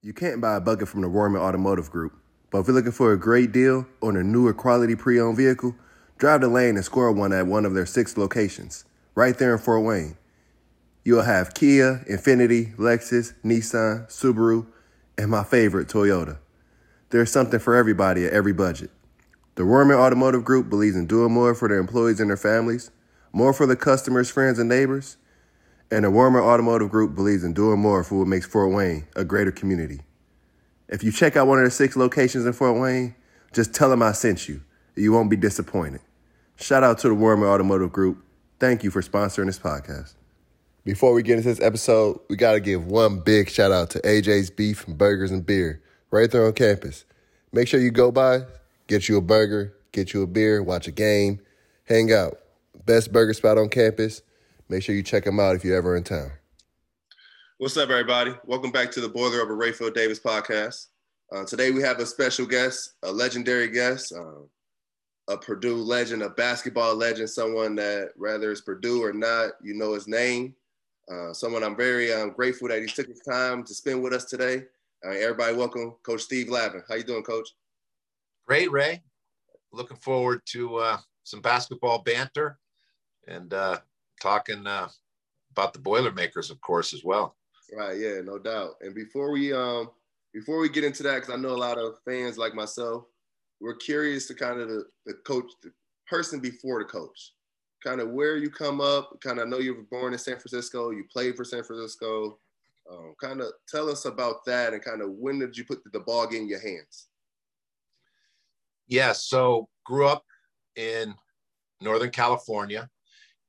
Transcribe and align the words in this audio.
You 0.00 0.12
can't 0.12 0.40
buy 0.40 0.54
a 0.54 0.60
bucket 0.60 0.86
from 0.86 1.00
the 1.00 1.08
Roman 1.08 1.42
Automotive 1.42 1.90
Group, 1.90 2.12
but 2.52 2.60
if 2.60 2.68
you're 2.68 2.76
looking 2.76 2.92
for 2.92 3.12
a 3.12 3.18
great 3.18 3.50
deal 3.50 3.84
on 4.00 4.16
a 4.16 4.22
newer 4.22 4.54
quality 4.54 4.94
pre-owned 4.94 5.36
vehicle, 5.36 5.74
drive 6.18 6.40
the 6.40 6.46
lane 6.46 6.76
and 6.76 6.84
score 6.84 7.10
one 7.10 7.32
at 7.32 7.48
one 7.48 7.64
of 7.64 7.74
their 7.74 7.84
six 7.84 8.16
locations, 8.16 8.84
right 9.16 9.36
there 9.36 9.54
in 9.54 9.58
Fort 9.58 9.82
Wayne. 9.82 10.16
You'll 11.04 11.22
have 11.22 11.52
Kia, 11.52 12.04
Infiniti, 12.08 12.76
Lexus, 12.76 13.34
Nissan, 13.44 14.06
Subaru, 14.06 14.68
and 15.18 15.32
my 15.32 15.42
favorite, 15.42 15.88
Toyota. 15.88 16.38
There's 17.10 17.32
something 17.32 17.58
for 17.58 17.74
everybody 17.74 18.24
at 18.24 18.32
every 18.32 18.52
budget. 18.52 18.90
The 19.56 19.64
Roman 19.64 19.96
Automotive 19.96 20.44
Group 20.44 20.70
believes 20.70 20.94
in 20.94 21.06
doing 21.06 21.32
more 21.32 21.56
for 21.56 21.68
their 21.68 21.78
employees 21.78 22.20
and 22.20 22.30
their 22.30 22.36
families, 22.36 22.92
more 23.32 23.52
for 23.52 23.66
the 23.66 23.74
customers, 23.74 24.30
friends, 24.30 24.60
and 24.60 24.68
neighbors, 24.68 25.16
and 25.90 26.04
the 26.04 26.10
Warmer 26.10 26.42
Automotive 26.42 26.90
Group 26.90 27.14
believes 27.14 27.44
in 27.44 27.54
doing 27.54 27.80
more 27.80 28.04
for 28.04 28.18
what 28.18 28.28
makes 28.28 28.46
Fort 28.46 28.72
Wayne 28.72 29.06
a 29.16 29.24
greater 29.24 29.50
community. 29.50 30.00
If 30.88 31.02
you 31.02 31.12
check 31.12 31.36
out 31.36 31.46
one 31.46 31.58
of 31.58 31.64
the 31.64 31.70
six 31.70 31.96
locations 31.96 32.44
in 32.44 32.52
Fort 32.52 32.78
Wayne, 32.78 33.14
just 33.52 33.74
tell 33.74 33.88
them 33.90 34.02
I 34.02 34.12
sent 34.12 34.48
you. 34.48 34.62
You 34.96 35.12
won't 35.12 35.30
be 35.30 35.36
disappointed. 35.36 36.00
Shout 36.56 36.82
out 36.82 36.98
to 36.98 37.08
the 37.08 37.14
Warmer 37.14 37.46
Automotive 37.46 37.92
Group. 37.92 38.24
Thank 38.58 38.84
you 38.84 38.90
for 38.90 39.00
sponsoring 39.00 39.46
this 39.46 39.58
podcast. 39.58 40.14
Before 40.84 41.12
we 41.12 41.22
get 41.22 41.36
into 41.36 41.48
this 41.48 41.60
episode, 41.60 42.20
we 42.28 42.36
got 42.36 42.52
to 42.52 42.60
give 42.60 42.86
one 42.86 43.20
big 43.20 43.48
shout 43.48 43.72
out 43.72 43.90
to 43.90 44.00
AJ's 44.00 44.50
Beef 44.50 44.86
and 44.86 44.98
Burgers 44.98 45.30
and 45.30 45.44
Beer 45.44 45.82
right 46.10 46.30
there 46.30 46.46
on 46.46 46.52
campus. 46.52 47.04
Make 47.52 47.68
sure 47.68 47.80
you 47.80 47.90
go 47.90 48.10
by, 48.10 48.42
get 48.86 49.08
you 49.08 49.16
a 49.16 49.22
burger, 49.22 49.74
get 49.92 50.12
you 50.12 50.22
a 50.22 50.26
beer, 50.26 50.62
watch 50.62 50.86
a 50.86 50.92
game, 50.92 51.40
hang 51.84 52.12
out. 52.12 52.38
Best 52.84 53.12
burger 53.12 53.34
spot 53.34 53.58
on 53.58 53.68
campus 53.68 54.22
Make 54.70 54.82
sure 54.82 54.94
you 54.94 55.02
check 55.02 55.24
them 55.24 55.40
out 55.40 55.56
if 55.56 55.64
you're 55.64 55.78
ever 55.78 55.96
in 55.96 56.04
town. 56.04 56.30
What's 57.56 57.78
up, 57.78 57.88
everybody? 57.88 58.34
Welcome 58.44 58.70
back 58.70 58.90
to 58.92 59.00
the 59.00 59.08
Boiler 59.08 59.40
Over 59.40 59.56
Rapheal 59.56 59.94
Davis 59.94 60.20
podcast. 60.20 60.88
Uh, 61.32 61.44
today 61.46 61.70
we 61.70 61.80
have 61.80 62.00
a 62.00 62.06
special 62.06 62.44
guest, 62.44 62.92
a 63.02 63.10
legendary 63.10 63.68
guest, 63.68 64.12
uh, 64.12 64.42
a 65.32 65.38
Purdue 65.38 65.76
legend, 65.76 66.22
a 66.22 66.28
basketball 66.28 66.94
legend, 66.94 67.30
someone 67.30 67.76
that 67.76 68.10
whether 68.16 68.52
it's 68.52 68.60
Purdue 68.60 69.02
or 69.02 69.14
not, 69.14 69.52
you 69.62 69.72
know 69.72 69.94
his 69.94 70.06
name. 70.06 70.54
Uh, 71.10 71.32
someone 71.32 71.64
I'm 71.64 71.76
very 71.76 72.12
um, 72.12 72.32
grateful 72.32 72.68
that 72.68 72.82
he 72.82 72.86
took 72.88 73.08
his 73.08 73.20
time 73.20 73.64
to 73.64 73.72
spend 73.72 74.02
with 74.02 74.12
us 74.12 74.26
today. 74.26 74.64
Uh, 75.02 75.12
everybody, 75.12 75.56
welcome 75.56 75.94
Coach 76.02 76.20
Steve 76.20 76.50
Lavin. 76.50 76.82
How 76.86 76.96
you 76.96 77.04
doing, 77.04 77.22
Coach? 77.22 77.48
Great, 78.46 78.70
Ray. 78.70 79.02
Looking 79.72 79.96
forward 79.96 80.42
to 80.46 80.76
uh, 80.76 80.98
some 81.24 81.40
basketball 81.40 82.00
banter 82.02 82.58
and 83.26 83.54
uh, 83.54 83.78
talking 84.20 84.66
uh, 84.66 84.88
about 85.52 85.72
the 85.72 85.78
Boilermakers, 85.78 86.50
of 86.50 86.60
course, 86.60 86.92
as 86.92 87.04
well. 87.04 87.36
Right. 87.72 87.98
Yeah. 87.98 88.20
No 88.24 88.38
doubt. 88.38 88.74
And 88.80 88.94
before 88.94 89.30
we 89.30 89.52
um 89.52 89.90
before 90.32 90.58
we 90.58 90.68
get 90.68 90.84
into 90.84 91.02
that, 91.04 91.16
because 91.16 91.30
I 91.30 91.36
know 91.36 91.50
a 91.50 91.56
lot 91.56 91.78
of 91.78 91.98
fans 92.04 92.38
like 92.38 92.54
myself, 92.54 93.04
we're 93.60 93.76
curious 93.76 94.26
to 94.28 94.34
kind 94.34 94.60
of 94.60 94.68
the, 94.68 94.84
the 95.06 95.14
coach, 95.14 95.50
the 95.62 95.72
person 96.06 96.40
before 96.40 96.78
the 96.78 96.88
coach, 96.88 97.32
kind 97.84 98.00
of 98.00 98.10
where 98.10 98.36
you 98.36 98.50
come 98.50 98.80
up. 98.80 99.18
Kind 99.20 99.38
of 99.38 99.48
know 99.48 99.58
you 99.58 99.74
were 99.74 99.82
born 99.90 100.12
in 100.12 100.18
San 100.18 100.36
Francisco, 100.36 100.90
you 100.90 101.04
played 101.12 101.36
for 101.36 101.44
San 101.44 101.62
Francisco. 101.62 102.38
Um, 102.90 103.14
kind 103.20 103.42
of 103.42 103.48
tell 103.68 103.90
us 103.90 104.06
about 104.06 104.46
that, 104.46 104.72
and 104.72 104.82
kind 104.82 105.02
of 105.02 105.10
when 105.10 105.38
did 105.38 105.56
you 105.56 105.64
put 105.64 105.84
the, 105.84 105.90
the 105.90 106.00
ball 106.00 106.26
in 106.28 106.48
your 106.48 106.60
hands? 106.60 107.08
Yeah. 108.86 109.12
So 109.12 109.68
grew 109.84 110.06
up 110.06 110.24
in 110.76 111.14
Northern 111.82 112.10
California 112.10 112.88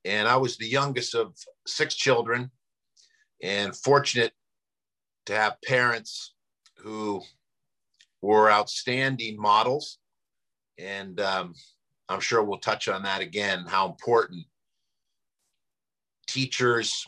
and 0.06 0.28
I 0.28 0.38
was 0.38 0.58
the 0.58 0.68
youngest 0.68 1.16
of 1.16 1.36
six 1.68 1.96
children 1.96 2.52
and 3.42 3.76
fortunate 3.76 4.34
to 5.26 5.36
have 5.36 5.62
parents 5.66 6.34
who 6.78 7.22
were 8.22 8.52
outstanding 8.52 9.40
models. 9.40 10.00
And 10.78 11.20
um, 11.20 11.54
I'm 12.08 12.20
sure 12.20 12.44
we'll 12.44 12.60
touch 12.60 12.88
on 12.88 13.04
that 13.04 13.22
again 13.22 13.66
how 13.68 13.88
important 13.88 14.46
teachers, 16.28 17.06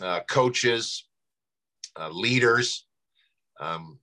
uh, 0.00 0.20
coaches, 0.28 1.06
uh, 1.98 2.10
leaders 2.10 2.86
um, 3.60 3.98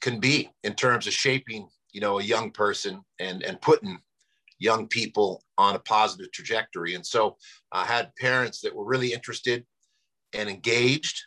can 0.00 0.20
be 0.20 0.50
in 0.64 0.74
terms 0.74 1.06
of 1.06 1.12
shaping 1.12 1.68
you 1.92 2.00
know 2.00 2.18
a 2.18 2.22
young 2.22 2.50
person 2.50 3.02
and 3.18 3.42
and 3.42 3.60
putting 3.60 3.98
young 4.60 4.86
people 4.86 5.42
on 5.58 5.74
a 5.74 5.80
positive 5.80 6.30
trajectory. 6.30 6.94
And 6.94 7.04
so 7.04 7.36
I 7.72 7.84
had 7.84 8.14
parents 8.16 8.60
that 8.60 8.74
were 8.74 8.84
really 8.84 9.12
interested 9.12 9.66
and 10.32 10.48
engaged 10.48 11.20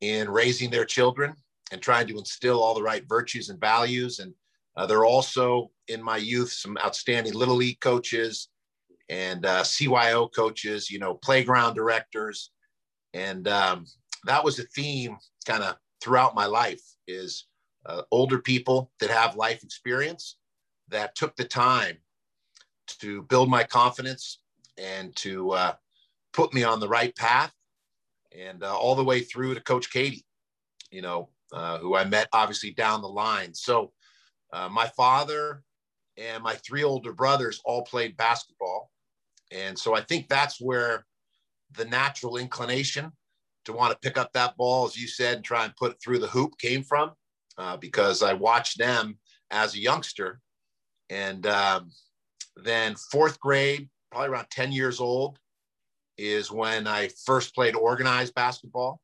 in 0.00 0.30
raising 0.30 0.70
their 0.70 0.86
children 0.86 1.34
and 1.70 1.82
trying 1.82 2.06
to 2.06 2.16
instill 2.16 2.62
all 2.62 2.74
the 2.74 2.82
right 2.82 3.04
virtues 3.06 3.50
and 3.50 3.60
values. 3.60 4.20
And 4.20 4.32
uh, 4.76 4.86
there 4.86 4.98
are 4.98 5.06
also 5.06 5.70
in 5.88 6.02
my 6.02 6.16
youth 6.16 6.52
some 6.52 6.78
outstanding 6.82 7.34
little 7.34 7.56
league 7.56 7.80
coaches 7.80 8.48
and 9.10 9.44
uh, 9.44 9.62
CYO 9.62 10.32
coaches, 10.32 10.90
you 10.90 10.98
know, 10.98 11.14
playground 11.14 11.74
directors. 11.74 12.52
And 13.14 13.48
um, 13.48 13.84
that 14.24 14.44
was 14.44 14.58
a 14.58 14.64
theme 14.64 15.16
kind 15.46 15.64
of 15.64 15.76
throughout 16.00 16.34
my 16.34 16.46
life 16.46 16.82
is 17.08 17.46
uh, 17.86 18.02
older 18.12 18.38
people 18.38 18.92
that 19.00 19.10
have 19.10 19.34
life 19.34 19.64
experience 19.64 20.36
that 20.88 21.14
took 21.16 21.34
the 21.36 21.44
time 21.44 21.96
to 23.00 23.22
build 23.22 23.48
my 23.48 23.64
confidence 23.64 24.40
and 24.76 25.14
to 25.16 25.50
uh, 25.52 25.74
put 26.32 26.52
me 26.54 26.64
on 26.64 26.80
the 26.80 26.88
right 26.88 27.14
path 27.16 27.52
and 28.36 28.62
uh, 28.62 28.76
all 28.76 28.94
the 28.94 29.04
way 29.04 29.20
through 29.20 29.54
to 29.54 29.60
coach 29.60 29.90
Keady 29.90 30.22
you 30.90 31.02
know 31.02 31.28
uh, 31.52 31.78
who 31.78 31.96
i 31.96 32.04
met 32.04 32.28
obviously 32.32 32.72
down 32.72 33.02
the 33.02 33.08
line. 33.08 33.54
So 33.54 33.92
uh, 34.52 34.68
my 34.68 34.86
father 34.88 35.62
and 36.16 36.42
my 36.42 36.54
three 36.54 36.84
older 36.84 37.12
brothers 37.12 37.60
all 37.64 37.82
played 37.82 38.16
basketball. 38.16 38.90
And 39.50 39.78
so 39.78 39.94
i 39.94 40.00
think 40.00 40.28
that's 40.28 40.60
where 40.60 41.06
the 41.72 41.84
natural 41.84 42.36
inclination 42.36 43.12
to 43.64 43.72
want 43.72 43.92
to 43.92 43.98
pick 43.98 44.16
up 44.16 44.32
that 44.32 44.56
ball 44.56 44.86
as 44.86 44.96
you 44.96 45.06
said 45.06 45.36
and 45.36 45.44
try 45.44 45.64
and 45.64 45.76
put 45.76 45.92
it 45.92 45.98
through 46.02 46.18
the 46.18 46.26
hoop 46.26 46.58
came 46.58 46.82
from 46.82 47.12
uh, 47.58 47.76
because 47.76 48.22
i 48.22 48.32
watched 48.32 48.78
them 48.78 49.18
as 49.50 49.74
a 49.74 49.80
youngster. 49.80 50.40
And 51.10 51.46
um, 51.46 51.90
then 52.64 52.94
fourth 52.96 53.38
grade, 53.40 53.88
probably 54.10 54.28
around 54.28 54.46
10 54.50 54.72
years 54.72 55.00
old, 55.00 55.38
is 56.16 56.50
when 56.50 56.86
I 56.86 57.08
first 57.24 57.54
played 57.54 57.74
organized 57.74 58.34
basketball. 58.34 59.00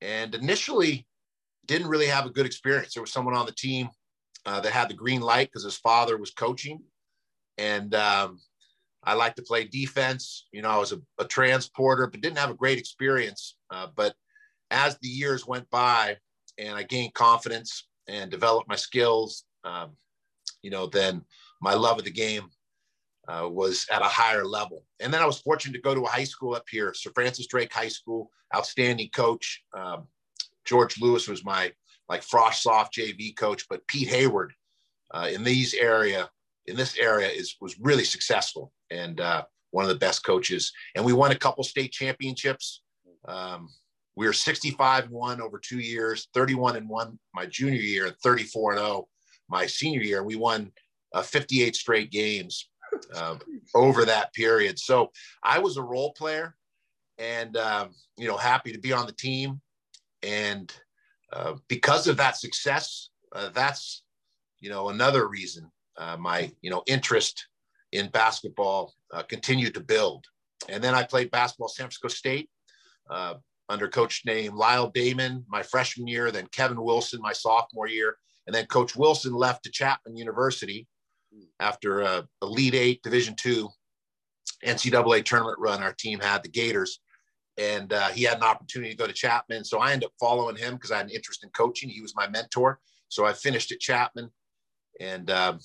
And 0.00 0.34
initially 0.34 1.06
didn't 1.66 1.88
really 1.88 2.06
have 2.06 2.26
a 2.26 2.30
good 2.30 2.46
experience. 2.46 2.94
There 2.94 3.02
was 3.02 3.12
someone 3.12 3.34
on 3.34 3.46
the 3.46 3.52
team 3.52 3.88
uh, 4.44 4.60
that 4.60 4.72
had 4.72 4.88
the 4.88 4.94
green 4.94 5.20
light 5.20 5.48
because 5.48 5.64
his 5.64 5.76
father 5.76 6.16
was 6.16 6.30
coaching. 6.30 6.80
And 7.58 7.94
um, 7.94 8.38
I 9.02 9.14
like 9.14 9.34
to 9.36 9.42
play 9.42 9.64
defense. 9.64 10.46
You 10.52 10.62
know, 10.62 10.70
I 10.70 10.78
was 10.78 10.92
a, 10.92 11.00
a 11.18 11.24
transporter, 11.24 12.06
but 12.06 12.20
didn't 12.20 12.38
have 12.38 12.50
a 12.50 12.54
great 12.54 12.78
experience. 12.78 13.56
Uh, 13.70 13.88
but 13.94 14.14
as 14.70 14.98
the 14.98 15.08
years 15.08 15.46
went 15.46 15.68
by 15.70 16.16
and 16.58 16.76
I 16.76 16.82
gained 16.82 17.14
confidence 17.14 17.88
and 18.08 18.30
developed 18.30 18.68
my 18.68 18.76
skills, 18.76 19.44
um, 19.64 19.92
you 20.62 20.70
know, 20.70 20.86
then 20.86 21.22
my 21.60 21.74
love 21.74 21.98
of 21.98 22.04
the 22.04 22.10
game 22.10 22.48
uh, 23.28 23.48
was 23.48 23.86
at 23.90 24.02
a 24.02 24.06
higher 24.06 24.44
level. 24.44 24.84
And 25.00 25.12
then 25.12 25.20
I 25.20 25.26
was 25.26 25.40
fortunate 25.40 25.74
to 25.74 25.80
go 25.80 25.94
to 25.94 26.04
a 26.04 26.08
high 26.08 26.24
school 26.24 26.54
up 26.54 26.64
here, 26.70 26.94
Sir 26.94 27.10
Francis 27.14 27.46
Drake 27.46 27.72
High 27.72 27.88
School, 27.88 28.30
outstanding 28.54 29.10
coach. 29.10 29.62
Um, 29.76 30.06
George 30.64 31.00
Lewis 31.00 31.28
was 31.28 31.44
my 31.44 31.72
like 32.08 32.22
Frosh 32.22 32.54
Soph 32.54 32.90
JV 32.92 33.36
coach, 33.36 33.66
but 33.68 33.86
Pete 33.86 34.08
Hayward 34.08 34.52
uh, 35.12 35.28
in 35.32 35.42
these 35.44 35.74
area 35.74 36.28
in 36.66 36.76
this 36.76 36.96
area 36.98 37.28
is 37.28 37.56
was 37.60 37.78
really 37.80 38.04
successful 38.04 38.72
and 38.90 39.20
uh, 39.20 39.44
one 39.70 39.84
of 39.84 39.88
the 39.88 39.96
best 39.96 40.24
coaches. 40.24 40.72
And 40.94 41.04
we 41.04 41.12
won 41.12 41.32
a 41.32 41.38
couple 41.38 41.64
state 41.64 41.92
championships. 41.92 42.82
Um, 43.26 43.68
we 44.16 44.26
were 44.26 44.32
65 44.32 45.04
and 45.04 45.12
one 45.12 45.40
over 45.42 45.58
two 45.58 45.78
years, 45.78 46.28
31 46.32 46.76
and 46.76 46.88
one 46.88 47.18
my 47.34 47.46
junior 47.46 47.80
year, 47.80 48.06
and 48.06 48.16
34 48.22 48.72
and 48.72 48.80
0 48.80 49.08
my 49.48 49.66
senior 49.66 50.00
year. 50.00 50.22
We 50.22 50.36
won 50.36 50.72
uh, 51.16 51.22
58 51.22 51.74
straight 51.74 52.10
games 52.10 52.68
uh, 53.14 53.36
over 53.74 54.04
that 54.04 54.34
period. 54.34 54.78
So 54.78 55.10
I 55.42 55.58
was 55.58 55.78
a 55.78 55.82
role 55.82 56.12
player 56.12 56.54
and, 57.18 57.56
um, 57.56 57.90
you 58.18 58.28
know, 58.28 58.36
happy 58.36 58.70
to 58.72 58.78
be 58.78 58.92
on 58.92 59.06
the 59.06 59.12
team. 59.12 59.62
And 60.22 60.70
uh, 61.32 61.54
because 61.68 62.06
of 62.06 62.18
that 62.18 62.36
success, 62.36 63.08
uh, 63.34 63.48
that's, 63.54 64.02
you 64.60 64.68
know, 64.68 64.90
another 64.90 65.26
reason 65.26 65.70
uh, 65.96 66.18
my, 66.18 66.52
you 66.60 66.70
know, 66.70 66.82
interest 66.86 67.48
in 67.92 68.10
basketball 68.10 68.92
uh, 69.14 69.22
continued 69.22 69.72
to 69.74 69.80
build. 69.80 70.26
And 70.68 70.84
then 70.84 70.94
I 70.94 71.04
played 71.04 71.30
basketball 71.30 71.68
San 71.68 71.84
Francisco 71.84 72.08
State 72.08 72.50
under 73.68 73.88
coach 73.88 74.22
named 74.26 74.54
Lyle 74.54 74.90
Damon 74.90 75.44
my 75.48 75.62
freshman 75.62 76.06
year, 76.06 76.30
then 76.30 76.46
Kevin 76.52 76.80
Wilson 76.80 77.20
my 77.22 77.32
sophomore 77.32 77.88
year. 77.88 78.16
And 78.46 78.54
then 78.54 78.66
Coach 78.66 78.94
Wilson 78.94 79.32
left 79.32 79.64
to 79.64 79.70
Chapman 79.70 80.16
University 80.16 80.86
after 81.60 82.00
a 82.00 82.26
Elite 82.42 82.74
Eight 82.74 83.02
Division 83.02 83.34
two 83.34 83.68
NCAA 84.64 85.24
tournament 85.24 85.58
run 85.58 85.82
our 85.82 85.92
team 85.92 86.20
had, 86.20 86.42
the 86.42 86.48
Gators. 86.48 87.00
and 87.58 87.92
uh, 87.92 88.08
he 88.08 88.22
had 88.22 88.36
an 88.36 88.42
opportunity 88.42 88.90
to 88.90 88.96
go 88.96 89.06
to 89.06 89.12
Chapman. 89.12 89.64
So 89.64 89.78
I 89.78 89.92
ended 89.92 90.06
up 90.06 90.12
following 90.20 90.56
him 90.56 90.74
because 90.74 90.90
I 90.90 90.98
had 90.98 91.06
an 91.06 91.12
interest 91.12 91.42
in 91.44 91.50
coaching. 91.50 91.88
He 91.88 92.02
was 92.02 92.14
my 92.14 92.28
mentor. 92.28 92.80
So 93.08 93.24
I 93.24 93.32
finished 93.32 93.72
at 93.72 93.80
Chapman. 93.80 94.30
And 95.00 95.30
um, 95.30 95.58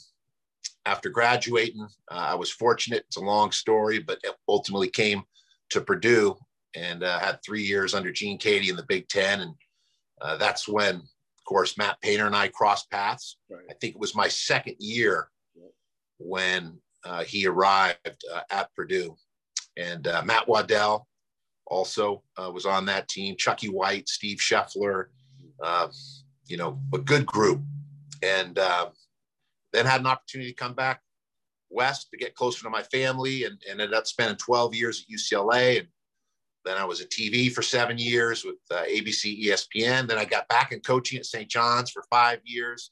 after 0.85 1.09
graduating, 1.09 1.87
uh, 2.09 2.15
I 2.31 2.35
was 2.35 2.51
fortunate. 2.51 3.03
It's 3.07 3.17
a 3.17 3.21
long 3.21 3.51
story, 3.51 3.99
but 3.99 4.19
ultimately 4.47 4.89
came 4.89 5.23
to 5.69 5.81
Purdue 5.81 6.37
and 6.75 7.03
uh, 7.03 7.19
had 7.19 7.39
three 7.45 7.63
years 7.63 7.93
under 7.93 8.11
Gene 8.11 8.37
Keady 8.37 8.69
in 8.69 8.75
the 8.75 8.85
Big 8.87 9.07
Ten. 9.07 9.41
And 9.41 9.55
uh, 10.21 10.37
that's 10.37 10.67
when, 10.67 10.95
of 10.95 11.43
course, 11.45 11.77
Matt 11.77 12.01
Painter 12.01 12.25
and 12.25 12.35
I 12.35 12.47
crossed 12.47 12.89
paths. 12.89 13.37
Right. 13.49 13.65
I 13.69 13.73
think 13.81 13.95
it 13.95 13.99
was 14.01 14.15
my 14.15 14.27
second 14.27 14.75
year 14.79 15.29
when 16.23 16.77
uh, 17.03 17.23
he 17.23 17.47
arrived 17.47 18.23
uh, 18.33 18.41
at 18.49 18.73
Purdue. 18.75 19.15
And 19.77 20.03
Matt 20.25 20.47
Waddell, 20.47 21.07
also 21.71 22.21
uh, 22.37 22.51
was 22.51 22.65
on 22.65 22.85
that 22.85 23.07
team. 23.07 23.35
Chucky 23.37 23.69
White, 23.69 24.09
Steve 24.09 24.37
Scheffler, 24.37 25.05
uh, 25.63 25.87
you 26.45 26.57
know, 26.57 26.79
a 26.93 26.97
good 26.97 27.25
group. 27.25 27.61
And 28.21 28.59
uh, 28.59 28.89
then 29.73 29.85
had 29.85 30.01
an 30.01 30.07
opportunity 30.07 30.51
to 30.51 30.55
come 30.55 30.75
back 30.75 31.01
west 31.69 32.09
to 32.11 32.17
get 32.17 32.35
closer 32.35 32.61
to 32.63 32.69
my 32.69 32.83
family 32.83 33.45
and, 33.45 33.59
and 33.69 33.79
ended 33.79 33.93
up 33.93 34.05
spending 34.05 34.35
12 34.35 34.75
years 34.75 35.05
at 35.05 35.15
UCLA. 35.15 35.79
And 35.79 35.87
then 36.65 36.77
I 36.77 36.83
was 36.83 36.99
at 36.99 37.09
TV 37.09 37.51
for 37.51 37.61
seven 37.61 37.97
years 37.97 38.43
with 38.43 38.57
uh, 38.69 38.83
ABC, 38.83 39.45
ESPN. 39.45 40.07
Then 40.07 40.17
I 40.17 40.25
got 40.25 40.49
back 40.49 40.73
in 40.73 40.81
coaching 40.81 41.17
at 41.17 41.25
St. 41.25 41.49
John's 41.49 41.89
for 41.89 42.03
five 42.11 42.39
years. 42.43 42.91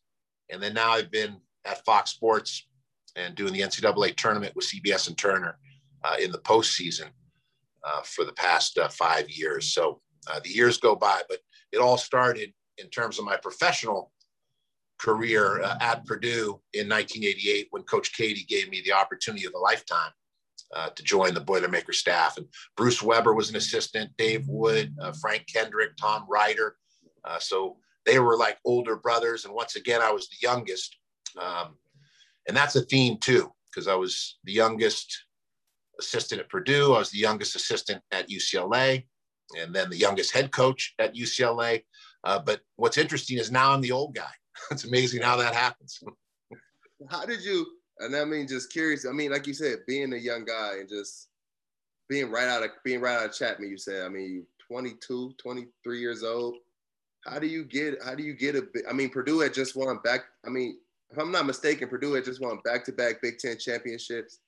And 0.49 0.63
then 0.63 0.73
now 0.73 0.91
I've 0.91 1.11
been 1.11 1.35
at 1.65 1.83
Fox 1.85 2.11
Sports 2.11 2.65
and 3.19 3.35
doing 3.35 3.53
the 3.53 3.61
NCAA 3.61 4.15
tournament 4.15 4.55
with 4.55 4.67
CBS 4.67 5.07
and 5.07 5.17
Turner 5.17 5.57
uh, 6.03 6.15
in 6.21 6.31
the 6.31 6.39
postseason 6.39 7.09
uh, 7.83 8.01
for 8.03 8.25
the 8.25 8.33
past 8.33 8.77
uh, 8.77 8.87
five 8.89 9.29
years. 9.29 9.73
So 9.73 10.01
uh, 10.27 10.39
the 10.43 10.49
years 10.49 10.77
go 10.77 10.95
by, 10.95 11.21
but 11.29 11.39
it 11.71 11.77
all 11.77 11.97
started 11.97 12.53
in 12.77 12.89
terms 12.89 13.19
of 13.19 13.25
my 13.25 13.37
professional 13.37 14.11
career 14.97 15.61
uh, 15.61 15.77
at 15.81 16.05
Purdue 16.05 16.59
in 16.73 16.89
1988 16.89 17.67
when 17.71 17.83
Coach 17.83 18.17
Keady 18.17 18.47
gave 18.47 18.69
me 18.69 18.81
the 18.83 18.93
opportunity 18.93 19.45
of 19.45 19.53
a 19.53 19.59
lifetime 19.59 20.11
uh, 20.75 20.89
to 20.89 21.03
join 21.03 21.33
the 21.33 21.41
Boilermaker 21.41 21.93
staff. 21.93 22.37
And 22.37 22.47
Bruce 22.75 23.01
Weber 23.01 23.33
was 23.33 23.49
an 23.49 23.55
assistant, 23.55 24.11
Dave 24.17 24.45
Wood, 24.47 24.93
Frank 25.21 25.45
Kendrick, 25.47 25.95
Tom 25.97 26.25
Ryder. 26.29 26.75
so 27.39 27.77
they 28.05 28.19
were 28.19 28.37
like 28.37 28.57
older 28.65 28.97
brothers. 28.97 29.45
And 29.45 29.53
once 29.53 29.75
again, 29.75 30.01
I 30.01 30.11
was 30.11 30.27
the 30.27 30.35
youngest. 30.41 30.97
Um, 31.39 31.75
and 32.49 32.57
that's 32.57 32.75
a 32.75 32.81
theme 32.81 33.17
too, 33.19 33.51
because 33.69 33.87
I 33.87 33.93
was 33.93 34.39
the 34.43 34.51
youngest 34.51 35.25
assistant 35.99 36.41
at 36.41 36.49
Purdue. 36.49 36.95
I 36.95 36.97
was 36.97 37.11
the 37.11 37.19
youngest 37.19 37.55
assistant 37.55 38.01
at 38.11 38.27
UCLA, 38.27 39.05
and 39.55 39.73
then 39.73 39.91
the 39.91 39.97
youngest 39.97 40.33
head 40.33 40.51
coach 40.51 40.95
at 40.97 41.13
UCLA. 41.13 41.83
Uh, 42.23 42.39
but 42.39 42.61
what's 42.75 42.97
interesting 42.97 43.37
is 43.37 43.51
now 43.51 43.71
I'm 43.71 43.81
the 43.81 43.91
old 43.91 44.15
guy. 44.15 44.31
it's 44.71 44.83
amazing 44.83 45.21
how 45.21 45.37
that 45.37 45.53
happens. 45.53 45.99
how 47.09 47.23
did 47.23 47.43
you? 47.43 47.67
And 47.99 48.15
I 48.15 48.25
mean, 48.25 48.47
just 48.47 48.71
curious. 48.71 49.05
I 49.05 49.11
mean, 49.11 49.29
like 49.29 49.45
you 49.45 49.53
said, 49.53 49.79
being 49.85 50.11
a 50.13 50.17
young 50.17 50.43
guy 50.43 50.77
and 50.79 50.89
just 50.89 51.27
being 52.09 52.31
right 52.31 52.47
out 52.47 52.63
of 52.63 52.71
being 52.83 52.99
right 52.99 53.15
out 53.15 53.27
of 53.27 53.33
Chapman. 53.35 53.69
You 53.69 53.77
said, 53.77 54.07
I 54.07 54.09
mean, 54.09 54.43
22, 54.67 55.35
23 55.37 55.99
years 55.99 56.23
old. 56.23 56.55
How 57.27 57.37
do 57.37 57.45
you 57.45 57.63
get? 57.63 58.01
How 58.03 58.15
do 58.15 58.23
you 58.23 58.33
get 58.33 58.55
a? 58.55 58.65
I 58.89 58.93
mean, 58.93 59.09
Purdue 59.09 59.41
had 59.41 59.53
just 59.53 59.75
won 59.75 59.99
back. 60.03 60.21
I 60.47 60.49
mean, 60.49 60.79
if 61.11 61.17
I'm 61.17 61.31
not 61.31 61.45
mistaken, 61.45 61.89
Purdue 61.89 62.13
had 62.13 62.25
just 62.25 62.41
won 62.41 62.59
back-to-back 62.63 63.21
Big 63.21 63.39
Ten 63.39 63.57
championships 63.57 64.39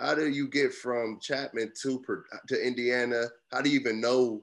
how 0.00 0.14
do 0.14 0.28
you 0.28 0.48
get 0.48 0.72
from 0.72 1.18
Chapman 1.20 1.72
to 1.82 2.02
to 2.48 2.66
Indiana? 2.66 3.24
How 3.52 3.60
do 3.60 3.70
you 3.70 3.78
even 3.78 4.00
know 4.00 4.42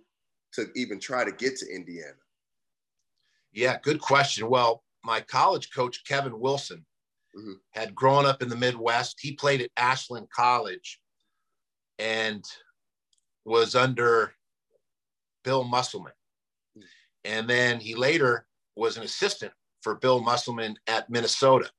to 0.53 0.67
even 0.75 0.99
try 0.99 1.23
to 1.23 1.31
get 1.31 1.57
to 1.57 1.65
Indiana? 1.73 2.13
Yeah, 3.51 3.77
good 3.81 3.99
question. 3.99 4.49
Well, 4.49 4.83
my 5.03 5.21
college 5.21 5.71
coach 5.73 6.05
Kevin 6.05 6.39
Wilson 6.39 6.85
mm-hmm. 7.35 7.53
had 7.71 7.95
grown 7.95 8.25
up 8.25 8.41
in 8.41 8.49
the 8.49 8.55
Midwest. 8.55 9.17
He 9.19 9.33
played 9.33 9.61
at 9.61 9.71
Ashland 9.77 10.27
College 10.29 10.99
and 11.97 12.43
was 13.45 13.73
under 13.73 14.33
Bill 15.43 15.63
Musselman. 15.63 16.13
Mm-hmm. 16.77 16.85
And 17.25 17.49
then 17.49 17.79
he 17.79 17.95
later 17.95 18.45
was 18.75 18.97
an 18.97 19.03
assistant 19.03 19.53
for 19.87 19.95
Bill 19.95 20.19
Musselman 20.19 20.75
at 20.87 21.09
Minnesota 21.09 21.69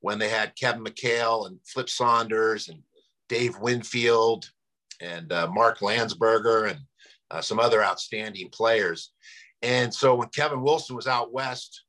when 0.00 0.18
they 0.18 0.28
had 0.28 0.54
Kevin 0.56 0.84
McHale 0.84 1.46
and 1.46 1.58
Flip 1.64 1.88
Saunders 1.88 2.68
and 2.68 2.82
Dave 3.30 3.58
Winfield 3.58 4.50
and 5.00 5.32
uh, 5.32 5.48
Mark 5.50 5.78
Landsberger 5.78 6.68
and 6.72 6.80
uh, 7.30 7.40
some 7.40 7.58
other 7.58 7.82
outstanding 7.82 8.50
players. 8.50 9.12
And 9.62 9.92
so 9.92 10.14
when 10.14 10.28
Kevin 10.28 10.60
Wilson 10.60 10.96
was 10.96 11.06
out 11.06 11.32
west 11.32 11.84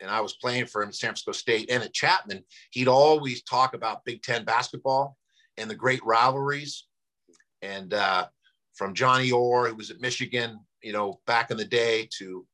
and 0.00 0.10
I 0.10 0.20
was 0.20 0.34
playing 0.34 0.66
for 0.66 0.82
him 0.82 0.88
at 0.88 0.96
San 0.96 1.10
Francisco 1.10 1.30
State 1.30 1.70
and 1.70 1.84
at 1.84 1.94
Chapman, 1.94 2.42
he'd 2.72 2.88
always 2.88 3.44
talk 3.44 3.74
about 3.74 4.04
Big 4.04 4.20
Ten 4.20 4.44
basketball 4.44 5.16
and 5.58 5.70
the 5.70 5.76
great 5.76 6.04
rivalries. 6.04 6.86
And 7.62 7.94
uh, 7.94 8.26
from 8.74 8.94
Johnny 8.94 9.30
Orr, 9.30 9.68
who 9.68 9.76
was 9.76 9.92
at 9.92 10.00
Michigan, 10.00 10.58
you 10.82 10.92
know, 10.92 11.20
back 11.24 11.52
in 11.52 11.56
the 11.56 11.64
day, 11.64 12.08
to 12.18 12.44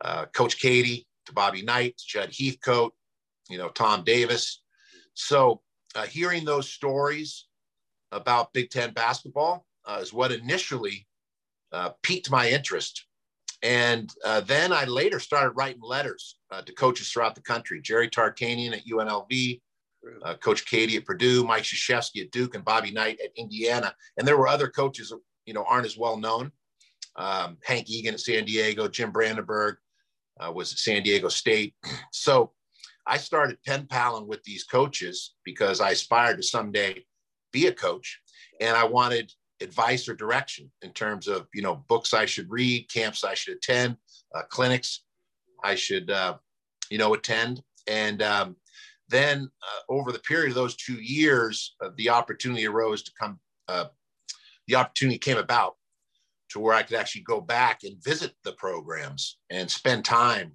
uh, 0.00 0.26
Coach 0.34 0.60
Keady, 0.60 1.04
to 1.26 1.32
Bobby 1.32 1.62
Knight, 1.62 1.98
to 1.98 2.04
Judd 2.06 2.34
Heathcote, 2.34 2.94
you 3.48 3.58
know, 3.58 3.68
Tom 3.68 4.04
Davis. 4.04 4.62
So 5.14 5.60
uh, 5.94 6.06
hearing 6.06 6.44
those 6.44 6.68
stories 6.68 7.46
about 8.12 8.52
Big 8.52 8.70
Ten 8.70 8.92
basketball 8.92 9.66
uh, 9.84 9.98
is 10.00 10.12
what 10.12 10.32
initially 10.32 11.06
uh, 11.72 11.90
piqued 12.02 12.30
my 12.30 12.48
interest. 12.48 13.06
And 13.62 14.10
uh, 14.24 14.40
then 14.40 14.72
I 14.72 14.84
later 14.84 15.20
started 15.20 15.50
writing 15.50 15.82
letters 15.82 16.36
uh, 16.50 16.62
to 16.62 16.72
coaches 16.72 17.10
throughout 17.10 17.34
the 17.34 17.42
country 17.42 17.80
Jerry 17.82 18.08
Tarkanian 18.08 18.72
at 18.72 18.86
UNLV, 18.86 19.60
uh, 20.22 20.34
Coach 20.36 20.64
Keady 20.64 20.96
at 20.96 21.04
Purdue, 21.04 21.44
Mike 21.44 21.64
Krzyzewski 21.64 22.22
at 22.22 22.30
Duke, 22.30 22.54
and 22.54 22.64
Bobby 22.64 22.90
Knight 22.90 23.18
at 23.22 23.30
Indiana. 23.36 23.94
And 24.16 24.26
there 24.26 24.38
were 24.38 24.48
other 24.48 24.68
coaches, 24.68 25.12
you 25.44 25.52
know, 25.52 25.64
aren't 25.68 25.86
as 25.86 25.98
well 25.98 26.16
known. 26.16 26.52
Um, 27.16 27.58
Hank 27.64 27.90
Egan 27.90 28.14
at 28.14 28.20
San 28.20 28.44
Diego, 28.44 28.88
Jim 28.88 29.10
Brandenburg 29.10 29.76
uh, 30.40 30.50
was 30.50 30.72
at 30.72 30.78
San 30.78 31.02
Diego 31.02 31.28
State. 31.28 31.74
So 32.12 32.52
I 33.06 33.16
started 33.16 33.62
pen 33.64 33.86
paling 33.86 34.26
with 34.26 34.42
these 34.44 34.64
coaches 34.64 35.34
because 35.44 35.80
I 35.80 35.90
aspired 35.90 36.36
to 36.36 36.42
someday 36.42 37.04
be 37.52 37.66
a 37.66 37.72
coach 37.72 38.20
and 38.60 38.76
I 38.76 38.84
wanted 38.84 39.32
advice 39.60 40.08
or 40.08 40.14
direction 40.14 40.70
in 40.82 40.90
terms 40.90 41.28
of 41.28 41.46
you 41.54 41.62
know 41.62 41.84
books 41.88 42.14
I 42.14 42.26
should 42.26 42.50
read, 42.50 42.88
camps 42.88 43.24
I 43.24 43.34
should 43.34 43.56
attend, 43.56 43.96
uh, 44.34 44.42
clinics 44.48 45.02
I 45.62 45.74
should 45.74 46.10
uh, 46.10 46.36
you 46.90 46.98
know 46.98 47.14
attend, 47.14 47.62
and 47.86 48.22
um, 48.22 48.56
then 49.08 49.50
uh, 49.62 49.92
over 49.92 50.12
the 50.12 50.18
period 50.20 50.50
of 50.50 50.54
those 50.54 50.76
two 50.76 51.00
years, 51.02 51.74
uh, 51.84 51.90
the 51.96 52.10
opportunity 52.10 52.66
arose 52.66 53.02
to 53.02 53.12
come. 53.18 53.38
Uh, 53.68 53.86
the 54.66 54.76
opportunity 54.76 55.18
came 55.18 55.36
about 55.36 55.74
to 56.50 56.60
where 56.60 56.74
I 56.74 56.82
could 56.82 56.96
actually 56.96 57.22
go 57.22 57.40
back 57.40 57.80
and 57.84 58.02
visit 58.02 58.32
the 58.44 58.52
programs 58.52 59.38
and 59.50 59.70
spend 59.70 60.04
time, 60.04 60.52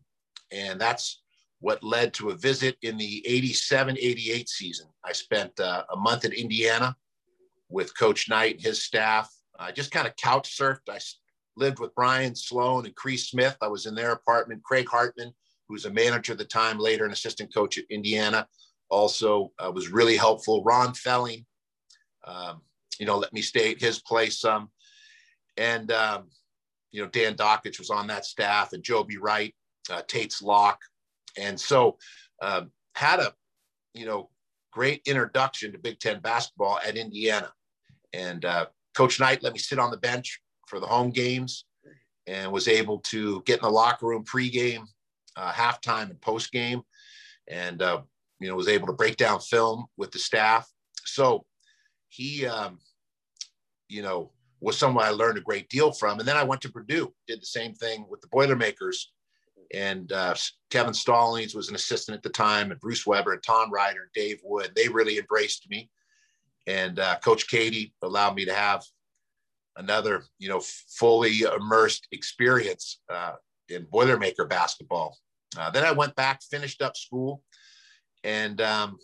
and 0.52 0.80
that's 0.80 1.22
what 1.60 1.84
led 1.84 2.14
to 2.14 2.30
a 2.30 2.36
visit 2.36 2.78
in 2.82 2.98
the 2.98 3.26
87 3.26 3.98
88 4.00 4.50
season. 4.50 4.88
I 5.04 5.14
spent 5.14 5.60
uh, 5.60 5.84
a 5.92 5.96
month 5.96 6.26
in 6.26 6.32
Indiana 6.32 6.96
with 7.70 7.98
Coach 7.98 8.30
Knight 8.30 8.56
and 8.56 8.64
his 8.64 8.84
staff. 8.84 9.34
I 9.58 9.72
just 9.72 9.92
kind 9.92 10.08
of 10.08 10.16
couch 10.16 10.58
surfed. 10.58 10.90
I 10.90 11.00
lived 11.56 11.80
with 11.80 11.96
Brian 11.96 12.36
Sloan 12.36 12.86
and 12.86 12.96
Chris 12.96 13.30
Smith. 13.30 13.58
I 13.62 13.68
was 13.68 13.86
in 13.86 13.96
their 13.96 14.12
apartment. 14.12 14.64
Craig 14.64 14.88
Hartman, 14.90 15.34
who 15.68 15.74
was 15.74 15.86
a 15.86 15.92
manager 15.92 16.34
at 16.34 16.38
the 16.38 16.46
time, 16.46 16.78
later 16.78 17.06
an 17.06 17.12
assistant 17.12 17.54
coach 17.54 17.78
at 17.78 17.86
Indiana, 17.90 18.48
also 18.90 19.52
uh, 19.60 19.72
was 19.72 19.90
really 19.90 20.18
helpful. 20.18 20.64
Ron 20.64 20.94
Felling, 20.94 21.46
um, 22.26 22.62
you 23.00 23.06
know, 23.06 23.18
let 23.18 23.34
me 23.34 23.42
stay 23.42 23.72
at 23.72 23.82
his 23.82 24.02
place 24.02 24.40
some. 24.40 24.70
And, 25.58 25.92
um, 25.92 26.30
you 26.92 27.02
know, 27.02 27.10
Dan 27.10 27.36
Dakich 27.36 27.80
was 27.80 27.90
on 27.90 28.08
that 28.08 28.26
staff 28.26 28.74
and 28.74 28.84
Joby 28.84 29.18
Wright, 29.18 29.54
uh, 29.92 30.02
Tates 30.08 30.42
Locke. 30.42 30.82
and 31.38 31.60
so 31.60 31.98
um, 32.42 32.72
had 32.96 33.20
a, 33.20 33.34
you 33.94 34.06
know, 34.06 34.30
great 34.72 35.02
introduction 35.06 35.72
to 35.72 35.78
Big 35.78 36.00
Ten 36.00 36.20
basketball 36.20 36.80
at 36.86 36.98
Indiana. 36.98 37.52
And 38.14 38.44
uh, 38.44 38.68
Coach 38.94 39.20
Knight 39.20 39.44
let 39.44 39.54
me 39.54 39.60
sit 39.60 39.80
on 39.80 39.92
the 39.92 39.98
bench 39.98 40.42
for 40.68 40.80
the 40.80 40.88
home 40.88 41.12
games 41.12 41.66
and 42.28 42.52
was 42.52 42.68
able 42.68 43.00
to 43.00 43.42
get 43.46 43.60
in 43.60 43.64
the 43.64 43.70
locker 43.70 44.08
room 44.08 44.24
pregame, 44.24 44.86
uh, 45.36 45.52
halftime, 45.52 46.10
and 46.10 46.20
postgame, 46.22 46.82
and 47.48 47.82
uh, 47.82 48.02
you 48.40 48.48
know 48.48 48.56
was 48.56 48.68
able 48.68 48.88
to 48.88 48.94
break 48.94 49.18
down 49.18 49.40
film 49.40 49.86
with 49.98 50.12
the 50.12 50.20
staff. 50.20 50.70
So 51.06 51.46
he, 52.10 52.46
um, 52.46 52.80
you 53.88 54.02
know, 54.02 54.32
was 54.62 54.78
someone 54.78 55.06
I 55.06 55.10
learned 55.10 55.38
a 55.38 55.42
great 55.42 55.70
deal 55.70 55.92
from. 55.92 56.20
And 56.20 56.28
then 56.28 56.38
I 56.38 56.44
went 56.44 56.62
to 56.62 56.72
Purdue, 56.72 57.14
did 57.28 57.42
the 57.42 57.46
same 57.46 57.74
thing 57.74 58.06
with 58.10 58.22
the 58.22 58.28
Boilermakers 58.28 59.12
and 59.74 60.12
uh, 60.12 60.36
Kevin 60.70 60.94
Stallings 60.94 61.56
was 61.56 61.70
an 61.70 61.76
assistant 61.76 62.16
at 62.16 62.24
the 62.24 62.30
time, 62.30 62.72
and 62.72 62.80
Bruce 62.80 63.06
Weber 63.06 63.34
and 63.34 63.44
Tom 63.44 63.72
Ryder, 63.72 64.04
and 64.04 64.12
Dave 64.14 64.40
Wood. 64.44 64.72
They 64.76 64.88
really 64.88 65.18
embraced 65.18 65.70
me, 65.70 65.90
and 66.68 67.00
uh, 67.00 67.18
Coach 67.20 67.48
Keady 67.48 67.92
allowed 68.02 68.36
me 68.36 68.46
to 68.46 68.54
have 68.54 68.84
another, 69.78 70.24
you 70.40 70.50
know, 70.50 70.62
fully 70.62 71.42
immersed 71.42 72.08
experience 72.12 73.02
uh, 73.12 73.34
in 73.70 73.86
Boilermaker 73.86 74.48
basketball. 74.48 75.18
Uh, 75.58 75.70
then 75.72 75.84
I 75.84 75.92
went 75.92 76.16
back, 76.16 76.42
finished 76.44 76.82
up 76.82 76.96
school, 76.96 77.42
and 78.24 78.62
um, 78.62 78.98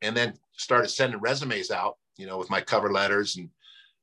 and 0.00 0.16
then 0.16 0.34
started 0.56 0.88
sending 0.88 1.20
resumes 1.20 1.70
out, 1.70 1.96
you 2.16 2.26
know, 2.26 2.38
with 2.38 2.50
my 2.50 2.60
cover 2.60 2.92
letters. 2.92 3.36
And 3.36 3.48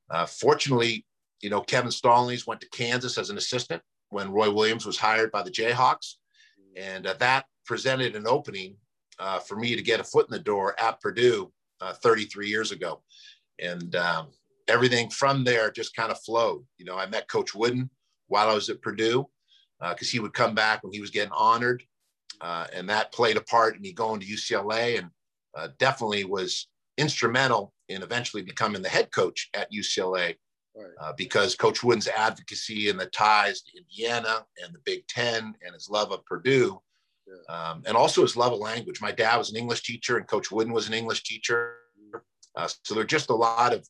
uh, 0.10 0.26
fortunately, 0.26 1.06
you 1.42 1.50
know, 1.50 1.62
Kevin 1.62 1.92
Stallings 1.92 2.48
went 2.48 2.62
to 2.62 2.70
Kansas 2.70 3.18
as 3.18 3.30
an 3.30 3.38
assistant 3.38 3.82
when 4.10 4.32
Roy 4.32 4.52
Williams 4.52 4.86
was 4.86 4.98
hired 4.98 5.32
by 5.32 5.44
the 5.44 5.52
Jayhawks, 5.52 6.16
and 6.76 7.08
uh, 7.08 7.14
that 7.20 7.46
presented 7.66 8.16
an 8.16 8.28
opening 8.28 8.76
uh, 9.20 9.40
for 9.40 9.56
me 9.56 9.76
to 9.76 9.82
get 9.82 10.00
a 10.00 10.04
foot 10.04 10.28
in 10.28 10.34
the 10.34 10.44
door 10.44 10.76
at 10.80 11.00
Purdue 11.02 11.52
uh, 11.82 11.94
33 11.94 12.48
years 12.48 12.72
ago, 12.72 13.02
and 13.60 13.96
um, 13.96 14.28
everything 14.68 15.10
from 15.10 15.44
there 15.44 15.72
just 15.72 15.96
kind 15.96 16.12
of 16.12 16.22
flowed. 16.22 16.66
You 16.78 16.86
know, 16.86 16.98
I 16.98 17.06
met 17.06 17.30
Coach 17.30 17.54
Wooden 17.54 17.90
while 18.28 18.50
I 18.50 18.54
was 18.54 18.70
at 18.70 18.82
Purdue 18.82 19.28
because 19.80 20.08
uh, 20.08 20.12
he 20.12 20.20
would 20.20 20.34
come 20.34 20.56
back 20.56 20.84
when 20.84 20.92
he 20.92 21.02
was 21.02 21.12
getting 21.12 21.32
honored, 21.34 21.84
uh, 22.42 22.68
and 22.74 22.90
that 22.90 23.14
played 23.14 23.38
a 23.38 23.42
part 23.42 23.76
in 23.76 23.82
me 23.82 23.94
going 23.94 24.20
to 24.20 24.26
UCLA, 24.26 25.00
and 25.00 25.10
definitely 25.78 26.24
was 26.24 26.68
instrumental 27.00 27.74
in 27.88 28.04
eventually 28.04 28.44
becoming 28.44 28.82
the 28.82 28.90
head 28.90 29.12
coach 29.12 29.50
at 29.54 29.72
UCLA. 29.72 30.36
Right. 30.76 31.18
because 31.18 31.56
Coach 31.56 31.84
Wooden's 31.84 32.08
advocacy 32.08 32.90
and 32.90 32.98
the 32.98 33.08
ties 33.08 33.64
to 33.64 33.78
Indiana 33.78 34.46
and 34.64 34.74
the 34.74 34.80
Big 34.86 35.06
Ten 35.08 35.54
and 35.66 35.74
his 35.74 35.90
love 35.90 36.14
of 36.14 36.24
Purdue 36.24 36.80
um, 37.48 37.84
and 37.86 37.96
also 37.96 38.22
his 38.22 38.36
love 38.36 38.54
of 38.54 38.60
language. 38.60 39.02
My 39.02 39.12
dad 39.12 39.38
was 39.38 39.52
an 39.52 39.58
English 39.58 39.84
teacher, 39.84 40.18
and 40.18 40.28
Coach 40.28 40.52
Wooden 40.52 40.74
was 40.74 40.88
an 40.88 40.94
English 40.94 41.24
teacher. 41.24 41.76
Uh, 42.56 42.68
so 42.84 42.94
there 42.94 43.04
are 43.04 43.08
just 43.08 43.30
a 43.30 43.36
lot 43.36 43.74
of 43.74 43.88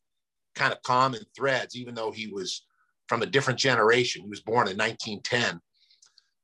kind 0.56 0.74
of 0.74 0.82
common 0.84 1.22
threads, 1.36 1.76
even 1.76 1.96
though 1.96 2.12
he 2.12 2.28
was 2.28 2.66
from 3.08 3.22
a 3.22 3.26
different 3.26 3.60
generation. 3.60 4.24
He 4.24 4.30
was 4.30 4.42
born 4.42 4.68
in 4.68 4.78
1910 4.78 5.60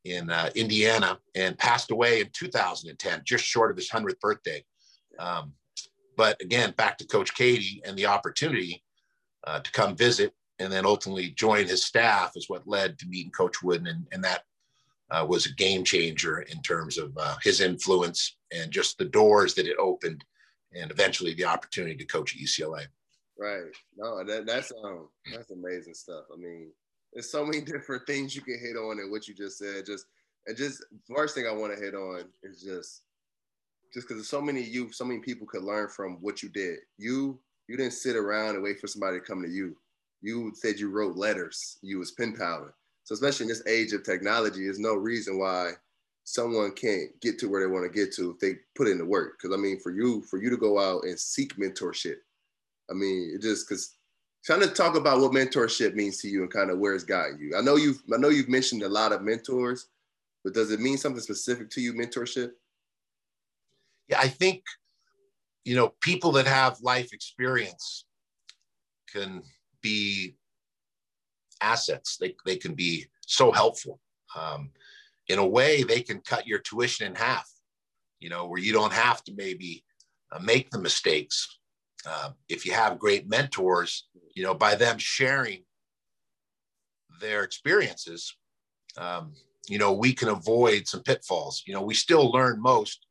in 0.05 0.29
uh, 0.29 0.49
Indiana 0.55 1.19
and 1.35 1.57
passed 1.57 1.91
away 1.91 2.21
in 2.21 2.29
2010, 2.33 3.21
just 3.25 3.43
short 3.43 3.71
of 3.71 3.77
his 3.77 3.89
100th 3.89 4.19
birthday. 4.19 4.63
Um, 5.19 5.53
but 6.17 6.41
again, 6.41 6.73
back 6.77 6.97
to 6.97 7.07
Coach 7.07 7.33
Keady 7.35 7.79
and 7.85 7.97
the 7.97 8.05
opportunity 8.05 8.83
uh, 9.45 9.59
to 9.59 9.71
come 9.71 9.95
visit 9.95 10.33
and 10.59 10.71
then 10.71 10.85
ultimately 10.85 11.31
join 11.31 11.67
his 11.67 11.83
staff 11.83 12.31
is 12.35 12.49
what 12.49 12.67
led 12.67 12.97
to 12.99 13.07
meeting 13.07 13.31
Coach 13.31 13.61
Wooden. 13.61 13.87
And, 13.87 14.07
and 14.11 14.23
that 14.23 14.43
uh, 15.11 15.25
was 15.27 15.45
a 15.45 15.53
game 15.53 15.83
changer 15.83 16.39
in 16.41 16.61
terms 16.61 16.97
of 16.97 17.15
uh, 17.17 17.35
his 17.43 17.61
influence 17.61 18.37
and 18.53 18.71
just 18.71 18.97
the 18.97 19.05
doors 19.05 19.53
that 19.55 19.67
it 19.67 19.77
opened, 19.77 20.23
and 20.73 20.89
eventually 20.91 21.33
the 21.33 21.45
opportunity 21.45 21.95
to 21.95 22.05
coach 22.05 22.35
at 22.35 22.41
UCLA. 22.41 22.85
Right. 23.37 23.63
No, 23.97 24.23
that, 24.23 24.45
that's 24.45 24.71
um 24.83 25.09
that's 25.31 25.51
amazing 25.51 25.93
stuff. 25.93 26.23
I 26.33 26.37
mean, 26.37 26.71
there's 27.13 27.31
so 27.31 27.45
many 27.45 27.61
different 27.65 28.07
things 28.07 28.35
you 28.35 28.41
can 28.41 28.59
hit 28.59 28.77
on 28.77 28.99
and 28.99 29.11
what 29.11 29.27
you 29.27 29.35
just 29.35 29.57
said. 29.57 29.85
Just 29.85 30.05
and 30.47 30.55
just 30.55 30.83
first 31.13 31.35
thing 31.35 31.45
I 31.47 31.53
want 31.53 31.75
to 31.75 31.83
hit 31.83 31.95
on 31.95 32.23
is 32.43 32.61
just 32.61 33.03
just 33.93 34.07
because 34.07 34.27
so 34.27 34.41
many 34.41 34.61
you 34.61 34.91
so 34.91 35.05
many 35.05 35.19
people 35.19 35.47
could 35.47 35.63
learn 35.63 35.87
from 35.89 36.17
what 36.21 36.43
you 36.43 36.49
did. 36.49 36.79
You 36.97 37.39
you 37.67 37.77
didn't 37.77 37.93
sit 37.93 38.15
around 38.15 38.55
and 38.55 38.63
wait 38.63 38.79
for 38.79 38.87
somebody 38.87 39.19
to 39.19 39.25
come 39.25 39.41
to 39.41 39.49
you. 39.49 39.75
You 40.21 40.51
said 40.55 40.79
you 40.79 40.89
wrote 40.89 41.17
letters. 41.17 41.77
You 41.81 41.99
was 41.99 42.11
pen 42.11 42.35
paling. 42.35 42.71
So 43.03 43.13
especially 43.13 43.45
in 43.45 43.49
this 43.49 43.65
age 43.67 43.93
of 43.93 44.03
technology, 44.03 44.63
there's 44.63 44.79
no 44.79 44.95
reason 44.95 45.37
why 45.37 45.73
someone 46.23 46.71
can't 46.71 47.09
get 47.21 47.37
to 47.39 47.47
where 47.47 47.61
they 47.61 47.71
want 47.71 47.85
to 47.85 47.99
get 47.99 48.13
to 48.15 48.31
if 48.31 48.39
they 48.39 48.55
put 48.75 48.87
in 48.87 48.97
the 48.97 49.05
work. 49.05 49.37
Because 49.37 49.55
I 49.55 49.59
mean, 49.59 49.79
for 49.79 49.91
you, 49.91 50.21
for 50.23 50.41
you 50.41 50.49
to 50.49 50.57
go 50.57 50.79
out 50.79 51.03
and 51.03 51.19
seek 51.19 51.55
mentorship, 51.57 52.17
I 52.89 52.93
mean, 52.93 53.31
it 53.33 53.41
just 53.41 53.67
because 53.67 53.95
trying 54.43 54.61
to 54.61 54.67
talk 54.67 54.95
about 54.95 55.19
what 55.19 55.31
mentorship 55.31 55.95
means 55.95 56.19
to 56.21 56.27
you 56.27 56.41
and 56.41 56.51
kind 56.51 56.69
of 56.69 56.79
where 56.79 56.93
it's 56.93 57.03
gotten 57.03 57.39
you. 57.39 57.55
I 57.57 57.61
know 57.61 57.75
you've 57.75 58.01
I 58.13 58.17
know 58.17 58.29
you've 58.29 58.49
mentioned 58.49 58.83
a 58.83 58.89
lot 58.89 59.11
of 59.11 59.21
mentors, 59.21 59.87
but 60.43 60.53
does 60.53 60.71
it 60.71 60.79
mean 60.79 60.97
something 60.97 61.21
specific 61.21 61.69
to 61.71 61.81
you, 61.81 61.93
mentorship? 61.93 62.51
Yeah, 64.07 64.19
I 64.19 64.27
think 64.27 64.63
you 65.63 65.75
know 65.75 65.93
people 66.01 66.33
that 66.33 66.47
have 66.47 66.79
life 66.81 67.13
experience 67.13 68.05
can 69.11 69.43
be 69.81 70.35
assets. 71.61 72.17
They, 72.17 72.35
they 72.45 72.57
can 72.57 72.73
be 72.75 73.07
so 73.25 73.51
helpful. 73.51 73.99
Um, 74.35 74.71
in 75.27 75.39
a 75.39 75.47
way, 75.47 75.83
they 75.83 76.01
can 76.01 76.19
cut 76.19 76.45
your 76.45 76.59
tuition 76.59 77.07
in 77.07 77.15
half, 77.15 77.49
you 78.19 78.29
know, 78.29 78.45
where 78.45 78.59
you 78.61 78.73
don't 78.73 78.93
have 78.93 79.23
to 79.23 79.33
maybe 79.35 79.83
uh, 80.31 80.39
make 80.39 80.69
the 80.69 80.79
mistakes. 80.79 81.59
Uh, 82.07 82.31
if 82.49 82.65
you 82.65 82.73
have 82.73 82.99
great 82.99 83.27
mentors, 83.27 84.07
you 84.35 84.43
know, 84.43 84.53
by 84.53 84.75
them 84.75 84.97
sharing 84.97 85.63
their 87.19 87.43
experiences, 87.43 88.35
um, 88.97 89.33
you 89.67 89.79
know, 89.79 89.93
we 89.93 90.13
can 90.13 90.29
avoid 90.29 90.87
some 90.87 91.01
pitfalls. 91.01 91.63
You 91.65 91.73
know, 91.73 91.81
we 91.81 91.95
still 91.95 92.31
learn 92.31 92.61
most 92.61 93.04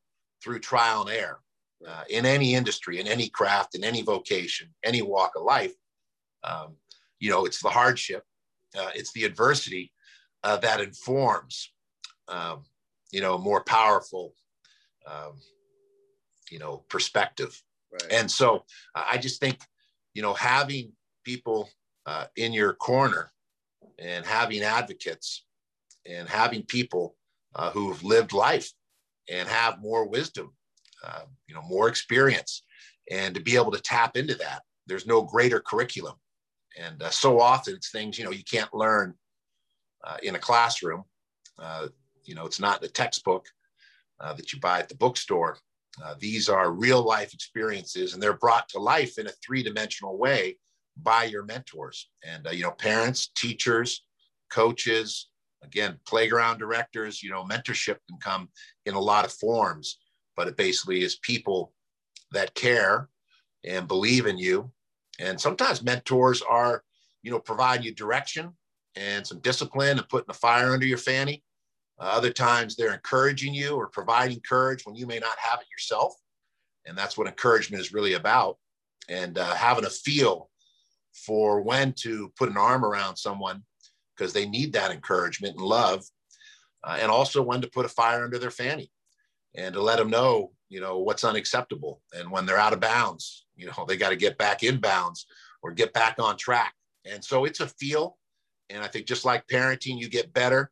through 0.44 0.60
trial 0.60 1.00
and 1.00 1.10
error 1.10 1.40
uh, 1.88 2.04
in 2.10 2.26
any 2.26 2.54
industry, 2.54 3.00
in 3.00 3.08
any 3.08 3.28
craft, 3.28 3.74
in 3.74 3.82
any 3.82 4.02
vocation, 4.02 4.68
any 4.84 5.00
walk 5.00 5.32
of 5.36 5.42
life. 5.42 5.72
Um, 6.44 6.76
you 7.18 7.30
know, 7.30 7.46
it's 7.46 7.62
the 7.62 7.70
hardship, 7.70 8.22
uh, 8.78 8.90
it's 8.94 9.12
the 9.12 9.24
adversity 9.24 9.90
uh, 10.42 10.58
that 10.58 10.80
informs, 10.80 11.72
um, 12.28 12.64
you 13.10 13.22
know, 13.22 13.36
a 13.36 13.38
more 13.38 13.64
powerful, 13.64 14.34
um, 15.10 15.32
you 16.50 16.58
know, 16.58 16.84
perspective. 16.90 17.60
Right. 17.90 18.12
And 18.12 18.30
so 18.30 18.64
uh, 18.94 19.06
I 19.10 19.16
just 19.16 19.40
think, 19.40 19.58
you 20.12 20.20
know, 20.20 20.34
having 20.34 20.92
people 21.24 21.70
uh, 22.04 22.26
in 22.36 22.52
your 22.52 22.74
corner 22.74 23.32
and 23.98 24.26
having 24.26 24.62
advocates 24.62 25.46
and 26.04 26.28
having 26.28 26.62
people 26.64 27.16
uh, 27.54 27.70
who've 27.70 28.02
lived 28.04 28.34
life 28.34 28.70
and 29.30 29.48
have 29.48 29.80
more 29.80 30.08
wisdom, 30.08 30.52
uh, 31.04 31.22
you 31.46 31.54
know, 31.54 31.62
more 31.62 31.88
experience, 31.88 32.62
and 33.10 33.34
to 33.34 33.40
be 33.40 33.56
able 33.56 33.72
to 33.72 33.80
tap 33.80 34.16
into 34.16 34.34
that. 34.34 34.62
There's 34.86 35.06
no 35.06 35.22
greater 35.22 35.60
curriculum. 35.60 36.14
And 36.78 37.02
uh, 37.02 37.10
so 37.10 37.40
often 37.40 37.74
it's 37.74 37.90
things 37.90 38.18
you 38.18 38.24
know 38.24 38.30
you 38.30 38.44
can't 38.44 38.72
learn 38.74 39.14
uh, 40.04 40.16
in 40.22 40.34
a 40.34 40.38
classroom. 40.38 41.04
Uh, 41.58 41.88
you 42.24 42.34
know 42.34 42.46
it's 42.46 42.60
not 42.60 42.80
the 42.80 42.88
textbook 42.88 43.46
uh, 44.20 44.32
that 44.34 44.52
you 44.52 44.60
buy 44.60 44.80
at 44.80 44.88
the 44.88 44.96
bookstore. 44.96 45.58
Uh, 46.04 46.14
these 46.18 46.48
are 46.48 46.72
real 46.72 47.02
life 47.02 47.32
experiences 47.32 48.14
and 48.14 48.22
they're 48.22 48.32
brought 48.38 48.68
to 48.68 48.80
life 48.80 49.16
in 49.18 49.28
a 49.28 49.32
three-dimensional 49.46 50.18
way 50.18 50.58
by 50.96 51.24
your 51.24 51.44
mentors. 51.44 52.10
And 52.24 52.46
you 52.50 52.62
know 52.62 52.72
parents 52.72 53.30
teachers 53.36 54.04
coaches 54.50 55.28
again 55.64 55.98
playground 56.06 56.58
directors 56.58 57.22
you 57.22 57.30
know 57.30 57.44
mentorship 57.44 57.96
can 58.08 58.18
come 58.20 58.48
in 58.86 58.94
a 58.94 59.00
lot 59.00 59.24
of 59.24 59.32
forms 59.32 59.98
but 60.36 60.48
it 60.48 60.56
basically 60.56 61.02
is 61.02 61.16
people 61.16 61.72
that 62.32 62.54
care 62.54 63.08
and 63.64 63.88
believe 63.88 64.26
in 64.26 64.36
you 64.38 64.70
and 65.18 65.40
sometimes 65.40 65.82
mentors 65.82 66.42
are, 66.42 66.82
you 67.22 67.30
know, 67.30 67.38
providing 67.38 67.86
you 67.86 67.94
direction 67.94 68.52
and 68.96 69.26
some 69.26 69.40
discipline 69.40 69.98
and 69.98 70.08
putting 70.08 70.30
a 70.30 70.34
fire 70.34 70.72
under 70.72 70.86
your 70.86 70.98
fanny. 70.98 71.42
Uh, 71.98 72.04
other 72.04 72.32
times 72.32 72.74
they're 72.74 72.92
encouraging 72.92 73.54
you 73.54 73.76
or 73.76 73.88
providing 73.88 74.40
courage 74.40 74.84
when 74.84 74.96
you 74.96 75.06
may 75.06 75.18
not 75.18 75.36
have 75.38 75.60
it 75.60 75.66
yourself. 75.70 76.14
And 76.86 76.98
that's 76.98 77.16
what 77.16 77.28
encouragement 77.28 77.80
is 77.80 77.92
really 77.92 78.14
about. 78.14 78.58
And 79.08 79.38
uh, 79.38 79.54
having 79.54 79.84
a 79.84 79.90
feel 79.90 80.50
for 81.12 81.62
when 81.62 81.92
to 81.92 82.32
put 82.36 82.48
an 82.48 82.56
arm 82.56 82.84
around 82.84 83.16
someone 83.16 83.62
because 84.16 84.32
they 84.32 84.46
need 84.46 84.72
that 84.72 84.90
encouragement 84.90 85.56
and 85.56 85.64
love. 85.64 86.04
Uh, 86.82 86.98
and 87.00 87.10
also 87.10 87.42
when 87.42 87.60
to 87.60 87.68
put 87.68 87.86
a 87.86 87.88
fire 87.88 88.24
under 88.24 88.38
their 88.38 88.50
fanny 88.50 88.90
and 89.54 89.74
to 89.74 89.82
let 89.82 89.98
them 89.98 90.10
know, 90.10 90.52
you 90.68 90.80
know, 90.80 90.98
what's 90.98 91.24
unacceptable. 91.24 92.02
And 92.14 92.30
when 92.30 92.46
they're 92.46 92.58
out 92.58 92.72
of 92.72 92.80
bounds, 92.80 93.46
you 93.56 93.66
know, 93.66 93.84
they 93.86 93.96
got 93.96 94.10
to 94.10 94.16
get 94.16 94.38
back 94.38 94.62
in 94.62 94.78
bounds 94.78 95.26
or 95.62 95.72
get 95.72 95.92
back 95.92 96.16
on 96.18 96.36
track. 96.36 96.74
And 97.04 97.24
so 97.24 97.44
it's 97.44 97.60
a 97.60 97.68
feel. 97.68 98.18
And 98.70 98.82
I 98.82 98.88
think 98.88 99.06
just 99.06 99.24
like 99.24 99.46
parenting, 99.46 99.98
you 99.98 100.08
get 100.08 100.32
better. 100.32 100.70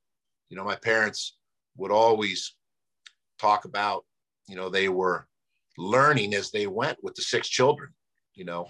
You 0.49 0.57
know, 0.57 0.65
my 0.65 0.77
parents 0.77 1.37
would 1.77 1.93
always 1.93 2.55
talk 3.39 3.65
about, 3.65 4.05
you 4.49 4.57
know, 4.57 4.69
they 4.69 4.89
were 4.89 5.27
learning 5.79 6.35
as 6.35 6.51
they 6.51 6.67
went 6.67 7.03
with 7.03 7.15
the 7.15 7.23
six 7.23 7.49
children. 7.49 7.91
You 8.35 8.45
know, 8.45 8.69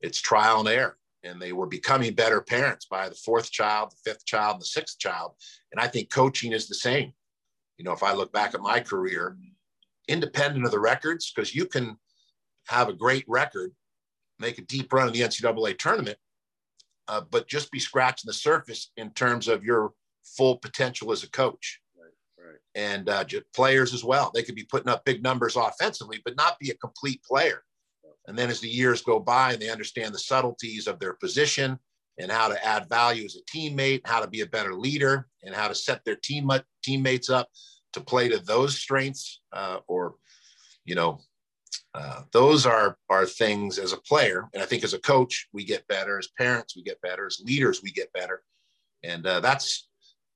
it's 0.00 0.20
trial 0.20 0.60
and 0.60 0.68
error. 0.68 0.96
And 1.24 1.40
they 1.40 1.52
were 1.52 1.66
becoming 1.66 2.14
better 2.14 2.40
parents 2.40 2.86
by 2.86 3.08
the 3.08 3.14
fourth 3.14 3.50
child, 3.50 3.90
the 3.90 4.10
fifth 4.10 4.26
child, 4.26 4.60
the 4.60 4.66
sixth 4.66 4.98
child. 4.98 5.32
And 5.72 5.80
I 5.80 5.88
think 5.88 6.10
coaching 6.10 6.52
is 6.52 6.68
the 6.68 6.74
same. 6.74 7.12
You 7.78 7.84
know, 7.84 7.92
if 7.92 8.02
I 8.02 8.12
look 8.12 8.32
back 8.32 8.54
at 8.54 8.60
my 8.60 8.80
career, 8.80 9.36
independent 10.06 10.64
of 10.64 10.70
the 10.70 10.78
records, 10.78 11.32
because 11.34 11.54
you 11.54 11.66
can 11.66 11.96
have 12.68 12.88
a 12.88 12.92
great 12.92 13.24
record, 13.26 13.72
make 14.38 14.58
a 14.58 14.62
deep 14.62 14.92
run 14.92 15.08
in 15.08 15.12
the 15.12 15.20
NCAA 15.20 15.78
tournament, 15.78 16.18
uh, 17.08 17.22
but 17.30 17.48
just 17.48 17.70
be 17.70 17.78
scratching 17.78 18.28
the 18.28 18.32
surface 18.32 18.90
in 18.96 19.10
terms 19.10 19.48
of 19.48 19.64
your 19.64 19.92
full 20.24 20.56
potential 20.56 21.12
as 21.12 21.22
a 21.22 21.30
coach. 21.30 21.80
Right, 21.96 22.46
right. 22.46 22.58
And 22.74 23.08
uh, 23.08 23.24
players 23.54 23.92
as 23.94 24.04
well. 24.04 24.30
They 24.32 24.42
could 24.42 24.54
be 24.54 24.64
putting 24.64 24.88
up 24.88 25.04
big 25.04 25.22
numbers 25.22 25.56
offensively, 25.56 26.20
but 26.24 26.36
not 26.36 26.58
be 26.58 26.70
a 26.70 26.76
complete 26.76 27.22
player. 27.22 27.62
And 28.26 28.38
then 28.38 28.50
as 28.50 28.60
the 28.60 28.68
years 28.68 29.02
go 29.02 29.20
by 29.20 29.52
and 29.52 29.60
they 29.60 29.70
understand 29.70 30.14
the 30.14 30.18
subtleties 30.18 30.86
of 30.86 30.98
their 30.98 31.14
position 31.14 31.78
and 32.18 32.30
how 32.30 32.48
to 32.48 32.64
add 32.64 32.88
value 32.88 33.24
as 33.24 33.36
a 33.36 33.56
teammate, 33.56 34.06
how 34.06 34.20
to 34.20 34.28
be 34.28 34.40
a 34.40 34.46
better 34.46 34.74
leader, 34.74 35.26
and 35.42 35.54
how 35.54 35.68
to 35.68 35.74
set 35.74 36.04
their 36.04 36.16
team 36.16 36.50
teammates 36.82 37.28
up 37.28 37.48
to 37.92 38.00
play 38.00 38.28
to 38.28 38.38
those 38.38 38.78
strengths, 38.78 39.40
uh, 39.52 39.78
or 39.88 40.14
you 40.84 40.94
know, 40.94 41.20
uh, 41.94 42.22
those 42.32 42.66
are 42.66 42.96
are 43.08 43.26
things 43.26 43.78
as 43.78 43.92
a 43.92 43.98
player. 43.98 44.48
And 44.52 44.62
I 44.62 44.66
think 44.66 44.84
as 44.84 44.94
a 44.94 44.98
coach, 44.98 45.48
we 45.52 45.64
get 45.64 45.86
better. 45.86 46.18
As 46.18 46.28
parents, 46.38 46.76
we 46.76 46.82
get 46.82 47.00
better. 47.00 47.26
As 47.26 47.40
leaders, 47.44 47.82
we 47.82 47.92
get 47.92 48.12
better. 48.12 48.42
And 49.02 49.26
uh, 49.26 49.40
that's 49.40 49.88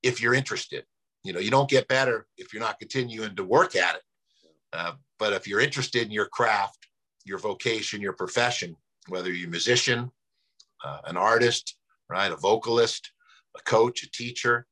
if 0.03 0.21
you're 0.21 0.33
interested. 0.33 0.85
You 1.23 1.33
know, 1.33 1.39
you 1.39 1.51
don't 1.51 1.69
get 1.69 1.89
better 1.89 2.27
if 2.37 2.53
you're 2.53 2.63
not 2.63 2.79
continuing 2.79 3.35
to 3.35 3.43
work 3.43 3.75
at 3.75 3.95
it. 3.95 4.01
Uh, 4.71 4.93
but 5.17 5.33
if 5.33 5.47
you're 5.47 5.59
interested 5.59 6.03
in 6.03 6.11
your 6.11 6.27
craft, 6.27 6.78
your 7.25 7.37
vocation, 7.37 8.01
your 8.01 8.13
profession, 8.13 8.75
whether 9.07 9.31
you're 9.31 9.47
a 9.47 9.51
musician, 9.51 10.11
uh, 10.83 10.99
an 11.05 11.17
artist, 11.17 11.77
right, 12.09 12.31
a 12.31 12.35
vocalist, 12.35 13.11
a 13.57 13.61
coach, 13.63 14.03
a 14.03 14.11
teacher, 14.11 14.65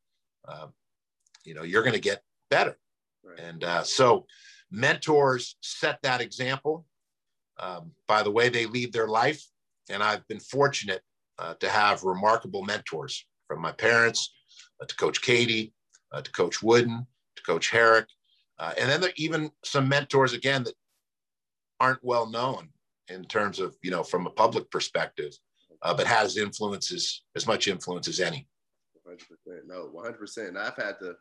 uh, 0.48 0.68
you 1.44 1.54
know, 1.54 1.64
you're 1.64 1.84
going 1.84 1.94
to 1.94 2.00
get 2.00 2.22
better. 2.50 2.78
Right. 3.24 3.40
And 3.40 3.64
uh, 3.64 3.84
so 3.84 4.26
mentors 4.72 5.58
set 5.62 6.00
that 6.04 6.22
example 6.22 6.86
um, 7.60 7.92
by 8.08 8.24
the 8.24 8.32
way 8.32 8.50
they 8.50 8.66
lead 8.66 8.94
their 8.94 9.08
life. 9.08 9.44
And 9.90 10.04
I've 10.04 10.28
been 10.28 10.40
fortunate 10.40 11.02
uh, 11.40 11.54
to 11.56 11.70
have 11.70 12.04
remarkable 12.04 12.64
mentors 12.64 13.26
from 13.48 13.62
my 13.62 13.72
parents 13.72 14.34
uh, 14.82 14.86
to 14.86 14.96
Coach 14.96 15.22
Katie, 15.22 15.74
uh, 16.12 16.22
to 16.22 16.32
Coach 16.32 16.62
Wooden, 16.62 17.06
to 17.36 17.44
Coach 17.44 17.72
Harrick. 17.72 18.08
Uh, 18.60 18.74
and 18.78 18.90
then 18.90 19.02
there 19.02 19.12
even 19.16 19.52
some 19.64 19.88
mentors, 19.88 20.34
again, 20.34 20.64
that 20.64 20.74
aren't 21.80 22.04
well 22.04 22.28
known 22.28 22.70
in 23.10 23.24
terms 23.26 23.60
of, 23.60 23.76
you 23.82 23.92
know, 23.92 24.04
from 24.04 24.28
a 24.28 24.32
public 24.32 24.70
perspective, 24.72 25.38
uh, 25.82 25.94
but 25.94 26.08
has 26.08 26.38
influences, 26.38 27.24
as 27.36 27.48
much 27.48 27.68
influence 27.68 28.08
as 28.08 28.20
any. 28.20 28.48
100%. 29.08 29.20
No, 29.66 29.90
100%. 29.96 30.48
And 30.50 30.58
I've 30.58 30.76
had 30.76 30.96
the, 31.00 31.16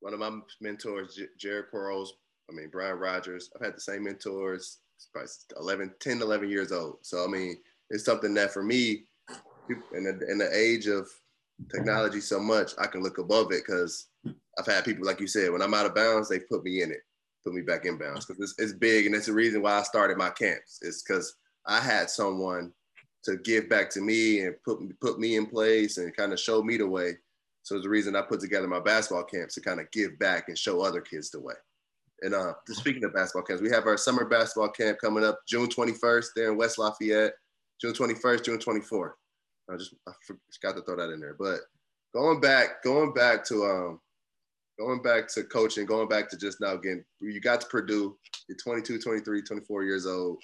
one 0.00 0.14
of 0.14 0.20
my 0.20 0.30
mentors, 0.60 1.14
J- 1.14 1.26
Jared 1.38 1.70
Quarles, 1.70 2.14
I 2.48 2.54
mean, 2.54 2.68
Brian 2.70 2.98
Rogers, 2.98 3.50
I've 3.54 3.64
had 3.64 3.76
the 3.76 3.80
same 3.80 4.04
mentors, 4.04 4.78
probably 5.12 5.30
11, 5.58 5.94
10, 6.00 6.22
11 6.22 6.50
years 6.50 6.72
old. 6.72 6.98
So, 7.02 7.24
I 7.24 7.28
mean, 7.28 7.58
it's 7.90 8.04
something 8.04 8.34
that 8.34 8.52
for 8.52 8.62
me, 8.62 9.04
in 9.94 10.04
the, 10.04 10.26
in 10.30 10.38
the 10.38 10.50
age 10.56 10.86
of 10.86 11.08
technology 11.70 12.20
so 12.20 12.40
much, 12.40 12.72
I 12.78 12.86
can 12.86 13.02
look 13.02 13.18
above 13.18 13.52
it 13.52 13.62
because 13.66 14.08
I've 14.58 14.66
had 14.66 14.84
people, 14.84 15.06
like 15.06 15.20
you 15.20 15.26
said, 15.26 15.52
when 15.52 15.62
I'm 15.62 15.74
out 15.74 15.86
of 15.86 15.94
bounds, 15.94 16.28
they 16.28 16.40
put 16.40 16.64
me 16.64 16.82
in 16.82 16.90
it, 16.90 17.02
put 17.44 17.54
me 17.54 17.62
back 17.62 17.86
in 17.86 17.98
bounds 17.98 18.26
because 18.26 18.42
it's, 18.42 18.54
it's 18.58 18.78
big. 18.78 19.06
And 19.06 19.14
it's 19.14 19.26
the 19.26 19.32
reason 19.32 19.62
why 19.62 19.78
I 19.78 19.82
started 19.82 20.18
my 20.18 20.30
camps. 20.30 20.78
It's 20.82 21.02
because 21.02 21.36
I 21.66 21.80
had 21.80 22.10
someone 22.10 22.72
to 23.24 23.36
give 23.36 23.68
back 23.68 23.90
to 23.90 24.00
me 24.00 24.40
and 24.40 24.54
put, 24.64 24.78
put 25.00 25.18
me 25.18 25.36
in 25.36 25.46
place 25.46 25.98
and 25.98 26.16
kind 26.16 26.32
of 26.32 26.40
show 26.40 26.62
me 26.62 26.76
the 26.76 26.86
way. 26.86 27.16
So 27.62 27.76
it's 27.76 27.84
the 27.84 27.90
reason 27.90 28.16
I 28.16 28.22
put 28.22 28.40
together 28.40 28.66
my 28.66 28.80
basketball 28.80 29.24
camps 29.24 29.54
to 29.54 29.60
kind 29.60 29.80
of 29.80 29.90
give 29.90 30.18
back 30.18 30.48
and 30.48 30.56
show 30.56 30.80
other 30.80 31.00
kids 31.00 31.30
the 31.30 31.40
way. 31.40 31.54
And 32.22 32.34
uh, 32.34 32.54
speaking 32.68 33.04
of 33.04 33.14
basketball 33.14 33.42
camps, 33.42 33.62
we 33.62 33.70
have 33.70 33.86
our 33.86 33.96
summer 33.96 34.24
basketball 34.24 34.70
camp 34.70 34.98
coming 34.98 35.24
up 35.24 35.40
June 35.48 35.68
21st 35.68 36.26
there 36.34 36.50
in 36.50 36.58
West 36.58 36.78
Lafayette, 36.78 37.32
June 37.80 37.92
21st, 37.92 38.44
June 38.44 38.58
24th. 38.58 39.12
I 39.70 39.76
just 39.76 39.94
I 40.06 40.12
forgot 40.26 40.76
to 40.76 40.82
throw 40.82 40.96
that 40.96 41.12
in 41.12 41.20
there. 41.20 41.36
But 41.38 41.60
going 42.12 42.40
back, 42.40 42.82
going 42.82 43.12
back 43.14 43.44
to 43.46 43.64
um, 43.64 44.00
going 44.80 45.02
back 45.02 45.28
to 45.28 45.44
coaching, 45.44 45.84
going 45.84 46.08
back 46.08 46.30
to 46.30 46.36
just 46.38 46.60
now 46.60 46.76
getting, 46.76 47.04
you 47.20 47.40
got 47.40 47.60
to 47.60 47.66
Purdue. 47.66 48.16
You're 48.48 48.56
22, 48.56 48.98
23, 48.98 49.42
24 49.42 49.84
years 49.84 50.06
old. 50.06 50.42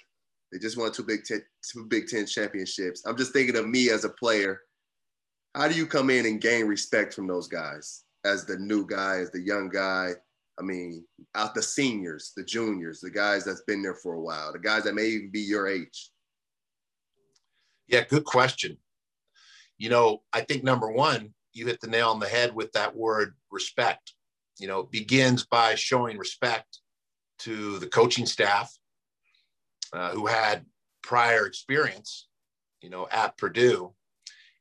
They 0.52 0.58
just 0.58 0.76
won 0.76 0.92
two 0.92 1.02
Big 1.02 1.24
Ten, 1.24 1.42
two 1.62 1.86
Big 1.86 2.06
Ten 2.06 2.26
championships. 2.26 3.02
I'm 3.06 3.16
just 3.16 3.32
thinking 3.32 3.56
of 3.56 3.68
me 3.68 3.90
as 3.90 4.04
a 4.04 4.10
player. 4.10 4.60
How 5.54 5.68
do 5.68 5.74
you 5.74 5.86
come 5.86 6.10
in 6.10 6.26
and 6.26 6.40
gain 6.40 6.66
respect 6.66 7.14
from 7.14 7.26
those 7.26 7.48
guys 7.48 8.04
as 8.24 8.44
the 8.44 8.58
new 8.58 8.86
guy, 8.86 9.18
as 9.18 9.30
the 9.30 9.40
young 9.40 9.70
guy? 9.70 10.10
I 10.58 10.62
mean, 10.62 11.04
out 11.34 11.54
the 11.54 11.62
seniors, 11.62 12.32
the 12.36 12.44
juniors, 12.44 13.00
the 13.00 13.10
guys 13.10 13.44
that's 13.44 13.62
been 13.62 13.82
there 13.82 13.94
for 13.94 14.14
a 14.14 14.20
while, 14.20 14.52
the 14.52 14.58
guys 14.58 14.84
that 14.84 14.94
may 14.94 15.06
even 15.06 15.30
be 15.30 15.40
your 15.40 15.66
age. 15.66 16.10
Yeah, 17.88 18.04
good 18.04 18.24
question 18.24 18.76
you 19.78 19.90
know, 19.90 20.22
I 20.32 20.40
think 20.40 20.64
number 20.64 20.90
one, 20.90 21.34
you 21.52 21.66
hit 21.66 21.80
the 21.80 21.86
nail 21.86 22.10
on 22.10 22.20
the 22.20 22.28
head 22.28 22.54
with 22.54 22.72
that 22.72 22.94
word 22.94 23.34
respect. 23.50 24.12
You 24.58 24.68
know, 24.68 24.84
begins 24.84 25.44
by 25.44 25.74
showing 25.74 26.18
respect 26.18 26.80
to 27.40 27.78
the 27.78 27.86
coaching 27.86 28.26
staff 28.26 28.72
uh, 29.92 30.10
who 30.10 30.26
had 30.26 30.64
prior 31.02 31.46
experience, 31.46 32.28
you 32.80 32.90
know, 32.90 33.06
at 33.10 33.36
Purdue. 33.38 33.94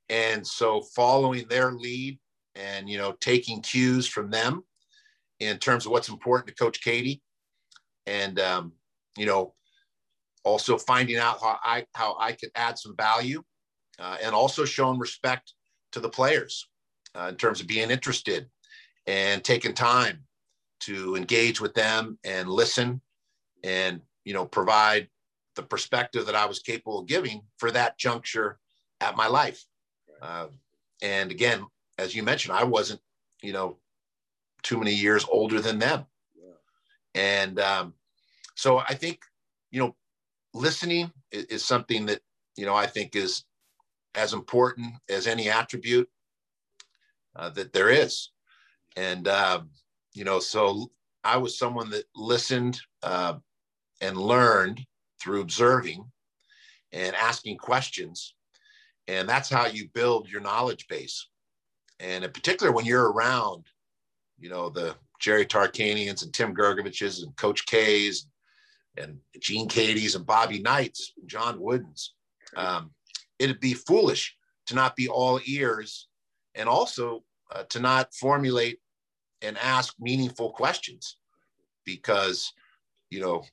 And 0.10 0.46
so 0.46 0.82
following 0.96 1.48
their 1.48 1.72
lead 1.72 2.20
and, 2.54 2.90
you 2.90 2.98
know, 2.98 3.14
taking 3.20 3.62
cues 3.62 4.08
from 4.08 4.30
them 4.30 4.64
in 5.40 5.58
terms 5.58 5.86
of 5.86 5.92
what's 5.92 6.10
important 6.10 6.48
to 6.48 6.64
Coach 6.64 6.82
Keady 6.84 7.22
and, 8.06 8.40
um, 8.40 8.74
you 9.18 9.26
know, 9.26 9.54
also 10.44 10.78
finding 10.78 11.18
out 11.18 11.40
how 11.42 11.58
I, 11.64 11.86
how 11.96 12.16
I 12.20 12.34
could 12.34 12.52
add 12.54 12.78
some 12.78 12.96
value 12.96 13.42
uh, 13.98 14.18
and 14.22 14.36
also 14.36 14.64
showing 14.64 15.00
respect 15.00 15.54
to 15.94 16.00
the 16.00 16.10
players 16.10 16.68
uh, 17.16 17.28
in 17.30 17.36
terms 17.36 17.62
of 17.62 17.68
being 17.68 17.90
interested 17.90 18.48
and 19.08 19.44
taking 19.44 19.74
time 19.74 20.26
to 20.82 21.16
engage 21.16 21.62
with 21.62 21.74
them 21.74 22.18
and 22.24 22.50
listen 22.50 23.02
and 23.64 24.02
you 24.24 24.34
know 24.34 24.46
provide 24.46 25.08
the 25.56 25.64
perspective 25.64 26.26
that 26.26 26.36
I 26.36 26.46
was 26.46 26.60
capable 26.60 27.00
of 27.00 27.08
giving 27.08 27.42
for 27.58 27.72
that 27.72 27.98
juncture 27.98 28.60
at 29.00 29.16
my 29.16 29.28
life. 29.28 29.66
Uh, 30.22 30.48
and 31.02 31.32
again, 31.32 31.66
as 31.98 32.14
you 32.16 32.24
mentioned, 32.24 32.56
I 32.56 32.64
wasn't 32.64 33.02
you 33.42 33.54
know 33.54 33.78
too 34.64 34.78
many 34.78 34.94
years 34.94 35.26
older 35.30 35.62
than 35.62 35.80
them, 35.80 36.06
yeah. 36.36 37.22
and 37.40 37.60
um, 37.60 37.94
so 38.56 38.80
I 38.80 38.94
think 38.96 39.20
you 39.72 39.80
know 39.80 39.96
listening 40.54 41.12
is, 41.32 41.46
is 41.46 41.66
something 41.66 42.06
that 42.08 42.22
you 42.56 42.66
know 42.66 42.76
I 42.76 42.88
think 42.88 43.16
is 43.16 43.44
as 44.16 44.34
important 44.34 44.94
as 45.10 45.28
any 45.28 45.50
attribute 45.50 46.10
uh, 47.36 47.50
that 47.50 47.74
there 47.74 47.90
is. 47.90 48.30
And, 48.96 49.28
uh, 49.28 49.62
you 50.14 50.24
know, 50.24 50.40
so 50.40 50.92
I 51.24 51.38
was 51.38 51.58
someone 51.58 51.90
that 51.92 52.06
listened 52.16 52.80
uh, 53.04 53.36
and 54.02 54.18
learned 54.18 54.86
through 55.22 55.42
observing 55.42 56.06
and 56.92 57.16
asking 57.16 57.58
questions. 57.58 58.36
And 59.08 59.28
that's 59.28 59.50
how 59.50 59.68
you 59.68 59.90
build 59.94 60.30
your 60.30 60.42
knowledge 60.42 60.88
base. 60.88 61.28
And 62.00 62.24
in 62.24 62.32
particular, 62.32 62.72
when 62.72 62.86
you're 62.86 63.12
around, 63.12 63.66
you 64.40 64.50
know, 64.50 64.70
the 64.70 64.96
Jerry 65.20 65.46
Tarkanians 65.46 66.24
and 66.24 66.34
Tim 66.34 66.54
Grguriches 66.54 67.24
and 67.24 67.36
Coach 67.38 67.66
K's 67.66 68.28
and 68.98 69.18
Gene 69.40 69.68
Keady's 69.68 70.16
and 70.16 70.26
Bobby 70.26 70.60
Knight's, 70.60 71.14
and 71.20 71.30
John 71.30 71.60
Wooden's. 71.60 72.14
Um, 72.56 72.92
it'd 73.40 73.60
be 73.60 73.74
foolish 73.74 74.36
to 74.68 74.76
not 74.76 74.96
be 74.96 75.08
all 75.08 75.40
ears 75.46 76.08
and 76.54 76.70
also 76.70 77.24
uh, 77.52 77.64
to 77.70 77.80
not 77.80 78.14
formulate 78.14 78.80
and 79.42 79.58
ask 79.58 79.94
meaningful 80.00 80.52
questions 80.52 81.18
because 81.86 82.52
you 83.10 83.22
know 83.22 83.44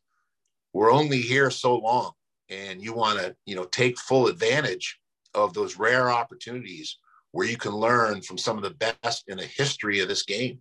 we're 0.73 0.93
only 0.93 1.21
here 1.21 1.51
so 1.51 1.77
long 1.77 2.13
and 2.49 2.83
you 2.83 2.93
want 2.93 3.19
to 3.19 3.35
you 3.47 3.55
know 3.55 3.65
take 3.65 3.99
full 3.99 4.27
advantage 4.27 4.99
of 5.35 5.55
those 5.55 5.79
rare 5.79 6.11
opportunities 6.11 6.99
where 7.33 7.47
you 7.47 7.57
can 7.57 7.73
learn 7.73 8.21
from 8.21 8.37
some 8.37 8.57
of 8.57 8.63
the 8.63 8.93
best 9.03 9.25
in 9.29 9.39
the 9.39 9.47
history 9.47 10.01
of 10.01 10.09
this 10.09 10.23
game 10.23 10.61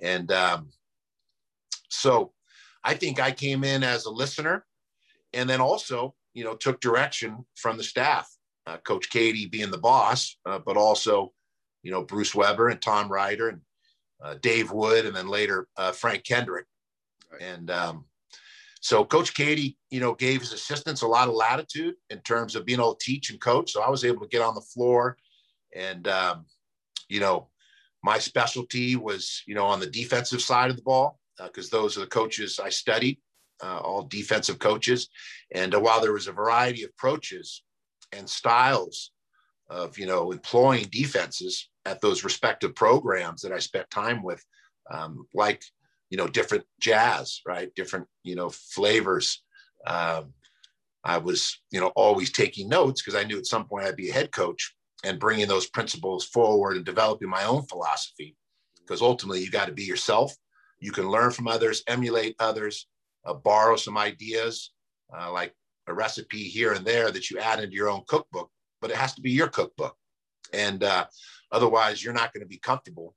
and 0.00 0.30
um, 0.32 0.68
so 1.88 2.32
i 2.84 2.94
think 2.94 3.20
i 3.20 3.30
came 3.30 3.64
in 3.64 3.82
as 3.82 4.04
a 4.04 4.10
listener 4.10 4.64
and 5.32 5.48
then 5.48 5.60
also 5.60 6.14
you 6.36 6.44
know, 6.44 6.54
took 6.54 6.80
direction 6.80 7.44
from 7.56 7.78
the 7.78 7.82
staff. 7.82 8.30
Uh, 8.66 8.76
Coach 8.78 9.08
Keady 9.10 9.50
being 9.50 9.70
the 9.70 9.78
boss, 9.78 10.36
uh, 10.44 10.58
but 10.58 10.76
also, 10.76 11.32
you 11.82 11.90
know, 11.90 12.02
Bruce 12.02 12.34
Weber 12.34 12.68
and 12.68 12.82
Tom 12.82 13.10
Ryder 13.10 13.48
and 13.48 13.60
uh, 14.22 14.34
Dave 14.40 14.72
Wood, 14.72 15.06
and 15.06 15.14
then 15.14 15.28
later 15.28 15.68
uh, 15.76 15.92
Frank 15.92 16.24
Kendrick. 16.24 16.66
Right. 17.30 17.42
And 17.42 17.70
um, 17.70 18.04
so 18.80 19.04
Coach 19.04 19.34
Keady, 19.34 19.76
you 19.90 20.00
know, 20.00 20.14
gave 20.14 20.40
his 20.40 20.52
assistants 20.52 21.02
a 21.02 21.08
lot 21.08 21.28
of 21.28 21.34
latitude 21.34 21.94
in 22.10 22.20
terms 22.20 22.54
of 22.54 22.64
being 22.64 22.78
able 22.78 22.94
to 22.94 23.04
teach 23.04 23.30
and 23.30 23.40
coach. 23.40 23.72
So 23.72 23.82
I 23.82 23.90
was 23.90 24.04
able 24.04 24.20
to 24.22 24.28
get 24.28 24.42
on 24.42 24.54
the 24.54 24.60
floor, 24.60 25.16
and 25.74 26.06
um, 26.08 26.46
you 27.08 27.20
know, 27.20 27.48
my 28.02 28.18
specialty 28.18 28.96
was, 28.96 29.42
you 29.46 29.54
know, 29.54 29.66
on 29.66 29.80
the 29.80 29.86
defensive 29.90 30.40
side 30.40 30.70
of 30.70 30.76
the 30.76 30.82
ball 30.82 31.18
because 31.42 31.72
uh, 31.72 31.76
those 31.76 31.96
are 31.96 32.00
the 32.00 32.06
coaches 32.06 32.60
I 32.62 32.70
studied 32.70 33.18
uh, 33.62 33.78
all 33.78 34.02
defensive 34.02 34.58
coaches. 34.58 35.08
And 35.54 35.74
uh, 35.74 35.80
while 35.80 36.00
there 36.00 36.12
was 36.12 36.28
a 36.28 36.32
variety 36.32 36.84
of 36.84 36.90
approaches 36.90 37.62
and 38.12 38.28
styles 38.28 39.12
of, 39.68 39.98
you 39.98 40.06
know, 40.06 40.32
employing 40.32 40.86
defenses 40.90 41.68
at 41.86 42.00
those 42.00 42.24
respective 42.24 42.74
programs 42.74 43.40
that 43.42 43.52
I 43.52 43.58
spent 43.58 43.88
time 43.90 44.22
with, 44.22 44.44
um, 44.90 45.26
like, 45.32 45.62
you 46.10 46.18
know, 46.18 46.26
different 46.26 46.64
jazz, 46.80 47.40
right? 47.46 47.74
Different, 47.74 48.06
you 48.24 48.34
know, 48.34 48.50
flavors. 48.50 49.42
Um, 49.86 50.34
I 51.04 51.18
was, 51.18 51.60
you 51.70 51.80
know, 51.80 51.92
always 51.94 52.32
taking 52.32 52.68
notes 52.68 53.00
because 53.00 53.18
I 53.18 53.24
knew 53.24 53.38
at 53.38 53.46
some 53.46 53.66
point 53.66 53.86
I'd 53.86 53.96
be 53.96 54.10
a 54.10 54.12
head 54.12 54.32
coach 54.32 54.74
and 55.04 55.20
bringing 55.20 55.46
those 55.46 55.68
principles 55.68 56.24
forward 56.24 56.76
and 56.76 56.84
developing 56.84 57.28
my 57.28 57.44
own 57.44 57.62
philosophy. 57.66 58.36
Because 58.80 59.02
ultimately, 59.02 59.42
you 59.42 59.50
got 59.50 59.66
to 59.66 59.72
be 59.72 59.84
yourself. 59.84 60.34
You 60.80 60.92
can 60.92 61.08
learn 61.08 61.30
from 61.30 61.48
others, 61.48 61.82
emulate 61.86 62.36
others, 62.38 62.88
uh, 63.24 63.34
borrow 63.34 63.76
some 63.76 63.96
ideas, 63.96 64.72
uh, 65.16 65.32
like 65.32 65.54
a 65.86 65.94
recipe 65.94 66.44
here 66.44 66.72
and 66.72 66.84
there 66.84 67.10
that 67.10 67.30
you 67.30 67.38
add 67.38 67.62
into 67.62 67.76
your 67.76 67.88
own 67.88 68.02
cookbook, 68.06 68.50
but 68.80 68.90
it 68.90 68.96
has 68.96 69.14
to 69.14 69.20
be 69.20 69.30
your 69.30 69.48
cookbook. 69.48 69.96
And 70.52 70.82
uh, 70.82 71.06
otherwise, 71.52 72.02
you're 72.02 72.14
not 72.14 72.32
going 72.32 72.42
to 72.42 72.48
be 72.48 72.58
comfortable. 72.58 73.14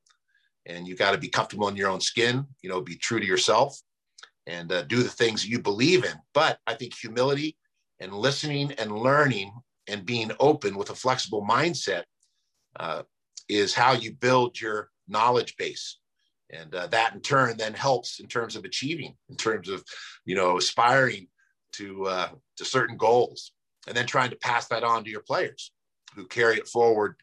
And 0.65 0.87
you 0.87 0.95
got 0.95 1.11
to 1.11 1.17
be 1.17 1.29
comfortable 1.29 1.67
in 1.67 1.75
your 1.75 1.89
own 1.89 2.01
skin, 2.01 2.45
you 2.61 2.69
know, 2.69 2.81
be 2.81 2.95
true 2.95 3.19
to 3.19 3.25
yourself 3.25 3.79
and 4.45 4.71
uh, 4.71 4.83
do 4.83 5.01
the 5.01 5.09
things 5.09 5.47
you 5.47 5.59
believe 5.59 6.03
in. 6.03 6.13
But 6.33 6.59
I 6.67 6.75
think 6.75 6.93
humility 6.95 7.57
and 7.99 8.13
listening 8.13 8.73
and 8.73 8.91
learning 8.91 9.51
and 9.87 10.05
being 10.05 10.31
open 10.39 10.77
with 10.77 10.89
a 10.89 10.95
flexible 10.95 11.45
mindset 11.47 12.03
uh, 12.79 13.03
is 13.47 13.73
how 13.73 13.93
you 13.93 14.13
build 14.13 14.59
your 14.59 14.89
knowledge 15.07 15.55
base 15.57 15.97
and 16.51 16.73
uh, 16.73 16.87
that 16.87 17.13
in 17.13 17.21
turn 17.21 17.57
then 17.57 17.73
helps 17.73 18.19
in 18.19 18.27
terms 18.27 18.55
of 18.55 18.63
achieving 18.63 19.15
in 19.29 19.35
terms 19.35 19.69
of 19.69 19.83
you 20.25 20.35
know 20.35 20.57
aspiring 20.57 21.27
to 21.71 22.05
uh, 22.05 22.29
to 22.57 22.65
certain 22.65 22.97
goals 22.97 23.51
and 23.87 23.95
then 23.95 24.05
trying 24.05 24.29
to 24.29 24.35
pass 24.37 24.67
that 24.67 24.83
on 24.83 25.03
to 25.03 25.09
your 25.09 25.23
players 25.27 25.71
who 26.15 26.25
carry 26.27 26.57
it 26.57 26.67
forward 26.67 27.15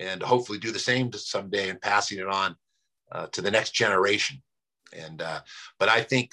and 0.00 0.22
hopefully 0.22 0.58
do 0.58 0.72
the 0.72 0.78
same 0.78 1.12
someday 1.12 1.68
and 1.68 1.80
passing 1.80 2.18
it 2.18 2.26
on 2.26 2.56
uh, 3.12 3.26
to 3.28 3.40
the 3.40 3.50
next 3.50 3.72
generation 3.72 4.42
and 4.96 5.22
uh, 5.22 5.40
but 5.78 5.88
i 5.88 6.02
think 6.02 6.30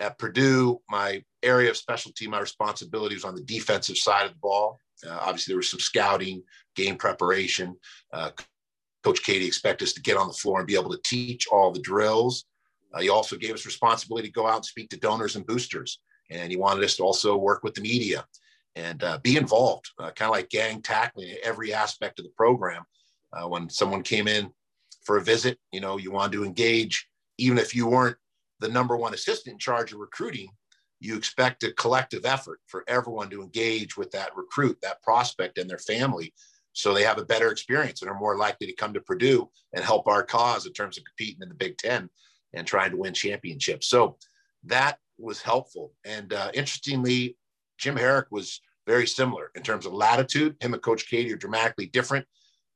at 0.00 0.18
purdue 0.18 0.80
my 0.88 1.22
area 1.42 1.68
of 1.68 1.76
specialty 1.76 2.26
my 2.26 2.40
responsibility 2.40 3.14
was 3.14 3.24
on 3.24 3.34
the 3.34 3.42
defensive 3.42 3.96
side 3.96 4.24
of 4.24 4.32
the 4.32 4.38
ball 4.38 4.80
uh, 5.06 5.18
obviously, 5.20 5.52
there 5.52 5.58
was 5.58 5.70
some 5.70 5.80
scouting, 5.80 6.42
game 6.74 6.96
preparation. 6.96 7.76
Uh, 8.12 8.30
Coach 9.04 9.22
Keady 9.22 9.46
expected 9.46 9.86
us 9.86 9.92
to 9.94 10.02
get 10.02 10.16
on 10.16 10.26
the 10.26 10.32
floor 10.32 10.58
and 10.58 10.66
be 10.66 10.74
able 10.74 10.90
to 10.90 11.00
teach 11.04 11.46
all 11.48 11.70
the 11.70 11.80
drills. 11.80 12.44
Uh, 12.92 13.00
he 13.00 13.08
also 13.08 13.36
gave 13.36 13.54
us 13.54 13.66
responsibility 13.66 14.28
to 14.28 14.32
go 14.32 14.46
out 14.46 14.56
and 14.56 14.64
speak 14.64 14.90
to 14.90 14.98
donors 14.98 15.36
and 15.36 15.46
boosters, 15.46 16.00
and 16.30 16.50
he 16.50 16.56
wanted 16.56 16.82
us 16.84 16.96
to 16.96 17.02
also 17.02 17.36
work 17.36 17.62
with 17.62 17.74
the 17.74 17.80
media 17.80 18.24
and 18.76 19.02
uh, 19.02 19.18
be 19.22 19.36
involved, 19.36 19.90
kind 19.98 20.14
of 20.22 20.30
like 20.30 20.48
gang 20.50 20.80
tackling 20.80 21.34
every 21.42 21.72
aspect 21.72 22.18
of 22.18 22.24
the 22.24 22.30
program. 22.36 22.84
Uh, 23.32 23.48
when 23.48 23.68
someone 23.68 24.02
came 24.02 24.28
in 24.28 24.50
for 25.04 25.18
a 25.18 25.22
visit, 25.22 25.58
you 25.72 25.80
know, 25.80 25.96
you 25.96 26.10
wanted 26.10 26.32
to 26.32 26.44
engage, 26.44 27.08
even 27.36 27.58
if 27.58 27.74
you 27.74 27.86
weren't 27.86 28.16
the 28.60 28.68
number 28.68 28.96
one 28.96 29.14
assistant 29.14 29.54
in 29.54 29.58
charge 29.58 29.92
of 29.92 29.98
recruiting, 29.98 30.48
you 31.00 31.16
expect 31.16 31.62
a 31.62 31.72
collective 31.72 32.24
effort 32.24 32.60
for 32.66 32.84
everyone 32.88 33.30
to 33.30 33.42
engage 33.42 33.96
with 33.96 34.10
that 34.10 34.36
recruit, 34.36 34.76
that 34.82 35.02
prospect, 35.02 35.58
and 35.58 35.70
their 35.70 35.78
family 35.78 36.32
so 36.78 36.94
they 36.94 37.02
have 37.02 37.18
a 37.18 37.24
better 37.24 37.50
experience 37.50 38.02
and 38.02 38.10
are 38.10 38.18
more 38.18 38.36
likely 38.36 38.64
to 38.68 38.72
come 38.72 38.94
to 38.94 39.00
Purdue 39.00 39.50
and 39.72 39.84
help 39.84 40.06
our 40.06 40.22
cause 40.22 40.64
in 40.64 40.72
terms 40.72 40.96
of 40.96 41.02
competing 41.04 41.42
in 41.42 41.48
the 41.48 41.54
Big 41.56 41.76
Ten 41.76 42.08
and 42.54 42.64
trying 42.64 42.92
to 42.92 42.96
win 42.96 43.12
championships. 43.12 43.88
So 43.88 44.16
that 44.62 44.98
was 45.18 45.42
helpful. 45.42 45.92
And 46.04 46.32
uh, 46.32 46.52
interestingly, 46.54 47.36
Jim 47.78 47.96
Harrick 47.96 48.26
was 48.30 48.60
very 48.86 49.08
similar 49.08 49.50
in 49.56 49.62
terms 49.64 49.86
of 49.86 49.92
latitude. 49.92 50.54
Him 50.60 50.72
and 50.72 50.80
Coach 50.80 51.10
Keady 51.10 51.32
are 51.32 51.36
dramatically 51.36 51.86
different 51.86 52.26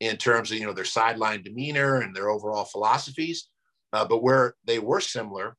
in 0.03 0.17
terms 0.17 0.51
of 0.51 0.59
you 0.59 0.67
know 0.67 0.73
their 0.73 0.85
sideline 0.85 1.45
demeanor 1.45 2.01
and 2.01 2.15
their 2.15 2.29
overall 2.29 2.65
philosophies. 2.65 3.49
Uh, 3.93 4.05
but 4.05 4.23
where 4.23 4.55
they 4.65 4.81
were 4.81 5.01
similar 5.01 5.57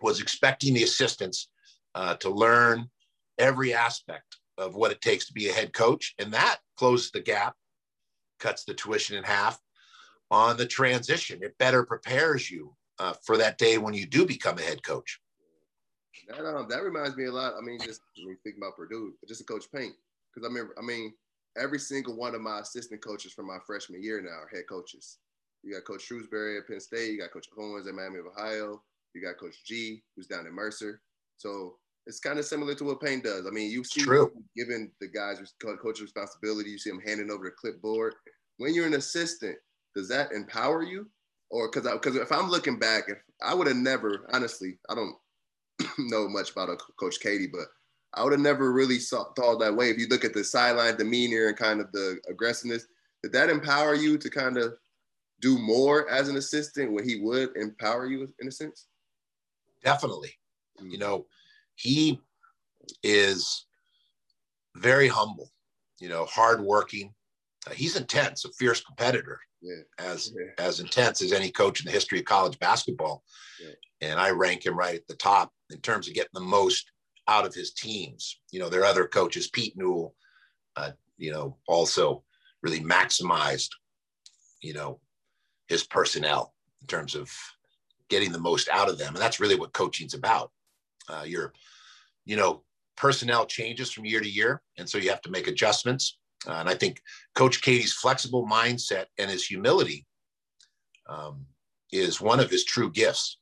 was 0.00 0.20
expecting 0.20 0.74
the 0.74 0.82
assistants 0.82 1.48
uh, 1.94 2.14
to 2.16 2.28
learn 2.28 2.90
every 3.38 3.72
aspect 3.72 4.38
of 4.58 4.74
what 4.74 4.90
it 4.90 5.00
takes 5.00 5.26
to 5.26 5.32
be 5.32 5.48
a 5.48 5.52
head 5.52 5.72
coach. 5.72 6.14
And 6.18 6.32
that 6.32 6.58
closes 6.76 7.12
the 7.12 7.20
gap, 7.20 7.54
cuts 8.40 8.64
the 8.64 8.74
tuition 8.74 9.16
in 9.16 9.22
half 9.22 9.60
on 10.30 10.56
the 10.56 10.66
transition. 10.66 11.40
It 11.42 11.56
better 11.58 11.84
prepares 11.84 12.50
you 12.50 12.74
uh, 12.98 13.14
for 13.24 13.36
that 13.36 13.58
day 13.58 13.78
when 13.78 13.94
you 13.94 14.06
do 14.06 14.26
become 14.26 14.58
a 14.58 14.62
head 14.62 14.82
coach. 14.82 15.20
That, 16.28 16.44
um, 16.44 16.66
that 16.68 16.82
reminds 16.82 17.16
me 17.16 17.26
a 17.26 17.32
lot. 17.32 17.52
I 17.56 17.60
mean, 17.60 17.78
just 17.78 18.00
when 18.16 18.30
you 18.30 18.36
think 18.42 18.56
about 18.56 18.76
Purdue, 18.76 19.12
just 19.28 19.40
a 19.40 19.44
coach 19.44 19.66
Paint. 19.72 19.94
Because 20.34 20.46
I 20.46 20.50
remember, 20.52 20.74
I 20.78 20.82
mean, 20.82 21.12
every 21.56 21.78
single 21.78 22.16
one 22.16 22.34
of 22.34 22.40
my 22.40 22.60
assistant 22.60 23.02
coaches 23.02 23.32
from 23.32 23.46
my 23.46 23.58
freshman 23.66 24.02
year 24.02 24.20
now 24.20 24.30
are 24.30 24.50
head 24.52 24.64
coaches. 24.68 25.18
You 25.62 25.74
got 25.74 25.84
Coach 25.84 26.08
Shrewsberry 26.08 26.58
at 26.58 26.66
Penn 26.66 26.80
State. 26.80 27.12
You 27.12 27.20
got 27.20 27.32
Coach 27.32 27.46
Owens 27.56 27.86
at 27.86 27.94
Miami 27.94 28.18
of 28.18 28.26
Ohio. 28.26 28.82
You 29.14 29.22
got 29.22 29.38
Coach 29.38 29.64
G, 29.64 30.02
who's 30.16 30.26
down 30.26 30.46
at 30.46 30.52
Mercer. 30.52 31.00
So 31.36 31.76
it's 32.06 32.18
kind 32.18 32.38
of 32.38 32.44
similar 32.44 32.74
to 32.74 32.84
what 32.84 33.00
Paint 33.00 33.24
does. 33.24 33.46
I 33.46 33.50
mean, 33.50 33.70
you 33.70 33.84
see 33.84 34.04
giving 34.56 34.90
the 35.00 35.08
guys 35.08 35.38
coach 35.60 36.00
responsibility. 36.00 36.70
You 36.70 36.78
see 36.78 36.90
them 36.90 37.00
handing 37.06 37.30
over 37.30 37.44
the 37.44 37.50
clipboard. 37.50 38.14
When 38.56 38.74
you're 38.74 38.86
an 38.86 38.94
assistant, 38.94 39.56
does 39.94 40.08
that 40.08 40.32
empower 40.32 40.82
you? 40.82 41.08
Or 41.50 41.70
because 41.70 41.90
because 41.92 42.16
if 42.16 42.32
I'm 42.32 42.48
looking 42.48 42.78
back, 42.78 43.04
if 43.08 43.18
I 43.42 43.54
would 43.54 43.66
have 43.66 43.76
never 43.76 44.26
honestly, 44.32 44.78
I 44.88 44.94
don't 44.94 45.14
know 45.98 46.28
much 46.28 46.50
about 46.52 46.70
a 46.70 46.76
Coach 46.98 47.20
Keady, 47.20 47.46
but 47.52 47.66
I 48.14 48.22
would 48.22 48.32
have 48.32 48.40
never 48.40 48.72
really 48.72 48.98
saw, 48.98 49.32
thought 49.32 49.58
that 49.60 49.74
way. 49.74 49.90
If 49.90 49.98
you 49.98 50.06
look 50.08 50.24
at 50.24 50.34
the 50.34 50.44
sideline 50.44 50.96
demeanor 50.96 51.48
and 51.48 51.56
kind 51.56 51.80
of 51.80 51.90
the 51.92 52.18
aggressiveness, 52.28 52.86
did 53.22 53.32
that 53.32 53.50
empower 53.50 53.94
you 53.94 54.18
to 54.18 54.30
kind 54.30 54.58
of 54.58 54.74
do 55.40 55.58
more 55.58 56.08
as 56.10 56.28
an 56.28 56.36
assistant 56.36 56.92
when 56.92 57.08
he 57.08 57.20
would 57.20 57.56
empower 57.56 58.06
you 58.06 58.28
in 58.40 58.48
a 58.48 58.52
sense? 58.52 58.86
Definitely. 59.82 60.32
Mm-hmm. 60.78 60.90
You 60.90 60.98
know, 60.98 61.26
he 61.74 62.20
is 63.02 63.66
very 64.76 65.08
humble, 65.08 65.50
you 65.98 66.08
know, 66.08 66.24
hardworking. 66.26 67.14
Uh, 67.66 67.72
he's 67.72 67.96
intense, 67.96 68.44
a 68.44 68.52
fierce 68.52 68.80
competitor, 68.80 69.40
yeah. 69.60 69.82
as 69.98 70.32
yeah. 70.36 70.64
as 70.64 70.80
intense 70.80 71.22
as 71.22 71.32
any 71.32 71.50
coach 71.50 71.80
in 71.80 71.86
the 71.86 71.92
history 71.92 72.18
of 72.18 72.24
college 72.24 72.58
basketball. 72.58 73.22
Yeah. 73.60 74.10
And 74.10 74.20
I 74.20 74.30
rank 74.30 74.66
him 74.66 74.76
right 74.76 74.96
at 74.96 75.06
the 75.06 75.16
top 75.16 75.52
in 75.70 75.80
terms 75.80 76.08
of 76.08 76.14
getting 76.14 76.30
the 76.34 76.40
most 76.40 76.90
out 77.28 77.46
of 77.46 77.54
his 77.54 77.72
teams. 77.72 78.40
You 78.50 78.60
know, 78.60 78.68
their 78.68 78.84
other 78.84 79.06
coaches, 79.06 79.48
Pete 79.48 79.76
Newell, 79.76 80.14
uh, 80.76 80.92
you 81.16 81.32
know, 81.32 81.56
also 81.68 82.24
really 82.62 82.80
maximized, 82.80 83.70
you 84.60 84.74
know, 84.74 85.00
his 85.68 85.84
personnel 85.84 86.54
in 86.80 86.86
terms 86.86 87.14
of 87.14 87.30
getting 88.08 88.32
the 88.32 88.38
most 88.38 88.68
out 88.68 88.88
of 88.88 88.98
them. 88.98 89.14
And 89.14 89.22
that's 89.22 89.40
really 89.40 89.54
what 89.54 89.72
coaching's 89.72 90.14
about. 90.14 90.50
Uh, 91.08 91.24
your, 91.26 91.52
you 92.24 92.36
know, 92.36 92.62
personnel 92.96 93.46
changes 93.46 93.90
from 93.90 94.04
year 94.04 94.20
to 94.20 94.28
year, 94.28 94.62
and 94.78 94.88
so 94.88 94.98
you 94.98 95.10
have 95.10 95.22
to 95.22 95.30
make 95.30 95.48
adjustments. 95.48 96.18
Uh, 96.46 96.52
and 96.54 96.68
I 96.68 96.74
think 96.74 97.00
Coach 97.34 97.62
Keady's 97.62 97.92
flexible 97.92 98.46
mindset 98.46 99.06
and 99.18 99.30
his 99.30 99.44
humility 99.44 100.06
um, 101.08 101.46
is 101.90 102.20
one 102.20 102.40
of 102.40 102.50
his 102.50 102.64
true 102.64 102.90
gifts. 102.90 103.38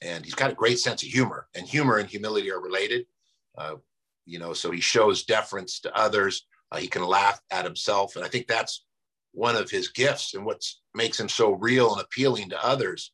And 0.00 0.24
he's 0.24 0.34
got 0.34 0.50
a 0.50 0.54
great 0.54 0.80
sense 0.80 1.02
of 1.02 1.08
humor, 1.08 1.46
and 1.54 1.66
humor 1.66 1.98
and 1.98 2.08
humility 2.08 2.50
are 2.50 2.60
related. 2.60 3.06
Uh, 3.56 3.76
you 4.24 4.38
know, 4.38 4.52
so 4.52 4.70
he 4.70 4.80
shows 4.80 5.24
deference 5.24 5.80
to 5.80 5.96
others. 5.96 6.46
Uh, 6.70 6.78
he 6.78 6.88
can 6.88 7.04
laugh 7.04 7.40
at 7.50 7.64
himself, 7.64 8.16
and 8.16 8.24
I 8.24 8.28
think 8.28 8.46
that's 8.46 8.84
one 9.32 9.56
of 9.56 9.70
his 9.70 9.88
gifts. 9.88 10.34
And 10.34 10.44
what 10.44 10.62
makes 10.94 11.18
him 11.18 11.28
so 11.28 11.52
real 11.52 11.92
and 11.92 12.02
appealing 12.02 12.50
to 12.50 12.64
others 12.64 13.12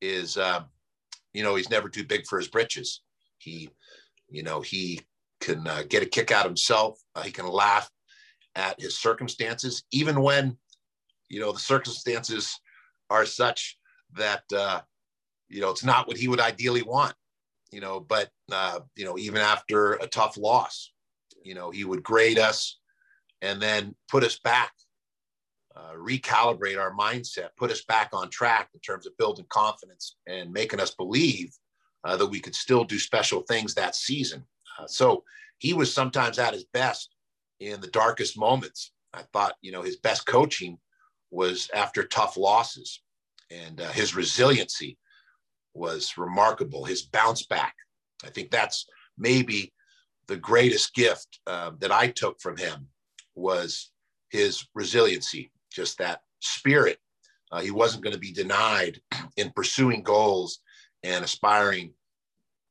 is, 0.00 0.36
uh, 0.36 0.62
you 1.32 1.42
know, 1.42 1.54
he's 1.54 1.70
never 1.70 1.88
too 1.88 2.04
big 2.04 2.26
for 2.26 2.38
his 2.38 2.48
britches. 2.48 3.02
He, 3.38 3.70
you 4.28 4.42
know, 4.42 4.60
he 4.60 5.00
can 5.40 5.66
uh, 5.66 5.82
get 5.88 6.02
a 6.02 6.06
kick 6.06 6.30
out 6.30 6.46
of 6.46 6.50
himself. 6.50 7.00
Uh, 7.14 7.22
he 7.22 7.30
can 7.30 7.46
laugh 7.46 7.90
at 8.54 8.80
his 8.80 8.98
circumstances, 8.98 9.84
even 9.90 10.20
when, 10.20 10.56
you 11.28 11.40
know, 11.40 11.52
the 11.52 11.58
circumstances 11.58 12.60
are 13.08 13.24
such 13.24 13.78
that, 14.14 14.42
uh, 14.54 14.80
you 15.48 15.60
know, 15.60 15.70
it's 15.70 15.84
not 15.84 16.06
what 16.06 16.16
he 16.16 16.28
would 16.28 16.40
ideally 16.40 16.82
want, 16.82 17.14
you 17.72 17.80
know, 17.80 17.98
but, 17.98 18.28
uh, 18.52 18.80
you 18.96 19.04
know, 19.04 19.18
even 19.18 19.40
after 19.40 19.94
a 19.94 20.06
tough 20.06 20.36
loss, 20.36 20.92
you 21.42 21.54
know, 21.54 21.70
he 21.70 21.84
would 21.84 22.02
grade 22.02 22.38
us 22.38 22.78
and 23.40 23.60
then 23.60 23.94
put 24.08 24.22
us 24.22 24.38
back, 24.38 24.72
uh, 25.74 25.94
recalibrate 25.96 26.78
our 26.78 26.94
mindset, 26.94 27.48
put 27.56 27.70
us 27.70 27.82
back 27.84 28.10
on 28.12 28.30
track 28.30 28.68
in 28.74 28.80
terms 28.80 29.06
of 29.06 29.16
building 29.16 29.46
confidence 29.48 30.16
and 30.26 30.52
making 30.52 30.80
us 30.80 30.94
believe 30.94 31.50
uh, 32.04 32.16
that 32.16 32.26
we 32.26 32.40
could 32.40 32.54
still 32.54 32.84
do 32.84 32.98
special 32.98 33.40
things 33.42 33.74
that 33.74 33.96
season. 33.96 34.44
Uh, 34.78 34.86
so 34.86 35.24
he 35.58 35.72
was 35.72 35.92
sometimes 35.92 36.38
at 36.38 36.54
his 36.54 36.64
best 36.72 37.14
in 37.60 37.80
the 37.80 37.88
darkest 37.88 38.38
moments. 38.38 38.92
I 39.14 39.22
thought, 39.32 39.54
you 39.62 39.72
know, 39.72 39.82
his 39.82 39.96
best 39.96 40.26
coaching 40.26 40.78
was 41.30 41.70
after 41.74 42.04
tough 42.04 42.36
losses, 42.36 43.02
and 43.50 43.80
uh, 43.80 43.90
his 43.90 44.14
resiliency 44.14 44.98
was 45.74 46.16
remarkable. 46.16 46.84
His 46.84 47.02
bounce 47.02 47.46
back, 47.46 47.74
I 48.24 48.30
think 48.30 48.50
that's 48.50 48.86
maybe 49.18 49.72
the 50.28 50.36
greatest 50.36 50.94
gift 50.94 51.40
uh, 51.46 51.72
that 51.78 51.92
I 51.92 52.08
took 52.08 52.40
from 52.40 52.56
him 52.56 52.88
was 53.34 53.90
his 54.30 54.66
resiliency, 54.74 55.50
just 55.70 55.98
that 55.98 56.20
spirit. 56.40 56.98
Uh, 57.50 57.60
he 57.60 57.70
wasn't 57.70 58.02
going 58.02 58.14
to 58.14 58.20
be 58.20 58.32
denied 58.32 59.00
in 59.36 59.50
pursuing 59.54 60.02
goals 60.02 60.60
and 61.02 61.24
aspiring 61.24 61.92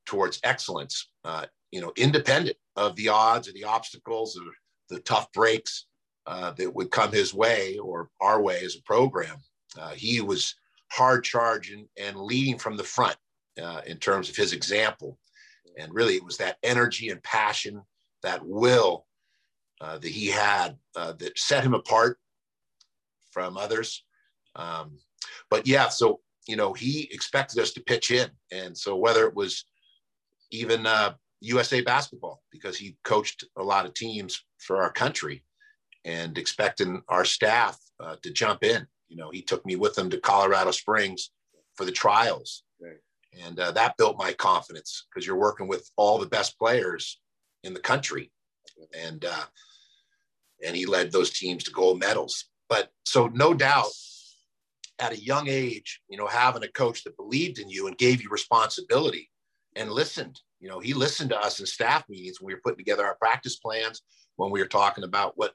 towards 0.06 0.40
excellence, 0.44 1.10
uh, 1.24 1.46
you 1.72 1.82
know, 1.82 1.92
independent 1.98 2.58
of 2.76 2.96
the 2.96 3.10
odds 3.10 3.48
or 3.48 3.54
the 3.54 3.64
obstacles 3.64 4.38
or 4.38 4.52
the 4.90 5.02
tough 5.02 5.32
breaks 5.32 5.86
uh, 6.26 6.52
that 6.52 6.74
would 6.74 6.92
come 6.92 7.12
his 7.12 7.34
way 7.34 7.78
or 7.78 8.10
our 8.20 8.42
way 8.42 8.62
as 8.64 8.76
a 8.76 8.84
program. 8.84 9.38
Uh, 9.80 9.92
he 9.92 10.22
was 10.22 10.56
hard 10.92 11.24
charge 11.24 11.74
and 11.98 12.18
leading 12.18 12.58
from 12.58 12.78
the 12.78 12.84
front 12.84 13.16
uh, 13.62 13.82
in 13.88 13.98
terms 13.98 14.30
of 14.30 14.36
his 14.36 14.54
example. 14.54 15.18
And 15.78 15.94
really, 15.94 16.16
it 16.16 16.24
was 16.24 16.38
that 16.38 16.58
energy 16.64 17.10
and 17.10 17.24
passion, 17.24 17.82
that 18.24 18.46
will 18.46 19.06
uh, 19.80 19.98
that 19.98 20.12
he 20.12 20.28
had 20.28 20.78
uh, 20.96 21.14
that 21.14 21.38
set 21.38 21.64
him 21.64 21.74
apart 21.74 22.18
from 23.32 23.58
others. 23.58 24.04
Um, 24.56 25.00
but 25.50 25.66
yeah, 25.66 25.90
so 25.90 26.20
you 26.48 26.56
know, 26.56 26.74
he 26.74 27.08
expected 27.12 27.62
us 27.62 27.72
to 27.74 27.82
pitch 27.82 28.12
in, 28.12 28.30
and 28.52 28.78
so 28.78 28.96
whether 28.96 29.26
it 29.26 29.36
was 29.36 29.66
even 30.52 30.86
USA 31.40 31.80
uh, 31.80 31.84
basketball, 31.84 32.42
because 32.52 32.78
he 32.78 32.98
coached 33.04 33.46
a 33.58 33.64
lot 33.64 33.86
of 33.86 33.94
teams 33.94 34.44
for 34.60 34.82
our 34.82 34.92
country, 34.92 35.44
and 36.06 36.38
expecting 36.38 37.02
our 37.08 37.26
staff 37.26 37.80
uh, 38.00 38.16
to 38.24 38.32
jump 38.32 38.64
in. 38.64 38.86
You 39.12 39.18
know, 39.18 39.30
he 39.30 39.42
took 39.42 39.66
me 39.66 39.76
with 39.76 39.98
him 39.98 40.10
to 40.10 40.18
Colorado 40.18 40.72
Springs 40.72 41.32
for 41.76 41.84
the 41.84 41.92
trials. 41.92 42.64
Right. 42.82 42.96
And 43.46 43.60
uh, 43.60 43.72
that 43.72 43.98
built 43.98 44.18
my 44.18 44.32
confidence 44.32 45.06
because 45.10 45.28
you're 45.28 45.36
working 45.36 45.68
with 45.68 45.92
all 45.98 46.18
the 46.18 46.28
best 46.28 46.58
players 46.58 47.20
in 47.66 47.74
the 47.74 47.82
country. 47.82 48.32
And, 48.98 49.26
uh, 49.26 49.44
and 50.66 50.78
he 50.78 50.86
led 50.86 51.12
those 51.12 51.32
teams 51.32 51.66
to 51.66 51.72
gold 51.72 52.00
medals. 52.00 52.46
But 52.70 52.90
so, 53.06 53.28
no 53.28 53.54
doubt, 53.54 53.90
at 54.98 55.12
a 55.12 55.22
young 55.22 55.50
age, 55.50 56.00
you 56.08 56.18
know, 56.18 56.28
having 56.28 56.64
a 56.64 56.70
coach 56.70 57.04
that 57.04 57.18
believed 57.18 57.60
in 57.60 57.70
you 57.70 57.88
and 57.88 57.98
gave 57.98 58.24
you 58.24 58.30
responsibility 58.30 59.30
and 59.76 59.92
listened. 59.92 60.40
You 60.62 60.70
know, 60.70 60.80
he 60.80 60.94
listened 60.94 61.32
to 61.32 61.40
us 61.40 61.60
in 61.60 61.66
staff 61.66 62.06
meetings 62.08 62.40
when 62.40 62.48
we 62.48 62.54
were 62.54 62.62
putting 62.64 62.78
together 62.78 63.06
our 63.06 63.16
practice 63.16 63.58
plans, 63.58 64.04
when 64.38 64.52
we 64.52 64.62
were 64.62 64.68
talking 64.68 65.04
about 65.04 65.34
what 65.36 65.54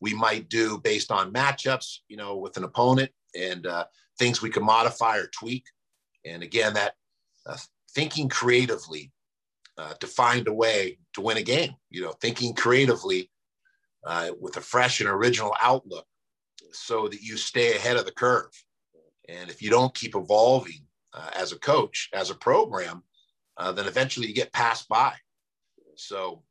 we 0.00 0.14
might 0.14 0.48
do 0.48 0.78
based 0.78 1.10
on 1.10 1.32
matchups, 1.32 1.98
you 2.08 2.16
know, 2.16 2.36
with 2.36 2.56
an 2.56 2.64
opponent 2.64 3.10
and 3.34 3.66
uh, 3.66 3.84
things 4.18 4.42
we 4.42 4.50
can 4.50 4.64
modify 4.64 5.18
or 5.18 5.28
tweak. 5.28 5.64
And 6.24 6.42
again, 6.42 6.74
that 6.74 6.94
uh, 7.46 7.56
thinking 7.94 8.28
creatively 8.28 9.12
uh, 9.78 9.94
to 9.94 10.06
find 10.06 10.48
a 10.48 10.52
way 10.52 10.98
to 11.14 11.20
win 11.20 11.36
a 11.36 11.42
game, 11.42 11.74
you 11.90 12.02
know, 12.02 12.12
thinking 12.20 12.54
creatively 12.54 13.30
uh, 14.06 14.30
with 14.40 14.56
a 14.56 14.60
fresh 14.60 15.00
and 15.00 15.08
original 15.08 15.54
outlook 15.60 16.06
so 16.72 17.08
that 17.08 17.22
you 17.22 17.36
stay 17.36 17.74
ahead 17.74 17.96
of 17.96 18.04
the 18.04 18.12
curve. 18.12 18.50
And 19.28 19.50
if 19.50 19.60
you 19.62 19.70
don't 19.70 19.94
keep 19.94 20.14
evolving 20.14 20.86
uh, 21.12 21.30
as 21.34 21.52
a 21.52 21.58
coach, 21.58 22.08
as 22.12 22.30
a 22.30 22.34
program, 22.34 23.02
uh, 23.56 23.72
then 23.72 23.86
eventually 23.86 24.26
you 24.26 24.34
get 24.34 24.52
passed 24.52 24.88
by. 24.88 25.14
So 25.96 26.42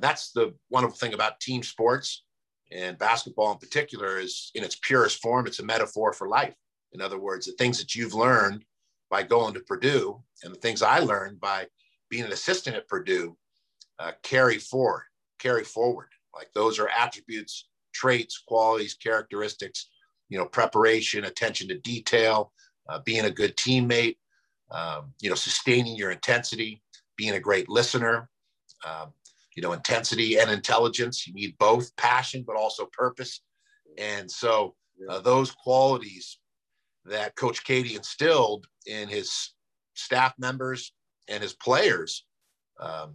that's 0.00 0.32
the 0.32 0.54
wonderful 0.70 0.96
thing 0.96 1.14
about 1.14 1.40
team 1.40 1.62
sports 1.62 2.24
and 2.74 2.98
basketball 2.98 3.52
in 3.52 3.58
particular 3.58 4.18
is 4.18 4.50
in 4.54 4.64
its 4.64 4.78
purest 4.82 5.20
form 5.20 5.46
it's 5.46 5.60
a 5.60 5.64
metaphor 5.64 6.12
for 6.12 6.28
life. 6.28 6.54
In 6.92 7.00
other 7.00 7.18
words 7.18 7.46
the 7.46 7.52
things 7.52 7.78
that 7.78 7.94
you've 7.94 8.14
learned 8.14 8.64
by 9.10 9.22
going 9.22 9.54
to 9.54 9.60
purdue 9.60 10.22
and 10.42 10.54
the 10.54 10.58
things 10.58 10.82
i 10.82 10.98
learned 10.98 11.40
by 11.40 11.66
being 12.10 12.24
an 12.24 12.32
assistant 12.32 12.76
at 12.76 12.88
purdue 12.88 13.36
uh, 13.98 14.12
carry 14.22 14.58
forward 14.58 15.04
carry 15.38 15.64
forward. 15.64 16.08
Like 16.34 16.50
those 16.54 16.78
are 16.78 16.88
attributes 16.88 17.68
traits 17.92 18.38
qualities 18.38 18.94
characteristics 18.94 19.90
you 20.28 20.38
know 20.38 20.46
preparation 20.46 21.24
attention 21.24 21.68
to 21.68 21.78
detail 21.80 22.52
uh, 22.88 22.98
being 23.04 23.26
a 23.26 23.30
good 23.30 23.54
teammate 23.56 24.16
um, 24.70 25.12
you 25.20 25.28
know 25.28 25.34
sustaining 25.34 25.94
your 25.94 26.10
intensity 26.10 26.82
being 27.16 27.34
a 27.34 27.40
great 27.40 27.68
listener 27.68 28.28
um, 28.86 29.12
you 29.56 29.62
know, 29.62 29.72
intensity 29.72 30.38
and 30.38 30.50
intelligence. 30.50 31.26
You 31.26 31.34
need 31.34 31.56
both 31.58 31.94
passion, 31.96 32.44
but 32.46 32.56
also 32.56 32.86
purpose. 32.92 33.42
And 33.98 34.30
so 34.30 34.74
uh, 35.08 35.20
those 35.20 35.50
qualities 35.50 36.38
that 37.04 37.36
Coach 37.36 37.64
Keady 37.64 37.96
instilled 37.96 38.66
in 38.86 39.08
his 39.08 39.52
staff 39.94 40.34
members 40.38 40.92
and 41.28 41.42
his 41.42 41.52
players, 41.54 42.24
um, 42.80 43.14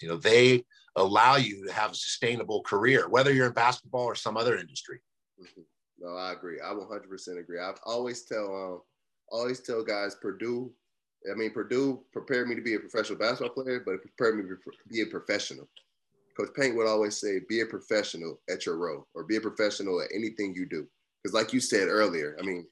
you 0.00 0.08
know, 0.08 0.16
they 0.16 0.64
allow 0.96 1.36
you 1.36 1.66
to 1.66 1.72
have 1.72 1.92
a 1.92 1.94
sustainable 1.94 2.62
career, 2.62 3.08
whether 3.08 3.32
you're 3.32 3.46
in 3.46 3.52
basketball 3.52 4.04
or 4.04 4.14
some 4.14 4.36
other 4.36 4.56
industry. 4.56 5.00
Mm-hmm. 5.40 5.62
No, 6.00 6.16
I 6.16 6.32
agree. 6.32 6.58
I 6.60 6.72
100% 6.72 7.38
agree. 7.38 7.60
I 7.60 7.72
always 7.84 8.24
tell, 8.24 8.54
um, 8.54 8.80
always 9.30 9.60
tell 9.60 9.84
guys 9.84 10.16
Purdue 10.20 10.72
I 11.30 11.34
mean, 11.34 11.52
Purdue 11.52 12.02
prepared 12.12 12.48
me 12.48 12.54
to 12.54 12.62
be 12.62 12.74
a 12.74 12.80
professional 12.80 13.18
basketball 13.18 13.62
player, 13.62 13.82
but 13.84 13.94
it 13.94 14.02
prepared 14.02 14.36
me 14.36 14.42
to 14.48 14.56
be 14.88 15.02
a 15.02 15.06
professional. 15.06 15.68
Coach 16.36 16.50
Paint 16.54 16.76
would 16.76 16.88
always 16.88 17.18
say, 17.18 17.40
be 17.48 17.60
a 17.60 17.66
professional 17.66 18.40
at 18.48 18.66
your 18.66 18.76
role 18.76 19.06
or 19.14 19.24
be 19.24 19.36
a 19.36 19.40
professional 19.40 20.00
at 20.00 20.08
anything 20.14 20.54
you 20.54 20.66
do. 20.66 20.86
Because, 21.22 21.34
like 21.34 21.52
you 21.52 21.60
said 21.60 21.88
earlier, 21.88 22.36
I 22.40 22.42
mean, 22.42 22.66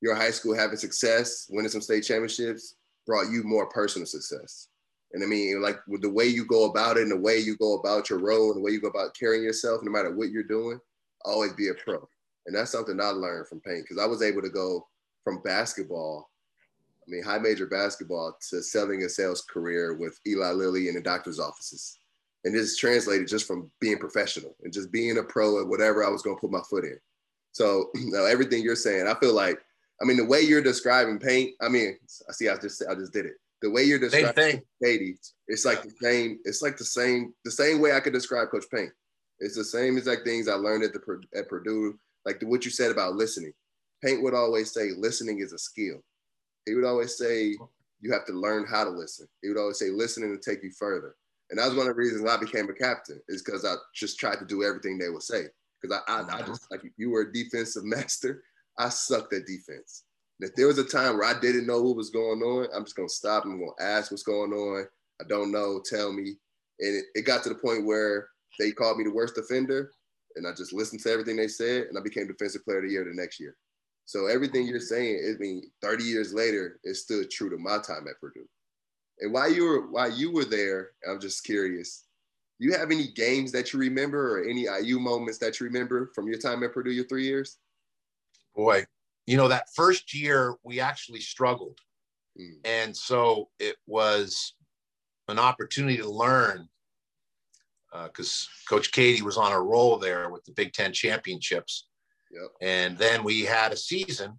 your 0.00 0.14
high 0.14 0.30
school 0.30 0.54
having 0.54 0.76
success, 0.76 1.46
winning 1.50 1.70
some 1.70 1.80
state 1.80 2.02
championships, 2.02 2.76
brought 3.06 3.30
you 3.30 3.42
more 3.42 3.66
personal 3.66 4.06
success. 4.06 4.68
And 5.12 5.22
I 5.22 5.26
mean, 5.26 5.62
like 5.62 5.78
with 5.88 6.02
the 6.02 6.10
way 6.10 6.26
you 6.26 6.44
go 6.44 6.64
about 6.64 6.96
it 6.98 7.04
and 7.04 7.10
the 7.10 7.16
way 7.16 7.38
you 7.38 7.56
go 7.56 7.78
about 7.78 8.10
your 8.10 8.18
role 8.18 8.50
and 8.50 8.56
the 8.56 8.64
way 8.64 8.72
you 8.72 8.80
go 8.80 8.88
about 8.88 9.16
carrying 9.18 9.42
yourself, 9.42 9.80
no 9.82 9.90
matter 9.90 10.14
what 10.14 10.30
you're 10.30 10.42
doing, 10.42 10.78
always 11.24 11.52
be 11.54 11.68
a 11.68 11.74
pro. 11.74 12.06
And 12.46 12.54
that's 12.54 12.70
something 12.70 13.00
I 13.00 13.08
learned 13.08 13.48
from 13.48 13.60
Paint 13.60 13.84
because 13.84 14.02
I 14.02 14.06
was 14.06 14.22
able 14.22 14.42
to 14.42 14.50
go 14.50 14.86
from 15.24 15.42
basketball 15.42 16.28
I 17.06 17.10
mean, 17.10 17.22
high 17.22 17.38
major 17.38 17.66
basketball 17.66 18.36
to 18.50 18.62
selling 18.62 19.02
a 19.04 19.08
sales 19.08 19.42
career 19.42 19.94
with 19.94 20.18
Eli 20.26 20.50
Lilly 20.50 20.88
in 20.88 20.94
the 20.94 21.00
doctor's 21.00 21.38
offices. 21.38 21.98
And 22.44 22.54
this 22.54 22.76
translated 22.76 23.28
just 23.28 23.46
from 23.46 23.70
being 23.80 23.98
professional 23.98 24.56
and 24.62 24.72
just 24.72 24.90
being 24.90 25.18
a 25.18 25.22
pro 25.22 25.60
at 25.60 25.68
whatever 25.68 26.04
I 26.04 26.10
was 26.10 26.22
going 26.22 26.36
to 26.36 26.40
put 26.40 26.50
my 26.50 26.62
foot 26.68 26.84
in. 26.84 26.98
So 27.52 27.90
you 27.94 28.10
know, 28.10 28.24
everything 28.24 28.62
you're 28.62 28.76
saying, 28.76 29.06
I 29.06 29.14
feel 29.14 29.34
like, 29.34 29.60
I 30.00 30.04
mean, 30.04 30.16
the 30.16 30.24
way 30.24 30.42
you're 30.42 30.62
describing 30.62 31.18
paint, 31.18 31.54
I 31.60 31.68
mean, 31.68 31.96
I 32.28 32.32
see, 32.32 32.48
I 32.48 32.56
just, 32.56 32.84
I 32.88 32.94
just 32.94 33.12
did 33.12 33.26
it. 33.26 33.34
The 33.62 33.70
way 33.70 33.84
you're 33.84 33.98
describing 33.98 34.62
Keady, 34.84 35.16
it's 35.48 35.64
like 35.64 35.82
the 35.82 35.92
same, 36.02 36.38
it's 36.44 36.60
like 36.60 36.76
the 36.76 36.84
same, 36.84 37.32
the 37.44 37.50
same 37.50 37.80
way 37.80 37.92
I 37.92 38.00
could 38.00 38.12
describe 38.12 38.50
Coach 38.50 38.66
Paint. 38.70 38.90
It's 39.38 39.56
the 39.56 39.64
same 39.64 39.96
exact 39.96 40.24
things 40.24 40.48
I 40.48 40.54
learned 40.54 40.84
at 40.84 40.92
the 40.92 41.20
at 41.34 41.48
Purdue, 41.48 41.98
like 42.26 42.40
the, 42.40 42.46
what 42.46 42.64
you 42.64 42.70
said 42.70 42.90
about 42.90 43.14
listening. 43.14 43.52
Paint 44.04 44.22
would 44.22 44.34
always 44.34 44.72
say 44.72 44.90
listening 44.96 45.40
is 45.40 45.52
a 45.52 45.58
skill. 45.58 46.02
He 46.66 46.74
would 46.74 46.84
always 46.84 47.16
say, 47.16 47.56
you 48.00 48.12
have 48.12 48.26
to 48.26 48.32
learn 48.32 48.66
how 48.66 48.84
to 48.84 48.90
listen. 48.90 49.26
He 49.42 49.48
would 49.48 49.58
always 49.58 49.78
say, 49.78 49.90
listening 49.90 50.30
will 50.30 50.38
take 50.38 50.62
you 50.62 50.70
further. 50.70 51.16
And 51.50 51.58
that 51.58 51.66
was 51.66 51.76
one 51.76 51.88
of 51.88 51.94
the 51.94 52.00
reasons 52.00 52.28
I 52.28 52.36
became 52.36 52.68
a 52.68 52.74
captain, 52.74 53.20
is 53.28 53.42
because 53.42 53.64
I 53.64 53.74
just 53.94 54.18
tried 54.18 54.38
to 54.40 54.44
do 54.44 54.64
everything 54.64 54.98
they 54.98 55.08
would 55.08 55.22
say. 55.22 55.44
Because 55.80 56.02
I, 56.08 56.12
I, 56.12 56.20
I, 56.20 56.22
mm-hmm. 56.22 56.46
just, 56.46 56.70
like, 56.70 56.84
if 56.84 56.92
you 56.96 57.10
were 57.10 57.22
a 57.22 57.32
defensive 57.32 57.84
master, 57.86 58.42
I 58.78 58.88
sucked 58.88 59.32
at 59.32 59.46
defense. 59.46 60.04
And 60.40 60.48
if 60.48 60.56
there 60.56 60.66
was 60.66 60.78
a 60.78 60.84
time 60.84 61.16
where 61.16 61.26
I 61.26 61.38
didn't 61.38 61.66
know 61.66 61.82
what 61.82 61.96
was 61.96 62.10
going 62.10 62.42
on, 62.42 62.68
I'm 62.74 62.84
just 62.84 62.96
going 62.96 63.08
to 63.08 63.14
stop. 63.14 63.44
I'm 63.44 63.58
going 63.58 63.70
to 63.78 63.84
ask 63.84 64.10
what's 64.10 64.22
going 64.22 64.52
on. 64.52 64.86
I 65.20 65.24
don't 65.28 65.52
know, 65.52 65.80
tell 65.84 66.12
me. 66.12 66.36
And 66.80 66.96
it, 66.96 67.04
it 67.14 67.22
got 67.22 67.42
to 67.44 67.48
the 67.48 67.54
point 67.54 67.86
where 67.86 68.28
they 68.58 68.72
called 68.72 68.98
me 68.98 69.04
the 69.04 69.14
worst 69.14 69.38
offender. 69.38 69.90
And 70.34 70.46
I 70.46 70.50
just 70.52 70.74
listened 70.74 71.00
to 71.02 71.10
everything 71.10 71.36
they 71.36 71.48
said. 71.48 71.84
And 71.84 71.96
I 71.96 72.02
became 72.02 72.26
defensive 72.26 72.64
player 72.64 72.78
of 72.78 72.84
the 72.84 72.90
year 72.90 73.04
the 73.04 73.14
next 73.14 73.40
year. 73.40 73.56
So 74.06 74.26
everything 74.26 74.66
you're 74.66 74.80
saying, 74.80 75.34
I 75.34 75.42
mean, 75.42 75.62
30 75.82 76.04
years 76.04 76.32
later, 76.32 76.78
is 76.84 77.02
still 77.02 77.24
true 77.30 77.50
to 77.50 77.58
my 77.58 77.78
time 77.78 78.06
at 78.08 78.20
Purdue. 78.20 78.48
And 79.18 79.32
while 79.32 79.52
you 79.52 79.64
were 79.64 79.90
while 79.90 80.10
you 80.10 80.30
were 80.32 80.44
there, 80.44 80.90
I'm 81.08 81.20
just 81.20 81.44
curious. 81.44 82.04
Do 82.60 82.66
you 82.66 82.74
have 82.74 82.90
any 82.90 83.08
games 83.08 83.52
that 83.52 83.72
you 83.72 83.78
remember 83.78 84.38
or 84.38 84.44
any 84.44 84.66
IU 84.82 84.98
moments 84.98 85.38
that 85.38 85.58
you 85.58 85.66
remember 85.66 86.10
from 86.14 86.28
your 86.28 86.38
time 86.38 86.62
at 86.62 86.72
Purdue, 86.72 86.92
your 86.92 87.06
three 87.06 87.24
years? 87.24 87.58
Boy, 88.54 88.86
you 89.26 89.36
know, 89.36 89.48
that 89.48 89.68
first 89.74 90.14
year 90.14 90.54
we 90.62 90.80
actually 90.80 91.20
struggled. 91.20 91.78
Mm. 92.40 92.56
And 92.64 92.96
so 92.96 93.48
it 93.58 93.76
was 93.86 94.54
an 95.28 95.38
opportunity 95.38 95.98
to 95.98 96.08
learn 96.08 96.68
because 98.04 98.48
uh, 98.48 98.74
Coach 98.74 98.92
Keady 98.92 99.22
was 99.22 99.36
on 99.36 99.52
a 99.52 99.60
roll 99.60 99.98
there 99.98 100.30
with 100.30 100.44
the 100.44 100.52
Big 100.52 100.72
Ten 100.72 100.92
championships. 100.92 101.88
Yep. 102.36 102.50
And 102.60 102.98
then 102.98 103.24
we 103.24 103.42
had 103.42 103.72
a 103.72 103.76
season 103.76 104.38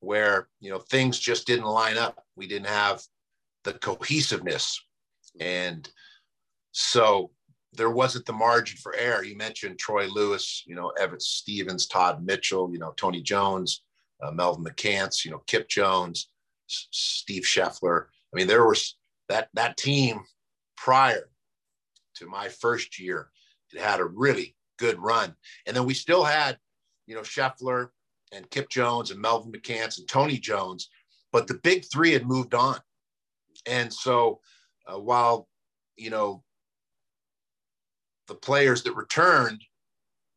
where, 0.00 0.48
you 0.60 0.70
know, 0.70 0.78
things 0.78 1.18
just 1.18 1.46
didn't 1.46 1.64
line 1.64 1.96
up. 1.96 2.22
We 2.36 2.46
didn't 2.46 2.68
have 2.68 3.02
the 3.64 3.72
cohesiveness. 3.74 4.80
And 5.40 5.88
so 6.72 7.30
there 7.72 7.90
wasn't 7.90 8.26
the 8.26 8.32
margin 8.32 8.76
for 8.78 8.94
error. 8.94 9.24
You 9.24 9.36
mentioned 9.36 9.78
Troy 9.78 10.06
Lewis, 10.06 10.64
you 10.66 10.74
know, 10.74 10.92
Everett 10.98 11.22
Stephens, 11.22 11.86
Todd 11.86 12.24
Mitchell, 12.24 12.70
you 12.72 12.78
know, 12.78 12.92
Tony 12.96 13.22
Jones, 13.22 13.82
uh, 14.22 14.30
Melvin 14.30 14.64
McCants, 14.64 15.24
you 15.24 15.30
know, 15.30 15.42
Kip 15.46 15.68
Jones, 15.68 16.28
S- 16.68 16.88
Steve 16.90 17.44
Scheffler. 17.44 18.06
I 18.32 18.36
mean, 18.36 18.46
there 18.46 18.66
was 18.66 18.96
that 19.28 19.48
that 19.54 19.76
team 19.76 20.20
prior 20.76 21.28
to 22.16 22.26
my 22.26 22.48
first 22.48 22.98
year. 22.98 23.30
It 23.72 23.80
had 23.80 24.00
a 24.00 24.04
really 24.04 24.56
good 24.78 24.98
run, 24.98 25.34
and 25.66 25.76
then 25.76 25.84
we 25.84 25.94
still 25.94 26.24
had 26.24 26.58
you 27.08 27.14
know, 27.14 27.22
Scheffler 27.22 27.88
and 28.32 28.48
Kip 28.50 28.68
Jones 28.68 29.10
and 29.10 29.20
Melvin 29.20 29.50
McCants 29.50 29.98
and 29.98 30.06
Tony 30.06 30.38
Jones, 30.38 30.90
but 31.32 31.46
the 31.46 31.54
big 31.54 31.84
three 31.90 32.12
had 32.12 32.26
moved 32.26 32.54
on. 32.54 32.78
And 33.66 33.92
so 33.92 34.40
uh, 34.86 34.98
while, 34.98 35.48
you 35.96 36.10
know, 36.10 36.44
the 38.26 38.34
players 38.34 38.82
that 38.82 38.94
returned 38.94 39.64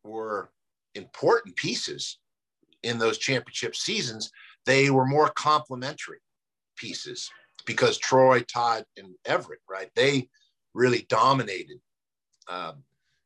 were 0.02 0.50
important 0.94 1.54
pieces 1.56 2.18
in 2.82 2.98
those 2.98 3.18
championship 3.18 3.76
seasons. 3.76 4.30
They 4.66 4.90
were 4.90 5.06
more 5.06 5.28
complementary 5.28 6.20
pieces 6.76 7.30
because 7.66 7.98
Troy, 7.98 8.40
Todd, 8.40 8.84
and 8.96 9.14
Everett, 9.24 9.60
right? 9.68 9.90
They 9.94 10.28
really 10.74 11.06
dominated 11.08 11.78
um, 12.48 12.82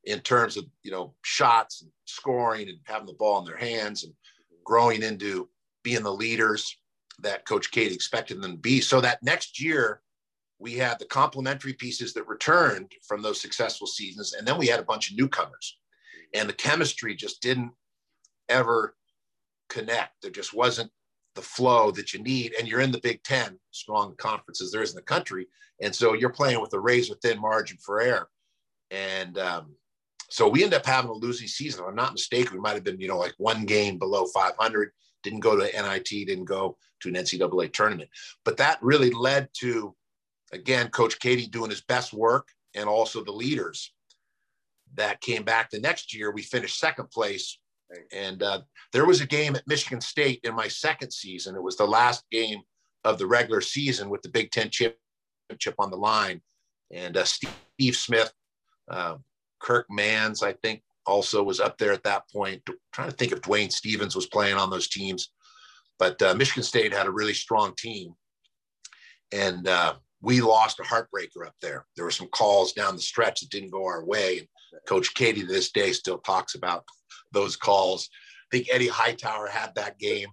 in 0.06 0.20
terms 0.20 0.56
of 0.56 0.64
you 0.82 0.90
know 0.90 1.14
shots 1.22 1.82
and 1.82 1.90
scoring 2.06 2.68
and 2.68 2.78
having 2.84 3.06
the 3.06 3.12
ball 3.14 3.40
in 3.40 3.44
their 3.44 3.56
hands 3.56 4.04
and 4.04 4.14
growing 4.64 5.02
into 5.02 5.48
being 5.82 6.02
the 6.02 6.12
leaders 6.12 6.76
that 7.20 7.46
Coach 7.46 7.70
Keady 7.70 7.94
expected 7.94 8.40
them 8.40 8.52
to 8.52 8.58
be. 8.58 8.80
So 8.80 9.00
that 9.00 9.22
next 9.22 9.60
year, 9.60 10.00
we 10.58 10.74
had 10.74 10.98
the 10.98 11.06
complementary 11.06 11.72
pieces 11.72 12.12
that 12.14 12.28
returned 12.28 12.92
from 13.06 13.22
those 13.22 13.40
successful 13.40 13.86
seasons, 13.86 14.32
and 14.32 14.46
then 14.46 14.58
we 14.58 14.66
had 14.66 14.80
a 14.80 14.84
bunch 14.84 15.10
of 15.10 15.16
newcomers, 15.16 15.78
and 16.34 16.48
the 16.48 16.54
chemistry 16.54 17.14
just 17.14 17.42
didn't 17.42 17.72
ever 18.48 18.96
connect. 19.68 20.22
There 20.22 20.30
just 20.30 20.54
wasn't 20.54 20.90
the 21.34 21.42
flow 21.42 21.90
that 21.92 22.14
you 22.14 22.22
need, 22.22 22.54
and 22.58 22.66
you're 22.66 22.80
in 22.80 22.92
the 22.92 23.00
Big 23.00 23.22
Ten, 23.22 23.58
strong 23.70 24.14
conferences 24.16 24.72
there 24.72 24.82
is 24.82 24.90
in 24.90 24.96
the 24.96 25.02
country, 25.02 25.46
and 25.82 25.94
so 25.94 26.14
you're 26.14 26.30
playing 26.30 26.60
with 26.60 26.72
a 26.74 26.80
razor 26.80 27.14
thin 27.22 27.40
margin 27.40 27.76
for 27.84 28.00
error, 28.00 28.28
and 28.90 29.38
um, 29.38 29.74
so 30.28 30.48
we 30.48 30.64
end 30.64 30.74
up 30.74 30.86
having 30.86 31.10
a 31.10 31.14
losing 31.14 31.46
season. 31.46 31.82
If 31.82 31.88
I'm 31.88 31.94
not 31.94 32.12
mistaken, 32.12 32.54
we 32.54 32.60
might 32.60 32.74
have 32.74 32.84
been, 32.84 33.00
you 33.00 33.08
know, 33.08 33.18
like 33.18 33.34
one 33.38 33.64
game 33.64 33.98
below 33.98 34.26
500. 34.26 34.90
Didn't 35.22 35.40
go 35.40 35.56
to 35.56 35.64
NIT, 35.64 36.08
didn't 36.08 36.44
go 36.44 36.76
to 37.00 37.08
an 37.08 37.14
NCAA 37.14 37.72
tournament. 37.72 38.10
But 38.44 38.56
that 38.58 38.78
really 38.82 39.10
led 39.10 39.48
to, 39.60 39.94
again, 40.52 40.88
Coach 40.88 41.18
Keady 41.18 41.50
doing 41.50 41.70
his 41.70 41.80
best 41.80 42.12
work 42.12 42.48
and 42.74 42.88
also 42.88 43.24
the 43.24 43.32
leaders 43.32 43.92
that 44.94 45.20
came 45.20 45.42
back 45.42 45.70
the 45.70 45.80
next 45.80 46.14
year. 46.14 46.30
We 46.30 46.42
finished 46.42 46.78
second 46.78 47.10
place. 47.10 47.58
And 48.12 48.42
uh, 48.42 48.62
there 48.92 49.06
was 49.06 49.20
a 49.20 49.26
game 49.26 49.54
at 49.54 49.66
Michigan 49.66 50.00
State 50.00 50.40
in 50.42 50.54
my 50.54 50.68
second 50.68 51.12
season. 51.12 51.54
It 51.54 51.62
was 51.62 51.76
the 51.76 51.86
last 51.86 52.24
game 52.30 52.60
of 53.04 53.18
the 53.18 53.26
regular 53.26 53.60
season 53.60 54.10
with 54.10 54.22
the 54.22 54.28
Big 54.28 54.50
Ten 54.50 54.70
championship 54.70 55.74
on 55.78 55.90
the 55.90 55.96
line. 55.96 56.40
And 56.90 57.16
uh, 57.16 57.24
Steve 57.24 57.96
Smith, 57.96 58.32
uh, 58.88 59.16
Kirk 59.60 59.86
Manns, 59.90 60.42
I 60.42 60.52
think, 60.52 60.82
also 61.06 61.42
was 61.42 61.60
up 61.60 61.78
there 61.78 61.92
at 61.92 62.02
that 62.04 62.24
point. 62.30 62.62
Trying 62.92 63.10
to 63.10 63.16
think 63.16 63.32
if 63.32 63.40
Dwayne 63.40 63.72
Stephens 63.72 64.16
was 64.16 64.26
playing 64.26 64.56
on 64.56 64.70
those 64.70 64.88
teams, 64.88 65.32
but 65.98 66.20
uh, 66.22 66.34
Michigan 66.34 66.62
State 66.62 66.92
had 66.92 67.06
a 67.06 67.12
really 67.12 67.34
strong 67.34 67.74
team, 67.76 68.14
and 69.32 69.66
uh, 69.68 69.94
we 70.20 70.40
lost 70.40 70.80
a 70.80 70.82
heartbreaker 70.82 71.46
up 71.46 71.54
there. 71.60 71.86
There 71.94 72.04
were 72.04 72.10
some 72.10 72.28
calls 72.28 72.72
down 72.72 72.96
the 72.96 73.02
stretch 73.02 73.40
that 73.40 73.50
didn't 73.50 73.70
go 73.70 73.84
our 73.84 74.04
way. 74.04 74.38
And 74.38 74.48
Coach 74.88 75.14
Keady 75.14 75.40
to 75.40 75.46
this 75.46 75.70
day 75.72 75.92
still 75.92 76.18
talks 76.18 76.54
about 76.54 76.84
those 77.32 77.56
calls. 77.56 78.08
I 78.52 78.56
think 78.56 78.68
Eddie 78.70 78.88
Hightower 78.88 79.48
had 79.48 79.74
that 79.74 79.98
game, 79.98 80.28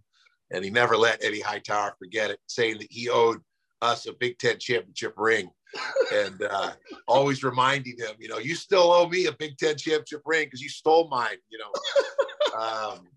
and 0.52 0.64
he 0.64 0.72
never 0.72 0.98
let 0.98 1.24
Eddie 1.24 1.42
Hightower 1.42 1.96
forget 2.00 2.32
it, 2.32 2.40
saying 2.48 2.80
that 2.80 2.92
he 2.92 3.10
owed 3.10 3.40
us 3.82 4.08
a 4.08 4.14
Big 4.14 4.38
Ten 4.40 4.60
championship 4.60 5.14
ring 5.18 5.50
and 6.14 6.44
uh, 6.44 6.72
always 7.08 7.44
reminding 7.44 7.98
him, 7.98 8.16
you 8.20 8.28
know, 8.28 8.38
you 8.38 8.56
still 8.56 8.92
owe 8.92 9.08
me 9.08 9.26
a 9.26 9.32
Big 9.32 9.58
Ten 9.58 9.78
championship 9.78 10.22
ring 10.26 10.46
because 10.46 10.62
you 10.62 10.70
stole 10.70 11.08
mine, 11.10 11.38
you 11.50 11.60
know. 11.60 12.60
um, 12.60 13.08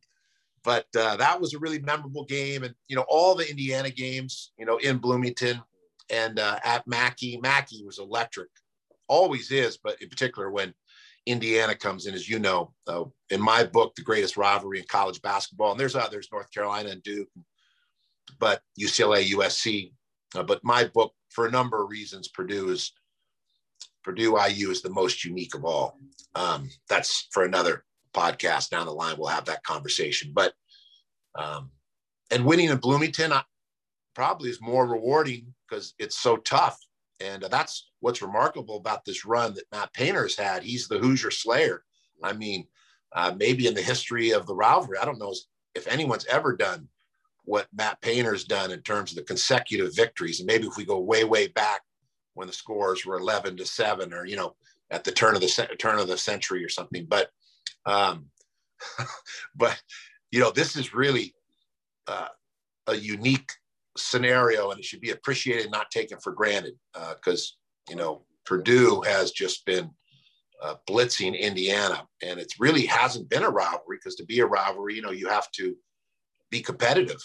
but 0.65 0.87
uh, 0.99 1.17
that 1.17 1.41
was 1.41 1.55
a 1.55 1.59
really 1.59 1.79
memorable 1.81 2.25
game, 2.25 2.65
and 2.65 2.75
you 2.89 2.97
know, 2.97 3.05
all 3.09 3.35
the 3.35 3.49
Indiana 3.49 3.91
games, 3.91 4.53
you 4.59 4.67
know, 4.67 4.79
in 4.79 4.99
Bloomington 4.99 5.63
and 6.11 6.39
uh, 6.39 6.59
at 6.65 6.87
Mackey, 6.87 7.39
Mackey 7.39 7.85
was 7.85 7.99
electric, 7.99 8.49
always 9.09 9.51
is, 9.51 9.77
but 9.77 10.01
in 10.01 10.09
particular 10.09 10.51
when 10.51 10.75
Indiana 11.27 11.75
comes 11.75 12.07
in, 12.07 12.15
as 12.15 12.29
you 12.29 12.39
know, 12.39 12.73
uh, 12.87 13.05
in 13.31 13.41
my 13.41 13.65
book, 13.65 13.95
the 13.95 14.03
greatest 14.03 14.37
rivalry 14.37 14.79
in 14.79 14.85
college 14.89 15.21
basketball, 15.23 15.73
and 15.73 15.81
there's 15.81 15.97
others, 15.97 16.29
North 16.31 16.51
Carolina 16.53 16.91
and 16.91 17.03
Duke, 17.03 17.29
but 18.39 18.63
UCLA, 18.81 19.29
USC. 19.31 19.93
Uh, 20.35 20.43
but 20.43 20.63
my 20.63 20.85
book 20.85 21.13
for 21.31 21.47
a 21.47 21.51
number 21.51 21.83
of 21.83 21.91
reasons, 21.91 22.29
Purdue 22.29 22.71
is 22.71 22.93
Purdue 24.03 24.39
IU 24.39 24.71
is 24.71 24.83
the 24.83 24.91
most 24.91 25.25
unique 25.25 25.55
of 25.55 25.65
all. 25.65 25.99
Um, 26.35 26.71
that's 26.89 27.29
for 27.33 27.45
another 27.45 27.85
podcast 28.15 28.71
down 28.71 28.87
the 28.87 28.93
line. 28.93 29.17
We'll 29.19 29.29
have 29.29 29.47
that 29.47 29.65
conversation. 29.65 30.31
But 30.33 30.55
um, 31.35 31.71
and 32.31 32.45
winning 32.45 32.71
in 32.71 32.77
Bloomington 32.79 33.33
I, 33.33 33.43
probably 34.15 34.51
is 34.51 34.61
more 34.61 34.87
rewarding 34.87 35.53
because 35.69 35.95
it's 35.99 36.19
so 36.19 36.37
tough. 36.37 36.79
And 37.21 37.43
that's 37.51 37.91
what's 38.01 38.23
remarkable 38.23 38.77
about 38.77 39.05
this 39.05 39.25
run 39.25 39.55
that 39.55 39.65
Matt 39.73 39.93
Painter's 39.93 40.37
had. 40.37 40.63
He's 40.63 40.87
the 40.87 40.99
Hoosier 40.99 41.31
Slayer. 41.31 41.83
I 42.23 42.33
mean, 42.33 42.67
uh, 43.15 43.35
maybe 43.37 43.67
in 43.67 43.75
the 43.75 43.83
history 43.83 44.31
of 44.31 44.47
the 44.47 44.55
rivalry, 44.55 44.99
I 44.99 45.05
don't 45.05 45.19
know 45.19 45.35
if 45.75 45.87
anyone's 45.89 46.27
ever 46.27 46.57
done 46.57 46.89
what 47.47 47.69
Matt 47.73 48.01
Painter's 48.03 48.45
done 48.45 48.73
in 48.73 48.83
terms 48.83 49.13
of 49.13 49.17
the 49.17 49.23
consecutive 49.23 49.95
victories. 49.95 50.41
And 50.41 50.47
maybe 50.47 50.67
if 50.67 50.77
we 50.77 50.85
go 50.85 50.99
way, 50.99 51.25
way 51.25 51.47
back 51.47 51.81
when 52.35 52.49
the 52.49 52.53
scores 52.53 53.07
were 53.07 53.17
11 53.17 53.57
to 53.57 53.65
seven 53.65 54.13
or, 54.13 54.27
you 54.27 54.37
know, 54.37 54.55
at 54.91 55.05
the 55.05 55.13
turn 55.13 55.35
of 55.35 55.41
the 55.41 55.77
turn 55.79 55.99
of 55.99 56.09
the 56.09 56.19
century 56.19 56.65
or 56.65 56.69
something. 56.69 57.07
But, 57.09 57.31
um, 57.87 58.27
but, 59.57 59.81
you 60.33 60.41
know, 60.41 60.51
this 60.51 60.77
is 60.77 60.93
really 60.93 61.35
uh, 62.09 62.29
a 62.89 62.97
unique 62.97 63.51
scenario 63.97 64.71
and 64.71 64.81
it 64.81 64.85
should 64.85 65.01
be 65.01 65.11
appreciated, 65.11 65.71
not 65.71 65.91
taken 65.93 66.19
for 66.19 66.33
granted. 66.33 66.75
Because, 66.93 67.57
uh, 67.89 67.93
you 67.93 67.97
know, 67.97 68.25
Purdue 68.45 69.03
has 69.03 69.31
just 69.31 69.65
been 69.65 69.89
uh, 70.61 70.75
blitzing 70.89 71.39
Indiana 71.39 72.03
and 72.23 72.41
it 72.41 72.53
really 72.59 72.87
hasn't 72.87 73.29
been 73.29 73.45
a 73.45 73.51
rivalry 73.51 73.99
because 73.99 74.17
to 74.17 74.25
be 74.25 74.41
a 74.41 74.47
rivalry, 74.47 74.97
you 74.97 75.03
know, 75.03 75.13
you 75.13 75.29
have 75.29 75.49
to 75.53 75.77
be 76.51 76.61
competitive 76.61 77.21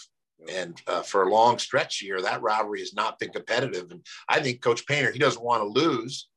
and 0.50 0.80
uh, 0.86 1.02
for 1.02 1.22
a 1.22 1.30
long 1.30 1.58
stretch 1.58 1.98
here, 1.98 2.20
that 2.20 2.42
rivalry 2.42 2.80
has 2.80 2.94
not 2.94 3.18
been 3.18 3.30
competitive. 3.30 3.90
And 3.90 4.04
I 4.28 4.40
think 4.40 4.60
Coach 4.60 4.86
Painter, 4.86 5.12
he 5.12 5.18
doesn't 5.18 5.44
want 5.44 5.62
to 5.62 5.80
lose 5.80 6.28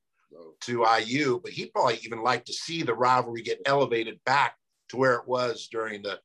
to 0.61 0.85
IU, 0.99 1.39
but 1.43 1.51
he'd 1.51 1.73
probably 1.73 1.99
even 2.03 2.23
like 2.23 2.45
to 2.45 2.53
see 2.53 2.83
the 2.83 2.93
rivalry 2.93 3.41
get 3.41 3.61
elevated 3.65 4.19
back 4.25 4.55
to 4.89 4.97
where 4.97 5.15
it 5.15 5.27
was 5.27 5.67
during 5.71 6.01
the 6.01 6.19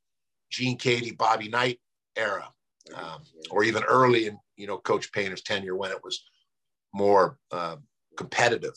Gene 0.50 0.78
Keady, 0.78 1.16
Bobby 1.16 1.48
Knight 1.48 1.80
era, 2.16 2.48
um, 2.94 3.22
or 3.50 3.64
even 3.64 3.82
early 3.84 4.26
in 4.26 4.38
you 4.56 4.66
know 4.66 4.78
Coach 4.78 5.12
Painter's 5.12 5.42
tenure 5.42 5.76
when 5.76 5.90
it 5.90 6.02
was 6.02 6.22
more 6.92 7.38
uh, 7.52 7.76
competitive. 8.16 8.74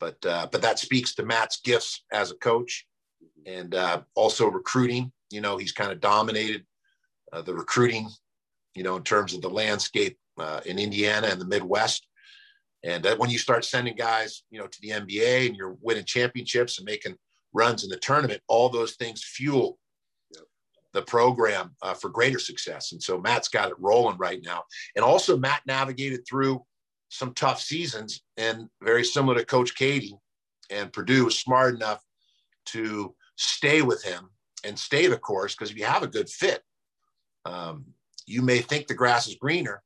But 0.00 0.24
uh, 0.26 0.48
but 0.50 0.62
that 0.62 0.78
speaks 0.78 1.14
to 1.14 1.24
Matt's 1.24 1.60
gifts 1.60 2.04
as 2.12 2.30
a 2.30 2.36
coach, 2.36 2.86
mm-hmm. 3.22 3.58
and 3.60 3.74
uh, 3.74 4.02
also 4.14 4.48
recruiting. 4.48 5.12
You 5.30 5.40
know, 5.40 5.56
he's 5.56 5.72
kind 5.72 5.92
of 5.92 6.00
dominated 6.00 6.64
uh, 7.32 7.42
the 7.42 7.54
recruiting 7.54 8.08
you 8.74 8.82
know, 8.82 8.96
in 8.96 9.02
terms 9.02 9.34
of 9.34 9.42
the 9.42 9.50
landscape 9.50 10.18
uh, 10.38 10.60
in 10.66 10.78
Indiana 10.78 11.28
and 11.28 11.40
the 11.40 11.46
Midwest. 11.46 12.06
And 12.82 13.06
when 13.16 13.30
you 13.30 13.38
start 13.38 13.64
sending 13.64 13.96
guys, 13.96 14.42
you 14.50 14.58
know, 14.58 14.66
to 14.66 14.78
the 14.82 14.90
NBA 14.90 15.46
and 15.46 15.56
you're 15.56 15.76
winning 15.80 16.04
championships 16.04 16.78
and 16.78 16.84
making 16.84 17.16
runs 17.54 17.82
in 17.82 17.88
the 17.88 17.96
tournament, 17.96 18.42
all 18.46 18.68
those 18.68 18.96
things 18.96 19.24
fuel 19.24 19.78
the 20.94 21.02
program 21.02 21.74
uh, 21.82 21.92
for 21.92 22.08
greater 22.08 22.38
success. 22.38 22.92
And 22.92 23.02
so 23.02 23.20
Matt's 23.20 23.48
got 23.48 23.68
it 23.68 23.78
rolling 23.78 24.16
right 24.16 24.40
now. 24.42 24.62
And 24.96 25.04
also, 25.04 25.36
Matt 25.36 25.62
navigated 25.66 26.20
through 26.26 26.64
some 27.10 27.34
tough 27.34 27.60
seasons, 27.60 28.22
and 28.36 28.68
very 28.82 29.04
similar 29.04 29.36
to 29.36 29.44
Coach 29.44 29.76
Keady 29.76 30.12
and 30.70 30.92
Purdue 30.92 31.26
was 31.26 31.38
smart 31.38 31.74
enough 31.74 32.02
to 32.66 33.14
stay 33.36 33.82
with 33.82 34.02
him 34.02 34.30
and 34.64 34.78
stay 34.78 35.06
the 35.06 35.18
course 35.18 35.54
because 35.54 35.70
if 35.70 35.76
you 35.76 35.84
have 35.84 36.02
a 36.02 36.08
good 36.08 36.30
fit, 36.30 36.62
um, 37.44 37.84
you 38.26 38.42
may 38.42 38.58
think 38.58 38.86
the 38.86 38.94
grass 38.94 39.26
is 39.28 39.36
greener, 39.36 39.82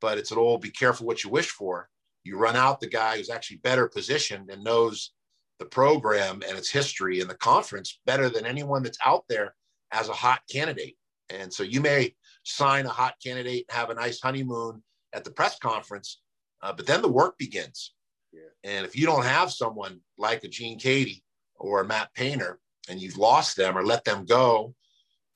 but 0.00 0.18
it's 0.18 0.30
an 0.30 0.38
old 0.38 0.60
be 0.60 0.70
careful 0.70 1.06
what 1.06 1.24
you 1.24 1.30
wish 1.30 1.50
for. 1.50 1.88
You 2.24 2.36
run 2.38 2.56
out 2.56 2.80
the 2.80 2.88
guy 2.88 3.16
who's 3.16 3.30
actually 3.30 3.58
better 3.58 3.88
positioned 3.88 4.50
and 4.50 4.62
knows 4.62 5.12
the 5.58 5.64
program 5.66 6.42
and 6.48 6.58
its 6.58 6.70
history 6.70 7.20
and 7.20 7.28
the 7.30 7.36
conference 7.36 8.00
better 8.06 8.28
than 8.28 8.46
anyone 8.46 8.82
that's 8.82 8.98
out 9.04 9.24
there 9.28 9.54
as 9.92 10.08
a 10.08 10.12
hot 10.12 10.40
candidate. 10.50 10.96
And 11.30 11.52
so 11.52 11.62
you 11.62 11.80
may 11.80 12.14
sign 12.44 12.86
a 12.86 12.90
hot 12.90 13.14
candidate 13.24 13.66
and 13.68 13.78
have 13.78 13.90
a 13.90 13.94
nice 13.94 14.20
honeymoon 14.20 14.82
at 15.12 15.24
the 15.24 15.30
press 15.30 15.58
conference, 15.58 16.20
uh, 16.62 16.72
but 16.72 16.86
then 16.86 17.02
the 17.02 17.08
work 17.08 17.38
begins. 17.38 17.94
Yeah. 18.32 18.40
And 18.64 18.86
if 18.86 18.96
you 18.96 19.06
don't 19.06 19.24
have 19.24 19.52
someone 19.52 20.00
like 20.16 20.42
a 20.44 20.48
Gene 20.48 20.78
Keady 20.78 21.22
or 21.56 21.80
a 21.80 21.86
Matt 21.86 22.12
Painter 22.14 22.58
and 22.88 23.00
you've 23.00 23.18
lost 23.18 23.56
them 23.56 23.76
or 23.76 23.84
let 23.84 24.04
them 24.04 24.24
go, 24.24 24.74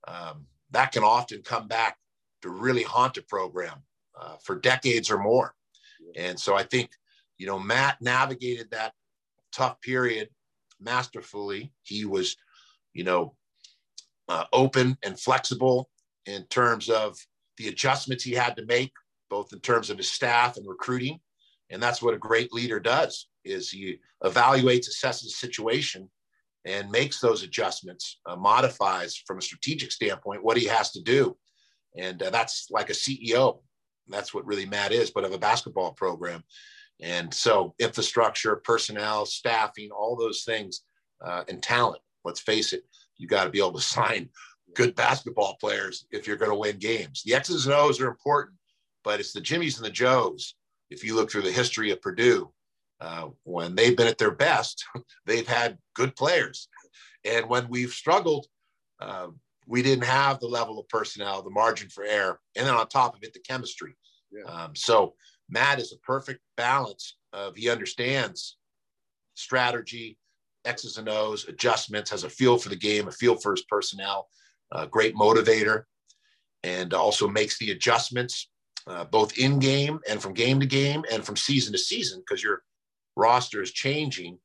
um, 0.08 0.46
that 0.70 0.92
can 0.92 1.04
often 1.04 1.42
come 1.42 1.68
back 1.68 1.98
to 2.42 2.50
really 2.50 2.82
haunt 2.82 3.16
a 3.16 3.22
program 3.22 3.82
uh, 4.20 4.36
for 4.42 4.56
decades 4.56 5.10
or 5.10 5.18
more. 5.18 5.54
And 6.16 6.38
so 6.38 6.54
I 6.54 6.62
think, 6.62 6.90
you 7.38 7.46
know, 7.46 7.58
Matt 7.58 8.00
navigated 8.00 8.70
that 8.70 8.92
tough 9.52 9.80
period 9.80 10.28
masterfully. 10.80 11.72
He 11.82 12.04
was, 12.04 12.36
you 12.92 13.04
know, 13.04 13.34
uh, 14.28 14.44
open 14.52 14.96
and 15.02 15.18
flexible 15.18 15.90
in 16.26 16.44
terms 16.44 16.88
of 16.88 17.16
the 17.56 17.68
adjustments 17.68 18.24
he 18.24 18.32
had 18.32 18.56
to 18.56 18.66
make, 18.66 18.92
both 19.30 19.52
in 19.52 19.60
terms 19.60 19.90
of 19.90 19.98
his 19.98 20.10
staff 20.10 20.56
and 20.56 20.68
recruiting. 20.68 21.18
And 21.70 21.82
that's 21.82 22.02
what 22.02 22.14
a 22.14 22.18
great 22.18 22.52
leader 22.52 22.80
does 22.80 23.28
is 23.44 23.70
he 23.70 23.98
evaluates, 24.24 24.88
assesses 24.88 25.22
the 25.22 25.30
situation, 25.30 26.10
and 26.64 26.90
makes 26.90 27.20
those 27.20 27.44
adjustments, 27.44 28.18
uh, 28.26 28.34
modifies 28.36 29.16
from 29.26 29.38
a 29.38 29.42
strategic 29.42 29.92
standpoint 29.92 30.42
what 30.42 30.56
he 30.56 30.66
has 30.66 30.90
to 30.92 31.02
do. 31.02 31.36
And 31.96 32.22
uh, 32.22 32.30
that's 32.30 32.68
like 32.70 32.90
a 32.90 32.94
CEO. 32.94 33.60
That's 34.08 34.32
what 34.32 34.46
really 34.46 34.66
Matt 34.66 34.92
is, 34.92 35.10
but 35.10 35.24
of 35.24 35.32
a 35.32 35.38
basketball 35.38 35.92
program. 35.92 36.42
And 37.00 37.32
so, 37.32 37.74
infrastructure, 37.78 38.56
personnel, 38.56 39.26
staffing, 39.26 39.90
all 39.90 40.16
those 40.16 40.44
things, 40.44 40.82
uh, 41.24 41.44
and 41.48 41.62
talent. 41.62 42.00
Let's 42.24 42.40
face 42.40 42.72
it, 42.72 42.84
you 43.18 43.26
got 43.26 43.44
to 43.44 43.50
be 43.50 43.58
able 43.58 43.74
to 43.74 43.80
sign 43.80 44.28
good 44.74 44.94
basketball 44.94 45.56
players 45.60 46.06
if 46.10 46.26
you're 46.26 46.36
going 46.36 46.50
to 46.50 46.56
win 46.56 46.78
games. 46.78 47.22
The 47.24 47.34
X's 47.34 47.66
and 47.66 47.74
O's 47.74 48.00
are 48.00 48.08
important, 48.08 48.56
but 49.04 49.20
it's 49.20 49.32
the 49.32 49.40
Jimmies 49.40 49.76
and 49.76 49.86
the 49.86 49.90
Joes. 49.90 50.54
If 50.90 51.02
you 51.02 51.14
look 51.14 51.30
through 51.30 51.42
the 51.42 51.52
history 51.52 51.90
of 51.90 52.00
Purdue, 52.00 52.52
uh, 53.00 53.28
when 53.44 53.74
they've 53.74 53.96
been 53.96 54.06
at 54.06 54.18
their 54.18 54.30
best, 54.30 54.84
they've 55.26 55.46
had 55.46 55.78
good 55.94 56.14
players. 56.16 56.68
And 57.24 57.48
when 57.48 57.68
we've 57.68 57.90
struggled, 57.90 58.46
uh, 59.00 59.28
we 59.66 59.82
didn't 59.82 60.04
have 60.04 60.38
the 60.38 60.46
level 60.46 60.78
of 60.78 60.88
personnel, 60.88 61.42
the 61.42 61.50
margin 61.50 61.88
for 61.88 62.04
error, 62.04 62.40
and 62.56 62.66
then 62.66 62.74
on 62.74 62.88
top 62.88 63.14
of 63.14 63.22
it, 63.22 63.32
the 63.32 63.40
chemistry. 63.40 63.96
Yeah. 64.30 64.44
Um, 64.44 64.76
so 64.76 65.14
Matt 65.48 65.80
is 65.80 65.92
a 65.92 65.98
perfect 65.98 66.40
balance 66.56 67.16
of 67.32 67.56
he 67.56 67.68
understands 67.68 68.56
strategy, 69.34 70.18
X's 70.64 70.98
and 70.98 71.08
O's, 71.08 71.46
adjustments, 71.48 72.10
has 72.10 72.24
a 72.24 72.30
feel 72.30 72.58
for 72.58 72.68
the 72.68 72.76
game, 72.76 73.08
a 73.08 73.12
feel 73.12 73.36
for 73.36 73.52
his 73.52 73.64
personnel, 73.64 74.28
a 74.72 74.86
great 74.86 75.14
motivator, 75.14 75.84
and 76.62 76.92
also 76.94 77.28
makes 77.28 77.58
the 77.58 77.70
adjustments 77.70 78.50
uh, 78.86 79.04
both 79.04 79.36
in 79.38 79.58
game 79.58 80.00
and 80.08 80.20
from 80.20 80.32
game 80.32 80.60
to 80.60 80.66
game 80.66 81.04
and 81.10 81.24
from 81.24 81.36
season 81.36 81.72
to 81.72 81.78
season 81.78 82.20
because 82.20 82.42
your 82.42 82.62
roster 83.16 83.62
is 83.62 83.72
changing, 83.72 84.38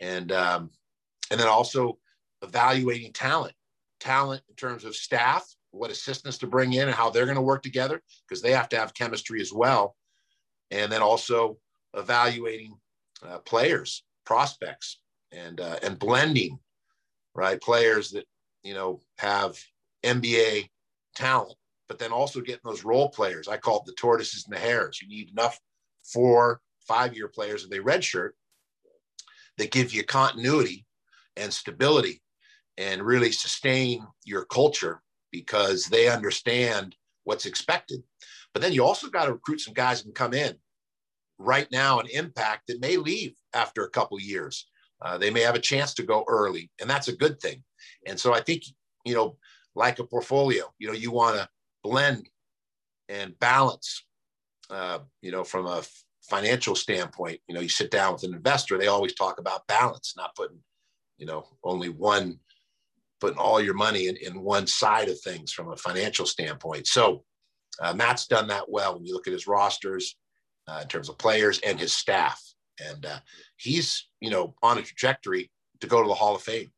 and 0.00 0.32
um, 0.32 0.70
and 1.30 1.40
then 1.40 1.48
also 1.48 1.98
evaluating 2.42 3.12
talent, 3.12 3.54
talent 4.00 4.42
in 4.48 4.54
terms 4.54 4.84
of 4.84 4.96
staff, 4.96 5.46
what 5.70 5.90
assistants 5.90 6.38
to 6.38 6.46
bring 6.46 6.72
in, 6.72 6.88
and 6.88 6.94
how 6.94 7.10
they're 7.10 7.26
going 7.26 7.36
to 7.36 7.42
work 7.42 7.62
together 7.62 8.02
because 8.26 8.42
they 8.42 8.52
have 8.52 8.68
to 8.70 8.78
have 8.78 8.94
chemistry 8.94 9.40
as 9.40 9.52
well, 9.52 9.96
and 10.70 10.90
then 10.90 11.02
also 11.02 11.58
evaluating 11.94 12.74
uh, 13.26 13.38
players, 13.38 14.04
prospects, 14.24 15.00
and 15.32 15.60
uh, 15.60 15.76
and 15.82 15.98
blending, 15.98 16.58
right? 17.34 17.60
Players 17.60 18.10
that 18.10 18.26
you 18.62 18.74
know 18.74 19.00
have 19.18 19.58
NBA 20.04 20.68
talent, 21.14 21.56
but 21.88 21.98
then 21.98 22.12
also 22.12 22.40
getting 22.40 22.60
those 22.64 22.84
role 22.84 23.08
players. 23.08 23.48
I 23.48 23.56
call 23.56 23.80
it 23.80 23.86
the 23.86 23.92
tortoises 23.92 24.46
and 24.46 24.54
the 24.54 24.60
hares. 24.60 25.00
You 25.00 25.08
need 25.08 25.30
enough 25.30 25.58
four, 26.04 26.60
five-year 26.86 27.28
players 27.28 27.64
of 27.64 27.70
they 27.70 27.78
redshirt 27.78 28.30
that 29.58 29.70
give 29.70 29.92
you 29.92 30.04
continuity 30.04 30.84
and 31.36 31.52
stability 31.52 32.22
and 32.78 33.02
really 33.02 33.32
sustain 33.32 34.06
your 34.24 34.44
culture 34.44 35.02
because 35.32 35.84
they 35.84 36.08
understand 36.08 36.96
what's 37.24 37.46
expected. 37.46 38.02
But 38.52 38.62
then 38.62 38.72
you 38.72 38.84
also 38.84 39.08
got 39.08 39.26
to 39.26 39.32
recruit 39.32 39.60
some 39.60 39.74
guys 39.74 40.00
who 40.00 40.12
come 40.12 40.34
in 40.34 40.54
right 41.38 41.68
now 41.70 42.00
and 42.00 42.08
impact 42.10 42.68
that 42.68 42.80
may 42.80 42.96
leave 42.96 43.34
after 43.54 43.84
a 43.84 43.90
couple 43.90 44.18
years. 44.20 44.66
Uh, 45.02 45.18
they 45.18 45.30
may 45.30 45.40
have 45.40 45.54
a 45.54 45.60
chance 45.60 45.92
to 45.94 46.02
go 46.02 46.24
early, 46.26 46.70
and 46.80 46.88
that's 46.88 47.08
a 47.08 47.16
good 47.16 47.38
thing. 47.40 47.62
And 48.06 48.18
so 48.18 48.32
I 48.32 48.40
think, 48.40 48.62
you 49.04 49.14
know, 49.14 49.36
like 49.74 49.98
a 49.98 50.04
portfolio, 50.04 50.64
you 50.78 50.86
know, 50.86 50.94
you 50.94 51.10
want 51.10 51.36
to 51.36 51.48
blend 51.82 52.30
and 53.08 53.38
balance, 53.38 54.04
uh, 54.70 55.00
you 55.20 55.30
know, 55.30 55.44
from 55.44 55.66
a 55.66 55.82
financial 56.22 56.74
standpoint. 56.74 57.40
You 57.46 57.54
know, 57.54 57.60
you 57.60 57.68
sit 57.68 57.90
down 57.90 58.14
with 58.14 58.22
an 58.24 58.34
investor, 58.34 58.78
they 58.78 58.86
always 58.86 59.14
talk 59.14 59.38
about 59.38 59.66
balance, 59.66 60.14
not 60.16 60.34
putting, 60.34 60.58
you 61.18 61.26
know, 61.26 61.46
only 61.62 61.90
one, 61.90 62.38
putting 63.20 63.38
all 63.38 63.60
your 63.60 63.74
money 63.74 64.08
in, 64.08 64.16
in 64.16 64.40
one 64.42 64.66
side 64.66 65.08
of 65.08 65.20
things 65.20 65.52
from 65.52 65.72
a 65.72 65.76
financial 65.76 66.26
standpoint. 66.26 66.86
So 66.86 67.24
uh, 67.80 67.94
Matt's 67.94 68.26
done 68.26 68.48
that 68.48 68.68
well 68.68 68.94
when 68.94 69.04
you 69.04 69.14
look 69.14 69.26
at 69.26 69.32
his 69.32 69.46
rosters 69.46 70.16
uh, 70.68 70.80
in 70.82 70.88
terms 70.88 71.08
of 71.08 71.18
players 71.18 71.58
and 71.60 71.78
his 71.78 71.92
staff. 71.92 72.42
And 72.78 73.06
uh, 73.06 73.18
he's, 73.56 74.08
you 74.20 74.30
know, 74.30 74.54
on 74.62 74.78
a 74.78 74.82
trajectory 74.82 75.50
to 75.80 75.86
go 75.86 76.02
to 76.02 76.08
the 76.08 76.14
Hall 76.14 76.34
of 76.34 76.42
Fame. 76.42 76.70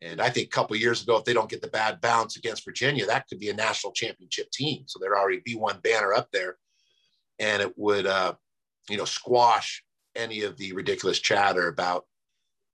And 0.00 0.20
I 0.20 0.30
think 0.30 0.46
a 0.46 0.50
couple 0.50 0.76
years 0.76 1.02
ago, 1.02 1.16
if 1.16 1.24
they 1.24 1.34
don't 1.34 1.50
get 1.50 1.60
the 1.60 1.68
bad 1.68 2.00
bounce 2.00 2.36
against 2.36 2.64
Virginia, 2.64 3.04
that 3.06 3.26
could 3.28 3.40
be 3.40 3.50
a 3.50 3.54
national 3.54 3.92
championship 3.92 4.50
team. 4.50 4.84
So 4.86 4.98
there'd 4.98 5.16
already 5.16 5.42
be 5.44 5.56
one 5.56 5.80
banner 5.82 6.14
up 6.14 6.28
there, 6.32 6.56
and 7.38 7.60
it 7.60 7.72
would, 7.76 8.06
uh, 8.06 8.34
you 8.88 8.96
know, 8.96 9.04
squash 9.04 9.82
any 10.14 10.42
of 10.42 10.56
the 10.56 10.72
ridiculous 10.72 11.18
chatter 11.18 11.68
about, 11.68 12.06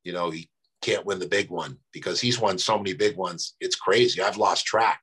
you 0.04 0.12
know, 0.12 0.30
he 0.30 0.50
can't 0.84 1.06
win 1.06 1.18
the 1.18 1.28
big 1.28 1.50
one 1.50 1.78
because 1.92 2.20
he's 2.20 2.40
won 2.40 2.58
so 2.58 2.76
many 2.76 2.94
big 2.94 3.16
ones. 3.16 3.54
It's 3.60 3.76
crazy. 3.76 4.20
I've 4.20 4.36
lost 4.36 4.66
track 4.66 5.00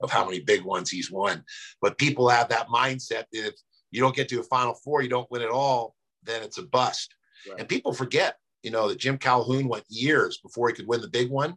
of 0.00 0.10
how 0.10 0.24
many 0.24 0.40
big 0.40 0.62
ones 0.64 0.90
he's 0.90 1.10
won. 1.10 1.44
But 1.80 1.98
people 1.98 2.28
have 2.28 2.48
that 2.48 2.68
mindset 2.68 3.24
that 3.32 3.48
if 3.48 3.54
you 3.90 4.00
don't 4.00 4.16
get 4.16 4.28
to 4.28 4.40
a 4.40 4.44
Final 4.44 4.74
Four, 4.74 5.02
you 5.02 5.08
don't 5.08 5.30
win 5.30 5.42
at 5.42 5.50
all, 5.50 5.94
then 6.22 6.42
it's 6.42 6.58
a 6.58 6.62
bust. 6.62 7.14
Right. 7.48 7.60
And 7.60 7.68
people 7.68 7.92
forget 7.92 8.36
you 8.62 8.70
know, 8.70 8.88
that 8.88 8.98
Jim 8.98 9.18
Calhoun 9.18 9.68
went 9.68 9.84
years 9.88 10.38
before 10.38 10.68
he 10.68 10.74
could 10.74 10.86
win 10.86 11.00
the 11.00 11.08
big 11.08 11.30
one. 11.30 11.56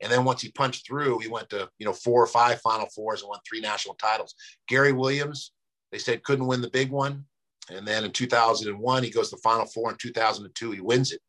And 0.00 0.10
then 0.10 0.24
once 0.24 0.42
he 0.42 0.50
punched 0.50 0.86
through, 0.86 1.20
he 1.20 1.28
went 1.28 1.48
to, 1.50 1.68
you 1.78 1.86
know, 1.86 1.92
four 1.92 2.22
or 2.22 2.26
five 2.26 2.60
Final 2.60 2.88
Fours 2.94 3.22
and 3.22 3.28
won 3.28 3.38
three 3.48 3.60
national 3.60 3.94
titles. 3.94 4.34
Gary 4.68 4.92
Williams, 4.92 5.52
they 5.92 5.98
said 5.98 6.24
couldn't 6.24 6.46
win 6.46 6.60
the 6.60 6.70
big 6.70 6.90
one. 6.90 7.24
And 7.70 7.86
then 7.86 8.04
in 8.04 8.10
2001, 8.10 9.04
he 9.04 9.10
goes 9.10 9.30
to 9.30 9.36
the 9.36 9.42
Final 9.42 9.64
Four. 9.66 9.92
In 9.92 9.96
2002, 9.96 10.72
he 10.72 10.80
wins 10.80 11.12
it. 11.12 11.20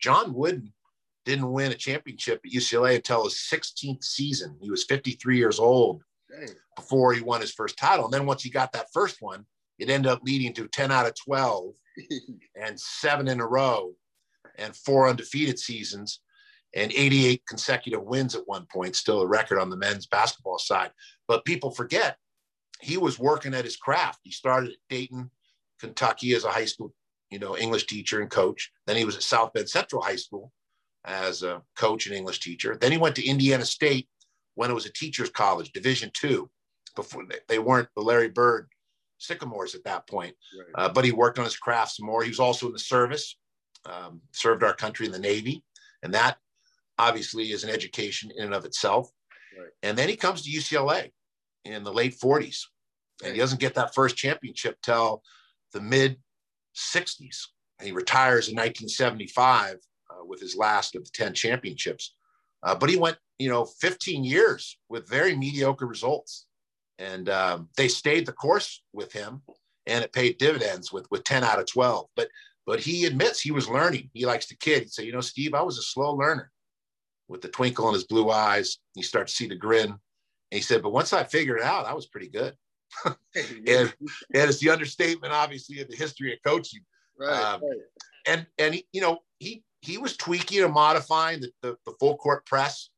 John 0.00 0.32
Wooden 0.32 0.72
didn't 1.24 1.50
win 1.50 1.72
a 1.72 1.76
championship 1.76 2.40
at 2.44 2.52
UCLA 2.52 2.96
until 2.96 3.24
his 3.24 3.34
16th 3.34 4.04
season. 4.04 4.56
He 4.60 4.70
was 4.70 4.84
53 4.84 5.36
years 5.36 5.58
old 5.58 6.02
Dang. 6.30 6.54
before 6.76 7.12
he 7.12 7.20
won 7.20 7.40
his 7.40 7.52
first 7.52 7.78
title. 7.78 8.04
And 8.04 8.14
then 8.14 8.26
once 8.26 8.42
he 8.42 8.50
got 8.50 8.72
that 8.72 8.88
first 8.92 9.20
one, 9.20 9.46
it 9.78 9.90
ended 9.90 10.10
up 10.10 10.22
leading 10.22 10.52
to 10.54 10.68
10 10.68 10.90
out 10.90 11.06
of 11.06 11.14
12 11.24 11.74
and 12.56 12.78
seven 12.78 13.28
in 13.28 13.40
a 13.40 13.46
row 13.46 13.92
and 14.58 14.74
four 14.74 15.08
undefeated 15.08 15.58
seasons 15.58 16.20
and 16.74 16.92
88 16.92 17.42
consecutive 17.46 18.02
wins 18.02 18.34
at 18.34 18.46
one 18.48 18.66
point, 18.72 18.96
still 18.96 19.20
a 19.20 19.26
record 19.26 19.58
on 19.58 19.70
the 19.70 19.76
men's 19.76 20.06
basketball 20.06 20.58
side. 20.58 20.90
But 21.28 21.44
people 21.44 21.70
forget 21.70 22.16
he 22.80 22.96
was 22.96 23.18
working 23.18 23.54
at 23.54 23.64
his 23.64 23.76
craft. 23.76 24.20
He 24.22 24.30
started 24.30 24.70
at 24.70 24.76
Dayton, 24.88 25.30
Kentucky 25.78 26.34
as 26.34 26.44
a 26.44 26.50
high 26.50 26.64
school, 26.64 26.94
you 27.30 27.38
know, 27.38 27.56
English 27.56 27.86
teacher 27.86 28.20
and 28.20 28.30
coach. 28.30 28.70
Then 28.86 28.96
he 28.96 29.04
was 29.04 29.16
at 29.16 29.22
South 29.22 29.52
Bend 29.52 29.68
Central 29.68 30.02
High 30.02 30.16
School 30.16 30.52
as 31.04 31.42
a 31.42 31.62
coach 31.76 32.06
and 32.06 32.14
English 32.14 32.40
teacher. 32.40 32.76
Then 32.80 32.92
he 32.92 32.98
went 32.98 33.16
to 33.16 33.26
Indiana 33.26 33.64
State 33.64 34.08
when 34.54 34.70
it 34.70 34.74
was 34.74 34.86
a 34.86 34.92
teacher's 34.92 35.30
college, 35.30 35.72
Division 35.72 36.10
two. 36.14 36.50
Before 36.94 37.24
they, 37.24 37.38
they 37.48 37.58
weren't 37.58 37.88
the 37.96 38.02
Larry 38.02 38.28
Bird 38.28 38.68
Sycamores 39.18 39.74
at 39.74 39.84
that 39.84 40.06
point, 40.06 40.34
right. 40.58 40.84
uh, 40.84 40.92
but 40.92 41.06
he 41.06 41.12
worked 41.12 41.38
on 41.38 41.46
his 41.46 41.56
craft 41.56 41.96
some 41.96 42.06
more. 42.06 42.22
He 42.22 42.28
was 42.28 42.40
also 42.40 42.66
in 42.66 42.72
the 42.72 42.78
service 42.78 43.36
um, 43.86 44.20
served 44.32 44.62
our 44.62 44.74
country 44.74 45.06
in 45.06 45.12
the 45.12 45.18
Navy, 45.18 45.64
and 46.02 46.14
that 46.14 46.38
obviously 46.98 47.52
is 47.52 47.64
an 47.64 47.70
education 47.70 48.30
in 48.36 48.44
and 48.44 48.54
of 48.54 48.64
itself. 48.64 49.10
Right. 49.58 49.68
And 49.82 49.96
then 49.96 50.08
he 50.08 50.16
comes 50.16 50.42
to 50.42 50.50
UCLA 50.50 51.10
in 51.64 51.82
the 51.84 51.92
late 51.92 52.18
40s, 52.18 52.60
and 53.24 53.32
he 53.32 53.38
doesn't 53.38 53.60
get 53.60 53.74
that 53.74 53.94
first 53.94 54.16
championship 54.16 54.76
till 54.82 55.22
the 55.72 55.80
mid 55.80 56.18
60s. 56.76 57.46
And 57.78 57.86
he 57.86 57.92
retires 57.92 58.48
in 58.48 58.54
1975 58.54 59.74
uh, 59.74 59.76
with 60.26 60.40
his 60.40 60.56
last 60.56 60.94
of 60.94 61.04
the 61.04 61.10
10 61.12 61.34
championships. 61.34 62.14
Uh, 62.62 62.74
but 62.74 62.88
he 62.88 62.96
went, 62.96 63.16
you 63.38 63.48
know, 63.48 63.64
15 63.64 64.24
years 64.24 64.78
with 64.88 65.08
very 65.08 65.36
mediocre 65.36 65.86
results. 65.86 66.46
And 66.98 67.28
um, 67.28 67.68
they 67.76 67.88
stayed 67.88 68.26
the 68.26 68.32
course 68.32 68.82
with 68.92 69.12
him, 69.12 69.42
and 69.86 70.04
it 70.04 70.12
paid 70.12 70.38
dividends 70.38 70.92
with 70.92 71.10
with 71.10 71.24
10 71.24 71.42
out 71.42 71.58
of 71.58 71.66
12. 71.66 72.06
But 72.14 72.28
but 72.66 72.80
he 72.80 73.06
admits 73.06 73.40
he 73.40 73.50
was 73.50 73.68
learning. 73.68 74.10
He 74.12 74.26
likes 74.26 74.46
to 74.46 74.56
kid. 74.56 74.82
He'd 74.82 74.92
say, 74.92 75.04
you 75.04 75.12
know, 75.12 75.20
Steve, 75.20 75.54
I 75.54 75.62
was 75.62 75.78
a 75.78 75.82
slow 75.82 76.12
learner 76.14 76.52
with 77.28 77.40
the 77.40 77.48
twinkle 77.48 77.88
in 77.88 77.94
his 77.94 78.04
blue 78.04 78.30
eyes. 78.30 78.78
You 78.94 79.02
start 79.02 79.26
to 79.28 79.34
see 79.34 79.48
the 79.48 79.56
grin. 79.56 79.90
And 79.90 79.98
he 80.50 80.60
said, 80.60 80.82
but 80.82 80.92
once 80.92 81.12
I 81.12 81.24
figured 81.24 81.58
it 81.58 81.64
out, 81.64 81.86
I 81.86 81.94
was 81.94 82.06
pretty 82.06 82.28
good. 82.28 82.54
and, 83.04 83.16
and 83.66 83.88
it's 84.32 84.60
the 84.60 84.70
understatement, 84.70 85.32
obviously, 85.32 85.80
of 85.80 85.88
the 85.88 85.96
history 85.96 86.32
of 86.32 86.38
coaching. 86.44 86.82
Right, 87.18 87.32
um, 87.32 87.62
right. 87.62 87.78
And, 88.26 88.46
and 88.58 88.74
he, 88.74 88.86
you 88.92 89.00
know, 89.00 89.18
he, 89.38 89.64
he 89.82 89.98
was 89.98 90.16
tweaking 90.16 90.62
and 90.62 90.72
modifying 90.72 91.40
the, 91.40 91.50
the, 91.60 91.76
the 91.84 91.92
full 91.98 92.16
court 92.16 92.46
press, 92.46 92.88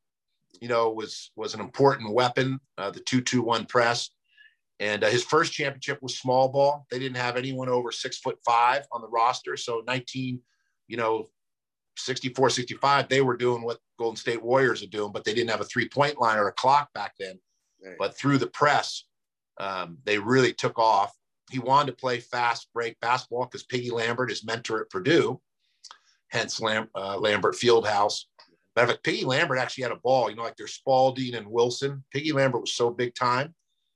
you 0.61 0.68
know, 0.68 0.91
was, 0.91 1.32
was 1.35 1.55
an 1.55 1.61
important 1.61 2.12
weapon, 2.12 2.61
uh, 2.78 2.91
the 2.91 3.01
221 3.01 3.64
press. 3.66 4.11
And 4.80 5.03
uh, 5.03 5.09
his 5.09 5.24
first 5.24 5.53
championship 5.53 5.99
was 6.03 6.18
small 6.18 6.49
ball. 6.49 6.87
They 6.91 6.99
didn't 6.99 7.16
have 7.16 7.37
anyone 7.37 7.68
over 7.68 7.91
six 7.91 8.18
foot 8.18 8.39
five 8.45 8.85
on 8.93 9.01
the 9.01 9.09
roster. 9.09 9.57
So 9.57 9.82
19, 9.87 10.41
you 10.89 10.97
know, 10.97 11.30
64, 11.97 12.51
65, 12.51 13.09
they 13.09 13.22
were 13.22 13.37
doing 13.37 13.62
what 13.62 13.78
Golden 13.99 14.16
State 14.16 14.43
Warriors 14.43 14.82
are 14.82 14.89
doing, 14.89 15.12
but 15.12 15.24
they 15.24 15.32
didn't 15.32 15.51
have 15.51 15.61
a 15.61 15.64
three 15.64 15.89
point 15.89 16.20
line 16.20 16.39
or 16.39 16.49
a 16.49 16.53
clock 16.53 16.93
back 16.93 17.14
then. 17.18 17.39
Right. 17.82 17.97
But 17.99 18.16
through 18.16 18.39
the 18.39 18.49
press, 18.49 19.05
um, 19.59 19.99
they 20.05 20.18
really 20.18 20.53
took 20.53 20.78
off. 20.78 21.14
he 21.51 21.61
wanted 21.61 21.93
to 21.93 21.97
play 21.97 22.20
fast 22.20 22.68
break 22.74 22.99
basketball 23.01 23.45
because 23.45 23.62
Piggy 23.62 23.91
Lambert, 23.91 24.30
his 24.30 24.45
mentor 24.45 24.82
at 24.82 24.91
Purdue, 24.91 25.41
hence 26.35 26.61
Lam, 26.61 26.89
uh, 26.95 27.16
Lambert 27.16 27.55
Fieldhouse. 27.55 28.24
Matter 28.76 28.87
of 28.87 28.91
fact, 28.91 29.05
Piggy 29.05 29.24
Lambert 29.24 29.59
actually 29.59 29.85
had 29.85 29.93
a 29.93 29.97
ball, 29.97 30.28
you 30.28 30.37
know, 30.37 30.43
like 30.43 30.57
there's 30.57 30.74
Spalding 30.74 31.37
and 31.37 31.47
Wilson. 31.47 32.05
Piggy 32.12 32.32
Lambert 32.32 32.62
was 32.62 32.74
so 32.74 32.91
big 32.91 33.14
time, 33.14 33.55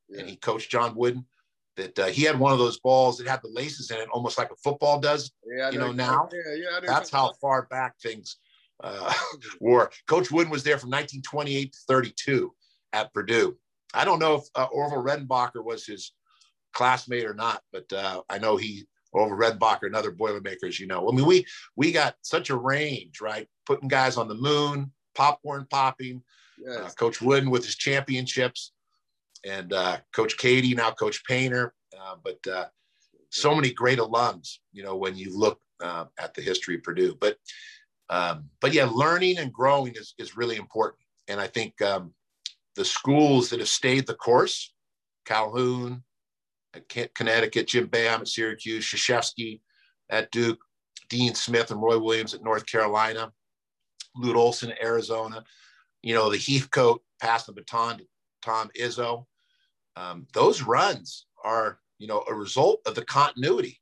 yeah. 0.08 0.20
and 0.20 0.30
he 0.30 0.36
coached 0.36 0.70
John 0.70 0.94
Wooden 0.94 1.26
that 1.76 1.98
uh, 1.98 2.06
he 2.06 2.22
had 2.22 2.38
one 2.38 2.52
of 2.52 2.58
those 2.58 2.78
balls 2.78 3.18
that 3.18 3.26
had 3.26 3.40
the 3.42 3.48
laces 3.48 3.90
in 3.90 3.98
it, 3.98 4.08
almost 4.12 4.38
like 4.38 4.50
a 4.52 4.56
football 4.56 5.00
does. 5.00 5.32
Yeah, 5.44 5.70
you 5.70 5.78
know, 5.78 5.92
now. 5.92 6.28
Yeah, 6.32 6.54
yeah, 6.54 6.80
That's 6.86 7.10
how 7.10 7.32
far 7.40 7.66
back 7.70 7.98
things 8.00 8.36
uh, 8.82 9.12
were. 9.60 9.90
Coach 10.06 10.30
Wooden 10.30 10.50
was 10.50 10.62
there 10.62 10.78
from 10.78 10.90
1928 10.90 11.72
to 11.72 11.78
32 11.88 12.54
at 12.92 13.12
Purdue. 13.12 13.56
I 13.94 14.04
don't 14.04 14.18
know 14.20 14.36
if 14.36 14.42
uh, 14.54 14.66
Orville 14.70 15.02
Redenbacher 15.02 15.64
was 15.64 15.86
his 15.86 16.12
classmate 16.72 17.24
or 17.24 17.34
not, 17.34 17.62
but 17.72 17.92
uh, 17.92 18.22
I 18.28 18.38
know 18.38 18.56
he 18.56 18.86
Orville 19.18 19.38
Redenbacher 19.38 19.84
and 19.84 19.96
other 19.96 20.10
Boilermakers. 20.10 20.78
You 20.78 20.86
know, 20.86 21.08
I 21.08 21.14
mean, 21.14 21.26
we 21.26 21.46
we 21.76 21.92
got 21.92 22.16
such 22.22 22.50
a 22.50 22.56
range, 22.56 23.20
right? 23.20 23.48
Putting 23.66 23.88
guys 23.88 24.16
on 24.16 24.28
the 24.28 24.34
moon, 24.34 24.92
popcorn 25.14 25.66
popping. 25.70 26.22
Yes. 26.58 26.78
Uh, 26.78 26.90
Coach 26.98 27.22
Wooden 27.22 27.50
with 27.50 27.64
his 27.64 27.76
championships, 27.76 28.72
and 29.46 29.72
uh, 29.72 29.98
Coach 30.12 30.36
Keady 30.38 30.74
now 30.76 30.90
Coach 30.90 31.24
Painter, 31.24 31.72
uh, 31.98 32.16
but 32.24 32.38
uh, 32.52 32.66
so 33.30 33.54
many 33.54 33.72
great 33.72 33.98
alums. 33.98 34.56
You 34.72 34.82
know, 34.82 34.96
when 34.96 35.16
you 35.16 35.36
look 35.36 35.60
uh, 35.80 36.06
at 36.18 36.34
the 36.34 36.42
history 36.42 36.76
of 36.76 36.82
Purdue, 36.82 37.16
but 37.20 37.36
um, 38.10 38.48
but 38.60 38.72
yeah, 38.72 38.88
learning 38.92 39.38
and 39.38 39.52
growing 39.52 39.92
is 39.94 40.14
is 40.18 40.36
really 40.36 40.56
important, 40.56 41.02
and 41.28 41.40
I 41.40 41.46
think 41.46 41.80
um, 41.82 42.12
the 42.74 42.84
schools 42.84 43.50
that 43.50 43.60
have 43.60 43.68
stayed 43.68 44.06
the 44.06 44.14
course, 44.14 44.72
Calhoun, 45.26 46.02
at 46.74 47.14
Connecticut, 47.14 47.68
Jim 47.68 47.88
Boeheim 47.88 48.20
at 48.20 48.28
Syracuse, 48.28 48.84
Krzyzewski 48.84 49.60
at 50.10 50.30
Duke, 50.30 50.58
Dean 51.08 51.34
Smith 51.34 51.70
and 51.70 51.82
Roy 51.82 51.98
Williams 51.98 52.34
at 52.34 52.44
North 52.44 52.66
Carolina, 52.66 53.32
Lute 54.14 54.36
Olson 54.36 54.72
at 54.72 54.82
Arizona, 54.82 55.44
you 56.02 56.14
know, 56.14 56.30
the 56.30 56.38
Heathcote 56.38 57.02
passed 57.20 57.46
the 57.46 57.52
baton 57.52 57.98
to 57.98 58.04
Tom 58.42 58.70
Izzo. 58.78 59.24
Um, 59.96 60.26
those 60.32 60.62
runs 60.62 61.26
are, 61.44 61.80
you 61.98 62.06
know, 62.06 62.24
a 62.28 62.34
result 62.34 62.80
of 62.86 62.94
the 62.94 63.04
continuity. 63.04 63.80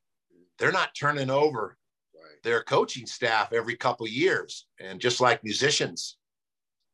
They're 0.58 0.72
not 0.72 0.94
turning 0.98 1.30
over 1.30 1.76
right. 2.14 2.42
their 2.42 2.62
coaching 2.62 3.06
staff 3.06 3.52
every 3.52 3.76
couple 3.76 4.08
years. 4.08 4.66
And 4.80 5.00
just 5.00 5.20
like 5.20 5.44
musicians, 5.44 6.16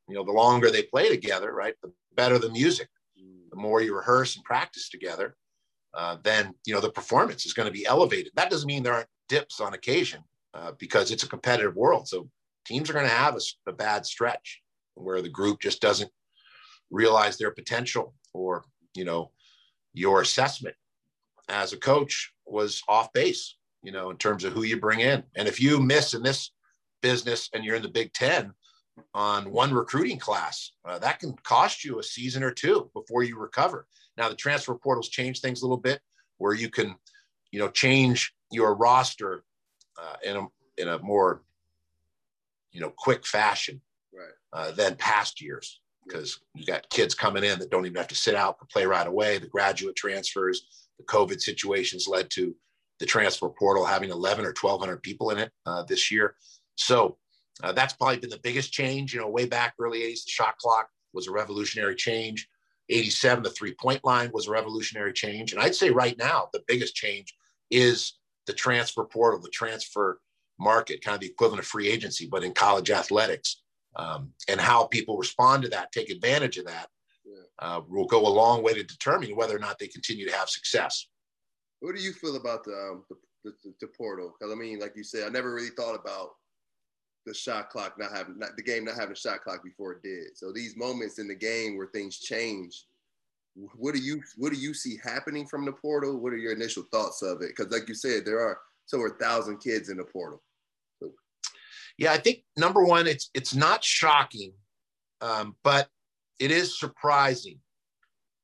you 0.09 0.16
know, 0.16 0.24
the 0.24 0.32
longer 0.32 0.70
they 0.70 0.82
play 0.82 1.09
together, 1.09 1.53
right, 1.53 1.74
the 1.82 1.93
better 2.16 2.38
the 2.38 2.51
music, 2.51 2.88
mm. 3.20 3.49
the 3.51 3.57
more 3.57 3.80
you 3.80 3.95
rehearse 3.95 4.34
and 4.34 4.45
practice 4.45 4.88
together. 4.88 5.36
Uh, 5.95 6.16
then 6.22 6.55
you 6.66 6.72
know 6.72 6.80
the 6.80 6.90
performance 6.90 7.45
is 7.45 7.53
going 7.53 7.66
to 7.66 7.72
be 7.72 7.86
elevated. 7.86 8.32
That 8.34 8.51
doesn't 8.51 8.66
mean 8.66 8.82
there 8.82 8.95
aren't 8.95 9.09
dips 9.28 9.61
on 9.61 9.74
occasion 9.74 10.22
uh, 10.55 10.72
because 10.78 11.11
it's 11.11 11.22
a 11.22 11.28
competitive 11.28 11.76
world. 11.76 12.09
So 12.09 12.28
teams 12.64 12.88
are 12.88 12.95
going 12.95 13.07
to 13.07 13.12
have 13.12 13.36
a, 13.36 13.70
a, 13.70 13.72
bad 13.72 14.07
stretch 14.07 14.62
where 14.95 15.20
the 15.20 15.28
group 15.28 15.61
just 15.61 15.80
doesn't 15.80 16.11
realize 16.90 17.36
their 17.36 17.51
potential, 17.51 18.14
or 18.32 18.64
you 18.95 19.05
know 19.05 19.32
your 19.93 20.22
assessment 20.22 20.76
as 21.49 21.72
a 21.72 21.78
coach 21.78 22.32
was 22.47 22.82
off 22.88 23.12
base. 23.12 23.57
You 23.82 23.93
know 23.93 24.11
in 24.11 24.16
terms 24.16 24.45
of 24.45 24.55
who 24.55 24.62
you 24.62 24.80
bring 24.80 25.01
in, 25.01 25.22
and 25.36 25.47
if 25.47 25.61
you 25.61 25.78
miss 25.78 26.14
in 26.14 26.22
this 26.22 26.53
business 27.03 27.51
and 27.53 27.64
you're 27.64 27.76
in 27.76 27.82
the 27.82 27.88
Big 27.88 28.14
Ten 28.14 28.53
on 29.14 29.51
one 29.51 29.74
recruiting 29.74 30.18
class, 30.18 30.72
uh, 30.86 30.99
that 31.01 31.18
can 31.18 31.34
cost 31.43 31.84
you 31.84 31.99
a 31.99 32.03
season 32.03 32.43
or 32.43 32.51
two 32.51 32.90
before 32.95 33.22
you 33.22 33.38
recover. 33.38 33.86
Now 34.17 34.29
the 34.29 34.35
transfer 34.35 34.75
portals 34.75 35.09
change 35.09 35.41
things 35.41 35.63
a 35.63 35.65
little 35.65 35.77
bit, 35.77 36.01
where 36.39 36.55
you 36.55 36.69
can, 36.69 36.95
you 37.51 37.59
know, 37.59 37.69
change 37.69 38.35
your 38.51 38.75
roster 38.75 39.45
uh, 40.01 40.17
in 40.25 40.37
a 40.37 40.47
in 40.79 40.89
a 40.89 40.99
more, 40.99 41.43
you 42.73 42.81
know, 42.81 42.93
quick 42.97 43.27
fashion 43.27 43.81
right. 44.15 44.33
uh, 44.53 44.71
than 44.73 44.97
past 44.97 45.41
years 45.41 45.81
because 46.07 46.41
you 46.55 46.65
got 46.65 46.89
kids 46.91 47.15
coming 47.15 47.45
in 47.45 47.59
that 47.59 47.71
don't 47.71 47.87
even 47.87 47.97
have 47.97 48.09
to 48.09 48.15
sit 48.15 48.35
out, 48.35 48.59
can 48.59 48.67
play 48.69 48.87
right 48.87 49.07
away. 49.07 49.39
The 49.39 49.47
graduate 49.47 49.97
transfers, 49.97 50.89
the 50.99 51.05
COVID 51.05 51.41
situations 51.41 52.09
led 52.09 52.31
to 52.31 52.55
the 52.99 53.07
transfer 53.07 53.49
portal 53.49 53.85
having 53.85 54.11
11 54.11 54.45
or 54.45 54.55
1,200 54.61 55.03
people 55.03 55.31
in 55.31 55.39
it 55.39 55.51
uh, 55.67 55.83
this 55.85 56.11
year. 56.11 56.37
So 56.77 57.19
uh, 57.63 57.73
that's 57.73 57.95
probably 57.95 58.19
been 58.19 58.31
the 58.31 58.41
biggest 58.43 58.73
change. 58.73 59.15
You 59.15 59.21
know, 59.21 59.29
way 59.29 59.47
back 59.47 59.75
early 59.79 60.01
80s, 60.01 60.25
the 60.25 60.31
shot 60.31 60.57
clock 60.59 60.89
was 61.13 61.29
a 61.29 61.33
revolutionary 61.33 61.95
change. 61.95 62.49
87, 62.93 63.43
the 63.43 63.51
three 63.51 63.74
point 63.74 64.05
line 64.05 64.30
was 64.32 64.47
a 64.47 64.51
revolutionary 64.51 65.12
change. 65.12 65.53
And 65.53 65.61
I'd 65.61 65.74
say 65.74 65.90
right 65.90 66.16
now, 66.18 66.49
the 66.53 66.62
biggest 66.66 66.95
change 66.95 67.34
is 67.70 68.14
the 68.47 68.53
transfer 68.53 69.05
portal, 69.05 69.40
the 69.40 69.49
transfer 69.49 70.20
market, 70.59 71.05
kind 71.05 71.14
of 71.14 71.20
the 71.20 71.26
equivalent 71.26 71.61
of 71.61 71.66
free 71.66 71.88
agency, 71.88 72.28
but 72.30 72.45
in 72.45 72.53
college 72.53 72.90
athletics. 72.90 73.62
Um, 73.95 74.30
and 74.49 74.59
how 74.59 74.86
people 74.86 75.18
respond 75.18 75.64
to 75.64 75.68
that, 75.70 75.93
take 75.93 76.09
advantage 76.09 76.57
of 76.57 76.64
that, 76.64 76.88
uh, 77.59 77.80
will 77.88 78.07
go 78.07 78.26
a 78.26 78.28
long 78.28 78.62
way 78.62 78.72
to 78.72 78.82
determining 78.82 79.36
whether 79.36 79.55
or 79.55 79.59
not 79.59 79.78
they 79.78 79.86
continue 79.86 80.26
to 80.26 80.34
have 80.34 80.49
success. 80.49 81.09
What 81.80 81.95
do 81.95 82.03
you 82.03 82.12
feel 82.12 82.36
about 82.36 82.64
the, 82.64 82.72
um, 82.72 83.05
the, 83.11 83.16
the, 83.64 83.74
the 83.82 83.86
portal? 83.88 84.32
Because 84.32 84.53
I 84.53 84.57
mean, 84.57 84.78
like 84.78 84.95
you 84.97 85.05
said, 85.05 85.24
I 85.26 85.28
never 85.28 85.55
really 85.55 85.70
thought 85.76 85.95
about 85.95 86.30
the 87.27 87.35
shot 87.35 87.70
clock 87.70 87.99
not 87.99 88.12
having 88.12 88.39
not 88.39 88.57
the 88.57 88.62
game 88.62 88.85
not 88.85 88.97
having 88.97 89.12
a 89.12 89.16
shot 89.16 89.43
clock 89.43 89.62
before 89.62 89.93
it 89.93 90.03
did. 90.03 90.37
So 90.37 90.53
these 90.53 90.77
moments 90.77 91.18
in 91.18 91.29
the 91.29 91.35
game 91.35 91.77
where 91.77 91.87
things 91.87 92.18
change, 92.18 92.87
what 93.55 93.95
do 93.95 94.01
you 94.01 94.23
what 94.37 94.53
do 94.53 94.59
you 94.59 94.75
see 94.75 94.99
happening 95.03 95.47
from 95.47 95.64
the 95.64 95.73
portal? 95.73 96.18
What 96.18 96.33
are 96.33 96.39
your 96.39 96.53
initial 96.53 96.85
thoughts 96.91 97.23
of 97.23 97.43
it? 97.43 97.53
Because 97.57 97.73
like 97.73 97.89
you 97.89 97.95
said, 97.95 98.25
there 98.25 98.41
are 98.41 98.59
over 98.95 99.07
a 99.07 99.18
thousand 99.18 99.59
kids 99.59 99.89
in 99.89 99.97
the 99.97 100.05
portal. 100.05 100.43
So. 101.01 101.12
Yeah, 101.99 102.12
I 102.12 102.18
think 102.18 102.45
number 102.57 102.85
one, 102.85 103.07
it's 103.07 103.31
it's 103.35 103.55
not 103.55 103.85
shocking, 103.85 104.53
um, 105.20 105.57
but 105.62 105.89
it 106.39 106.51
is 106.51 106.79
surprising. 106.79 107.59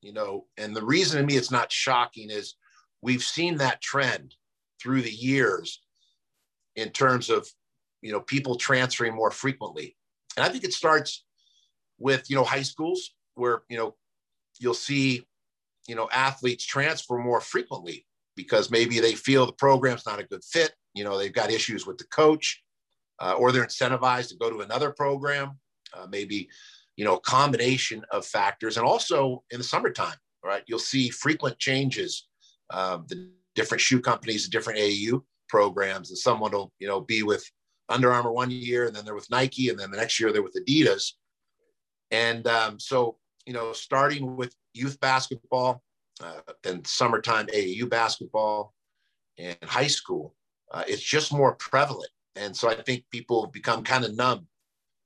You 0.00 0.12
know, 0.12 0.46
and 0.56 0.74
the 0.74 0.84
reason 0.84 1.20
to 1.20 1.26
me 1.26 1.36
it's 1.36 1.50
not 1.50 1.72
shocking 1.72 2.30
is 2.30 2.54
we've 3.02 3.22
seen 3.22 3.56
that 3.58 3.80
trend 3.80 4.34
through 4.80 5.02
the 5.02 5.12
years 5.12 5.82
in 6.76 6.90
terms 6.90 7.28
of 7.28 7.48
you 8.02 8.12
know 8.12 8.20
people 8.20 8.56
transferring 8.56 9.14
more 9.14 9.30
frequently. 9.30 9.96
And 10.36 10.44
i 10.44 10.48
think 10.48 10.64
it 10.64 10.72
starts 10.72 11.24
with 11.98 12.28
you 12.30 12.36
know 12.36 12.44
high 12.44 12.62
schools 12.62 13.14
where 13.34 13.62
you 13.68 13.76
know 13.76 13.94
you'll 14.60 14.74
see 14.74 15.26
you 15.86 15.94
know 15.94 16.08
athletes 16.12 16.64
transfer 16.64 17.18
more 17.18 17.40
frequently 17.40 18.06
because 18.36 18.70
maybe 18.70 19.00
they 19.00 19.14
feel 19.14 19.46
the 19.46 19.52
program's 19.52 20.06
not 20.06 20.20
a 20.20 20.24
good 20.24 20.44
fit. 20.44 20.72
You 20.94 21.04
know 21.04 21.18
they've 21.18 21.32
got 21.32 21.50
issues 21.50 21.86
with 21.86 21.98
the 21.98 22.04
coach 22.04 22.62
uh, 23.20 23.34
or 23.38 23.50
they're 23.50 23.64
incentivized 23.66 24.28
to 24.28 24.36
go 24.36 24.50
to 24.50 24.60
another 24.60 24.92
program. 24.92 25.58
Uh, 25.96 26.06
maybe 26.08 26.48
you 26.96 27.04
know 27.04 27.16
a 27.16 27.20
combination 27.20 28.04
of 28.10 28.24
factors. 28.24 28.76
And 28.76 28.86
also 28.86 29.42
in 29.50 29.58
the 29.58 29.64
summertime 29.64 30.16
right 30.44 30.62
you'll 30.66 30.78
see 30.78 31.08
frequent 31.08 31.58
changes 31.58 32.28
uh, 32.70 32.98
the 33.08 33.30
different 33.54 33.80
shoe 33.80 34.00
companies 34.00 34.44
the 34.44 34.50
different 34.50 34.78
aau 34.78 35.20
programs 35.48 36.10
and 36.10 36.18
someone 36.18 36.52
will 36.52 36.72
you 36.78 36.86
know 36.86 37.00
be 37.00 37.22
with 37.22 37.44
under 37.88 38.12
Armour 38.12 38.32
one 38.32 38.50
year, 38.50 38.86
and 38.86 38.94
then 38.94 39.04
they're 39.04 39.14
with 39.14 39.30
Nike, 39.30 39.68
and 39.68 39.78
then 39.78 39.90
the 39.90 39.96
next 39.96 40.20
year 40.20 40.32
they're 40.32 40.42
with 40.42 40.56
Adidas. 40.56 41.12
And 42.10 42.46
um, 42.46 42.78
so, 42.78 43.16
you 43.46 43.52
know, 43.52 43.72
starting 43.72 44.36
with 44.36 44.54
youth 44.74 45.00
basketball, 45.00 45.82
uh, 46.22 46.40
then 46.62 46.84
summertime 46.84 47.46
AAU 47.46 47.88
basketball, 47.88 48.74
and 49.38 49.56
high 49.62 49.86
school, 49.86 50.34
uh, 50.72 50.84
it's 50.86 51.02
just 51.02 51.32
more 51.32 51.54
prevalent. 51.54 52.10
And 52.36 52.56
so 52.56 52.68
I 52.68 52.74
think 52.74 53.04
people 53.10 53.44
have 53.44 53.52
become 53.52 53.84
kind 53.84 54.04
of 54.04 54.16
numb, 54.16 54.46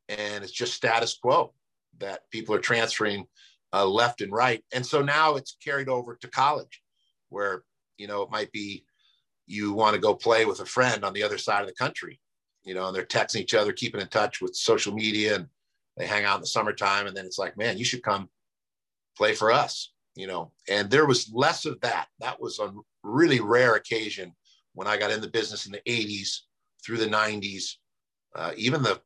and 0.08 0.42
it's 0.42 0.52
just 0.52 0.74
status 0.74 1.16
quo 1.20 1.52
that 1.98 2.22
people 2.30 2.54
are 2.54 2.60
transferring 2.60 3.26
uh, 3.72 3.86
left 3.86 4.20
and 4.20 4.32
right. 4.32 4.64
And 4.72 4.84
so 4.84 5.02
now 5.02 5.36
it's 5.36 5.56
carried 5.62 5.88
over 5.88 6.16
to 6.16 6.28
college, 6.28 6.82
where 7.28 7.62
you 7.96 8.06
know 8.06 8.22
it 8.22 8.30
might 8.30 8.50
be 8.52 8.84
you 9.46 9.72
want 9.72 9.94
to 9.94 10.00
go 10.00 10.14
play 10.14 10.44
with 10.44 10.60
a 10.60 10.66
friend 10.66 11.04
on 11.04 11.12
the 11.12 11.22
other 11.22 11.38
side 11.38 11.62
of 11.62 11.68
the 11.68 11.74
country 11.74 12.20
you 12.64 12.74
know, 12.74 12.86
and 12.86 12.96
they're 12.96 13.04
texting 13.04 13.40
each 13.40 13.54
other, 13.54 13.72
keeping 13.72 14.00
in 14.00 14.08
touch 14.08 14.40
with 14.40 14.54
social 14.54 14.94
media, 14.94 15.36
and 15.36 15.46
they 15.96 16.06
hang 16.06 16.24
out 16.24 16.36
in 16.36 16.40
the 16.40 16.46
summertime. 16.46 17.06
And 17.06 17.16
then 17.16 17.26
it's 17.26 17.38
like, 17.38 17.56
man, 17.56 17.78
you 17.78 17.84
should 17.84 18.02
come 18.02 18.28
play 19.16 19.34
for 19.34 19.52
us, 19.52 19.92
you 20.14 20.26
know. 20.26 20.52
And 20.68 20.90
there 20.90 21.06
was 21.06 21.30
less 21.32 21.64
of 21.64 21.80
that. 21.80 22.08
That 22.20 22.40
was 22.40 22.58
a 22.58 22.72
really 23.02 23.40
rare 23.40 23.74
occasion 23.74 24.34
when 24.74 24.86
I 24.86 24.96
got 24.96 25.10
in 25.10 25.20
the 25.20 25.28
business 25.28 25.66
in 25.66 25.72
the 25.72 25.82
80s 25.86 26.40
through 26.84 26.98
the 26.98 27.06
90s, 27.06 27.74
uh, 28.34 28.52
even 28.56 28.82
the 28.82 29.00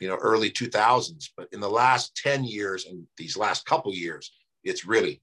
you 0.00 0.08
know 0.08 0.16
early 0.16 0.50
2000s. 0.50 1.30
But 1.36 1.48
in 1.52 1.60
the 1.60 1.70
last 1.70 2.16
10 2.16 2.44
years 2.44 2.86
and 2.86 3.06
these 3.16 3.36
last 3.36 3.66
couple 3.66 3.92
years, 3.92 4.32
it's 4.64 4.86
really 4.86 5.22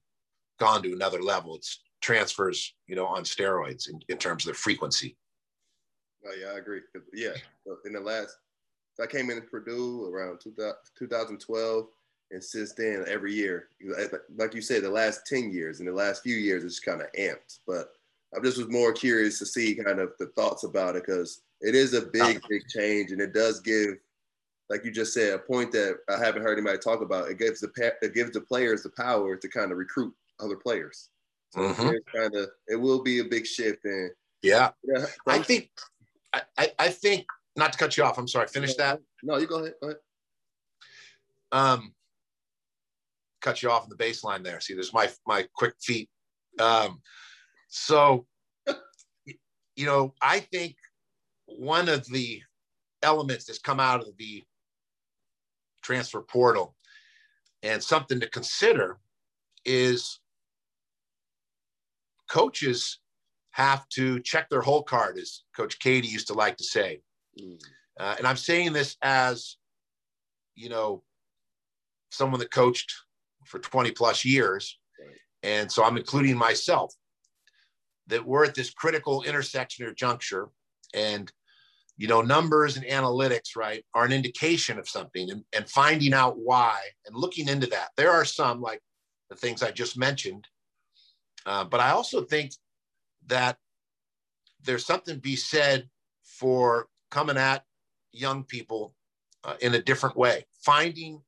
gone 0.58 0.82
to 0.82 0.92
another 0.92 1.22
level. 1.22 1.56
It's 1.56 1.80
transfers, 2.00 2.74
you 2.86 2.96
know, 2.96 3.06
on 3.06 3.24
steroids 3.24 3.88
in, 3.88 4.00
in 4.08 4.18
terms 4.18 4.46
of 4.46 4.52
the 4.52 4.58
frequency. 4.58 5.16
Oh 6.26 6.34
yeah, 6.38 6.48
I 6.48 6.58
agree. 6.58 6.80
Yeah, 7.12 7.34
in 7.84 7.92
the 7.92 8.00
last, 8.00 8.36
I 9.00 9.06
came 9.06 9.30
in 9.30 9.40
Purdue 9.42 10.06
around 10.12 10.40
2012, 10.40 11.86
and 12.30 12.44
since 12.44 12.72
then, 12.72 13.04
every 13.08 13.34
year, 13.34 13.68
like 14.36 14.54
you 14.54 14.60
said, 14.60 14.82
the 14.82 14.90
last 14.90 15.26
10 15.26 15.50
years 15.50 15.80
and 15.80 15.88
the 15.88 15.92
last 15.92 16.22
few 16.22 16.36
years, 16.36 16.64
it's 16.64 16.78
kind 16.78 17.00
of 17.00 17.08
amped. 17.18 17.60
But 17.66 17.92
I 18.36 18.40
just 18.40 18.58
was 18.58 18.68
more 18.68 18.92
curious 18.92 19.38
to 19.40 19.46
see 19.46 19.74
kind 19.74 19.98
of 19.98 20.12
the 20.18 20.26
thoughts 20.26 20.64
about 20.64 20.96
it 20.96 21.04
because 21.06 21.42
it 21.60 21.74
is 21.74 21.94
a 21.94 22.02
big, 22.02 22.40
big 22.48 22.68
change, 22.68 23.10
and 23.10 23.20
it 23.20 23.34
does 23.34 23.60
give, 23.60 23.96
like 24.68 24.84
you 24.84 24.90
just 24.90 25.12
said, 25.12 25.34
a 25.34 25.38
point 25.38 25.72
that 25.72 25.98
I 26.08 26.18
haven't 26.24 26.42
heard 26.42 26.58
anybody 26.58 26.78
talk 26.78 27.00
about. 27.00 27.28
It 27.28 27.38
gives 27.38 27.60
the 27.60 27.70
it 28.02 28.14
gives 28.14 28.30
the 28.30 28.40
players 28.40 28.82
the 28.82 28.90
power 28.90 29.36
to 29.36 29.48
kind 29.48 29.72
of 29.72 29.78
recruit 29.78 30.14
other 30.38 30.56
players. 30.56 31.08
So 31.50 31.60
mm-hmm. 31.60 32.16
kind 32.16 32.34
of 32.36 32.50
it 32.68 32.76
will 32.76 33.02
be 33.02 33.18
a 33.18 33.24
big 33.24 33.46
shift, 33.46 33.84
and 33.84 34.10
yeah, 34.42 34.70
yeah 34.84 35.06
I 35.26 35.42
think 35.42 35.70
I, 36.32 36.70
I 36.78 36.88
think 36.88 37.26
not 37.56 37.72
to 37.72 37.78
cut 37.78 37.96
you 37.96 38.04
off. 38.04 38.18
I'm 38.18 38.28
sorry. 38.28 38.46
Finish 38.46 38.74
that. 38.74 39.00
No, 39.22 39.36
you 39.38 39.46
go 39.46 39.58
ahead. 39.58 39.74
Go 39.82 39.88
ahead. 39.88 40.00
Um, 41.52 41.94
cut 43.40 43.62
you 43.62 43.70
off 43.70 43.84
in 43.84 43.90
the 43.90 43.96
baseline 43.96 44.44
there. 44.44 44.60
See, 44.60 44.74
there's 44.74 44.92
my 44.92 45.10
my 45.26 45.46
quick 45.54 45.74
feet. 45.80 46.08
Um, 46.58 47.00
so, 47.68 48.26
you 49.26 49.86
know, 49.86 50.14
I 50.22 50.40
think 50.40 50.76
one 51.46 51.88
of 51.88 52.06
the 52.06 52.42
elements 53.02 53.46
that's 53.46 53.58
come 53.58 53.80
out 53.80 54.00
of 54.00 54.16
the 54.18 54.42
transfer 55.82 56.20
portal 56.20 56.76
and 57.62 57.82
something 57.82 58.20
to 58.20 58.28
consider 58.28 58.98
is 59.64 60.20
coaches 62.28 63.00
have 63.52 63.88
to 63.90 64.20
check 64.20 64.48
their 64.48 64.60
whole 64.60 64.82
card, 64.82 65.18
as 65.18 65.42
Coach 65.56 65.78
Keady 65.78 66.08
used 66.08 66.28
to 66.28 66.34
like 66.34 66.56
to 66.58 66.64
say. 66.64 67.00
Mm. 67.40 67.60
Uh, 67.98 68.14
and 68.18 68.26
I'm 68.26 68.36
saying 68.36 68.72
this 68.72 68.96
as, 69.02 69.56
you 70.54 70.68
know, 70.68 71.02
someone 72.10 72.40
that 72.40 72.50
coached 72.50 72.92
for 73.44 73.58
20 73.58 73.90
plus 73.92 74.24
years. 74.24 74.78
Right. 74.98 75.16
And 75.42 75.70
so 75.70 75.84
I'm 75.84 75.96
including 75.96 76.36
myself 76.36 76.94
that 78.06 78.24
we're 78.24 78.44
at 78.44 78.54
this 78.54 78.70
critical 78.70 79.22
intersection 79.22 79.86
or 79.86 79.92
juncture. 79.92 80.48
And, 80.94 81.30
you 81.96 82.08
know, 82.08 82.22
numbers 82.22 82.76
and 82.76 82.86
analytics, 82.86 83.56
right, 83.56 83.84
are 83.94 84.04
an 84.04 84.12
indication 84.12 84.78
of 84.78 84.88
something 84.88 85.30
and, 85.30 85.44
and 85.52 85.68
finding 85.68 86.14
out 86.14 86.38
why 86.38 86.80
and 87.06 87.14
looking 87.14 87.48
into 87.48 87.66
that. 87.68 87.90
There 87.96 88.10
are 88.10 88.24
some, 88.24 88.60
like 88.60 88.80
the 89.28 89.36
things 89.36 89.62
I 89.62 89.70
just 89.70 89.96
mentioned. 89.96 90.46
Uh, 91.46 91.64
but 91.64 91.80
I 91.80 91.90
also 91.90 92.22
think 92.22 92.52
that 93.30 93.56
there's 94.62 94.84
something 94.84 95.14
to 95.14 95.20
be 95.20 95.36
said 95.36 95.88
for 96.22 96.88
coming 97.10 97.36
at 97.36 97.64
young 98.12 98.44
people 98.44 98.94
uh, 99.44 99.54
in 99.60 99.74
a 99.74 99.82
different 99.82 100.16
way, 100.16 100.44
finding, 100.64 101.20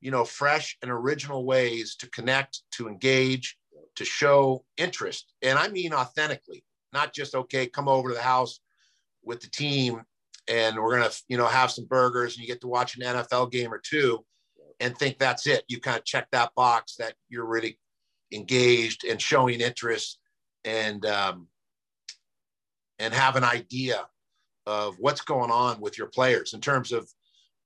you 0.00 0.10
know, 0.10 0.24
fresh 0.24 0.76
and 0.82 0.90
original 0.90 1.44
ways 1.44 1.96
to 1.96 2.10
connect, 2.10 2.62
to 2.72 2.88
engage, 2.88 3.56
to 3.96 4.04
show 4.04 4.64
interest. 4.76 5.32
And 5.42 5.58
I 5.58 5.68
mean 5.68 5.92
authentically, 5.92 6.64
not 6.92 7.14
just, 7.14 7.34
okay, 7.34 7.66
come 7.66 7.88
over 7.88 8.10
to 8.10 8.14
the 8.14 8.20
house 8.20 8.60
with 9.22 9.40
the 9.40 9.48
team 9.48 10.02
and 10.48 10.76
we're 10.76 10.98
to, 10.98 11.22
you 11.28 11.38
know, 11.38 11.46
have 11.46 11.70
some 11.70 11.86
burgers 11.86 12.34
and 12.34 12.42
you 12.42 12.52
get 12.52 12.60
to 12.60 12.68
watch 12.68 12.96
an 12.96 13.02
NFL 13.02 13.50
game 13.50 13.72
or 13.72 13.78
two 13.78 14.24
and 14.80 14.96
think 14.96 15.18
that's 15.18 15.46
it. 15.46 15.64
You 15.68 15.80
kind 15.80 15.98
of 15.98 16.04
check 16.04 16.28
that 16.32 16.54
box 16.54 16.96
that 16.96 17.14
you're 17.28 17.46
really 17.46 17.78
engaged 18.32 19.04
and 19.04 19.20
showing 19.20 19.60
interest 19.60 20.18
and, 20.64 21.04
um, 21.06 21.48
and 22.98 23.12
have 23.12 23.36
an 23.36 23.44
idea 23.44 24.06
of 24.66 24.96
what's 24.98 25.20
going 25.20 25.50
on 25.50 25.80
with 25.80 25.98
your 25.98 26.06
players 26.06 26.54
in 26.54 26.60
terms 26.60 26.92
of 26.92 27.10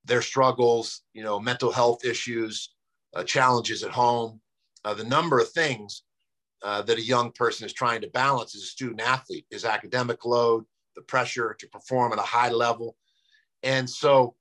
their 0.05 0.23
struggles, 0.23 1.03
you 1.13 1.23
know, 1.23 1.39
mental 1.39 1.71
health 1.71 2.05
issues, 2.05 2.75
uh, 3.15 3.23
challenges 3.23 3.83
at 3.83 3.91
home, 3.91 4.41
uh, 4.85 4.95
the 4.95 5.05
number 5.05 5.39
of 5.39 5.51
things 5.51 6.03
uh, 6.63 6.83
that 6.83 6.99
a 6.99 7.03
young 7.03 7.31
person 7.33 7.67
is 7.67 7.73
trying 7.73 8.01
to 8.01 8.09
balance 8.09 8.57
as 8.57 8.63
a 8.63 8.67
student 8.67 9.01
athlete 9.01 9.47
is 9.51 9.65
academic 9.65 10.25
load, 10.25 10.65
the 10.97 11.03
pressure 11.03 11.55
to 11.59 11.69
perform 11.69 12.13
at 12.13 12.19
a 12.19 12.23
high 12.23 12.51
level. 12.51 12.97
And 13.63 13.89
so 13.89 14.35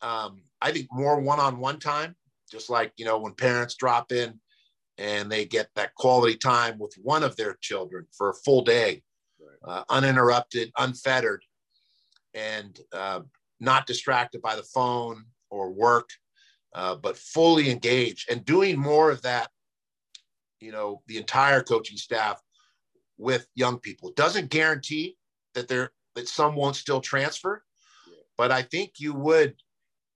um, 0.00 0.42
I 0.62 0.72
think 0.72 0.88
more 0.90 1.20
one-on-one 1.20 1.80
time, 1.80 2.14
just 2.50 2.70
like, 2.70 2.92
you 2.96 3.04
know, 3.04 3.18
when 3.18 3.34
parents 3.34 3.74
drop 3.74 4.12
in 4.12 4.40
and 5.00 5.32
they 5.32 5.44
get 5.44 5.68
that 5.74 5.94
quality 5.96 6.36
time 6.36 6.78
with 6.78 6.94
one 7.02 7.24
of 7.24 7.34
their 7.34 7.56
children 7.60 8.06
for 8.16 8.30
a 8.30 8.34
full 8.34 8.62
day, 8.62 9.02
right. 9.40 9.72
uh, 9.72 9.84
uninterrupted, 9.88 10.70
unfettered, 10.78 11.42
and 12.34 12.78
uh, 12.92 13.20
not 13.58 13.86
distracted 13.86 14.40
by 14.40 14.54
the 14.54 14.62
phone 14.62 15.24
or 15.50 15.72
work, 15.72 16.08
uh, 16.74 16.94
but 16.94 17.16
fully 17.16 17.70
engaged 17.70 18.30
and 18.30 18.44
doing 18.44 18.78
more 18.78 19.10
of 19.10 19.22
that 19.22 19.48
you 20.60 20.70
know 20.70 21.02
the 21.06 21.16
entire 21.16 21.62
coaching 21.62 21.96
staff 21.96 22.40
with 23.18 23.46
young 23.54 23.78
people. 23.78 24.10
It 24.10 24.16
doesn't 24.16 24.50
guarantee 24.50 25.16
that 25.54 25.68
there 25.68 25.92
that 26.14 26.28
some 26.28 26.54
won't 26.54 26.76
still 26.76 27.00
transfer, 27.00 27.64
but 28.36 28.52
I 28.52 28.62
think 28.62 28.94
you 28.98 29.14
would 29.14 29.54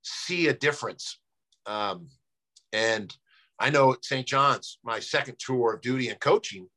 see 0.03 0.47
a 0.47 0.53
difference. 0.53 1.19
Um, 1.65 2.09
and 2.71 3.15
I 3.59 3.69
know 3.69 3.93
at 3.93 4.03
St. 4.03 4.27
John's, 4.27 4.79
my 4.83 4.99
second 4.99 5.37
tour 5.39 5.73
of 5.73 5.81
duty 5.81 6.09
and 6.09 6.19
coaching, 6.19 6.67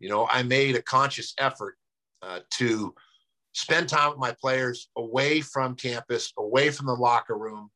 you 0.00 0.08
know, 0.08 0.26
I 0.30 0.42
made 0.42 0.76
a 0.76 0.82
conscious 0.82 1.34
effort 1.38 1.76
uh, 2.22 2.40
to 2.54 2.94
spend 3.52 3.88
time 3.88 4.10
with 4.10 4.18
my 4.18 4.34
players 4.40 4.88
away 4.96 5.40
from 5.40 5.74
campus, 5.74 6.32
away 6.38 6.70
from 6.70 6.86
the 6.86 6.94
locker 6.94 7.36
room, 7.36 7.70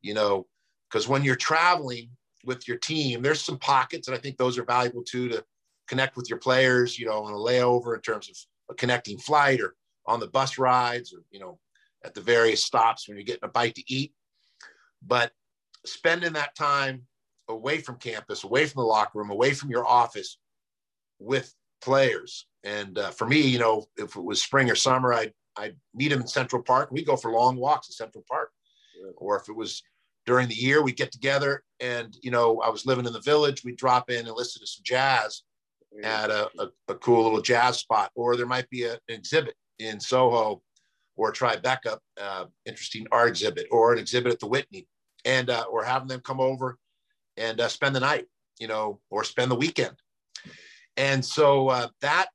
you 0.00 0.14
know, 0.14 0.46
because 0.90 1.06
when 1.06 1.22
you're 1.22 1.36
traveling, 1.36 2.10
with 2.44 2.66
your 2.66 2.78
team. 2.78 3.22
There's 3.22 3.40
some 3.40 3.58
pockets, 3.58 4.08
and 4.08 4.16
I 4.16 4.20
think 4.20 4.36
those 4.36 4.58
are 4.58 4.64
valuable 4.64 5.02
too 5.02 5.28
to 5.28 5.44
connect 5.86 6.16
with 6.16 6.28
your 6.28 6.38
players, 6.38 6.98
you 6.98 7.06
know, 7.06 7.22
on 7.22 7.32
a 7.32 7.36
layover 7.36 7.94
in 7.94 8.00
terms 8.00 8.28
of 8.28 8.36
a 8.70 8.74
connecting 8.74 9.18
flight 9.18 9.60
or 9.60 9.74
on 10.06 10.20
the 10.20 10.26
bus 10.26 10.58
rides 10.58 11.12
or, 11.12 11.22
you 11.30 11.40
know, 11.40 11.58
at 12.04 12.14
the 12.14 12.20
various 12.20 12.64
stops 12.64 13.06
when 13.06 13.16
you're 13.16 13.24
getting 13.24 13.44
a 13.44 13.48
bite 13.48 13.74
to 13.74 13.82
eat. 13.92 14.12
But 15.06 15.32
spending 15.84 16.32
that 16.34 16.54
time 16.56 17.06
away 17.48 17.78
from 17.78 17.96
campus, 17.96 18.44
away 18.44 18.66
from 18.66 18.82
the 18.82 18.86
locker 18.86 19.18
room, 19.18 19.30
away 19.30 19.52
from 19.52 19.70
your 19.70 19.86
office 19.86 20.38
with 21.18 21.54
players. 21.82 22.46
And 22.64 22.98
uh, 22.98 23.10
for 23.10 23.26
me, 23.26 23.40
you 23.40 23.58
know, 23.58 23.86
if 23.96 24.16
it 24.16 24.24
was 24.24 24.42
spring 24.42 24.70
or 24.70 24.74
summer, 24.74 25.12
I'd, 25.12 25.32
I'd 25.56 25.76
meet 25.94 26.08
them 26.08 26.20
in 26.20 26.26
Central 26.26 26.62
Park. 26.62 26.90
We'd 26.90 27.06
go 27.06 27.16
for 27.16 27.32
long 27.32 27.56
walks 27.56 27.88
in 27.88 27.92
Central 27.92 28.24
Park. 28.28 28.50
Or 29.16 29.36
if 29.36 29.48
it 29.48 29.54
was 29.54 29.82
during 30.28 30.46
the 30.46 30.54
year 30.54 30.82
we'd 30.82 30.94
get 30.94 31.10
together 31.10 31.62
and 31.80 32.14
you 32.20 32.30
know 32.30 32.60
i 32.60 32.68
was 32.68 32.84
living 32.84 33.06
in 33.06 33.14
the 33.14 33.20
village 33.20 33.64
we'd 33.64 33.78
drop 33.78 34.10
in 34.10 34.26
and 34.26 34.36
listen 34.36 34.60
to 34.60 34.66
some 34.66 34.82
jazz 34.84 35.42
at 36.04 36.28
a, 36.28 36.46
a, 36.58 36.68
a 36.88 36.94
cool 36.96 37.24
little 37.24 37.40
jazz 37.40 37.78
spot 37.78 38.10
or 38.14 38.36
there 38.36 38.44
might 38.44 38.68
be 38.68 38.84
a, 38.84 38.92
an 38.92 38.98
exhibit 39.08 39.54
in 39.78 39.98
soho 39.98 40.60
or 41.16 41.32
tribeca 41.32 41.96
uh, 42.20 42.44
interesting 42.66 43.06
art 43.10 43.30
exhibit 43.30 43.66
or 43.70 43.94
an 43.94 43.98
exhibit 43.98 44.30
at 44.30 44.38
the 44.38 44.46
whitney 44.46 44.86
and 45.24 45.48
uh, 45.48 45.64
or 45.70 45.82
having 45.82 46.08
them 46.08 46.20
come 46.20 46.40
over 46.40 46.76
and 47.38 47.60
uh, 47.60 47.68
spend 47.68 47.94
the 47.94 48.00
night 48.00 48.26
you 48.58 48.66
know 48.66 49.00
or 49.10 49.24
spend 49.24 49.50
the 49.50 49.56
weekend 49.56 49.96
and 50.96 51.24
so 51.24 51.68
uh, 51.68 51.88
that 52.00 52.28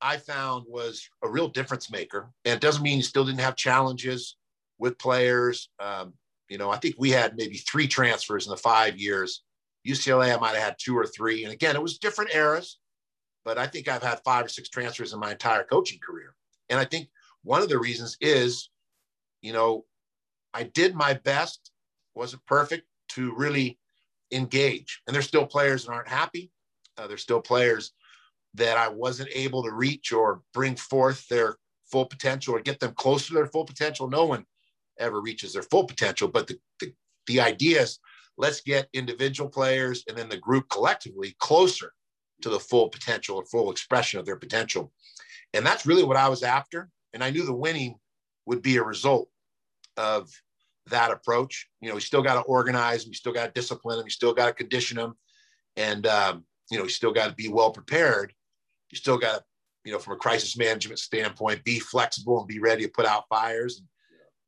i 0.00 0.16
found 0.16 0.64
was 0.68 1.08
a 1.22 1.28
real 1.28 1.48
difference 1.48 1.90
maker 1.90 2.30
and 2.44 2.54
it 2.54 2.60
doesn't 2.60 2.82
mean 2.82 2.98
you 2.98 3.02
still 3.02 3.24
didn't 3.24 3.40
have 3.40 3.56
challenges 3.56 4.36
with 4.78 4.98
players 4.98 5.68
um, 5.78 6.12
you 6.48 6.58
know, 6.58 6.70
I 6.70 6.76
think 6.76 6.96
we 6.98 7.10
had 7.10 7.36
maybe 7.36 7.56
three 7.56 7.88
transfers 7.88 8.46
in 8.46 8.50
the 8.50 8.56
five 8.56 8.98
years. 8.98 9.42
UCLA, 9.86 10.34
I 10.34 10.38
might 10.38 10.54
have 10.54 10.62
had 10.62 10.76
two 10.78 10.96
or 10.96 11.06
three. 11.06 11.44
And 11.44 11.52
again, 11.52 11.76
it 11.76 11.82
was 11.82 11.98
different 11.98 12.34
eras, 12.34 12.78
but 13.44 13.58
I 13.58 13.66
think 13.66 13.88
I've 13.88 14.02
had 14.02 14.20
five 14.24 14.46
or 14.46 14.48
six 14.48 14.68
transfers 14.68 15.12
in 15.12 15.20
my 15.20 15.32
entire 15.32 15.64
coaching 15.64 15.98
career. 15.98 16.34
And 16.70 16.78
I 16.78 16.84
think 16.84 17.08
one 17.42 17.62
of 17.62 17.68
the 17.68 17.78
reasons 17.78 18.16
is, 18.20 18.70
you 19.42 19.52
know, 19.52 19.84
I 20.54 20.62
did 20.62 20.94
my 20.94 21.14
best, 21.14 21.70
wasn't 22.14 22.46
perfect, 22.46 22.86
to 23.10 23.34
really 23.34 23.78
engage. 24.34 25.00
And 25.06 25.14
there's 25.14 25.26
still 25.26 25.46
players 25.46 25.84
that 25.84 25.92
aren't 25.92 26.08
happy. 26.08 26.50
Uh, 26.96 27.06
there's 27.06 27.22
still 27.22 27.40
players 27.40 27.92
that 28.54 28.76
I 28.76 28.88
wasn't 28.88 29.30
able 29.32 29.62
to 29.64 29.72
reach 29.72 30.12
or 30.12 30.42
bring 30.52 30.76
forth 30.76 31.26
their 31.28 31.56
full 31.90 32.06
potential 32.06 32.54
or 32.54 32.60
get 32.60 32.80
them 32.80 32.94
close 32.94 33.26
to 33.26 33.34
their 33.34 33.46
full 33.46 33.64
potential. 33.64 34.08
No 34.08 34.24
one 34.24 34.44
ever 34.98 35.20
reaches 35.20 35.52
their 35.52 35.62
full 35.62 35.84
potential. 35.84 36.28
But 36.28 36.46
the, 36.46 36.58
the, 36.80 36.92
the 37.26 37.40
idea 37.40 37.82
is 37.82 37.98
let's 38.36 38.60
get 38.60 38.88
individual 38.92 39.48
players 39.48 40.04
and 40.08 40.16
then 40.16 40.28
the 40.28 40.36
group 40.36 40.68
collectively 40.68 41.36
closer 41.38 41.92
to 42.42 42.48
the 42.48 42.60
full 42.60 42.88
potential 42.88 43.36
or 43.36 43.46
full 43.46 43.70
expression 43.70 44.20
of 44.20 44.26
their 44.26 44.36
potential. 44.36 44.92
And 45.52 45.64
that's 45.64 45.86
really 45.86 46.04
what 46.04 46.16
I 46.16 46.28
was 46.28 46.42
after. 46.42 46.90
And 47.12 47.22
I 47.22 47.30
knew 47.30 47.44
the 47.44 47.54
winning 47.54 47.96
would 48.46 48.62
be 48.62 48.76
a 48.76 48.82
result 48.82 49.28
of 49.96 50.30
that 50.88 51.10
approach. 51.10 51.68
You 51.80 51.88
know, 51.88 51.94
we 51.94 52.00
still 52.00 52.22
got 52.22 52.34
to 52.34 52.40
organize, 52.42 53.02
them, 53.02 53.10
we 53.10 53.14
still 53.14 53.32
got 53.32 53.46
to 53.46 53.52
discipline 53.52 53.96
them, 53.96 54.04
we 54.04 54.10
still 54.10 54.34
got 54.34 54.46
to 54.46 54.52
condition 54.52 54.96
them, 54.96 55.14
and 55.76 56.06
um, 56.06 56.44
you 56.70 56.78
know, 56.78 56.84
we 56.84 56.90
still 56.90 57.12
got 57.12 57.28
to 57.28 57.34
be 57.34 57.48
well 57.48 57.70
prepared. 57.70 58.32
You 58.90 58.96
still 58.96 59.18
got 59.18 59.38
to, 59.38 59.44
you 59.84 59.92
know, 59.92 59.98
from 59.98 60.14
a 60.14 60.18
crisis 60.18 60.56
management 60.56 60.98
standpoint, 60.98 61.64
be 61.64 61.78
flexible 61.78 62.38
and 62.38 62.48
be 62.48 62.58
ready 62.58 62.84
to 62.84 62.90
put 62.90 63.06
out 63.06 63.28
fires. 63.28 63.78
And 63.78 63.88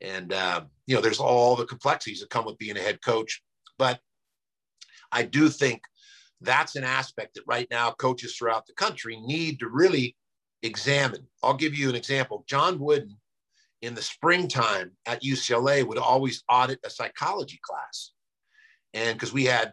and, 0.01 0.32
uh, 0.32 0.64
you 0.87 0.95
know, 0.95 1.01
there's 1.01 1.20
all 1.20 1.57
the 1.57 1.64
complexities 1.64 2.20
that 2.20 2.30
come 2.30 2.45
with 2.45 2.59
being 2.59 2.76
a 2.76 2.80
head 2.80 3.01
coach. 3.03 3.43
But 3.78 4.01
I 5.12 5.22
do 5.22 5.49
think 5.49 5.82
that's 6.41 6.76
an 6.76 6.84
aspect 6.84 7.34
that 7.34 7.45
right 7.47 7.66
now 7.70 7.93
coaches 7.93 8.37
throughout 8.37 8.66
the 8.66 8.74
country 8.74 9.18
need 9.20 9.59
to 9.61 9.68
really 9.68 10.16
examine. 10.62 11.26
I'll 11.43 11.55
give 11.55 11.74
you 11.74 11.89
an 11.89 11.95
example. 11.95 12.45
John 12.47 12.78
Wooden 12.78 13.16
in 13.83 13.95
the 13.95 14.03
springtime 14.03 14.93
at 15.07 15.22
UCLA 15.22 15.87
would 15.87 15.99
always 15.99 16.43
audit 16.49 16.81
a 16.85 16.91
psychology 16.91 17.61
class. 17.62 18.12
And 18.95 19.16
because 19.16 19.33
we 19.33 19.45
had, 19.45 19.72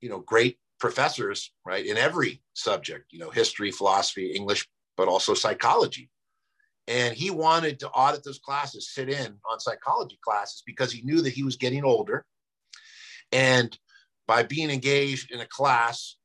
you 0.00 0.08
know, 0.08 0.20
great 0.20 0.58
professors, 0.80 1.52
right, 1.64 1.86
in 1.86 1.96
every 1.96 2.42
subject, 2.54 3.12
you 3.12 3.18
know, 3.18 3.30
history, 3.30 3.70
philosophy, 3.70 4.32
English, 4.32 4.66
but 4.96 5.08
also 5.08 5.34
psychology. 5.34 6.10
And 6.86 7.14
he 7.14 7.30
wanted 7.30 7.80
to 7.80 7.88
audit 7.90 8.24
those 8.24 8.38
classes, 8.38 8.92
sit 8.92 9.08
in 9.08 9.38
on 9.50 9.60
psychology 9.60 10.18
classes 10.22 10.62
because 10.66 10.92
he 10.92 11.02
knew 11.02 11.22
that 11.22 11.32
he 11.32 11.42
was 11.42 11.56
getting 11.56 11.84
older. 11.84 12.26
And 13.32 13.76
by 14.26 14.42
being 14.42 14.70
engaged 14.70 15.30
in 15.30 15.40
a 15.40 15.46
class 15.46 16.16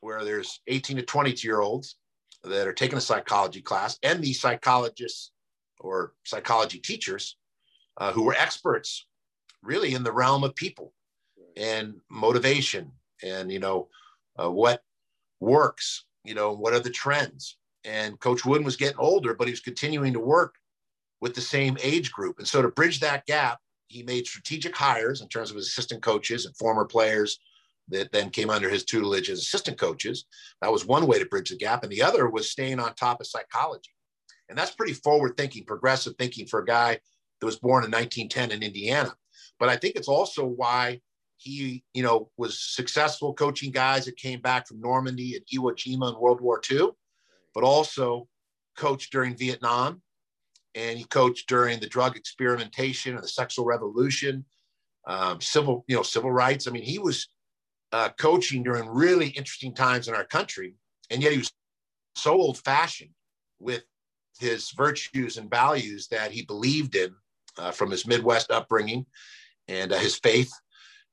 where 0.00 0.24
there's 0.24 0.60
18 0.66 0.96
to 0.96 1.02
22 1.02 1.46
year 1.46 1.60
olds 1.60 1.96
that 2.44 2.66
are 2.66 2.72
taking 2.72 2.98
a 2.98 3.02
psychology 3.02 3.60
class 3.60 3.98
and 4.02 4.22
these 4.22 4.40
psychologists 4.40 5.32
or 5.80 6.12
psychology 6.24 6.78
teachers 6.78 7.36
uh, 7.98 8.12
who 8.12 8.22
were 8.22 8.34
experts 8.34 9.06
really 9.62 9.94
in 9.94 10.02
the 10.02 10.12
realm 10.12 10.44
of 10.44 10.54
people 10.54 10.92
and 11.56 11.94
motivation 12.10 12.90
and 13.22 13.50
you 13.50 13.58
know 13.58 13.88
uh, 14.42 14.50
what 14.50 14.82
works 15.40 16.04
you 16.24 16.34
know 16.34 16.52
what 16.52 16.72
are 16.72 16.80
the 16.80 16.90
trends. 16.90 17.56
And 17.84 18.18
coach 18.20 18.44
wooden 18.44 18.64
was 18.64 18.76
getting 18.76 18.98
older 18.98 19.34
but 19.34 19.46
he 19.46 19.52
was 19.52 19.60
continuing 19.60 20.12
to 20.12 20.20
work 20.20 20.56
with 21.20 21.34
the 21.34 21.40
same 21.40 21.76
age 21.82 22.12
group. 22.12 22.38
And 22.38 22.46
so 22.46 22.62
to 22.62 22.68
bridge 22.68 23.00
that 23.00 23.26
gap 23.26 23.58
he 23.88 24.02
made 24.02 24.26
strategic 24.26 24.76
hires 24.76 25.22
in 25.22 25.28
terms 25.28 25.50
of 25.50 25.56
his 25.56 25.68
assistant 25.68 26.02
coaches 26.02 26.46
and 26.46 26.56
former 26.56 26.84
players 26.84 27.38
that 27.88 28.12
then 28.12 28.28
came 28.28 28.50
under 28.50 28.68
his 28.68 28.84
tutelage 28.84 29.30
as 29.30 29.38
assistant 29.38 29.78
coaches. 29.78 30.26
That 30.60 30.70
was 30.70 30.84
one 30.84 31.06
way 31.06 31.18
to 31.18 31.24
bridge 31.24 31.48
the 31.48 31.56
gap. 31.56 31.82
And 31.82 31.90
the 31.90 32.02
other 32.02 32.28
was 32.28 32.50
staying 32.50 32.80
on 32.80 32.94
top 32.94 33.20
of 33.20 33.26
psychology 33.26 33.90
and 34.48 34.56
that's 34.56 34.74
pretty 34.74 34.94
forward 34.94 35.36
thinking, 35.36 35.64
progressive 35.64 36.14
thinking 36.18 36.46
for 36.46 36.60
a 36.60 36.64
guy 36.64 36.98
that 37.40 37.46
was 37.46 37.58
born 37.58 37.84
in 37.84 37.90
1910 37.90 38.50
in 38.50 38.62
Indiana. 38.62 39.14
But 39.58 39.68
I 39.68 39.76
think 39.76 39.96
it's 39.96 40.08
also 40.08 40.44
why 40.44 41.00
he, 41.36 41.84
you 41.94 42.02
know, 42.02 42.30
was 42.36 42.60
successful 42.60 43.34
coaching 43.34 43.70
guys 43.70 44.04
that 44.06 44.16
came 44.16 44.40
back 44.40 44.66
from 44.66 44.80
Normandy 44.80 45.36
and 45.36 45.44
Iwo 45.46 45.72
Jima 45.72 46.12
in 46.12 46.20
World 46.20 46.40
War 46.40 46.60
II, 46.70 46.90
but 47.54 47.64
also 47.64 48.28
coached 48.76 49.12
during 49.12 49.36
Vietnam. 49.36 50.02
And 50.74 50.98
he 50.98 51.04
coached 51.04 51.48
during 51.48 51.80
the 51.80 51.88
drug 51.88 52.16
experimentation 52.16 53.14
and 53.14 53.22
the 53.22 53.28
sexual 53.28 53.64
revolution, 53.64 54.44
um, 55.06 55.40
civil, 55.40 55.84
you 55.88 55.96
know, 55.96 56.02
civil 56.02 56.30
rights. 56.30 56.66
I 56.66 56.70
mean, 56.70 56.82
he 56.82 56.98
was 56.98 57.28
uh, 57.92 58.10
coaching 58.18 58.62
during 58.62 58.88
really 58.88 59.28
interesting 59.28 59.74
times 59.74 60.08
in 60.08 60.14
our 60.14 60.24
country, 60.24 60.74
and 61.10 61.22
yet 61.22 61.32
he 61.32 61.38
was 61.38 61.52
so 62.14 62.34
old 62.34 62.58
fashioned 62.58 63.10
with 63.58 63.84
his 64.38 64.70
virtues 64.70 65.36
and 65.36 65.50
values 65.50 66.08
that 66.08 66.30
he 66.30 66.42
believed 66.42 66.94
in 66.94 67.14
uh, 67.58 67.70
from 67.70 67.90
his 67.90 68.06
Midwest 68.06 68.50
upbringing 68.50 69.06
and 69.66 69.92
uh, 69.92 69.98
his 69.98 70.18
faith. 70.18 70.52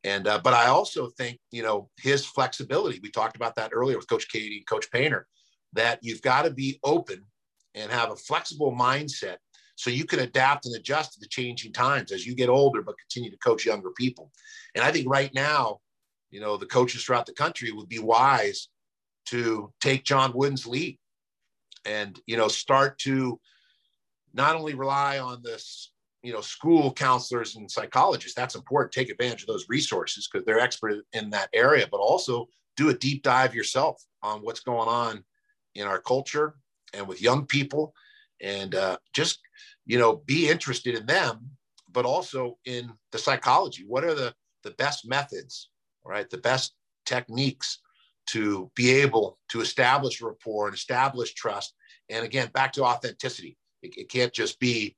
And 0.04 0.28
uh, 0.28 0.40
but 0.44 0.54
I 0.54 0.68
also 0.68 1.10
think 1.10 1.40
you 1.52 1.64
know 1.64 1.90
his 2.00 2.26
flexibility. 2.26 3.00
We 3.02 3.10
talked 3.10 3.36
about 3.36 3.56
that 3.56 3.72
earlier 3.74 3.98
with 3.98 4.10
Coach 4.10 4.28
Keady, 4.32 4.58
and 4.58 4.68
Coach 4.68 4.92
Painter. 4.92 5.28
That 5.74 6.00
you've 6.02 6.22
got 6.22 6.44
to 6.44 6.52
be 6.52 6.80
open 6.84 7.24
and 7.74 7.92
have 7.92 8.12
a 8.12 8.16
flexible 8.16 8.72
mindset 8.72 9.38
so 9.76 9.90
you 9.90 10.06
can 10.06 10.20
adapt 10.20 10.66
and 10.66 10.76
adjust 10.76 11.14
to 11.14 11.20
the 11.20 11.28
changing 11.28 11.74
times 11.74 12.12
as 12.12 12.26
you 12.26 12.34
get 12.34 12.50
older, 12.50 12.82
but 12.82 12.96
continue 12.98 13.30
to 13.30 13.38
coach 13.38 13.66
younger 13.66 13.92
people. 13.92 14.32
And 14.74 14.84
I 14.84 14.92
think 14.92 15.10
right 15.10 15.34
now, 15.34 15.80
you 16.32 16.40
know, 16.40 16.56
the 16.56 16.66
coaches 16.66 17.04
throughout 17.04 17.26
the 17.26 17.34
country 17.34 17.72
would 17.72 17.90
be 17.90 18.00
wise 18.00 18.70
to 19.26 19.74
take 19.82 20.06
John 20.06 20.32
Wooden's 20.32 20.66
lead 20.66 20.98
and 21.86 22.20
you 22.26 22.38
know 22.38 22.48
start 22.48 22.98
to 23.00 23.40
not 24.34 24.56
only 24.56 24.74
rely 24.74 25.20
on 25.20 25.42
this 25.44 25.92
you 26.24 26.34
know 26.34 26.42
school 26.42 26.92
counselors 26.92 27.56
and 27.56 27.70
psychologists 27.70 28.36
that's 28.36 28.56
important. 28.56 28.92
Take 28.92 29.10
advantage 29.10 29.42
of 29.42 29.48
those 29.48 29.66
resources 29.70 30.28
because 30.28 30.46
they're 30.46 30.60
expert 30.60 31.04
in 31.14 31.30
that 31.32 31.50
area 31.54 31.88
but 31.90 31.98
also 31.98 32.48
do 32.76 32.90
a 32.90 32.94
deep 32.94 33.24
dive 33.24 33.56
yourself 33.56 34.04
on 34.22 34.42
what's 34.42 34.60
going 34.60 34.90
on 34.90 35.24
in 35.76 35.88
our 35.88 36.02
culture 36.02 36.56
and 36.94 37.08
with 37.08 37.22
young 37.22 37.46
people 37.46 37.94
and 38.42 38.76
uh, 38.76 38.98
just 39.14 39.40
you 39.86 39.98
know 39.98 40.18
be 40.26 40.50
interested 40.50 40.96
in 40.96 41.06
them 41.06 41.50
but 41.92 42.06
also 42.06 42.58
in 42.66 42.92
the 43.12 43.18
psychology. 43.18 43.84
What 43.88 44.04
are 44.04 44.14
the 44.14 44.34
the 44.64 44.72
best 44.72 45.08
methods 45.08 45.70
right? 46.06 46.30
The 46.30 46.38
best 46.38 46.76
techniques 47.06 47.80
to 48.28 48.72
be 48.76 48.92
able 48.92 49.38
to 49.50 49.62
establish 49.62 50.22
rapport 50.22 50.68
and 50.68 50.76
establish 50.76 51.34
trust. 51.34 51.74
And 52.10 52.26
again, 52.26 52.50
back 52.54 52.74
to 52.74 52.84
authenticity. 52.84 53.58
It, 53.82 53.98
it 53.98 54.10
can't 54.10 54.34
just 54.34 54.60
be, 54.60 54.96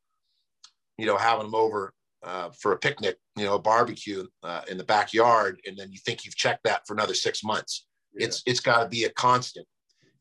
you 0.97 1.05
know, 1.05 1.17
having 1.17 1.45
them 1.45 1.55
over 1.55 1.93
uh, 2.23 2.49
for 2.49 2.71
a 2.71 2.77
picnic, 2.77 3.17
you 3.35 3.45
know, 3.45 3.55
a 3.55 3.59
barbecue 3.59 4.25
uh, 4.43 4.61
in 4.69 4.77
the 4.77 4.83
backyard, 4.83 5.59
and 5.65 5.77
then 5.77 5.91
you 5.91 5.99
think 5.99 6.25
you've 6.25 6.35
checked 6.35 6.63
that 6.63 6.81
for 6.87 6.93
another 6.93 7.13
six 7.13 7.43
months. 7.43 7.85
Yeah. 8.13 8.27
It's 8.27 8.43
it's 8.45 8.59
got 8.59 8.83
to 8.83 8.89
be 8.89 9.03
a 9.03 9.09
constant. 9.11 9.67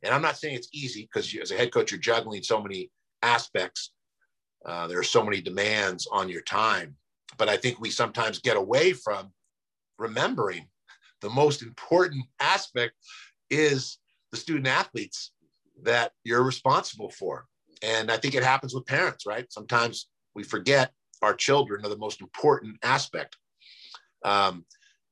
And 0.03 0.15
I'm 0.15 0.23
not 0.23 0.37
saying 0.37 0.55
it's 0.55 0.69
easy 0.73 1.03
because 1.03 1.35
as 1.35 1.51
a 1.51 1.57
head 1.57 1.73
coach, 1.73 1.91
you're 1.91 2.01
juggling 2.01 2.43
so 2.43 2.63
many 2.63 2.91
aspects. 3.23 3.93
Uh, 4.65 4.87
there 4.87 4.99
are 4.99 5.05
so 5.05 5.25
many 5.25 5.41
demands 5.41 6.07
on 6.13 6.29
your 6.29 6.43
time, 6.43 6.97
but 7.39 7.49
I 7.49 7.57
think 7.57 7.81
we 7.81 7.91
sometimes 7.91 8.41
get 8.41 8.57
away 8.57 8.93
from 8.93 9.33
remembering 9.99 10.69
the 11.21 11.31
most 11.31 11.63
important 11.63 12.25
aspect 12.41 12.95
is 13.51 13.99
the 14.31 14.37
student 14.37 14.67
athletes 14.67 15.33
that 15.83 16.13
you're 16.25 16.43
responsible 16.43 17.11
for. 17.11 17.47
And 17.83 18.11
I 18.11 18.17
think 18.17 18.35
it 18.35 18.43
happens 18.43 18.75
with 18.75 18.87
parents, 18.87 19.27
right? 19.27 19.51
Sometimes 19.53 20.09
we 20.35 20.43
forget 20.43 20.93
our 21.23 21.35
children 21.35 21.85
are 21.85 21.89
the 21.89 21.99
most 21.99 22.21
important 22.21 22.77
aspect. 22.83 23.37
Um, 24.25 24.65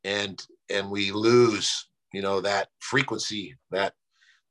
and 0.03 0.45
and 0.71 0.91
we 0.91 1.13
lose, 1.13 1.89
you 2.13 2.23
know, 2.23 2.41
that 2.41 2.69
frequency, 2.81 3.57
that 3.71 3.95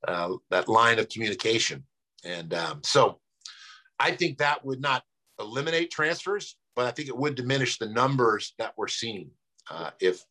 uh, 0.08 0.34
that 0.49 0.68
line 0.68 0.99
of 0.99 1.10
communication. 1.10 1.84
And 2.24 2.54
um, 2.54 2.82
so 2.84 3.20
I 3.99 4.12
think 4.12 4.38
that 4.38 4.64
would 4.66 4.82
not 4.82 5.04
eliminate 5.39 5.91
transfers, 5.91 6.56
but 6.76 6.86
I 6.86 6.91
think 6.91 7.08
it 7.10 7.18
would 7.18 7.36
diminish 7.36 7.78
the 7.78 7.88
numbers 7.88 8.54
that 8.58 8.74
we're 8.78 8.88
seeing. 8.88 9.32
Uh, 9.70 9.91
if 10.01 10.26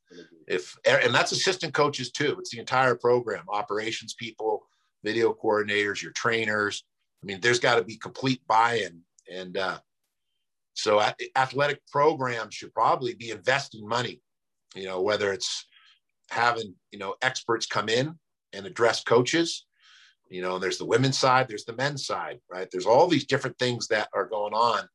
if 0.46 0.76
and 0.86 1.14
that's 1.14 1.32
assistant 1.32 1.72
coaches 1.72 2.10
too. 2.10 2.36
It's 2.38 2.50
the 2.50 2.58
entire 2.58 2.94
program, 2.94 3.44
operations 3.48 4.14
people, 4.14 4.66
video 5.02 5.32
coordinators, 5.32 6.02
your 6.02 6.12
trainers. 6.12 6.84
I 7.22 7.26
mean, 7.26 7.40
there's 7.40 7.60
got 7.60 7.76
to 7.76 7.84
be 7.84 7.96
complete 7.96 8.42
buy-in, 8.46 9.00
and 9.32 9.56
uh, 9.56 9.78
so 10.74 11.02
athletic 11.36 11.80
programs 11.90 12.54
should 12.54 12.74
probably 12.74 13.14
be 13.14 13.30
investing 13.30 13.86
money. 13.86 14.20
You 14.74 14.84
know, 14.84 15.00
whether 15.00 15.32
it's 15.32 15.66
having 16.30 16.74
you 16.90 16.98
know 16.98 17.14
experts 17.22 17.66
come 17.66 17.88
in 17.88 18.18
and 18.52 18.66
address 18.66 19.02
coaches. 19.02 19.66
You 20.28 20.40
know, 20.40 20.58
there's 20.58 20.78
the 20.78 20.86
women's 20.86 21.18
side, 21.18 21.46
there's 21.48 21.66
the 21.66 21.76
men's 21.76 22.06
side, 22.06 22.40
right? 22.50 22.66
There's 22.70 22.86
all 22.86 23.06
these 23.06 23.26
different 23.26 23.58
things 23.58 23.88
that 23.88 24.08
are 24.14 24.26
going 24.26 24.54
on, 24.54 24.88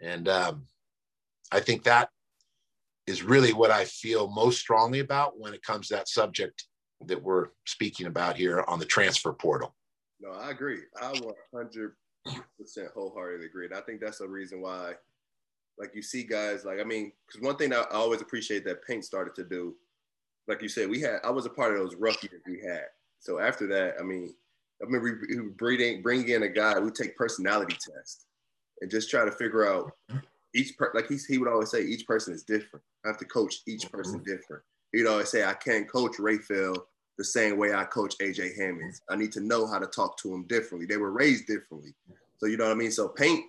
and 0.00 0.28
um, 0.28 0.66
I 1.52 1.60
think 1.60 1.84
that 1.84 2.10
is 3.06 3.22
really 3.22 3.52
what 3.52 3.70
I 3.70 3.84
feel 3.84 4.28
most 4.28 4.58
strongly 4.58 5.00
about 5.00 5.38
when 5.38 5.54
it 5.54 5.62
comes 5.62 5.88
to 5.88 5.94
that 5.94 6.08
subject 6.08 6.64
that 7.06 7.22
we're 7.22 7.48
speaking 7.66 8.06
about 8.06 8.36
here 8.36 8.64
on 8.66 8.78
the 8.78 8.84
transfer 8.84 9.32
portal. 9.32 9.74
No, 10.20 10.30
I 10.30 10.50
agree. 10.50 10.80
I 11.00 11.12
100% 11.54 11.92
wholeheartedly 12.94 13.46
agree. 13.46 13.66
And 13.66 13.74
I 13.74 13.80
think 13.80 14.00
that's 14.00 14.18
the 14.18 14.28
reason 14.28 14.60
why, 14.60 14.94
like, 15.78 15.94
you 15.94 16.02
see 16.02 16.24
guys 16.24 16.64
like, 16.64 16.80
I 16.80 16.84
mean, 16.84 17.12
because 17.26 17.42
one 17.42 17.56
thing 17.56 17.72
I 17.72 17.84
always 17.92 18.22
appreciate 18.22 18.64
that 18.64 18.84
Paint 18.84 19.04
started 19.04 19.34
to 19.36 19.44
do, 19.44 19.76
like 20.48 20.62
you 20.62 20.68
said, 20.68 20.88
we 20.88 21.00
had, 21.00 21.20
I 21.22 21.30
was 21.30 21.44
a 21.46 21.50
part 21.50 21.72
of 21.72 21.78
those 21.78 21.96
rookies 21.96 22.30
we 22.46 22.60
had. 22.66 22.86
So 23.20 23.38
after 23.38 23.66
that, 23.68 23.96
I 24.00 24.02
mean, 24.02 24.34
I 24.80 24.84
remember 24.84 25.20
bringing, 25.56 26.02
bringing 26.02 26.28
in 26.30 26.42
a 26.44 26.48
guy, 26.48 26.78
we 26.78 26.90
take 26.90 27.16
personality 27.16 27.74
tests 27.74 28.26
and 28.80 28.90
just 28.90 29.10
try 29.10 29.24
to 29.24 29.32
figure 29.32 29.66
out 29.66 29.92
each 30.56 30.76
per 30.76 30.90
like 30.94 31.08
he, 31.08 31.18
he 31.28 31.38
would 31.38 31.48
always 31.48 31.70
say 31.70 31.82
each 31.82 32.06
person 32.06 32.34
is 32.34 32.42
different. 32.42 32.84
I 33.04 33.08
have 33.08 33.18
to 33.18 33.24
coach 33.24 33.56
each 33.66 33.90
person 33.90 34.20
mm-hmm. 34.20 34.30
different. 34.30 34.62
He'd 34.92 35.06
always 35.06 35.30
say 35.30 35.44
I 35.44 35.54
can't 35.54 35.90
coach 35.90 36.16
Rapheal 36.18 36.76
the 37.18 37.24
same 37.24 37.56
way 37.56 37.74
I 37.74 37.84
coach 37.84 38.16
AJ 38.18 38.56
Hammons. 38.56 39.00
I 39.08 39.16
need 39.16 39.32
to 39.32 39.40
know 39.40 39.66
how 39.66 39.78
to 39.78 39.86
talk 39.86 40.18
to 40.18 40.34
him 40.34 40.44
differently. 40.44 40.86
They 40.86 40.96
were 40.96 41.12
raised 41.12 41.46
differently. 41.46 41.94
So 42.38 42.46
you 42.46 42.56
know 42.56 42.64
what 42.64 42.72
I 42.72 42.76
mean? 42.76 42.90
So 42.90 43.08
paint, 43.08 43.44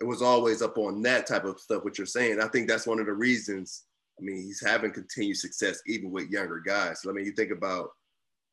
it 0.00 0.04
was 0.04 0.22
always 0.22 0.62
up 0.62 0.78
on 0.78 1.02
that 1.02 1.26
type 1.26 1.44
of 1.44 1.60
stuff, 1.60 1.84
what 1.84 1.98
you're 1.98 2.06
saying. 2.06 2.40
I 2.40 2.48
think 2.48 2.68
that's 2.68 2.86
one 2.86 2.98
of 2.98 3.06
the 3.06 3.12
reasons. 3.12 3.84
I 4.18 4.24
mean, 4.24 4.42
he's 4.42 4.64
having 4.64 4.92
continued 4.92 5.36
success 5.36 5.80
even 5.86 6.10
with 6.10 6.30
younger 6.30 6.60
guys. 6.60 7.02
So, 7.02 7.10
I 7.10 7.12
mean, 7.12 7.24
you 7.24 7.32
think 7.32 7.52
about 7.52 7.90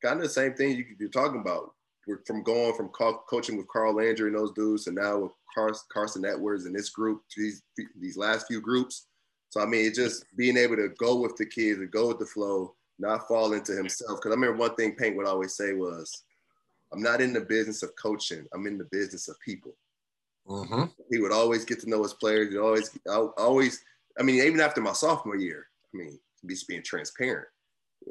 kind 0.02 0.16
of 0.16 0.22
the 0.22 0.28
same 0.28 0.54
thing 0.54 0.76
you, 0.76 0.84
you're 0.98 1.08
talking 1.08 1.40
about. 1.40 1.74
We're 2.06 2.22
from 2.26 2.42
going 2.42 2.74
from 2.74 2.88
co- 2.88 3.22
coaching 3.28 3.56
with 3.56 3.68
Carl 3.68 3.94
Landry 3.94 4.28
and 4.28 4.38
those 4.38 4.52
dudes, 4.52 4.86
and 4.86 4.96
now 4.96 5.18
with 5.18 5.32
Carson 5.92 6.24
Edwards 6.24 6.64
and 6.64 6.74
this 6.74 6.90
group, 6.90 7.22
these 7.36 7.62
these 8.00 8.16
last 8.16 8.46
few 8.46 8.60
groups. 8.60 9.06
So 9.50 9.60
I 9.60 9.66
mean, 9.66 9.92
just 9.94 10.24
being 10.36 10.56
able 10.56 10.76
to 10.76 10.88
go 10.98 11.20
with 11.20 11.36
the 11.36 11.46
kids 11.46 11.80
and 11.80 11.90
go 11.90 12.08
with 12.08 12.18
the 12.18 12.26
flow, 12.26 12.74
not 12.98 13.26
fall 13.28 13.52
into 13.52 13.72
himself. 13.72 14.18
Because 14.18 14.30
I 14.30 14.34
remember 14.34 14.58
one 14.58 14.74
thing 14.76 14.94
Paint 14.94 15.16
would 15.16 15.26
always 15.26 15.54
say 15.54 15.72
was, 15.72 16.22
I'm 16.92 17.02
not 17.02 17.20
in 17.20 17.32
the 17.32 17.40
business 17.40 17.82
of 17.82 17.94
coaching. 17.96 18.46
I'm 18.54 18.66
in 18.66 18.78
the 18.78 18.88
business 18.90 19.28
of 19.28 19.40
people. 19.40 19.74
Mm-hmm. 20.46 20.84
He 21.10 21.18
would 21.18 21.32
always 21.32 21.64
get 21.64 21.80
to 21.80 21.90
know 21.90 22.02
his 22.02 22.14
players. 22.14 22.50
He 22.50 22.58
always, 22.58 22.90
always. 23.06 23.82
I 24.18 24.22
mean, 24.22 24.42
even 24.42 24.60
after 24.60 24.80
my 24.80 24.92
sophomore 24.92 25.36
year, 25.36 25.66
I 25.94 25.98
mean, 25.98 26.18
just 26.48 26.66
being 26.66 26.82
transparent. 26.82 27.48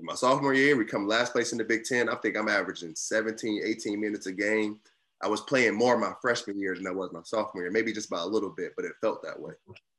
My 0.02 0.16
sophomore 0.16 0.54
year, 0.54 0.78
we 0.78 0.86
come 0.86 1.08
last 1.08 1.34
place 1.34 1.52
in 1.52 1.58
the 1.58 1.64
Big 1.64 1.84
Ten. 1.84 2.10
I 2.10 2.16
think 2.16 2.38
I'm 2.38 2.48
averaging 2.48 2.94
17, 2.96 3.64
18 3.66 4.00
minutes 4.00 4.28
a 4.28 4.32
game. 4.32 4.80
I 5.22 5.28
was 5.28 5.42
playing 5.42 5.76
more 5.76 5.98
my 5.98 6.14
freshman 6.22 6.60
year 6.60 6.76
than 6.76 6.88
I 6.88 6.92
was 6.92 7.12
my 7.12 7.22
sophomore 7.24 7.64
year, 7.64 7.72
maybe 7.72 7.92
just 7.92 8.10
by 8.10 8.20
a 8.20 8.26
little 8.26 8.50
bit, 8.50 8.74
but 8.76 8.86
it 8.86 8.94
felt 9.02 9.22
that 9.24 9.40
way. 9.40 9.54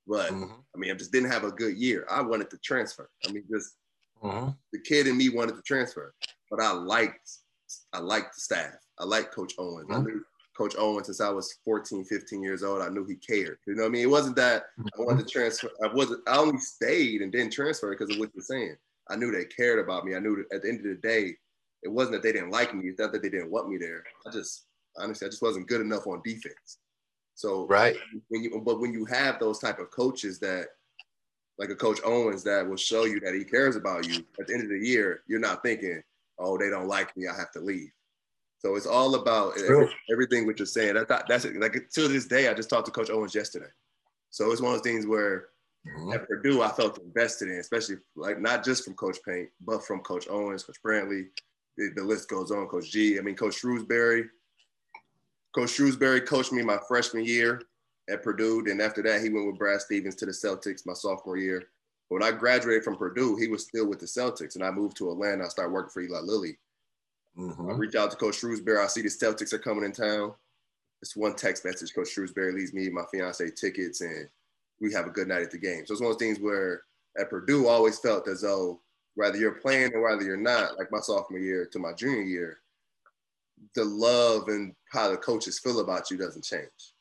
But 0.07 0.31
mm-hmm. 0.31 0.53
I 0.75 0.79
mean, 0.79 0.91
I 0.91 0.95
just 0.95 1.13
didn't 1.13 1.31
have 1.31 1.45
a 1.45 1.51
good 1.51 1.77
year. 1.77 2.07
I 2.11 2.23
wanted 2.23 2.51
to 2.51 2.59
transfer. 2.59 3.11
I 3.27 3.33
mean, 3.33 3.45
just 3.51 3.75
mm-hmm. 4.23 4.51
the 4.73 4.79
kid 4.81 5.07
in 5.07 5.17
me 5.17 5.29
wanted 5.29 5.57
to 5.57 5.63
transfer, 5.63 6.15
but 6.51 6.61
I 6.61 6.73
liked, 6.73 7.31
I 7.93 7.99
liked 7.99 8.35
the 8.35 8.41
staff. 8.41 8.75
I 8.99 9.05
liked 9.05 9.35
Coach 9.35 9.55
Owens. 9.59 9.89
Mm-hmm. 9.89 10.01
I 10.01 10.05
knew 10.05 10.25
Coach 10.57 10.75
Owens 10.79 11.07
since 11.07 11.21
I 11.21 11.31
was 11.31 11.59
14, 11.65 12.05
15 12.05 12.43
years 12.43 12.63
old. 12.63 12.83
I 12.83 12.89
knew 12.89 13.05
he 13.05 13.17
cared. 13.17 13.59
You 13.67 13.75
know 13.75 13.83
what 13.83 13.89
I 13.89 13.93
mean? 13.93 14.03
It 14.03 14.11
wasn't 14.11 14.37
that 14.37 14.65
I 14.79 15.03
wanted 15.03 15.27
to 15.27 15.33
transfer. 15.33 15.71
I 15.85 15.93
wasn't. 15.93 16.27
I 16.29 16.39
only 16.39 16.59
stayed 16.59 17.21
and 17.21 17.31
didn't 17.31 17.53
transfer 17.53 17.91
because 17.91 18.15
of 18.15 18.19
what 18.19 18.31
you're 18.35 18.43
saying. 18.43 18.77
I 19.11 19.17
knew 19.17 19.31
they 19.31 19.45
cared 19.45 19.79
about 19.79 20.05
me. 20.05 20.15
I 20.15 20.21
knew 20.21 20.37
that 20.37 20.57
at 20.57 20.63
the 20.63 20.69
end 20.69 20.79
of 20.79 20.85
the 20.85 20.95
day, 20.95 21.37
it 21.83 21.89
wasn't 21.89 22.15
that 22.15 22.23
they 22.23 22.33
didn't 22.33 22.51
like 22.51 22.75
me. 22.75 22.89
It's 22.89 23.01
not 23.01 23.13
that 23.13 23.23
they 23.23 23.31
didn't 23.31 23.51
want 23.51 23.69
me 23.69 23.79
there. 23.79 24.05
I 24.27 24.31
just 24.31 24.67
honestly, 24.97 25.27
I 25.27 25.31
just 25.31 25.43
wasn't 25.43 25.69
good 25.69 25.81
enough 25.81 26.07
on 26.07 26.21
defense. 26.25 26.79
So 27.35 27.67
right 27.69 27.97
when 28.29 28.43
you, 28.43 28.61
but 28.65 28.81
when 28.81 28.93
you 28.93 29.05
have 29.07 29.39
those 29.39 29.59
type 29.59 29.79
of 29.79 29.91
coaches 29.91 30.39
that, 30.41 30.67
like 31.59 31.71
a 31.71 31.77
Coach 31.77 32.01
Owens, 32.05 32.43
that 32.45 32.67
will 32.67 32.77
show 32.77 33.05
you 33.05 33.21
that 33.21 33.35
he 33.35 33.45
cares 33.45 33.77
about 33.77 34.07
you. 34.09 34.25
At 34.41 34.47
the 34.47 34.55
end 34.55 34.63
of 34.63 34.71
the 34.71 34.87
year, 34.87 35.23
you're 35.27 35.41
not 35.41 35.63
thinking, 35.63 36.03
oh, 36.39 36.57
they 36.57 36.71
don't 36.71 36.89
like 36.89 37.15
me, 37.17 37.29
I 37.29 37.37
have 37.37 37.51
to 37.53 37.61
leave. 37.61 37.91
So 38.59 38.77
it's 38.77 38.87
all 38.87 39.15
about 39.15 39.59
every, 39.59 39.91
everything 40.13 40.47
what 40.47 40.59
you're 40.59 40.67
saying. 40.67 40.95
That, 40.95 41.25
that's 41.29 41.47
like 41.47 41.89
to 41.95 42.09
this 42.09 42.27
day. 42.27 42.49
I 42.49 42.55
just 42.55 42.69
talked 42.69 42.87
to 42.87 42.93
Coach 42.93 43.11
Owens 43.11 43.35
yesterday. 43.35 43.71
So 44.31 44.53
it's 44.53 44.61
one 44.61 44.75
of 44.75 44.83
those 44.83 44.91
things 44.91 45.07
where 45.07 45.49
mm-hmm. 45.87 46.13
at 46.13 46.27
Purdue 46.27 46.63
I 46.63 46.69
felt 46.69 46.99
invested 46.99 47.49
in, 47.49 47.59
especially 47.59 47.97
like 48.17 48.41
not 48.41 48.65
just 48.65 48.85
from 48.85 48.95
Coach 48.95 49.19
Paint, 49.27 49.49
but 49.61 49.85
from 49.85 50.01
Coach 50.01 50.27
Owens, 50.29 50.65
Coach 50.65 50.79
Brantley. 50.85 51.29
The, 51.77 51.91
the 51.97 52.03
list 52.03 52.29
goes 52.29 52.51
on. 52.51 52.67
Coach 52.67 52.91
G. 52.91 53.19
I 53.19 53.23
mean, 53.23 53.37
Coach 53.37 53.63
Shrewsberry. 53.63 54.25
Coach 55.55 55.71
Shrewsberry 55.71 56.25
coached 56.27 56.53
me 56.53 56.63
my 56.63 56.79
freshman 56.87 57.25
year 57.25 57.63
at 58.11 58.23
Purdue. 58.23 58.63
Then 58.63 58.81
after 58.81 59.03
that, 59.03 59.23
he 59.23 59.31
went 59.31 59.47
with 59.47 59.59
Brad 59.59 59.81
Stevens 59.81 60.17
to 60.17 60.27
the 60.27 60.33
Celtics 60.33 60.87
my 60.87 60.93
sophomore 60.93 61.37
year. 61.37 61.63
When 62.09 62.23
I 62.23 62.33
graduated 62.33 62.83
from 62.83 62.97
Purdue, 62.97 63.37
he 63.37 63.47
was 63.47 63.65
still 63.65 63.87
with 63.89 64.01
the 64.01 64.07
Celtics, 64.07 64.57
and 64.57 64.65
I 64.65 64.71
moved 64.71 64.97
to 64.97 65.13
Atlanta. 65.13 65.45
I 65.45 65.49
started 65.49 65.73
working 65.73 65.91
for 65.91 66.03
Eli 66.03 66.21
Lilly. 66.21 66.59
Mm-hmm. 67.39 67.71
I 67.71 67.75
reach 67.75 67.95
out 67.95 68.11
to 68.11 68.17
Coach 68.17 68.41
Shrewsberry. 68.41 68.83
I 68.83 68.89
see 68.89 69.03
the 69.03 69.09
Celtics 69.09 69.53
are 69.53 69.59
coming 69.59 69.85
in 69.85 69.93
town. 69.93 70.35
It's 71.03 71.17
one 71.17 71.37
text 71.37 71.65
message. 71.65 71.95
Coach 71.95 72.09
Shrewsberry 72.15 72.53
leaves 72.53 72.75
me 72.75 72.91
my 72.91 73.05
fiance 73.13 73.49
tickets, 73.53 74.01
and 74.01 74.29
we 74.81 74.93
have 74.93 75.07
a 75.07 75.11
good 75.11 75.29
night 75.29 75.43
at 75.43 75.51
the 75.51 75.59
game. 75.59 75.85
So 75.87 75.93
it's 75.93 76.01
one 76.01 76.11
of 76.11 76.19
those 76.19 76.27
things 76.27 76.41
where 76.41 76.83
at 77.19 77.31
Purdue, 77.31 77.69
I 77.69 77.73
always 77.73 77.99
felt 77.99 78.29
as 78.29 78.43
though 78.43 78.81
whether 79.15 79.37
you're 79.37 79.53
playing 79.53 79.93
or 79.95 80.03
whether 80.03 80.23
you're 80.23 80.37
not, 80.37 80.79
like 80.79 80.91
my 80.91 81.01
sophomore 81.01 81.41
year 81.41 81.67
to 81.73 81.79
my 81.79 81.93
junior 81.93 82.23
year, 82.23 82.59
the 83.75 83.85
love 83.85 84.49
and 84.49 84.75
how 84.91 85.11
the 85.11 85.17
coaches 85.17 85.59
feel 85.59 85.81
about 85.81 86.11
you 86.11 86.17
doesn't 86.17 86.45
change. 86.45 86.95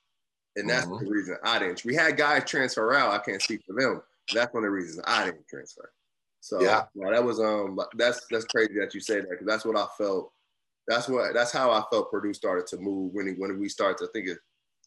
And 0.55 0.69
that's 0.69 0.85
mm-hmm. 0.85 1.05
the 1.05 1.11
reason 1.11 1.37
I 1.43 1.59
didn't. 1.59 1.85
We 1.85 1.95
had 1.95 2.17
guys 2.17 2.43
transfer 2.45 2.93
out. 2.93 3.13
I 3.13 3.19
can't 3.19 3.41
speak 3.41 3.61
for 3.65 3.79
them. 3.79 4.01
That's 4.33 4.53
one 4.53 4.63
of 4.63 4.67
the 4.67 4.71
reasons 4.71 5.01
I 5.05 5.25
didn't 5.25 5.47
transfer. 5.47 5.91
So 6.41 6.61
yeah, 6.61 6.85
that 6.95 7.23
was 7.23 7.39
um 7.39 7.79
that's 7.95 8.25
that's 8.31 8.45
crazy 8.45 8.73
that 8.79 8.93
you 8.93 9.01
say 9.01 9.19
that 9.19 9.29
because 9.29 9.45
that's 9.45 9.65
what 9.65 9.77
I 9.77 9.85
felt. 9.97 10.31
That's 10.87 11.07
what 11.07 11.33
that's 11.33 11.51
how 11.51 11.71
I 11.71 11.83
felt 11.91 12.11
Purdue 12.11 12.33
started 12.33 12.65
to 12.67 12.77
move 12.77 13.13
when 13.13 13.35
when 13.37 13.59
we 13.59 13.69
started 13.69 13.97
to 13.99 14.07
think 14.11 14.29
of 14.29 14.37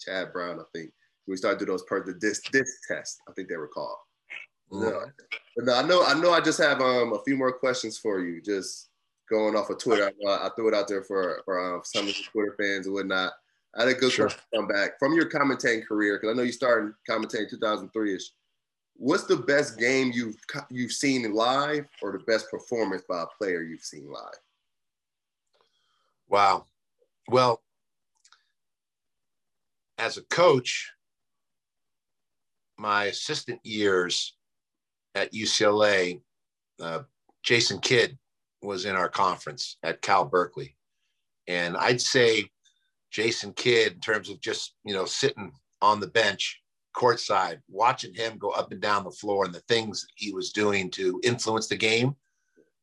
Chad 0.00 0.32
Brown. 0.32 0.60
I 0.60 0.64
think 0.74 0.92
we 1.26 1.36
started 1.36 1.58
to 1.60 1.64
do 1.64 1.72
those 1.72 1.84
per 1.84 2.04
the 2.04 2.14
disc 2.14 2.50
disc 2.50 2.72
test. 2.88 3.20
I 3.28 3.32
think 3.32 3.48
they 3.48 3.56
were 3.56 3.68
called. 3.68 3.96
Mm-hmm. 4.72 5.64
No, 5.64 5.74
I 5.74 5.82
know 5.82 6.04
I 6.04 6.14
know 6.14 6.32
I 6.32 6.40
just 6.40 6.60
have 6.60 6.80
um 6.80 7.12
a 7.12 7.22
few 7.24 7.36
more 7.36 7.52
questions 7.52 7.98
for 7.98 8.20
you. 8.20 8.40
Just 8.42 8.88
going 9.30 9.56
off 9.56 9.70
of 9.70 9.78
Twitter, 9.78 10.10
I, 10.28 10.30
I 10.30 10.50
threw 10.56 10.68
it 10.68 10.74
out 10.74 10.88
there 10.88 11.02
for 11.02 11.42
for 11.44 11.74
um, 11.76 11.82
some 11.84 12.08
of 12.08 12.14
the 12.14 12.22
Twitter 12.32 12.54
fans 12.58 12.86
and 12.86 12.94
whatnot. 12.94 13.32
I 13.74 13.80
had 13.80 13.88
a 13.88 13.94
good 13.94 14.12
sure. 14.12 14.30
come 14.54 14.68
back 14.68 14.98
from 14.98 15.14
your 15.14 15.30
commentating 15.30 15.86
career 15.86 16.18
because 16.18 16.34
I 16.34 16.36
know 16.36 16.42
you 16.42 16.52
started 16.52 16.92
commentating 17.08 17.48
2003 17.48 18.14
ish 18.14 18.30
what's 18.96 19.24
the 19.24 19.36
best 19.36 19.78
game 19.78 20.12
you've 20.14 20.36
you've 20.70 20.92
seen 20.92 21.32
live 21.32 21.86
or 22.02 22.12
the 22.12 22.20
best 22.20 22.50
performance 22.50 23.02
by 23.08 23.22
a 23.22 23.26
player 23.38 23.62
you've 23.62 23.82
seen 23.82 24.10
live? 24.10 24.40
Wow. 26.28 26.66
Well, 27.28 27.62
as 29.98 30.16
a 30.16 30.22
coach, 30.22 30.92
my 32.82 33.04
assistant 33.04 33.60
years 33.62 34.36
at 35.14 35.32
UCLA, 35.32 36.20
uh, 36.80 37.02
Jason 37.44 37.78
Kidd 37.78 38.18
was 38.60 38.84
in 38.84 38.96
our 38.96 39.08
conference 39.08 39.78
at 39.84 40.02
Cal 40.02 40.24
Berkeley. 40.24 40.76
And 41.46 41.76
I'd 41.76 42.00
say 42.00 42.50
Jason 43.12 43.52
Kidd, 43.52 43.92
in 43.92 44.00
terms 44.00 44.28
of 44.28 44.40
just, 44.40 44.74
you 44.84 44.94
know, 44.94 45.04
sitting 45.04 45.52
on 45.80 46.00
the 46.00 46.08
bench 46.08 46.60
courtside, 46.96 47.60
watching 47.68 48.14
him 48.14 48.36
go 48.36 48.50
up 48.50 48.72
and 48.72 48.80
down 48.80 49.04
the 49.04 49.10
floor 49.12 49.44
and 49.44 49.54
the 49.54 49.60
things 49.60 50.04
he 50.16 50.32
was 50.32 50.52
doing 50.52 50.90
to 50.90 51.20
influence 51.22 51.68
the 51.68 51.76
game 51.76 52.16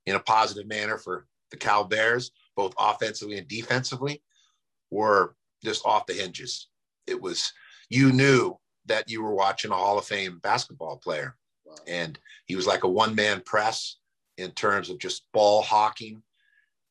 in 0.06 0.16
a 0.16 0.20
positive 0.22 0.68
manner 0.68 0.98
for 0.98 1.28
the 1.52 1.58
Cal 1.58 1.84
Bears, 1.84 2.32
both 2.56 2.74
offensively 2.80 3.38
and 3.38 3.48
defensively, 3.50 4.24
were 4.92 5.36
just 5.62 5.86
off 5.86 6.06
the 6.06 6.14
hinges. 6.14 6.70
It 7.06 7.22
was, 7.22 7.52
you 7.90 8.14
knew 8.14 8.58
that 8.90 9.10
you 9.10 9.24
were 9.24 9.34
watching 9.34 9.72
a 9.72 9.76
Hall 9.76 9.98
of 9.98 10.06
Fame 10.06 10.40
basketball 10.44 10.98
player. 10.98 11.36
And 11.88 12.20
he 12.46 12.56
was 12.56 12.68
like 12.68 12.84
a 12.84 12.90
one 12.90 13.16
man 13.16 13.42
press 13.46 13.98
in 14.38 14.52
terms 14.52 14.90
of 14.90 15.00
just 15.00 15.26
ball 15.34 15.62
hawking. 15.62 16.22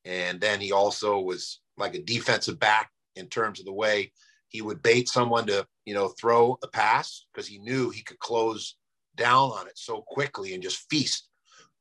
And 0.05 0.40
then 0.40 0.61
he 0.61 0.72
also 0.72 1.20
was 1.20 1.61
like 1.76 1.94
a 1.94 2.03
defensive 2.03 2.59
back 2.59 2.90
in 3.16 3.26
terms 3.26 3.61
of 3.61 3.66
the 3.66 3.72
way 3.72 4.12
he 4.49 4.62
would 4.62 4.82
bait 4.82 5.09
someone 5.09 5.46
to 5.46 5.66
you 5.84 5.94
know 5.94 6.09
throw 6.09 6.59
a 6.62 6.68
pass 6.68 7.26
because 7.32 7.46
he 7.46 7.59
knew 7.59 7.90
he 7.90 8.03
could 8.03 8.18
close 8.18 8.76
down 9.16 9.51
on 9.51 9.66
it 9.66 9.76
so 9.76 10.03
quickly 10.07 10.55
and 10.55 10.62
just 10.62 10.88
feast 10.90 11.28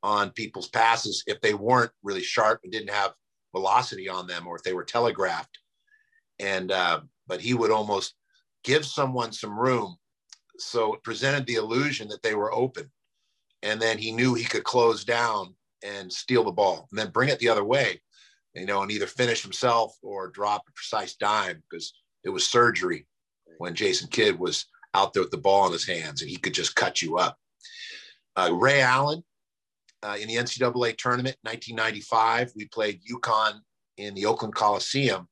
on 0.03 0.29
people's 0.31 0.69
passes 0.69 1.23
if 1.27 1.39
they 1.41 1.53
weren't 1.53 1.91
really 2.03 2.23
sharp 2.23 2.59
and 2.63 2.71
didn't 2.71 2.89
have 2.89 3.13
velocity 3.55 4.07
on 4.09 4.27
them 4.27 4.45
or 4.47 4.55
if 4.55 4.63
they 4.63 4.73
were 4.73 4.83
telegraphed 4.83 5.59
and 6.39 6.71
uh, 6.71 6.99
but 7.27 7.41
he 7.41 7.53
would 7.53 7.71
almost 7.71 8.13
give 8.63 8.85
someone 8.85 9.31
some 9.31 9.57
room 9.57 9.97
so 10.59 10.93
it 10.93 11.03
presented 11.03 11.45
the 11.45 11.55
illusion 11.55 12.07
that 12.07 12.21
they 12.23 12.35
were 12.35 12.53
open 12.53 12.89
and 13.63 13.81
then 13.81 13.97
he 13.97 14.11
knew 14.11 14.33
he 14.33 14.43
could 14.43 14.63
close 14.63 15.03
down 15.03 15.53
and 15.83 16.11
steal 16.11 16.43
the 16.43 16.51
ball 16.51 16.87
and 16.91 16.99
then 16.99 17.11
bring 17.11 17.29
it 17.29 17.39
the 17.39 17.49
other 17.49 17.63
way 17.63 18.01
you 18.53 18.65
know 18.65 18.81
and 18.81 18.91
either 18.91 19.07
finish 19.07 19.41
himself 19.41 19.95
or 20.01 20.29
drop 20.29 20.63
a 20.67 20.71
precise 20.73 21.15
dime 21.15 21.61
because 21.69 21.93
it 22.23 22.29
was 22.29 22.47
surgery 22.47 23.05
when 23.57 23.75
Jason 23.75 24.07
Kidd 24.09 24.37
was 24.39 24.65
out 24.93 25.13
there 25.13 25.23
with 25.23 25.31
the 25.31 25.37
ball 25.37 25.67
in 25.67 25.73
his 25.73 25.87
hands 25.87 26.21
and 26.21 26.29
he 26.29 26.37
could 26.37 26.53
just 26.53 26.75
cut 26.75 27.01
you 27.01 27.17
up. 27.17 27.37
Uh, 28.35 28.51
Ray 28.53 28.81
Allen 28.81 29.23
uh, 30.03 30.17
in 30.19 30.27
the 30.27 30.35
NCAA 30.35 30.97
tournament 30.97 31.37
1995, 31.41 32.51
we 32.55 32.67
played 32.67 33.01
UConn 33.11 33.59
in 33.97 34.13
the 34.13 34.25
Oakland 34.25 34.55
Coliseum 34.55 35.27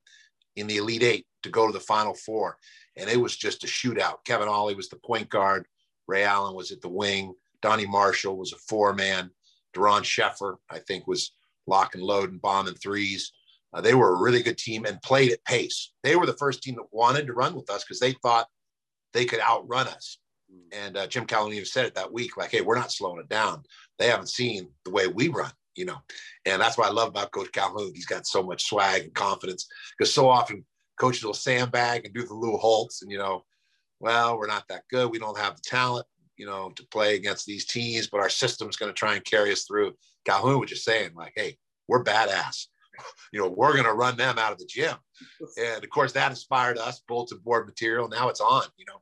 in 0.55 0.67
the 0.67 0.77
Elite 0.77 1.03
Eight 1.03 1.27
to 1.43 1.49
go 1.49 1.67
to 1.67 1.73
the 1.73 1.79
Final 1.79 2.13
Four. 2.13 2.57
And 2.97 3.09
it 3.09 3.19
was 3.19 3.35
just 3.35 3.63
a 3.63 3.67
shootout. 3.67 4.25
Kevin 4.25 4.47
Ollie 4.47 4.75
was 4.75 4.89
the 4.89 4.97
point 4.97 5.29
guard. 5.29 5.65
Ray 6.07 6.23
Allen 6.23 6.55
was 6.55 6.71
at 6.71 6.81
the 6.81 6.89
wing. 6.89 7.33
Donnie 7.61 7.87
Marshall 7.87 8.37
was 8.37 8.53
a 8.53 8.57
four 8.57 8.93
man. 8.93 9.31
Doron 9.75 10.03
Sheffer, 10.03 10.55
I 10.69 10.79
think, 10.79 11.07
was 11.07 11.33
lock 11.67 11.95
and 11.95 12.03
load 12.03 12.31
and 12.31 12.41
bombing 12.41 12.75
threes. 12.75 13.31
Uh, 13.73 13.81
they 13.81 13.93
were 13.93 14.13
a 14.13 14.21
really 14.21 14.41
good 14.41 14.57
team 14.57 14.85
and 14.85 15.01
played 15.01 15.31
at 15.31 15.43
pace. 15.43 15.91
They 16.03 16.15
were 16.15 16.25
the 16.25 16.37
first 16.37 16.63
team 16.63 16.75
that 16.75 16.85
wanted 16.91 17.27
to 17.27 17.33
run 17.33 17.55
with 17.55 17.69
us 17.69 17.83
because 17.83 17.99
they 17.99 18.13
thought 18.13 18.47
they 19.13 19.25
could 19.25 19.41
outrun 19.41 19.87
us. 19.87 20.17
Hmm. 20.49 20.59
And 20.71 20.97
uh, 20.97 21.07
Jim 21.07 21.25
Calhoun 21.25 21.53
even 21.53 21.65
said 21.65 21.85
it 21.85 21.95
that 21.95 22.13
week, 22.13 22.37
like, 22.37 22.51
"Hey, 22.51 22.61
we're 22.61 22.77
not 22.77 22.91
slowing 22.91 23.19
it 23.19 23.29
down. 23.29 23.63
They 23.99 24.07
haven't 24.07 24.29
seen 24.29 24.69
the 24.85 24.91
way 24.91 25.07
we 25.07 25.27
run, 25.27 25.51
you 25.75 25.85
know." 25.85 25.97
And 26.45 26.61
that's 26.61 26.77
what 26.77 26.87
I 26.87 26.91
love 26.91 27.09
about 27.09 27.31
Coach 27.31 27.51
Calhoun. 27.51 27.91
He's 27.93 28.05
got 28.05 28.27
so 28.27 28.43
much 28.43 28.65
swag 28.65 29.03
and 29.03 29.13
confidence 29.13 29.67
because 29.97 30.13
so 30.13 30.29
often 30.29 30.65
coaches 30.97 31.23
will 31.23 31.33
sandbag 31.33 32.05
and 32.05 32.13
do 32.13 32.25
the 32.25 32.33
Lou 32.33 32.57
Holtz, 32.57 33.01
and 33.01 33.11
you 33.11 33.17
know, 33.17 33.43
well, 33.99 34.37
we're 34.37 34.47
not 34.47 34.67
that 34.69 34.83
good. 34.89 35.11
We 35.11 35.19
don't 35.19 35.37
have 35.37 35.55
the 35.55 35.61
talent, 35.65 36.05
you 36.37 36.45
know, 36.45 36.71
to 36.75 36.87
play 36.87 37.15
against 37.15 37.45
these 37.45 37.65
teams, 37.65 38.07
but 38.07 38.21
our 38.21 38.29
system's 38.29 38.77
going 38.77 38.91
to 38.91 38.97
try 38.97 39.15
and 39.15 39.25
carry 39.25 39.51
us 39.51 39.63
through. 39.63 39.93
Calhoun 40.25 40.59
was 40.59 40.69
just 40.69 40.85
saying, 40.85 41.11
like, 41.15 41.33
"Hey, 41.35 41.57
we're 41.87 42.03
badass 42.03 42.67
you 43.31 43.39
know, 43.39 43.49
we're 43.49 43.73
going 43.73 43.85
to 43.85 43.93
run 43.93 44.17
them 44.17 44.37
out 44.37 44.51
of 44.51 44.57
the 44.57 44.65
gym. 44.65 44.95
And 45.57 45.83
of 45.83 45.89
course, 45.89 46.11
that 46.13 46.31
inspired 46.31 46.77
us, 46.77 47.01
bulletin 47.07 47.39
board 47.39 47.65
material. 47.65 48.09
Now 48.09 48.27
it's 48.27 48.41
on, 48.41 48.63
you 48.77 48.85
know. 48.85 48.99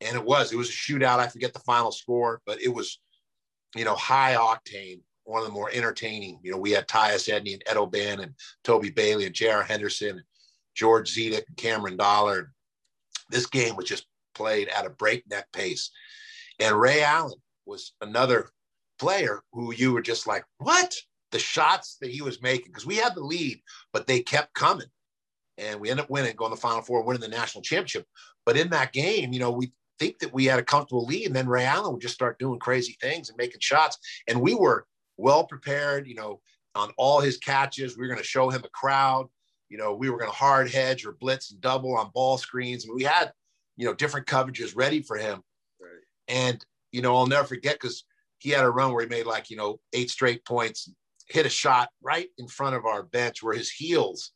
And 0.00 0.16
it 0.16 0.24
was, 0.24 0.52
it 0.52 0.56
was 0.56 0.68
a 0.68 0.72
shootout. 0.72 1.18
I 1.18 1.26
forget 1.26 1.52
the 1.52 1.58
final 1.60 1.90
score, 1.90 2.40
but 2.46 2.62
it 2.62 2.68
was, 2.68 3.00
you 3.74 3.84
know, 3.84 3.96
high 3.96 4.34
octane, 4.34 5.00
one 5.24 5.40
of 5.40 5.46
the 5.46 5.52
more 5.52 5.70
entertaining. 5.72 6.38
You 6.42 6.52
know, 6.52 6.58
we 6.58 6.70
had 6.70 6.86
Tyus 6.86 7.28
Edney 7.28 7.54
and 7.54 7.62
Ed 7.66 7.76
O'Bannon 7.76 8.20
and 8.20 8.34
Toby 8.62 8.90
Bailey 8.90 9.26
and 9.26 9.34
J.R. 9.34 9.64
Henderson. 9.64 10.22
George 10.78 11.18
and 11.18 11.42
Cameron 11.56 11.96
Dollar. 11.96 12.52
This 13.30 13.46
game 13.46 13.74
was 13.74 13.86
just 13.86 14.06
played 14.34 14.68
at 14.68 14.86
a 14.86 14.90
breakneck 14.90 15.50
pace. 15.52 15.90
And 16.60 16.78
Ray 16.78 17.02
Allen 17.02 17.38
was 17.66 17.92
another 18.00 18.50
player 19.00 19.42
who 19.52 19.74
you 19.74 19.92
were 19.92 20.02
just 20.02 20.28
like, 20.28 20.44
what? 20.58 20.94
The 21.32 21.38
shots 21.40 21.96
that 22.00 22.10
he 22.10 22.22
was 22.22 22.40
making, 22.40 22.68
because 22.68 22.86
we 22.86 22.96
had 22.96 23.16
the 23.16 23.24
lead, 23.24 23.60
but 23.92 24.06
they 24.06 24.20
kept 24.20 24.54
coming. 24.54 24.86
And 25.58 25.80
we 25.80 25.90
ended 25.90 26.04
up 26.04 26.10
winning, 26.10 26.36
going 26.36 26.52
to 26.52 26.54
the 26.54 26.60
Final 26.60 26.82
Four, 26.82 27.02
winning 27.02 27.20
the 27.20 27.28
national 27.28 27.62
championship. 27.62 28.06
But 28.46 28.56
in 28.56 28.70
that 28.70 28.92
game, 28.92 29.32
you 29.32 29.40
know, 29.40 29.50
we 29.50 29.72
think 29.98 30.20
that 30.20 30.32
we 30.32 30.44
had 30.44 30.60
a 30.60 30.62
comfortable 30.62 31.04
lead, 31.04 31.26
and 31.26 31.34
then 31.34 31.48
Ray 31.48 31.64
Allen 31.64 31.92
would 31.92 32.00
just 32.00 32.14
start 32.14 32.38
doing 32.38 32.60
crazy 32.60 32.96
things 33.00 33.28
and 33.28 33.36
making 33.36 33.60
shots. 33.60 33.98
And 34.28 34.40
we 34.40 34.54
were 34.54 34.86
well 35.16 35.44
prepared, 35.44 36.06
you 36.06 36.14
know, 36.14 36.40
on 36.76 36.92
all 36.96 37.20
his 37.20 37.36
catches. 37.36 37.96
We 37.96 38.02
were 38.02 38.08
going 38.08 38.22
to 38.22 38.24
show 38.24 38.48
him 38.48 38.62
a 38.64 38.68
crowd. 38.68 39.26
You 39.68 39.78
know, 39.78 39.94
we 39.94 40.10
were 40.10 40.18
going 40.18 40.30
to 40.30 40.36
hard 40.36 40.70
hedge 40.70 41.04
or 41.04 41.12
blitz 41.12 41.50
and 41.50 41.60
double 41.60 41.96
on 41.96 42.10
ball 42.14 42.38
screens. 42.38 42.84
And 42.84 42.94
we 42.94 43.04
had, 43.04 43.32
you 43.76 43.86
know, 43.86 43.94
different 43.94 44.26
coverages 44.26 44.74
ready 44.74 45.02
for 45.02 45.16
him. 45.16 45.42
Right. 45.80 45.90
And, 46.28 46.64
you 46.92 47.02
know, 47.02 47.16
I'll 47.16 47.26
never 47.26 47.46
forget 47.46 47.74
because 47.74 48.04
he 48.38 48.50
had 48.50 48.64
a 48.64 48.70
run 48.70 48.92
where 48.92 49.02
he 49.02 49.08
made 49.08 49.26
like, 49.26 49.50
you 49.50 49.56
know, 49.56 49.80
eight 49.92 50.10
straight 50.10 50.44
points, 50.44 50.90
hit 51.28 51.46
a 51.46 51.50
shot 51.50 51.90
right 52.02 52.28
in 52.38 52.48
front 52.48 52.76
of 52.76 52.86
our 52.86 53.02
bench 53.02 53.42
where 53.42 53.54
his 53.54 53.70
heels, 53.70 54.32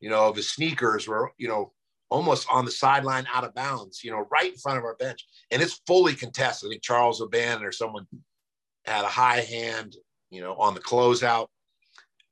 you 0.00 0.10
know, 0.10 0.28
of 0.28 0.36
his 0.36 0.52
sneakers 0.52 1.08
were, 1.08 1.32
you 1.38 1.48
know, 1.48 1.72
almost 2.08 2.46
on 2.50 2.64
the 2.64 2.70
sideline 2.70 3.26
out 3.34 3.44
of 3.44 3.54
bounds, 3.54 4.04
you 4.04 4.10
know, 4.10 4.26
right 4.30 4.52
in 4.52 4.58
front 4.58 4.78
of 4.78 4.84
our 4.84 4.94
bench. 4.94 5.26
And 5.50 5.60
it's 5.60 5.80
fully 5.86 6.14
contested. 6.14 6.68
I 6.68 6.70
think 6.70 6.82
Charles 6.82 7.20
O'Bannon 7.20 7.64
or 7.64 7.72
someone 7.72 8.06
had 8.84 9.04
a 9.04 9.08
high 9.08 9.40
hand, 9.40 9.96
you 10.30 10.40
know, 10.40 10.54
on 10.54 10.74
the 10.74 10.80
closeout 10.80 11.48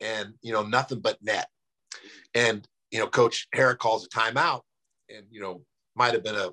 and, 0.00 0.34
you 0.42 0.52
know, 0.52 0.62
nothing 0.62 1.00
but 1.00 1.18
net. 1.22 1.48
And, 2.34 2.66
you 2.90 2.98
know, 2.98 3.06
Coach 3.06 3.48
Harrick 3.54 3.78
calls 3.78 4.04
a 4.04 4.08
timeout 4.08 4.62
and, 5.08 5.26
you 5.30 5.40
know, 5.40 5.62
might 5.94 6.14
have 6.14 6.24
been 6.24 6.34
a 6.34 6.50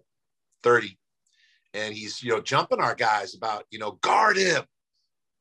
30. 0.64 0.98
And 1.74 1.94
he's, 1.94 2.22
you 2.22 2.32
know, 2.32 2.42
jumping 2.42 2.80
our 2.80 2.96
guys 2.96 3.34
about, 3.34 3.66
you 3.72 3.80
know, 3.80 3.94
guard 4.02 4.38
him, 4.38 4.64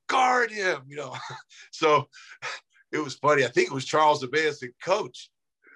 guard 0.09 0.51
him, 0.51 0.83
you 0.87 0.97
know. 0.97 1.15
so 1.73 2.09
it 2.93 2.99
was 2.99 3.15
funny. 3.15 3.45
I 3.45 3.49
think 3.49 3.69
it 3.69 3.75
was 3.75 3.85
Charles 3.85 4.23
O'Bannon, 4.23 4.55
coach, 4.83 5.31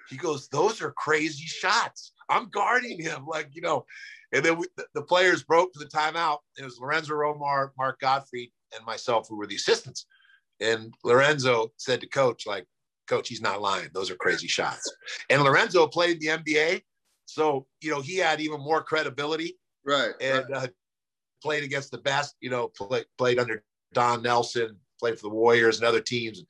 he 0.09 0.17
goes, 0.17 0.47
those 0.49 0.81
are 0.81 0.91
crazy 0.91 1.45
shots. 1.45 2.13
I'm 2.29 2.49
guarding 2.49 3.01
him, 3.01 3.25
like 3.27 3.49
you 3.53 3.61
know. 3.61 3.85
And 4.31 4.43
then 4.43 4.57
we, 4.57 4.65
the, 4.93 5.01
players 5.01 5.43
broke 5.43 5.73
for 5.73 5.79
the 5.79 5.89
timeout. 5.89 6.39
It 6.57 6.65
was 6.65 6.79
Lorenzo 6.79 7.13
Romar, 7.13 7.69
Mark 7.77 7.99
Gottfried, 8.01 8.51
and 8.75 8.85
myself 8.85 9.27
who 9.29 9.37
were 9.37 9.47
the 9.47 9.55
assistants. 9.55 10.07
And 10.59 10.93
Lorenzo 11.05 11.71
said 11.77 12.01
to 12.01 12.07
coach, 12.07 12.45
like, 12.45 12.65
coach, 13.05 13.29
he's 13.29 13.41
not 13.41 13.61
lying. 13.61 13.89
Those 13.93 14.11
are 14.11 14.15
crazy 14.15 14.47
shots. 14.47 14.91
And 15.29 15.43
Lorenzo 15.43 15.87
played 15.87 16.19
the 16.19 16.27
NBA. 16.27 16.81
So, 17.25 17.65
you 17.81 17.91
know, 17.91 18.01
he 18.01 18.17
had 18.17 18.39
even 18.41 18.59
more 18.61 18.83
credibility. 18.83 19.57
Right. 19.85 20.13
And 20.21 20.45
right. 20.49 20.63
Uh, 20.63 20.67
played 21.41 21.63
against 21.63 21.91
the 21.91 21.97
best, 21.99 22.35
you 22.41 22.49
know, 22.49 22.69
play, 22.69 23.03
played 23.17 23.39
under 23.39 23.63
Don 23.93 24.23
Nelson, 24.23 24.77
played 24.99 25.19
for 25.19 25.27
the 25.27 25.35
Warriors 25.35 25.77
and 25.77 25.85
other 25.85 26.01
teams. 26.01 26.43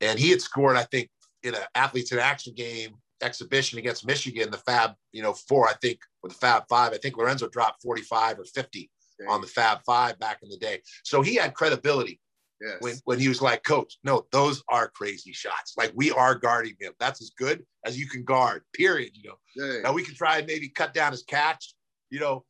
And 0.00 0.18
he 0.18 0.30
had 0.30 0.40
scored, 0.40 0.76
I 0.76 0.84
think, 0.84 1.08
in 1.42 1.54
an 1.54 1.62
athletes 1.74 2.12
in 2.12 2.18
action 2.18 2.54
game 2.54 2.94
exhibition 3.22 3.78
against 3.78 4.06
Michigan, 4.06 4.50
the 4.50 4.58
Fab, 4.58 4.92
you 5.12 5.22
know, 5.22 5.32
four, 5.32 5.68
I 5.68 5.74
think, 5.74 6.00
or 6.22 6.28
the 6.28 6.34
Fab 6.34 6.64
five. 6.68 6.92
I 6.92 6.98
think 6.98 7.16
Lorenzo 7.16 7.48
dropped 7.48 7.82
45 7.82 8.40
or 8.40 8.44
50 8.44 8.90
Dang. 9.18 9.28
on 9.28 9.40
the 9.40 9.46
Fab 9.46 9.78
five 9.86 10.18
back 10.18 10.38
in 10.42 10.48
the 10.48 10.56
day. 10.56 10.82
So 11.04 11.22
he 11.22 11.36
had 11.36 11.54
credibility 11.54 12.20
yes. 12.62 12.76
when, 12.80 12.94
when 13.04 13.18
he 13.18 13.28
was 13.28 13.42
like, 13.42 13.62
Coach, 13.64 13.98
no, 14.04 14.26
those 14.32 14.62
are 14.68 14.88
crazy 14.88 15.32
shots. 15.32 15.74
Like 15.76 15.92
we 15.94 16.10
are 16.12 16.34
guarding 16.34 16.74
him. 16.80 16.92
That's 16.98 17.20
as 17.20 17.30
good 17.30 17.64
as 17.84 17.98
you 17.98 18.08
can 18.08 18.24
guard, 18.24 18.62
period. 18.74 19.12
You 19.14 19.30
know, 19.30 19.36
Dang. 19.56 19.82
now 19.82 19.92
we 19.92 20.02
can 20.02 20.14
try 20.14 20.38
and 20.38 20.46
maybe 20.46 20.68
cut 20.68 20.94
down 20.94 21.12
his 21.12 21.22
catch, 21.22 21.74
you 22.10 22.20
know, 22.20 22.44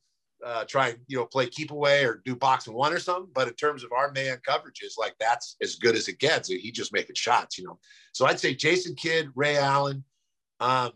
uh, 0.45 0.65
try 0.65 0.89
and 0.89 0.99
you 1.07 1.17
know 1.17 1.25
play 1.25 1.47
keep 1.47 1.71
away 1.71 2.05
or 2.05 2.21
do 2.25 2.35
box 2.35 2.67
and 2.67 2.75
one 2.75 2.93
or 2.93 2.99
something. 2.99 3.31
But 3.33 3.47
in 3.47 3.53
terms 3.55 3.83
of 3.83 3.91
our 3.91 4.11
man 4.11 4.37
coverages, 4.47 4.97
like 4.97 5.15
that's 5.19 5.55
as 5.61 5.75
good 5.75 5.95
as 5.95 6.07
it 6.07 6.19
gets. 6.19 6.49
He 6.49 6.71
just 6.71 6.93
making 6.93 7.15
shots, 7.15 7.57
you 7.57 7.65
know. 7.65 7.79
So 8.13 8.25
I'd 8.25 8.39
say 8.39 8.53
Jason 8.53 8.95
Kidd, 8.95 9.29
Ray 9.35 9.57
Allen. 9.57 10.03
Um, 10.59 10.91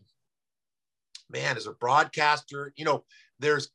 man, 1.30 1.58
as 1.58 1.68
a 1.68 1.74
broadcaster, 1.74 2.74
you 2.76 2.86
know, 2.86 3.04
there's 3.40 3.70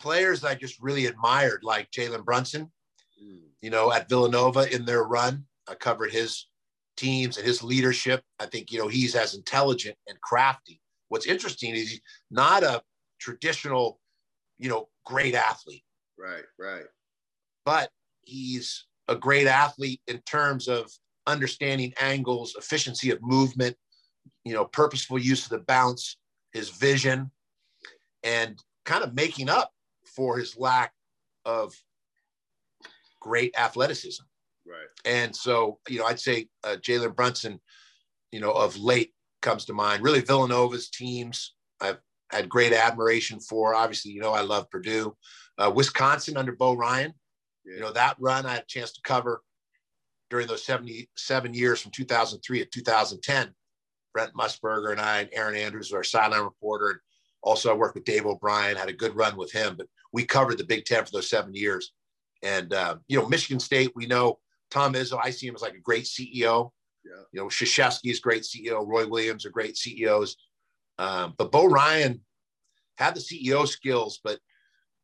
players 0.00 0.44
I 0.44 0.54
just 0.54 0.80
really 0.80 1.06
admired, 1.06 1.60
like 1.62 1.90
Jalen 1.90 2.24
Brunson. 2.24 2.70
Mm. 3.22 3.51
You 3.62 3.70
know, 3.70 3.92
at 3.92 4.08
Villanova 4.08 4.72
in 4.74 4.84
their 4.84 5.04
run, 5.04 5.46
uh, 5.68 5.72
I 5.72 5.74
covered 5.76 6.10
his 6.12 6.48
teams 6.96 7.38
and 7.38 7.46
his 7.46 7.62
leadership. 7.62 8.22
I 8.38 8.46
think 8.46 8.70
you 8.70 8.78
know 8.78 8.88
he's 8.88 9.14
as 9.14 9.34
intelligent 9.34 9.96
and 10.08 10.20
crafty. 10.20 10.80
What's 11.08 11.26
interesting 11.26 11.74
is 11.74 11.90
he's 11.90 12.00
not 12.30 12.62
a 12.62 12.82
traditional 13.20 14.00
you 14.62 14.68
know, 14.68 14.88
great 15.04 15.34
athlete. 15.34 15.82
Right, 16.16 16.44
right. 16.58 16.84
But 17.66 17.90
he's 18.22 18.86
a 19.08 19.16
great 19.16 19.48
athlete 19.48 20.00
in 20.06 20.18
terms 20.20 20.68
of 20.68 20.88
understanding 21.26 21.92
angles, 22.00 22.54
efficiency 22.56 23.10
of 23.10 23.18
movement, 23.20 23.76
you 24.44 24.54
know, 24.54 24.64
purposeful 24.64 25.18
use 25.18 25.44
of 25.44 25.50
the 25.50 25.64
bounce, 25.66 26.16
his 26.52 26.70
vision, 26.70 27.30
and 28.22 28.56
kind 28.84 29.02
of 29.02 29.14
making 29.14 29.48
up 29.48 29.72
for 30.04 30.38
his 30.38 30.56
lack 30.56 30.92
of 31.44 31.74
great 33.22 33.54
athleticism. 33.56 34.24
Right. 34.66 34.88
And 35.04 35.34
so, 35.34 35.78
you 35.88 36.00
know, 36.00 36.06
I'd 36.06 36.20
say 36.20 36.48
uh, 36.64 36.76
Jalen 36.80 37.14
Brunson, 37.14 37.60
you 38.32 38.40
know, 38.40 38.50
of 38.50 38.76
late 38.76 39.12
comes 39.40 39.64
to 39.66 39.72
mind. 39.72 40.02
Really, 40.02 40.20
Villanova's 40.20 40.90
teams. 40.90 41.54
I've 41.80 41.98
had 42.30 42.48
great 42.48 42.72
admiration 42.72 43.38
for. 43.40 43.74
Obviously, 43.74 44.10
you 44.10 44.20
know, 44.20 44.32
I 44.32 44.42
love 44.42 44.70
Purdue. 44.70 45.16
Uh, 45.56 45.70
Wisconsin 45.74 46.36
under 46.36 46.52
Bo 46.52 46.74
Ryan. 46.74 47.14
Yeah. 47.64 47.74
You 47.74 47.80
know, 47.80 47.92
that 47.92 48.16
run 48.18 48.44
I 48.44 48.54
had 48.54 48.62
a 48.62 48.66
chance 48.66 48.92
to 48.92 49.00
cover 49.02 49.42
during 50.30 50.48
those 50.48 50.64
77 50.64 51.54
years 51.54 51.80
from 51.80 51.92
2003 51.92 52.58
to 52.58 52.64
2010. 52.64 53.54
Brent 54.12 54.34
Musburger 54.34 54.92
and 54.92 55.00
I 55.00 55.20
and 55.20 55.30
Erin 55.32 55.56
Andrews 55.56 55.90
were 55.90 55.98
our 55.98 56.04
sideline 56.04 56.42
reporter. 56.42 56.90
And 56.90 56.98
also, 57.42 57.70
I 57.70 57.76
worked 57.76 57.94
with 57.94 58.04
Dave 58.04 58.26
O'Brien, 58.26 58.76
had 58.76 58.88
a 58.88 58.92
good 58.92 59.16
run 59.16 59.36
with 59.36 59.52
him, 59.52 59.74
but 59.76 59.86
we 60.12 60.24
covered 60.24 60.58
the 60.58 60.64
Big 60.64 60.84
Ten 60.84 61.04
for 61.04 61.10
those 61.12 61.30
seven 61.30 61.54
years. 61.54 61.92
And, 62.42 62.72
uh, 62.72 62.96
you 63.08 63.18
know, 63.18 63.28
Michigan 63.28 63.60
State, 63.60 63.92
we 63.94 64.06
know 64.06 64.38
Tom 64.70 64.94
Izzo, 64.94 65.18
I 65.22 65.30
see 65.30 65.46
him 65.46 65.54
as 65.54 65.62
like 65.62 65.74
a 65.74 65.80
great 65.80 66.04
CEO. 66.04 66.70
Yeah. 67.04 67.22
You 67.32 67.40
know, 67.40 67.46
Krzyzewski 67.46 68.10
is 68.10 68.20
great 68.20 68.42
CEO. 68.42 68.86
Roy 68.86 69.06
Williams 69.06 69.44
are 69.44 69.50
great 69.50 69.76
CEOs. 69.76 70.36
Um, 70.98 71.34
but 71.36 71.52
Bo 71.52 71.66
Ryan 71.66 72.20
had 72.96 73.14
the 73.14 73.20
CEO 73.20 73.66
skills, 73.66 74.20
but 74.22 74.38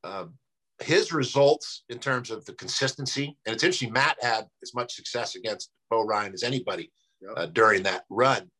um, 0.05 0.34
his 0.80 1.12
results 1.12 1.84
in 1.89 1.99
terms 1.99 2.30
of 2.30 2.45
the 2.45 2.53
consistency, 2.55 3.36
and 3.45 3.55
it's 3.55 3.64
interesting, 3.64 3.93
Matt 3.93 4.16
had 4.22 4.47
as 4.62 4.74
much 4.74 4.95
success 4.95 5.34
against 5.34 5.70
Bo 5.91 6.05
Ryan 6.05 6.34
as 6.34 6.43
anybody 6.43 6.93
yep. 7.20 7.32
uh, 7.36 7.47
during 7.47 7.82
that 7.84 8.05
run, 8.11 8.51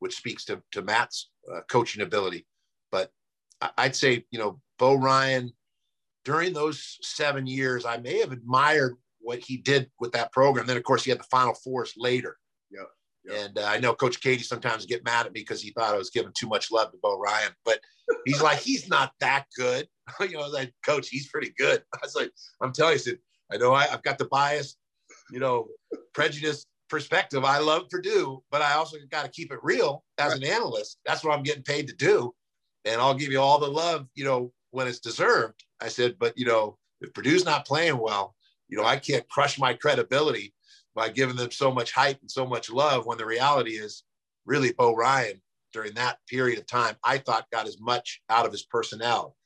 which 0.00 0.16
speaks 0.16 0.44
to, 0.46 0.60
to 0.72 0.82
Matt's 0.82 1.30
uh, 1.52 1.60
coaching 1.70 2.02
ability. 2.02 2.46
But 2.90 3.10
I'd 3.78 3.96
say, 3.96 4.24
you 4.30 4.38
know, 4.38 4.60
Bo 4.78 4.94
Ryan, 4.94 5.52
during 6.26 6.52
those 6.52 6.98
seven 7.02 7.46
years, 7.46 7.86
I 7.86 7.98
may 7.98 8.18
have 8.18 8.32
admired 8.32 8.96
what 9.20 9.38
he 9.38 9.58
did 9.58 9.88
with 10.00 10.10
that 10.12 10.32
program. 10.32 10.66
Then, 10.66 10.76
of 10.76 10.82
course, 10.82 11.04
he 11.04 11.10
had 11.10 11.20
the 11.20 11.24
Final 11.30 11.54
Fours 11.54 11.92
later. 11.96 12.36
Yep. 13.26 13.38
And 13.38 13.58
uh, 13.58 13.64
I 13.64 13.78
know 13.78 13.94
Coach 13.94 14.20
Keady 14.20 14.42
sometimes 14.42 14.86
get 14.86 15.04
mad 15.04 15.26
at 15.26 15.32
me 15.32 15.40
because 15.40 15.62
he 15.62 15.70
thought 15.70 15.94
I 15.94 15.98
was 15.98 16.10
giving 16.10 16.32
too 16.36 16.48
much 16.48 16.72
love 16.72 16.90
to 16.90 16.98
Bo 17.00 17.18
Ryan, 17.18 17.52
but 17.64 17.78
he's 18.24 18.42
like, 18.42 18.58
he's 18.58 18.88
not 18.88 19.12
that 19.20 19.46
good. 19.56 19.86
you 20.20 20.32
know, 20.32 20.40
I 20.40 20.44
was 20.44 20.52
like, 20.52 20.72
Coach, 20.84 21.08
he's 21.08 21.28
pretty 21.28 21.52
good. 21.56 21.82
I 21.94 21.98
was 22.02 22.16
like, 22.16 22.30
I'm 22.60 22.72
telling 22.72 22.92
you, 22.92 22.96
I, 22.96 22.98
said, 22.98 23.18
I 23.52 23.56
know 23.56 23.72
I, 23.72 23.84
have 23.86 24.02
got 24.02 24.18
the 24.18 24.26
bias, 24.26 24.76
you 25.30 25.38
know, 25.38 25.68
prejudice 26.12 26.66
perspective. 26.88 27.44
I 27.44 27.58
love 27.58 27.88
Purdue, 27.88 28.42
but 28.50 28.62
I 28.62 28.74
also 28.74 28.96
got 29.10 29.24
to 29.24 29.30
keep 29.30 29.52
it 29.52 29.58
real 29.62 30.04
as 30.18 30.32
right. 30.32 30.42
an 30.42 30.48
analyst. 30.48 30.98
That's 31.04 31.22
what 31.22 31.36
I'm 31.36 31.44
getting 31.44 31.62
paid 31.62 31.86
to 31.88 31.94
do, 31.94 32.34
and 32.84 33.00
I'll 33.00 33.14
give 33.14 33.30
you 33.30 33.40
all 33.40 33.60
the 33.60 33.66
love, 33.66 34.06
you 34.14 34.24
know, 34.24 34.52
when 34.70 34.88
it's 34.88 35.00
deserved. 35.00 35.64
I 35.80 35.88
said, 35.88 36.16
but 36.18 36.36
you 36.36 36.46
know, 36.46 36.78
if 37.00 37.12
Purdue's 37.12 37.44
not 37.44 37.66
playing 37.66 37.98
well, 37.98 38.34
you 38.68 38.76
know, 38.76 38.84
I 38.84 38.96
can't 38.96 39.28
crush 39.28 39.58
my 39.58 39.74
credibility 39.74 40.54
by 40.94 41.08
giving 41.10 41.36
them 41.36 41.50
so 41.50 41.70
much 41.70 41.92
hype 41.92 42.20
and 42.20 42.30
so 42.30 42.46
much 42.46 42.70
love 42.70 43.06
when 43.06 43.18
the 43.18 43.26
reality 43.26 43.72
is 43.72 44.02
really 44.46 44.72
Bo 44.72 44.94
Ryan 44.94 45.40
during 45.72 45.94
that 45.94 46.18
period 46.26 46.58
of 46.58 46.66
time, 46.66 46.96
I 47.04 47.18
thought 47.18 47.50
got 47.52 47.66
as 47.66 47.78
much 47.78 48.22
out 48.30 48.46
of 48.46 48.52
his 48.52 48.62
personnel. 48.62 49.36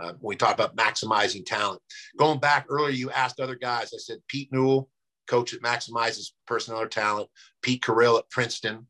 Uh, 0.00 0.12
when 0.20 0.30
we 0.30 0.36
talk 0.36 0.54
about 0.54 0.76
maximizing 0.76 1.44
talent. 1.44 1.82
Going 2.16 2.38
back 2.38 2.66
earlier, 2.70 2.90
you 2.90 3.10
asked 3.10 3.40
other 3.40 3.56
guys. 3.56 3.90
I 3.92 3.98
said 3.98 4.18
Pete 4.28 4.48
Newell, 4.52 4.88
coach 5.26 5.50
that 5.50 5.62
maximizes 5.62 6.30
personnel 6.46 6.80
or 6.80 6.86
talent. 6.86 7.28
Pete 7.60 7.82
Carril 7.82 8.18
at 8.18 8.30
Princeton. 8.30 8.86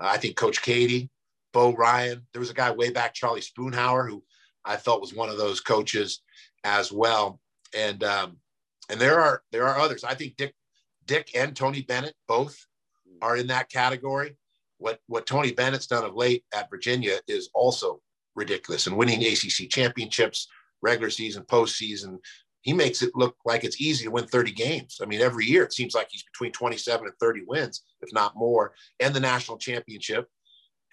Uh, 0.00 0.06
I 0.06 0.16
think 0.16 0.36
Coach 0.36 0.62
Keady, 0.62 1.10
Bo 1.52 1.74
Ryan. 1.74 2.26
There 2.32 2.40
was 2.40 2.50
a 2.50 2.54
guy 2.54 2.70
way 2.70 2.90
back, 2.90 3.14
Charlie 3.14 3.42
Spoonhour, 3.42 4.08
who 4.08 4.24
I 4.64 4.76
felt 4.76 5.00
was 5.00 5.14
one 5.14 5.28
of 5.28 5.38
those 5.38 5.60
coaches 5.60 6.20
as 6.64 6.92
well. 6.92 7.40
And 7.76 8.02
um, 8.04 8.38
and 8.88 9.00
there 9.00 9.20
are 9.20 9.42
there 9.52 9.66
are 9.66 9.78
others. 9.78 10.04
I 10.04 10.14
think 10.14 10.36
Dick 10.36 10.54
Dick 11.06 11.30
and 11.34 11.54
Tony 11.54 11.82
Bennett 11.82 12.14
both 12.28 12.56
are 13.22 13.36
in 13.36 13.46
that 13.48 13.70
category. 13.70 14.36
what 14.78 15.00
what 15.06 15.26
Tony 15.26 15.52
Bennett's 15.52 15.86
done 15.86 16.04
of 16.04 16.14
late 16.14 16.44
at 16.54 16.70
Virginia 16.70 17.18
is 17.28 17.50
also 17.54 18.00
ridiculous. 18.34 18.86
And 18.86 18.96
winning 18.96 19.22
ACC 19.22 19.70
championships, 19.70 20.48
regular 20.82 21.10
season, 21.10 21.44
postseason, 21.44 22.18
he 22.62 22.72
makes 22.72 23.02
it 23.02 23.14
look 23.14 23.36
like 23.44 23.62
it's 23.62 23.80
easy 23.80 24.04
to 24.04 24.10
win 24.10 24.26
30 24.26 24.52
games. 24.52 24.98
I 25.02 25.06
mean, 25.06 25.20
every 25.20 25.44
year 25.44 25.64
it 25.64 25.72
seems 25.72 25.94
like 25.94 26.08
he's 26.10 26.22
between 26.22 26.52
27 26.52 27.06
and 27.06 27.14
30 27.20 27.42
wins, 27.46 27.82
if 28.00 28.12
not 28.12 28.36
more, 28.36 28.72
and 29.00 29.14
the 29.14 29.20
national 29.20 29.58
championship. 29.58 30.28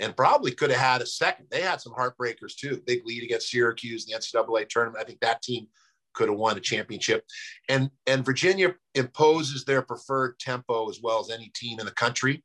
And 0.02 0.18
probably 0.18 0.52
could 0.52 0.72
have 0.72 0.80
had 0.80 1.02
a 1.02 1.06
second. 1.06 1.47
They 1.49 1.62
had 1.62 1.80
some 1.80 1.93
heartbreakers 1.93 2.56
too. 2.58 2.82
Big 2.86 3.06
lead 3.06 3.24
against 3.24 3.49
Syracuse 3.49 4.06
in 4.06 4.12
the 4.12 4.20
NCAA 4.20 4.68
tournament. 4.68 5.02
I 5.02 5.06
think 5.06 5.22
that 5.22 5.41
team 5.41 5.68
could 6.14 6.28
have 6.28 6.38
won 6.38 6.58
a 6.58 6.60
championship. 6.60 7.24
And 7.70 7.89
and 8.08 8.26
Virginia 8.26 8.76
imposes 8.95 9.64
their 9.64 9.82
preferred 9.82 10.39
tempo 10.39 10.89
as 10.89 10.99
well 11.02 11.20
as 11.20 11.30
any 11.30 11.52
team 11.56 11.80
in 11.80 11.86
the 11.86 11.93
country 11.93 12.43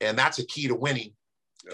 and 0.00 0.18
that's 0.18 0.38
a 0.38 0.46
key 0.46 0.68
to 0.68 0.74
winning. 0.74 1.12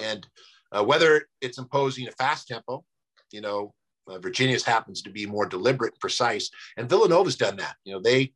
And 0.00 0.26
uh, 0.72 0.84
whether 0.84 1.26
it's 1.40 1.58
imposing 1.58 2.08
a 2.08 2.12
fast 2.12 2.48
tempo, 2.48 2.84
you 3.30 3.40
know, 3.40 3.74
uh, 4.08 4.18
Virginia's 4.18 4.64
happens 4.64 5.02
to 5.02 5.10
be 5.10 5.26
more 5.26 5.46
deliberate 5.46 5.94
and 5.94 6.00
precise, 6.00 6.50
and 6.76 6.88
Villanova's 6.88 7.36
done 7.36 7.56
that. 7.56 7.76
You 7.84 7.94
know, 7.94 8.00
they, 8.00 8.32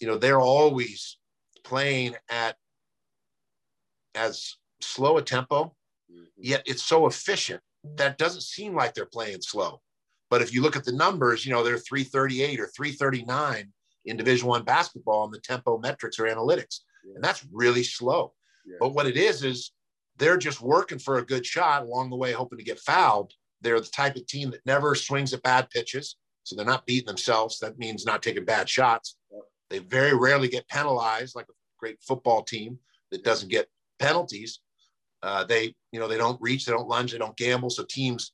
you 0.00 0.06
know, 0.06 0.16
they're 0.16 0.40
always 0.40 1.18
playing 1.64 2.16
at 2.30 2.56
as 4.14 4.56
slow 4.82 5.18
a 5.18 5.22
tempo, 5.22 5.74
mm-hmm. 6.10 6.24
yet 6.36 6.62
it's 6.66 6.82
so 6.82 7.06
efficient 7.06 7.60
that 7.96 8.18
doesn't 8.18 8.42
seem 8.42 8.74
like 8.74 8.94
they're 8.94 9.06
playing 9.06 9.42
slow. 9.42 9.80
But 10.28 10.42
if 10.42 10.52
you 10.54 10.62
look 10.62 10.76
at 10.76 10.84
the 10.84 10.92
numbers, 10.92 11.44
you 11.44 11.52
know, 11.52 11.64
they're 11.64 11.78
338 11.78 12.60
or 12.60 12.68
339 12.68 13.72
in 14.06 14.16
Division 14.16 14.48
One 14.48 14.62
basketball, 14.62 15.24
and 15.24 15.34
the 15.34 15.40
tempo 15.40 15.78
metrics 15.78 16.18
or 16.18 16.24
analytics 16.24 16.80
and 17.14 17.22
that's 17.22 17.46
really 17.52 17.82
slow. 17.82 18.32
Yeah. 18.66 18.76
But 18.80 18.94
what 18.94 19.06
it 19.06 19.16
is 19.16 19.44
is 19.44 19.72
they're 20.16 20.36
just 20.36 20.60
working 20.60 20.98
for 20.98 21.18
a 21.18 21.24
good 21.24 21.46
shot 21.46 21.82
along 21.82 22.10
the 22.10 22.16
way, 22.16 22.32
hoping 22.32 22.58
to 22.58 22.64
get 22.64 22.78
fouled. 22.78 23.32
They're 23.60 23.80
the 23.80 23.86
type 23.86 24.16
of 24.16 24.26
team 24.26 24.50
that 24.50 24.64
never 24.66 24.94
swings 24.94 25.32
at 25.32 25.42
bad 25.42 25.70
pitches, 25.70 26.16
so 26.44 26.56
they're 26.56 26.64
not 26.64 26.86
beating 26.86 27.06
themselves. 27.06 27.58
That 27.58 27.78
means 27.78 28.06
not 28.06 28.22
taking 28.22 28.44
bad 28.44 28.68
shots. 28.68 29.16
Yeah. 29.30 29.40
They 29.68 29.78
very 29.78 30.14
rarely 30.14 30.48
get 30.48 30.68
penalized, 30.68 31.36
like 31.36 31.46
a 31.48 31.54
great 31.78 31.98
football 32.02 32.42
team 32.42 32.78
that 33.10 33.24
doesn't 33.24 33.50
get 33.50 33.68
penalties. 33.98 34.60
Uh, 35.22 35.44
they, 35.44 35.74
you 35.92 36.00
know, 36.00 36.08
they 36.08 36.16
don't 36.16 36.40
reach, 36.40 36.64
they 36.64 36.72
don't 36.72 36.88
lunge, 36.88 37.12
they 37.12 37.18
don't 37.18 37.36
gamble. 37.36 37.70
So 37.70 37.84
teams, 37.88 38.32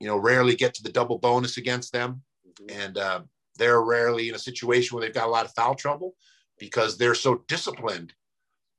you 0.00 0.06
know, 0.06 0.16
rarely 0.16 0.56
get 0.56 0.74
to 0.74 0.82
the 0.82 0.92
double 0.92 1.18
bonus 1.18 1.56
against 1.56 1.92
them, 1.92 2.22
mm-hmm. 2.46 2.80
and 2.80 2.98
uh, 2.98 3.20
they're 3.56 3.82
rarely 3.82 4.28
in 4.28 4.34
a 4.34 4.38
situation 4.38 4.94
where 4.94 5.04
they've 5.04 5.14
got 5.14 5.28
a 5.28 5.30
lot 5.30 5.44
of 5.44 5.52
foul 5.54 5.74
trouble 5.74 6.14
because 6.58 6.96
they're 6.96 7.14
so 7.14 7.44
disciplined 7.48 8.12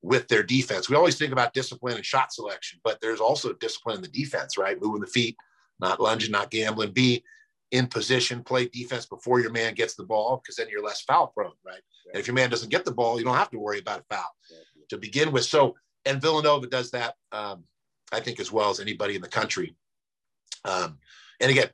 with 0.02 0.28
their 0.28 0.44
defense. 0.44 0.90
We 0.90 0.96
always 0.96 1.18
think 1.18 1.34
about 1.34 1.54
discipline 1.54 1.96
and 1.96 2.06
shot 2.06 2.34
selection, 2.34 2.80
but 2.84 3.00
there's 3.02 3.20
also 3.20 3.54
discipline 3.54 3.98
in 3.98 4.02
the 4.02 4.08
defense, 4.08 4.58
right? 4.58 4.82
Moving 4.82 5.02
the 5.02 5.08
feet, 5.08 5.36
not 5.80 6.00
lunging, 6.00 6.32
not 6.32 6.52
gambling. 6.52 6.92
Be 6.92 7.24
in 7.72 7.88
position, 7.88 8.44
play 8.44 8.68
defense 8.68 9.06
before 9.06 9.40
your 9.40 9.52
man 9.52 9.74
gets 9.74 9.96
the 9.96 10.06
ball, 10.06 10.42
because 10.42 10.56
then 10.56 10.68
you're 10.70 10.84
less 10.84 11.02
foul 11.02 11.28
prone, 11.28 11.52
right? 11.66 11.82
And 12.14 12.20
if 12.20 12.28
your 12.28 12.34
man 12.34 12.50
doesn't 12.50 12.72
get 12.72 12.86
the 12.86 12.94
ball, 12.94 13.20
you 13.20 13.26
don't 13.26 13.36
have 13.36 13.52
to 13.52 13.60
worry 13.60 13.80
about 13.80 14.00
a 14.00 14.16
foul 14.16 14.30
yeah. 14.50 14.58
to 14.90 14.98
begin 14.98 15.32
with. 15.32 15.46
So, 15.46 15.76
and 16.10 16.22
Villanova 16.22 16.66
does 16.66 16.90
that, 16.92 17.14
um, 17.32 17.64
I 18.12 18.20
think, 18.20 18.40
as 18.40 18.52
well 18.52 18.72
as 18.72 18.80
anybody 18.80 19.16
in 19.16 19.22
the 19.22 19.28
country. 19.28 19.76
Um, 20.66 20.98
and 21.40 21.52
again, 21.52 21.70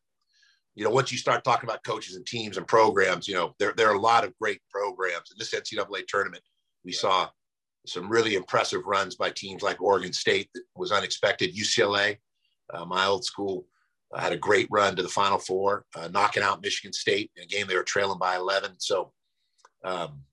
you 0.76 0.84
know, 0.84 0.90
once 0.90 1.10
you 1.10 1.18
start 1.18 1.46
talking 1.46 1.70
about 1.70 1.86
coaches 1.86 2.18
and 2.18 2.26
teams 2.26 2.58
and 2.58 2.68
programs, 2.68 3.30
you 3.30 3.34
know, 3.34 3.56
there, 3.60 3.74
there 3.78 3.90
are 3.90 3.96
a 3.96 4.00
lot 4.00 4.26
of 4.26 4.38
great 4.38 4.60
programs. 4.70 5.32
In 5.32 5.38
this 5.40 5.54
NCAA 5.54 6.06
tournament, 6.08 6.44
we 6.84 6.92
saw 6.92 7.30
some 7.88 8.10
really 8.10 8.36
impressive 8.36 8.82
runs 8.86 9.16
by 9.16 9.30
teams 9.30 9.64
like 9.64 9.82
Oregon 9.82 10.12
State 10.12 10.50
that 10.54 10.64
was 10.76 10.92
unexpected. 10.92 11.56
UCLA, 11.56 12.18
uh, 12.74 12.84
my 12.84 13.06
old 13.06 13.24
school, 13.24 13.66
uh, 14.14 14.20
had 14.20 14.34
a 14.34 14.38
great 14.38 14.68
run 14.70 14.98
to 14.98 15.02
the 15.02 15.08
Final 15.08 15.40
Four, 15.40 15.86
uh, 15.96 16.10
knocking 16.10 16.44
out 16.44 16.62
Michigan 16.62 16.92
State 16.92 17.32
in 17.38 17.44
a 17.44 17.48
game 17.48 17.68
they 17.68 17.76
were 17.76 17.84
trailing 17.84 18.20
by 18.20 18.36
11. 18.36 18.72
So, 18.80 19.14
um, 19.86 20.24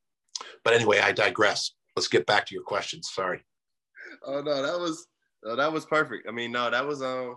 but 0.65 0.75
anyway, 0.75 0.99
I 0.99 1.13
digress. 1.13 1.77
Let's 1.95 2.09
get 2.09 2.27
back 2.27 2.47
to 2.47 2.55
your 2.55 2.65
questions. 2.65 3.09
Sorry. 3.13 3.45
Oh 4.27 4.41
no, 4.41 4.63
that 4.63 4.79
was 4.79 5.07
that 5.43 5.73
was 5.73 5.87
perfect. 5.87 6.29
I 6.29 6.33
mean, 6.33 6.53
no, 6.53 6.71
that 6.71 6.87
was 6.87 7.03
um 7.03 7.37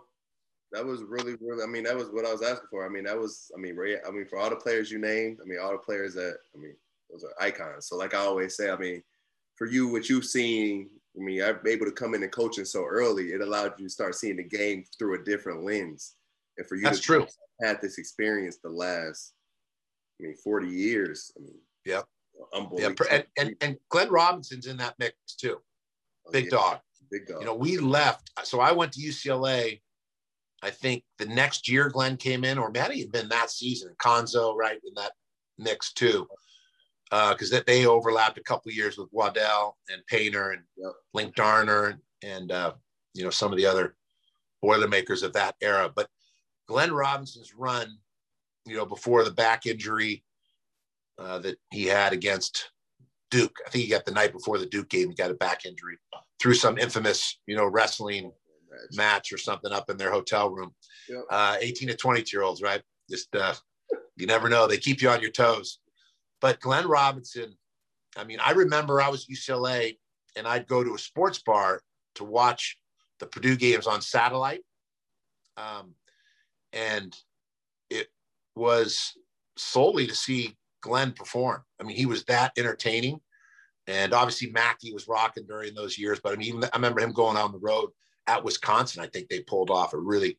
that 0.71 0.86
was 0.86 1.03
really, 1.03 1.36
really. 1.41 1.63
I 1.63 1.67
mean, 1.67 1.83
that 1.83 1.95
was 1.95 2.09
what 2.09 2.25
I 2.25 2.31
was 2.31 2.41
asking 2.41 2.67
for. 2.69 2.86
I 2.86 2.89
mean, 2.89 3.05
that 3.05 3.17
was. 3.17 3.51
I 3.55 3.59
mean, 3.59 3.75
Ray. 3.75 3.97
I 4.05 4.11
mean, 4.11 4.25
for 4.25 4.38
all 4.38 4.49
the 4.49 4.55
players 4.55 4.91
you 4.91 4.99
named. 4.99 5.39
I 5.41 5.47
mean, 5.47 5.59
all 5.61 5.71
the 5.71 5.77
players 5.77 6.13
that. 6.15 6.38
I 6.53 6.59
mean, 6.59 6.75
those 7.09 7.23
are 7.23 7.33
icons. 7.43 7.88
So, 7.88 7.95
like 7.95 8.13
I 8.13 8.19
always 8.19 8.57
say, 8.57 8.69
I 8.69 8.77
mean, 8.77 9.01
for 9.55 9.67
you, 9.67 9.88
what 9.88 10.09
you've 10.09 10.25
seen. 10.25 10.89
I 11.17 11.23
mean, 11.23 11.41
I'm 11.41 11.59
able 11.65 11.86
to 11.86 11.93
come 11.93 12.13
in 12.13 12.23
and 12.23 12.31
coaching 12.31 12.65
so 12.65 12.83
early. 12.83 13.27
It 13.31 13.39
allowed 13.39 13.79
you 13.79 13.86
to 13.86 13.89
start 13.89 14.15
seeing 14.15 14.36
the 14.36 14.43
game 14.43 14.83
through 14.99 15.21
a 15.21 15.23
different 15.23 15.63
lens, 15.63 16.15
and 16.57 16.67
for 16.67 16.75
you 16.75 16.83
that's 16.83 16.99
to 16.99 17.03
true. 17.03 17.27
Had 17.61 17.81
this 17.81 17.97
experience 17.97 18.57
the 18.61 18.69
last. 18.69 19.31
I 20.19 20.23
mean, 20.23 20.36
40 20.36 20.67
years. 20.67 21.31
I 21.38 21.41
mean, 21.41 21.59
yeah. 21.86 22.01
Unbelievable. 22.53 23.05
Yeah, 23.09 23.15
and, 23.15 23.25
and, 23.38 23.55
and 23.61 23.77
Glenn 23.89 24.09
Robinson's 24.09 24.67
in 24.67 24.75
that 24.77 24.95
mix 24.99 25.15
too. 25.38 25.57
Oh, 26.28 26.32
Big 26.32 26.45
yeah. 26.45 26.51
dog. 26.51 26.80
Big 27.11 27.28
dog. 27.28 27.39
You 27.41 27.45
know, 27.45 27.55
we 27.55 27.78
left. 27.78 28.32
So 28.43 28.59
I 28.59 28.71
went 28.71 28.93
to 28.93 29.01
UCLA 29.01 29.80
I 30.65 30.71
think 30.71 31.03
the 31.19 31.28
next 31.28 31.69
year 31.69 31.89
Glenn 31.89 32.17
came 32.17 32.43
in, 32.43 32.57
or 32.57 32.71
maybe 32.71 32.99
had 32.99 33.11
been 33.11 33.30
that 33.30 33.51
season, 33.51 33.95
Cuonzo, 34.01 34.55
right, 34.55 34.80
in 34.84 34.93
that 34.95 35.11
mix 35.59 35.93
too. 35.93 36.28
Because 37.11 37.53
uh, 37.53 37.57
that 37.57 37.67
they 37.67 37.86
overlapped 37.86 38.39
a 38.39 38.43
couple 38.43 38.71
years 38.71 38.97
with 38.97 39.07
Waddell 39.11 39.78
and 39.89 40.01
Painter 40.07 40.51
and 40.51 40.63
yep. 40.76 40.93
Linc 41.13 41.36
Darner 41.36 41.86
and, 41.86 41.99
and 42.23 42.51
uh, 42.51 42.73
you 43.13 43.23
know 43.23 43.30
some 43.30 43.51
of 43.51 43.57
the 43.57 43.65
other 43.67 43.95
Boilermakers 44.61 45.21
of 45.21 45.34
that 45.34 45.55
era. 45.61 45.91
But 45.95 46.09
Glenn 46.67 46.91
Robinson's 46.91 47.53
run, 47.53 47.99
you 48.65 48.76
know, 48.76 48.88
before 48.88 49.23
the 49.23 49.32
back 49.32 49.67
injury 49.67 50.23
uh, 51.19 51.38
that 51.39 51.57
he 51.69 51.86
had 51.86 52.11
against 52.11 52.71
Duke, 53.32 53.55
I 53.65 53.69
think 53.69 53.86
he 53.86 53.89
got 53.89 54.05
the 54.05 54.11
night 54.11 54.32
before 54.32 54.57
the 54.57 54.65
Duke 54.65 54.89
game, 54.89 55.09
he 55.09 55.15
got 55.15 55.32
a 55.32 55.36
back 55.36 55.65
injury 55.65 55.97
through 56.39 56.53
some 56.53 56.78
infamous, 56.78 57.39
you 57.47 57.55
know, 57.55 57.65
wrestling 57.65 58.32
match 58.93 59.32
or 59.32 59.38
something 59.38 59.71
up 59.71 59.89
in 59.89 59.97
their 59.97 60.11
hotel 60.11 60.49
room. 60.49 60.73
Yep. 61.09 61.23
Uh, 61.30 61.57
18 61.59 61.89
to 61.89 61.95
22 61.95 62.38
year 62.38 62.43
olds, 62.43 62.61
right? 62.61 62.82
Just 63.09 63.36
uh, 63.36 63.53
you 64.17 64.28
never 64.28 64.49
know. 64.49 64.67
They 64.67 64.78
keep 64.78 65.01
you 65.01 65.09
on 65.09 65.21
your 65.21 65.32
toes. 65.32 65.80
But 66.41 66.59
Glenn 66.59 66.88
Robinson, 66.88 67.55
I 68.17 68.23
mean, 68.23 68.39
I 68.43 68.51
remember 68.51 69.01
I 69.01 69.09
was 69.09 69.28
UCLA 69.28 69.97
and 70.36 70.47
I'd 70.47 70.67
go 70.67 70.84
to 70.84 70.95
a 70.95 70.99
sports 70.99 71.41
bar 71.45 71.82
to 72.15 72.23
watch 72.23 72.78
the 73.19 73.26
Purdue 73.26 73.55
games 73.55 73.88
on 73.88 74.01
satellite. 74.01 74.61
Um, 75.57 75.93
and 76.73 77.15
it 77.89 78.07
was 78.56 79.14
solely 79.57 80.07
to 80.07 80.15
see 80.15 80.56
Glenn 80.86 81.12
perform. 81.12 81.64
I 81.80 81.84
mean, 81.84 81.98
he 81.98 82.06
was 82.06 82.24
that 82.26 82.53
entertaining. 82.57 83.20
And 83.88 84.14
obviously, 84.14 84.52
Mackey 84.52 84.94
was 84.94 85.07
rocking 85.07 85.45
during 85.45 85.74
those 85.74 85.98
years. 85.98 86.20
But 86.24 86.34
I 86.34 86.38
mean, 86.38 86.64
I 86.64 86.76
remember 86.76 87.02
him 87.02 87.12
going 87.12 87.38
on 87.38 87.52
the 87.52 87.60
road 87.60 87.90
at 88.28 88.44
Wisconsin, 88.44 89.03
I 89.03 89.07
think 89.07 89.30
they 89.30 89.41
pulled 89.41 89.70
off 89.70 89.94
a 89.94 89.98
really 89.98 90.38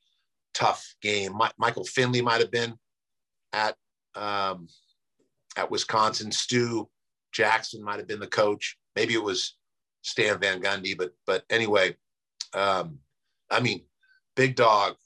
tough 0.54 0.94
game. 1.02 1.36
My, 1.36 1.50
Michael 1.58 1.84
Finley 1.84 2.22
might 2.22 2.40
have 2.40 2.50
been 2.50 2.74
at 3.52 3.76
um, 4.14 4.68
at 5.56 5.70
Wisconsin. 5.70 6.32
Stu 6.32 6.88
Jackson 7.32 7.84
might 7.84 7.98
have 7.98 8.08
been 8.08 8.20
the 8.20 8.26
coach. 8.26 8.76
Maybe 8.94 9.14
it 9.14 9.22
was 9.22 9.56
Stan 10.02 10.38
Van 10.40 10.60
Gundy, 10.60 10.96
but 10.96 11.12
but 11.26 11.44
anyway, 11.50 11.96
um, 12.54 12.98
I 13.50 13.60
mean, 13.60 13.84
big 14.34 14.56
dog, 14.56 14.96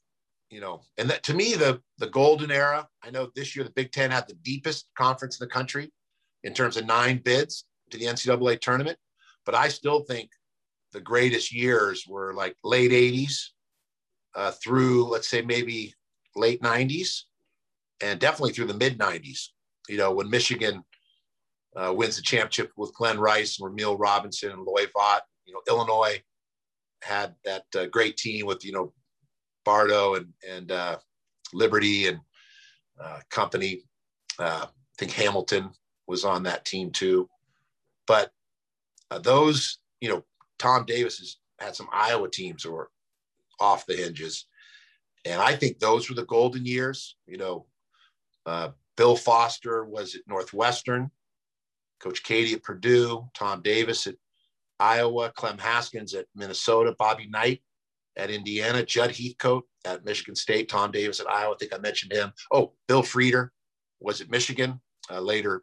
you 0.51 0.61
know. 0.61 0.83
And 0.99 1.09
that 1.11 1.23
to 1.25 1.35
me, 1.35 1.55
the 1.55 1.81
the 1.99 2.09
golden 2.09 2.51
era. 2.51 2.89
I 3.03 3.11
know 3.11 3.31
this 3.35 3.55
year 3.55 3.65
the 3.65 3.71
Big 3.71 3.93
Ten 3.93 4.11
had 4.11 4.29
the 4.29 4.35
deepest 4.35 4.89
conference 4.97 5.41
in 5.41 5.47
the 5.47 5.53
country 5.53 5.93
in 6.45 6.55
terms 6.55 6.77
of 6.77 6.87
nine 6.87 7.21
bids 7.25 7.65
to 7.91 7.99
the 7.99 8.07
NCAA 8.07 8.61
tournament, 8.61 8.99
but 9.45 9.55
I 9.55 9.69
still 9.69 10.01
think 10.01 10.31
the 10.93 11.01
greatest 11.01 11.53
years 11.53 12.05
were 12.09 12.35
like 12.35 12.57
late 12.65 12.91
80s 12.91 13.51
uh, 14.35 14.53
through, 14.53 15.05
let's 15.05 15.29
say, 15.29 15.43
maybe 15.43 15.95
late 16.37 16.61
90s, 16.63 17.23
and 18.03 18.19
definitely 18.19 18.53
through 18.53 18.67
the 18.67 18.75
mid 18.75 18.99
90s. 18.99 19.49
You 19.89 19.99
know, 19.99 20.13
when 20.13 20.31
Michigan 20.31 20.83
uh, 21.77 21.93
wins 21.95 22.17
the 22.17 22.23
championship 22.23 22.73
with 22.77 22.95
Glenn 22.95 23.19
Rice 23.19 23.61
and 23.61 23.71
Rumeal 23.71 23.99
Robinson 23.99 24.51
and 24.51 24.63
Loy 24.63 24.87
Vaught, 24.87 25.21
you 25.47 25.53
know, 25.53 25.61
Illinois 25.69 26.23
had 27.03 27.35
that 27.45 27.65
uh, 27.77 27.87
great 27.87 28.17
team 28.17 28.47
with, 28.47 28.65
you 28.65 28.73
know, 28.73 28.93
Bardo 29.65 30.15
and, 30.15 30.33
and 30.49 30.73
uh, 30.73 30.99
Liberty 31.53 32.09
and 32.09 32.21
uh, 33.03 33.21
company. 33.31 33.83
Uh, 34.39 34.67
I 34.67 34.97
think 34.99 35.13
Hamilton 35.13 35.71
was 36.07 36.25
on 36.25 36.43
that 36.45 36.65
team 36.65 36.91
too. 36.91 37.29
But 38.07 38.31
those, 39.23 39.79
you 40.01 40.09
know, 40.09 40.25
Tom 40.59 40.85
Davis 40.85 41.19
has 41.19 41.37
had 41.59 41.77
some 41.77 41.89
Iowa 41.93 42.29
teams 42.31 42.63
who 42.63 42.73
were 42.73 42.91
off 43.59 43.87
the 43.87 43.95
hinges. 43.97 44.47
And 45.25 45.41
I 45.41 45.55
think 45.55 45.79
those 45.79 46.09
were 46.09 46.17
the 46.17 46.25
golden 46.25 46.65
years. 46.65 47.17
You 47.27 47.39
know, 47.39 47.67
uh, 48.47 48.71
Bill 48.97 49.17
Foster 49.17 49.85
was 49.85 50.15
at 50.15 50.23
Northwestern, 50.27 51.11
Coach 52.01 52.23
Keady 52.23 52.55
at 52.55 52.63
Purdue, 52.63 53.29
Tom 53.35 53.63
Davis 53.63 54.07
at 54.07 54.17
Iowa, 54.79 55.31
Clem 55.37 55.59
Haskins 55.59 56.15
at 56.15 56.27
Minnesota, 56.35 56.95
Bobby 56.99 57.29
Knight 57.29 57.63
at 58.17 58.31
Indiana, 58.31 58.85
Judd 58.85 59.11
Heathcote 59.11 59.65
at 59.85 60.05
Michigan 60.05 60.35
State, 60.35 60.69
Tom 60.69 60.91
Davis 60.91 61.21
at 61.21 61.31
Iowa. 61.31 61.55
I 61.55 61.57
think 61.59 61.75
I 61.75 61.79
mentioned 61.79 62.13
him. 62.13 62.33
Oh, 62.51 62.73
Bill 62.89 63.03
Frieder 63.03 63.49
was 64.01 64.21
at 64.21 64.31
Michigan. 64.31 64.81
Uh, 65.11 65.21
later, 65.21 65.63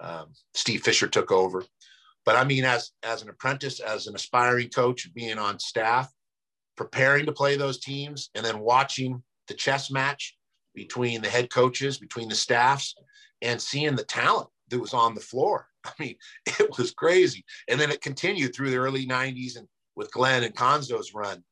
um, 0.00 0.32
Steve 0.54 0.82
Fisher 0.82 1.08
took 1.08 1.30
over. 1.30 1.64
But 2.24 2.36
I 2.36 2.44
mean, 2.44 2.64
as 2.64 2.92
as 3.02 3.22
an 3.22 3.28
apprentice, 3.28 3.80
as 3.80 4.06
an 4.06 4.14
aspiring 4.14 4.70
coach, 4.70 5.12
being 5.14 5.38
on 5.38 5.58
staff, 5.58 6.10
preparing 6.76 7.26
to 7.26 7.32
play 7.32 7.56
those 7.56 7.78
teams, 7.78 8.30
and 8.34 8.44
then 8.44 8.60
watching 8.60 9.22
the 9.48 9.54
chess 9.54 9.90
match 9.90 10.36
between 10.74 11.22
the 11.22 11.28
head 11.28 11.50
coaches, 11.50 11.98
between 11.98 12.28
the 12.28 12.34
staffs, 12.34 12.94
and 13.42 13.60
seeing 13.60 13.94
the 13.94 14.04
talent 14.04 14.48
that 14.70 14.80
was 14.80 14.94
on 14.94 15.14
the 15.14 15.20
floor. 15.20 15.68
I 15.84 15.92
mean, 15.98 16.16
it 16.46 16.76
was 16.78 16.92
crazy. 16.92 17.44
And 17.68 17.78
then 17.78 17.90
it 17.90 18.00
continued 18.00 18.54
through 18.54 18.70
the 18.70 18.78
early 18.78 19.06
90s 19.06 19.56
and 19.56 19.68
with 19.96 20.12
Glenn 20.12 20.44
and 20.44 20.54
Cuonzo's 20.54 21.14
run 21.14 21.42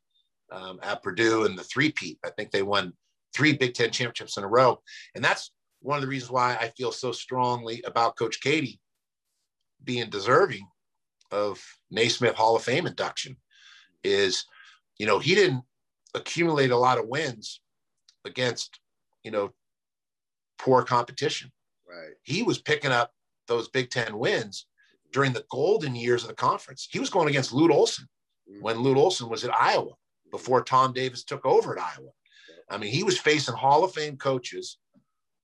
um, 0.51 0.79
at 0.83 1.03
Purdue 1.03 1.45
and 1.45 1.59
the 1.59 1.65
three-peat. 1.65 2.19
I 2.25 2.31
think 2.31 2.51
they 2.51 2.63
won 2.63 2.93
three 3.35 3.55
Big 3.55 3.75
Ten 3.75 3.91
championships 3.91 4.37
in 4.37 4.45
a 4.45 4.49
row. 4.49 4.81
And 5.15 5.25
that's 5.25 5.53
one 5.81 5.97
of 5.97 6.03
the 6.03 6.09
reasons 6.09 6.31
why 6.31 6.57
I 6.61 6.69
feel 6.77 6.93
so 6.93 7.13
strongly 7.13 7.83
about 7.87 8.17
Coach 8.17 8.41
Keady 8.45 8.79
being 9.83 10.11
deserving 10.11 10.67
of 11.31 11.61
Naismith 11.91 12.35
Hall 12.35 12.57
of 12.57 12.63
Fame 12.63 12.87
induction 12.87 13.37
is, 14.05 14.45
you 14.99 15.07
know, 15.07 15.19
he 15.19 15.35
didn't 15.35 15.63
accumulate 16.15 16.71
a 16.71 16.77
lot 16.77 16.99
of 16.99 17.09
wins 17.09 17.61
against, 18.25 18.79
you 19.25 19.31
know, 19.31 19.53
poor 20.59 20.83
competition. 20.83 21.51
Right. 21.89 22.15
He 22.23 22.43
was 22.43 22.61
picking 22.61 22.93
up 22.93 23.13
those 23.49 23.69
Big 23.69 23.91
Ten 23.91 24.19
wins 24.19 24.67
during 25.13 25.33
the 25.33 25.45
golden 25.51 25.95
years 25.95 26.23
of 26.23 26.29
the 26.29 26.35
conference. 26.35 26.89
He 26.91 27.01
was 27.01 27.11
going 27.11 27.29
against 27.29 27.53
Lute 27.53 27.71
Olson. 27.73 28.07
When 28.61 28.79
Lute 28.81 28.97
Olson 28.97 29.29
was 29.29 29.45
at 29.45 29.55
Iowa 29.55 29.93
before 30.31 30.63
Tom 30.63 30.93
Davis 30.93 31.25
took 31.25 31.45
over 31.47 31.79
at 31.79 31.85
Iowa. 31.85 32.11
I 32.71 32.79
mean, 32.79 32.91
he 32.91 33.05
was 33.05 33.19
facing 33.19 33.55
Hall 33.55 33.85
of 33.85 33.93
Fame 33.93 34.17
coaches 34.17 34.79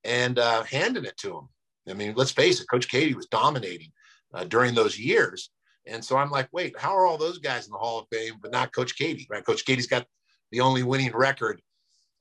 and 0.03 0.39
uh, 0.39 0.63
handing 0.63 1.05
it 1.05 1.17
to 1.17 1.37
him. 1.37 1.49
I 1.87 1.93
mean, 1.93 2.13
let's 2.15 2.31
face 2.31 2.59
it, 2.59 2.67
Coach 2.69 2.89
Keady 2.89 3.15
was 3.15 3.27
dominating 3.27 3.91
uh, 4.33 4.43
during 4.43 4.75
those 4.75 4.99
years. 4.99 5.51
And 5.87 6.03
so 6.03 6.17
I'm 6.17 6.29
like, 6.29 6.49
wait, 6.51 6.77
how 6.77 6.95
are 6.95 7.05
all 7.05 7.17
those 7.17 7.39
guys 7.39 7.65
in 7.65 7.71
the 7.71 7.77
Hall 7.77 7.99
of 7.99 8.07
Fame, 8.11 8.35
but 8.41 8.51
not 8.51 8.73
Coach 8.73 8.97
Keady? 8.97 9.29
right? 9.29 9.45
Coach 9.45 9.65
Keady's 9.65 9.87
got 9.87 10.05
the 10.51 10.61
only 10.61 10.83
winning 10.83 11.11
record 11.13 11.61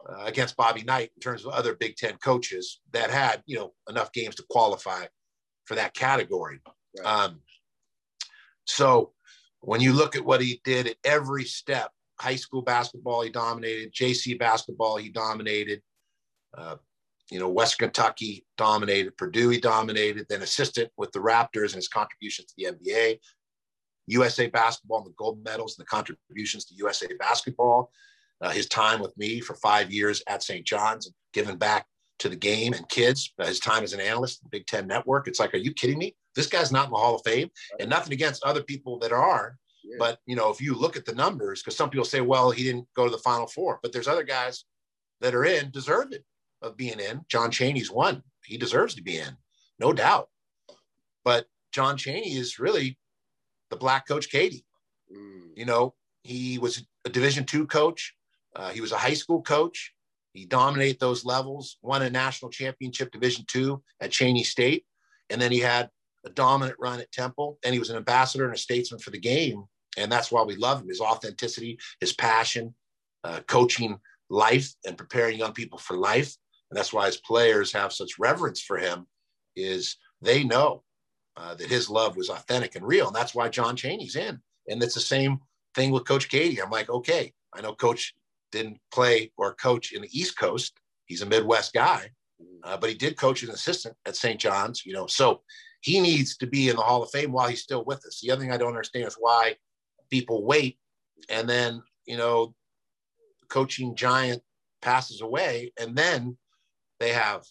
uh, 0.09 0.25
against 0.25 0.57
Bobby 0.57 0.83
Knight 0.83 1.11
in 1.17 1.21
terms 1.21 1.45
of 1.45 1.53
other 1.53 1.75
Big 1.75 1.97
Ten 1.97 2.17
coaches 2.23 2.81
that 2.93 3.11
had, 3.11 3.43
you 3.47 3.57
know, 3.57 3.73
enough 3.89 4.13
games 4.13 4.37
to 4.37 4.45
qualify 4.49 5.07
for 5.65 5.75
that 5.75 5.95
category. 5.95 6.61
Right. 6.99 7.07
Um, 7.07 7.41
so 8.65 9.13
when 9.61 9.81
you 9.81 9.93
look 9.93 10.17
at 10.17 10.25
what 10.25 10.41
he 10.41 10.61
did 10.65 10.87
at 10.87 10.97
every 11.05 11.45
step, 11.45 11.91
high 12.21 12.37
school 12.37 12.63
basketball, 12.63 13.23
he 13.23 13.31
dominated, 13.31 13.93
JC 13.93 14.39
basketball, 14.39 14.97
he 14.97 15.09
dominated, 15.09 15.83
uh, 16.57 16.77
you 17.31 17.39
know, 17.39 17.49
West 17.49 17.79
Kentucky 17.79 18.47
dominated, 18.57 19.17
Purdue 19.17 19.51
he 19.51 19.61
dominated, 19.61 20.27
then 20.29 20.43
assistant 20.43 20.91
with 20.97 21.13
the 21.13 21.19
Raptors 21.19 21.67
and 21.67 21.75
his 21.75 21.89
contributions 21.89 22.49
to 22.49 22.55
the 22.57 22.73
NBA, 22.73 23.19
USA 24.07 24.47
basketball 24.47 24.99
and 24.99 25.07
the 25.07 25.15
gold 25.19 25.43
medals 25.45 25.79
and 25.79 25.85
the 25.85 25.89
contributions 25.89 26.65
to 26.67 26.75
USA 26.77 27.07
basketball, 27.19 27.91
uh, 28.41 28.51
his 28.51 28.67
time 28.69 29.01
with 29.01 29.17
me 29.19 29.41
for 29.41 29.55
five 29.57 29.93
years 29.93 30.23
at 30.27 30.43
St. 30.43 30.67
John's 30.67 31.13
giving 31.33 31.57
back 31.57 31.87
to 32.21 32.29
the 32.29 32.37
game 32.37 32.73
and 32.73 32.89
kids, 32.89 33.33
uh, 33.39 33.47
his 33.47 33.61
time 33.61 33.85
as 33.85 33.93
an 33.93 34.01
analyst, 34.01 34.43
the 34.43 34.49
Big 34.49 34.67
Ten 34.67 34.87
Network. 34.87 35.29
It's 35.29 35.39
like, 35.39 35.55
are 35.55 35.59
you 35.59 35.73
kidding 35.73 35.99
me? 35.99 36.17
This 36.39 36.47
guy's 36.47 36.70
not 36.70 36.85
in 36.85 36.93
the 36.93 36.97
Hall 36.97 37.16
of 37.16 37.23
Fame, 37.24 37.51
and 37.81 37.90
nothing 37.90 38.12
against 38.12 38.44
other 38.44 38.62
people 38.62 38.97
that 39.01 39.10
are. 39.10 39.59
Yeah. 39.82 39.97
But 39.98 40.20
you 40.24 40.36
know, 40.36 40.51
if 40.51 40.60
you 40.60 40.73
look 40.73 40.97
at 40.97 41.05
the 41.05 41.15
numbers, 41.16 41.60
because 41.60 41.77
some 41.77 41.90
people 41.90 42.05
say, 42.05 42.20
well, 42.20 42.52
he 42.52 42.62
didn't 42.62 42.86
go 42.94 43.06
to 43.06 43.10
the 43.10 43.19
Final 43.19 43.48
Four, 43.48 43.81
but 43.82 43.93
there's 43.93 44.06
other 44.06 44.23
guys 44.23 44.65
that 45.20 45.35
are 45.35 45.44
in 45.44 45.73
deserve 45.73 46.12
it 46.12 46.24
of 46.62 46.77
being 46.77 47.01
in. 47.01 47.23
John 47.28 47.51
Chaney's 47.51 47.90
one; 47.90 48.23
he 48.44 48.56
deserves 48.56 48.94
to 48.94 49.02
be 49.02 49.19
in, 49.19 49.36
no 49.81 49.93
doubt. 49.93 50.28
But 51.24 51.47
John 51.73 51.97
Chaney 51.97 52.36
is 52.36 52.60
really 52.60 52.97
the 53.70 53.77
black 53.77 54.06
coach 54.06 54.31
Keady. 54.31 54.62
Mm. 55.12 55.56
You 55.56 55.65
know, 55.65 55.94
he 56.23 56.59
was 56.59 56.86
a 57.05 57.09
Division 57.09 57.43
two 57.43 57.66
coach. 57.66 58.15
Uh, 58.55 58.70
he 58.70 58.81
was 58.81 58.93
a 58.93 58.98
high 58.98 59.15
school 59.15 59.43
coach. 59.43 59.93
He 60.35 60.47
dominated 60.47 61.01
those 61.01 61.24
levels, 61.24 61.78
won 61.82 62.02
a 62.02 62.10
national 62.10 62.52
championship 62.52 63.10
Division 63.10 63.44
two 63.48 63.82
at 64.01 64.10
Cheyney 64.10 64.47
State, 64.47 64.85
and 65.31 65.43
then 65.43 65.51
he 65.51 65.59
had 65.59 65.90
a 66.24 66.31
dominant 66.31 66.77
run 66.81 67.01
at 67.01 67.12
Temple. 67.12 67.59
And 67.65 67.73
he 67.73 67.78
was 67.78 67.90
an 67.90 67.97
ambassador 67.97 68.45
and 68.45 68.55
a 68.55 68.59
statesman 68.59 69.01
for 69.01 69.11
the 69.11 69.20
game, 69.20 69.65
and 69.97 70.11
that's 70.11 70.31
why 70.31 70.43
we 70.43 70.57
love 70.57 70.81
him: 70.81 70.89
his 70.89 71.01
authenticity, 71.01 71.78
his 72.01 72.12
passion, 72.12 72.74
uh, 73.24 73.40
coaching 73.47 73.99
life, 74.31 74.74
and 74.86 74.99
preparing 74.99 75.39
young 75.39 75.53
people 75.53 75.78
for 75.78 75.97
life. 75.97 76.36
And 76.70 76.77
that's 76.77 76.93
why 76.93 77.07
his 77.07 77.16
players 77.16 77.73
have 77.73 77.93
such 77.93 78.19
reverence 78.19 78.61
for 78.61 78.78
him. 78.78 79.07
Is 79.57 79.97
they 80.20 80.45
know 80.45 80.82
uh, 81.39 81.55
that 81.55 81.69
his 81.69 81.89
love 81.89 82.16
was 82.16 82.31
authentic 82.31 82.74
and 82.74 82.85
real. 82.85 83.07
And 83.07 83.16
that's 83.16 83.35
why 83.35 83.49
John 83.49 83.77
Chaney's 83.77 84.16
in. 84.16 84.40
And 84.66 84.82
it's 84.82 84.95
the 84.95 85.01
same 85.01 85.39
thing 85.74 85.93
with 85.93 86.05
Coach 86.05 86.28
Keady. 86.28 86.61
I'm 86.61 86.70
like, 86.70 86.90
okay, 86.90 87.32
I 87.55 87.61
know 87.61 87.74
Coach 87.74 88.15
didn't 88.51 88.78
play 88.93 89.31
or 89.36 89.55
coach 89.55 89.93
in 89.93 90.03
the 90.03 90.19
East 90.19 90.36
Coast. 90.36 90.77
He's 91.07 91.23
a 91.23 91.27
Midwest 91.27 91.73
guy, 91.73 92.11
uh, 92.65 92.77
but 92.77 92.90
he 92.90 92.97
did 92.97 93.16
coach 93.16 93.43
as 93.43 93.49
an 93.49 93.55
assistant 93.55 93.95
at 94.05 94.16
St. 94.16 94.39
John's, 94.39 94.85
you 94.85 94.93
know. 94.93 95.07
So 95.07 95.43
he 95.89 96.01
needs 96.01 96.36
to 96.39 96.47
be 96.47 96.69
in 96.69 96.77
the 96.77 96.82
Hall 96.82 97.02
of 97.02 97.10
Fame 97.10 97.32
while 97.32 97.48
he's 97.48 97.62
still 97.62 97.85
with 97.85 98.05
us. 98.06 98.20
The 98.20 98.31
other 98.31 98.40
thing 98.40 98.52
I 98.52 98.56
don't 98.56 98.69
understand 98.69 99.06
is 99.06 99.16
why 99.19 99.56
people 100.10 100.44
wait 100.44 100.78
and 101.28 101.48
then, 101.48 101.82
you 102.06 102.16
know, 102.16 102.55
coaching 103.48 103.97
giant 103.97 104.43
passes 104.82 105.20
away 105.20 105.73
and 105.81 105.97
then 105.97 106.36
they 107.01 107.12
have 107.12 107.44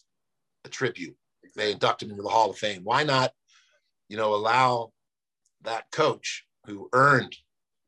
a 0.65 0.69
tribute. 0.69 1.15
They 1.55 1.71
induct 1.71 2.03
him 2.03 2.11
into 2.11 2.23
the 2.23 2.29
Hall 2.29 2.49
of 2.49 2.57
Fame. 2.57 2.81
Why 2.83 3.03
not 3.03 3.31
you 4.09 4.17
know, 4.17 4.33
allow 4.33 4.91
that 5.63 5.91
coach 5.91 6.45
who 6.65 6.89
earned 6.93 7.35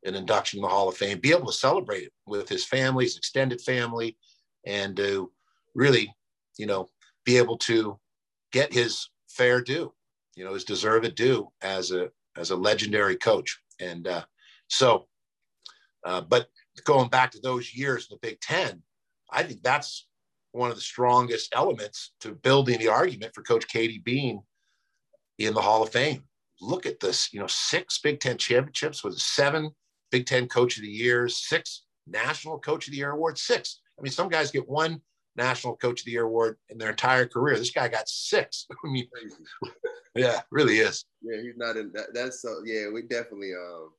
an 0.03 0.15
induction 0.15 0.59
in 0.59 0.63
the 0.63 0.69
Hall 0.69 0.89
of 0.89 0.97
Fame 0.97 1.19
be 1.19 1.31
able 1.31 1.47
to 1.47 1.53
celebrate 1.53 2.03
it 2.03 2.13
with 2.25 2.47
his 2.47 2.65
family, 2.65 3.05
his 3.05 3.17
extended 3.17 3.61
family, 3.61 4.17
and 4.65 4.95
to 4.95 5.31
really, 5.75 6.13
you 6.57 6.65
know, 6.65 6.87
be 7.25 7.37
able 7.37 7.57
to 7.57 7.99
get 8.51 8.73
his 8.73 9.09
fair 9.29 9.61
due, 9.61 9.93
you 10.39 10.45
know, 10.45 10.53
his 10.53 10.63
deserved 10.63 11.15
due 11.15 11.51
as 11.61 11.91
a 11.91 12.09
as 12.37 12.51
a 12.51 12.55
legendary 12.55 13.17
coach. 13.17 13.59
And 13.81 14.07
uh, 14.07 14.23
so, 14.69 15.07
uh, 16.05 16.21
but 16.21 16.47
going 16.85 17.09
back 17.09 17.31
to 17.31 17.41
those 17.41 17.75
years 17.75 18.07
in 18.09 18.15
the 18.15 18.25
Big 18.25 18.39
Ten, 18.39 18.81
I 19.29 19.43
think 19.43 19.61
that's 19.61 20.07
one 20.53 20.69
of 20.69 20.77
the 20.77 20.81
strongest 20.81 21.53
elements 21.53 22.13
to 22.21 22.31
building 22.31 22.79
the 22.79 22.87
argument 22.87 23.35
for 23.35 23.43
Coach 23.43 23.67
Keady 23.67 24.01
being 24.01 24.41
in 25.37 25.53
the 25.53 25.61
Hall 25.61 25.83
of 25.83 25.89
Fame. 25.89 26.23
Look 26.61 26.85
at 26.85 27.01
this, 27.01 27.33
you 27.33 27.41
know, 27.41 27.47
six 27.47 27.99
Big 27.99 28.21
Ten 28.21 28.37
championships 28.37 29.03
with 29.03 29.19
seven 29.19 29.71
Big 30.09 30.25
Ten 30.25 30.47
Coach 30.47 30.77
of 30.77 30.83
the 30.83 30.89
Year, 30.89 31.27
six 31.27 31.83
National 32.07 32.57
Coach 32.57 32.87
of 32.87 32.91
the 32.91 32.97
Year 32.97 33.11
awards, 33.11 33.41
six. 33.41 33.81
I 33.99 34.01
mean, 34.01 34.13
some 34.13 34.29
guys 34.29 34.51
get 34.51 34.69
one 34.69 35.01
National 35.39 35.75
Coach 35.75 36.01
of 36.01 36.05
the 36.05 36.11
Year 36.11 36.25
award 36.25 36.57
in 36.69 36.77
their 36.77 36.89
entire 36.91 37.25
career. 37.25 37.57
This 37.57 37.71
guy 37.71 37.87
got 37.87 38.07
six. 38.07 38.67
I 38.85 38.89
mean, 38.89 39.07
yeah, 40.15 40.41
really 40.51 40.79
is. 40.79 41.05
Yeah, 41.21 41.41
he's 41.41 41.57
not 41.57 41.77
in 41.77 41.91
that. 41.93 42.13
That's 42.13 42.41
so. 42.41 42.61
Yeah, 42.65 42.89
we 42.93 43.03
definitely. 43.03 43.53
Um, 43.53 43.91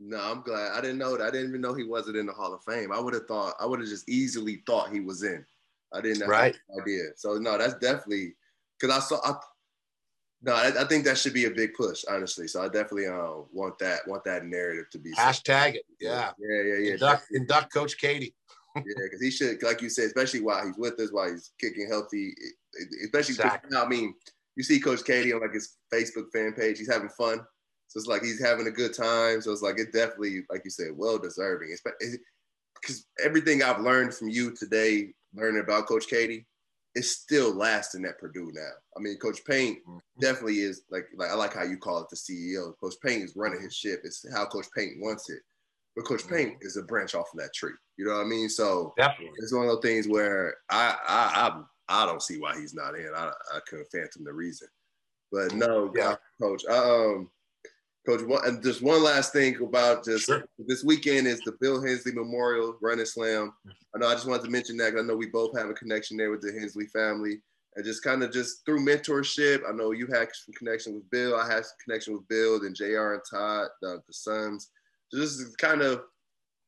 no, 0.00 0.18
I'm 0.18 0.40
glad. 0.40 0.72
I 0.72 0.80
didn't 0.80 0.98
know 0.98 1.16
that. 1.16 1.22
I 1.26 1.30
didn't 1.30 1.50
even 1.50 1.60
know 1.60 1.74
he 1.74 1.84
wasn't 1.84 2.16
in 2.16 2.26
the 2.26 2.32
Hall 2.32 2.54
of 2.54 2.64
Fame. 2.64 2.90
I 2.90 2.98
would 2.98 3.14
have 3.14 3.26
thought. 3.26 3.54
I 3.60 3.66
would 3.66 3.80
have 3.80 3.88
just 3.88 4.08
easily 4.08 4.62
thought 4.66 4.92
he 4.92 5.00
was 5.00 5.22
in. 5.22 5.44
I 5.92 6.00
didn't 6.00 6.20
have 6.20 6.30
right. 6.30 6.56
idea. 6.80 7.02
So 7.16 7.34
no, 7.34 7.58
that's 7.58 7.74
definitely 7.74 8.34
because 8.78 8.96
I 8.96 9.00
saw. 9.00 9.20
I, 9.22 9.36
no, 10.42 10.54
I, 10.54 10.72
I, 10.80 10.84
think 10.86 11.04
that 11.04 11.18
should 11.18 11.34
be 11.34 11.44
a 11.44 11.50
big 11.50 11.74
push, 11.74 12.02
honestly. 12.08 12.48
So 12.48 12.62
I 12.62 12.68
definitely 12.68 13.08
uh, 13.08 13.42
want 13.52 13.78
that 13.80 14.08
want 14.08 14.24
that 14.24 14.46
narrative 14.46 14.88
to 14.92 14.98
be 14.98 15.12
hashtag 15.12 15.74
it. 15.74 15.82
Yeah, 16.00 16.30
yeah, 16.38 16.62
yeah, 16.62 16.78
yeah. 16.78 16.92
Induct, 16.94 17.26
induct 17.32 17.72
Coach 17.74 18.00
Keady. 18.00 18.32
Yeah, 18.76 18.82
because 19.02 19.20
he 19.20 19.30
should, 19.30 19.62
like 19.62 19.82
you 19.82 19.88
said, 19.88 20.06
especially 20.06 20.40
while 20.40 20.64
he's 20.64 20.76
with 20.76 20.98
us, 21.00 21.12
while 21.12 21.30
he's 21.30 21.52
kicking 21.60 21.88
healthy, 21.88 22.34
especially. 23.04 23.34
Exactly. 23.34 23.76
I 23.76 23.86
mean, 23.86 24.14
you 24.56 24.62
see 24.62 24.80
Coach 24.80 25.00
Keady 25.00 25.34
on 25.34 25.40
like 25.40 25.54
his 25.54 25.76
Facebook 25.92 26.30
fan 26.32 26.52
page. 26.52 26.78
He's 26.78 26.92
having 26.92 27.08
fun, 27.10 27.40
so 27.88 27.98
it's 27.98 28.06
like 28.06 28.22
he's 28.22 28.44
having 28.44 28.66
a 28.66 28.70
good 28.70 28.94
time. 28.94 29.40
So 29.40 29.52
it's 29.52 29.62
like 29.62 29.78
it 29.78 29.92
definitely, 29.92 30.42
like 30.50 30.62
you 30.64 30.70
said, 30.70 30.90
well 30.94 31.18
deserving. 31.18 31.70
It's 31.72 31.82
because 32.80 33.06
everything 33.24 33.62
I've 33.62 33.80
learned 33.80 34.14
from 34.14 34.28
you 34.28 34.54
today, 34.54 35.12
learning 35.34 35.62
about 35.62 35.86
Coach 35.86 36.06
Keady, 36.10 36.44
it's 36.94 37.10
still 37.10 37.54
lasting 37.54 38.04
at 38.04 38.18
Purdue 38.18 38.50
now. 38.54 38.70
I 38.96 39.00
mean, 39.00 39.16
Coach 39.18 39.44
Paint 39.44 39.78
mm-hmm. 39.86 39.98
definitely 40.20 40.60
is 40.60 40.82
like 40.90 41.06
like 41.16 41.30
I 41.30 41.34
like 41.34 41.54
how 41.54 41.64
you 41.64 41.76
call 41.76 42.00
it 42.00 42.08
the 42.10 42.16
CEO. 42.16 42.72
Coach 42.80 42.94
Paint 43.04 43.22
is 43.22 43.36
running 43.36 43.60
his 43.60 43.74
ship. 43.74 44.00
It's 44.04 44.26
how 44.32 44.46
Coach 44.46 44.66
Paint 44.76 44.94
wants 45.00 45.30
it. 45.30 45.40
But 45.96 46.04
Coach. 46.04 46.28
Paint 46.28 46.58
is 46.60 46.76
a 46.76 46.82
branch 46.82 47.14
off 47.14 47.32
of 47.32 47.40
that 47.40 47.52
tree. 47.54 47.72
You 47.96 48.06
know 48.06 48.14
what 48.14 48.26
I 48.26 48.28
mean? 48.28 48.48
So 48.48 48.94
definitely. 48.96 49.34
it's 49.38 49.52
one 49.52 49.64
of 49.64 49.70
those 49.70 49.82
things 49.82 50.06
where 50.08 50.54
I 50.70 50.96
I 51.06 51.62
I, 51.88 52.02
I 52.02 52.06
don't 52.06 52.22
see 52.22 52.38
why 52.38 52.58
he's 52.58 52.74
not 52.74 52.94
in. 52.94 53.10
I, 53.14 53.30
I 53.54 53.60
couldn't 53.68 53.90
phantom 53.90 54.24
the 54.24 54.32
reason. 54.32 54.68
But 55.32 55.54
no, 55.54 55.92
yeah. 55.96 56.16
Coach. 56.40 56.64
Um, 56.66 57.30
Coach, 58.06 58.22
one, 58.22 58.46
and 58.46 58.62
just 58.62 58.80
one 58.80 59.02
last 59.02 59.32
thing 59.32 59.56
about 59.62 60.04
just 60.04 60.26
sure. 60.26 60.44
this 60.58 60.82
weekend 60.82 61.26
is 61.26 61.40
the 61.40 61.52
Bill 61.60 61.82
Hensley 61.82 62.12
Memorial 62.12 62.76
Running 62.80 63.04
Slam. 63.04 63.52
I 63.94 63.98
know 63.98 64.08
I 64.08 64.14
just 64.14 64.26
wanted 64.26 64.44
to 64.44 64.50
mention 64.50 64.76
that 64.78 64.92
because 64.92 65.04
I 65.04 65.06
know 65.06 65.16
we 65.16 65.26
both 65.26 65.56
have 65.58 65.68
a 65.68 65.74
connection 65.74 66.16
there 66.16 66.30
with 66.30 66.40
the 66.40 66.52
Hensley 66.58 66.86
family. 66.86 67.42
And 67.76 67.84
just 67.84 68.02
kind 68.02 68.22
of 68.22 68.32
just 68.32 68.64
through 68.64 68.84
mentorship, 68.84 69.60
I 69.68 69.72
know 69.72 69.92
you 69.92 70.06
had 70.06 70.28
some 70.32 70.54
connection 70.56 70.94
with 70.94 71.08
Bill. 71.10 71.36
I 71.36 71.46
had 71.46 71.64
some 71.64 71.76
connection 71.84 72.14
with 72.14 72.26
Bill, 72.26 72.60
and 72.62 72.74
JR 72.74 73.12
and 73.12 73.22
Todd, 73.30 73.68
the, 73.80 74.00
the 74.06 74.12
sons. 74.12 74.70
Just 75.12 75.58
kind 75.58 75.82
of, 75.82 76.02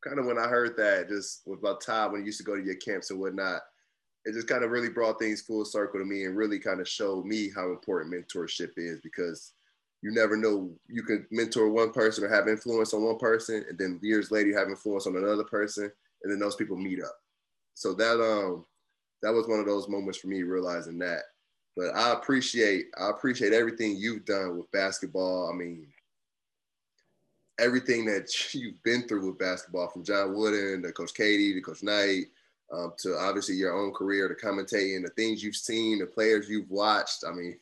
kind 0.02 0.18
of 0.18 0.26
when 0.26 0.38
I 0.38 0.48
heard 0.48 0.76
that, 0.76 1.08
just 1.08 1.42
about 1.46 1.80
Todd 1.80 2.12
when 2.12 2.22
he 2.22 2.26
used 2.26 2.38
to 2.38 2.44
go 2.44 2.56
to 2.56 2.62
your 2.62 2.74
camps 2.76 3.10
and 3.10 3.20
whatnot, 3.20 3.60
it 4.24 4.32
just 4.34 4.48
kind 4.48 4.64
of 4.64 4.70
really 4.70 4.88
brought 4.88 5.18
things 5.18 5.40
full 5.40 5.64
circle 5.64 6.00
to 6.00 6.06
me 6.06 6.24
and 6.24 6.36
really 6.36 6.58
kind 6.58 6.80
of 6.80 6.88
showed 6.88 7.24
me 7.24 7.50
how 7.54 7.70
important 7.70 8.12
mentorship 8.12 8.70
is 8.76 9.00
because 9.02 9.52
you 10.02 10.10
never 10.12 10.36
know 10.36 10.70
you 10.88 11.02
can 11.02 11.26
mentor 11.30 11.68
one 11.68 11.92
person 11.92 12.24
or 12.24 12.28
have 12.28 12.48
influence 12.48 12.92
on 12.92 13.02
one 13.02 13.18
person 13.18 13.64
and 13.68 13.78
then 13.78 13.98
years 14.02 14.30
later 14.30 14.48
you 14.48 14.56
have 14.56 14.68
influence 14.68 15.06
on 15.06 15.16
another 15.16 15.44
person 15.44 15.90
and 16.22 16.32
then 16.32 16.38
those 16.38 16.56
people 16.56 16.76
meet 16.76 17.02
up. 17.02 17.16
So 17.74 17.94
that 17.94 18.20
um 18.20 18.64
that 19.22 19.32
was 19.32 19.46
one 19.48 19.60
of 19.60 19.66
those 19.66 19.88
moments 19.88 20.18
for 20.18 20.28
me 20.28 20.42
realizing 20.42 20.98
that. 20.98 21.22
But 21.76 21.94
i 21.94 22.12
appreciate 22.12 22.86
i 22.98 23.10
appreciate 23.10 23.52
everything 23.52 23.96
you've 23.96 24.24
done 24.24 24.58
with 24.58 24.70
basketball. 24.72 25.50
I 25.52 25.56
mean 25.56 25.86
everything 27.58 28.04
that 28.04 28.28
you've 28.54 28.82
been 28.82 29.06
through 29.06 29.26
with 29.26 29.38
basketball 29.38 29.88
from 29.88 30.04
john 30.04 30.34
wooden 30.34 30.82
to 30.82 30.92
coach 30.92 31.12
keady 31.14 31.54
to 31.54 31.60
coach 31.60 31.82
knight 31.82 32.26
um, 32.72 32.92
to 32.96 33.16
obviously 33.18 33.54
your 33.54 33.76
own 33.76 33.92
career 33.92 34.28
to 34.28 34.34
commentating 34.34 35.02
the 35.02 35.12
things 35.16 35.42
you've 35.42 35.56
seen 35.56 35.98
the 35.98 36.06
players 36.06 36.48
you've 36.48 36.70
watched 36.70 37.24
i 37.28 37.32
mean 37.32 37.56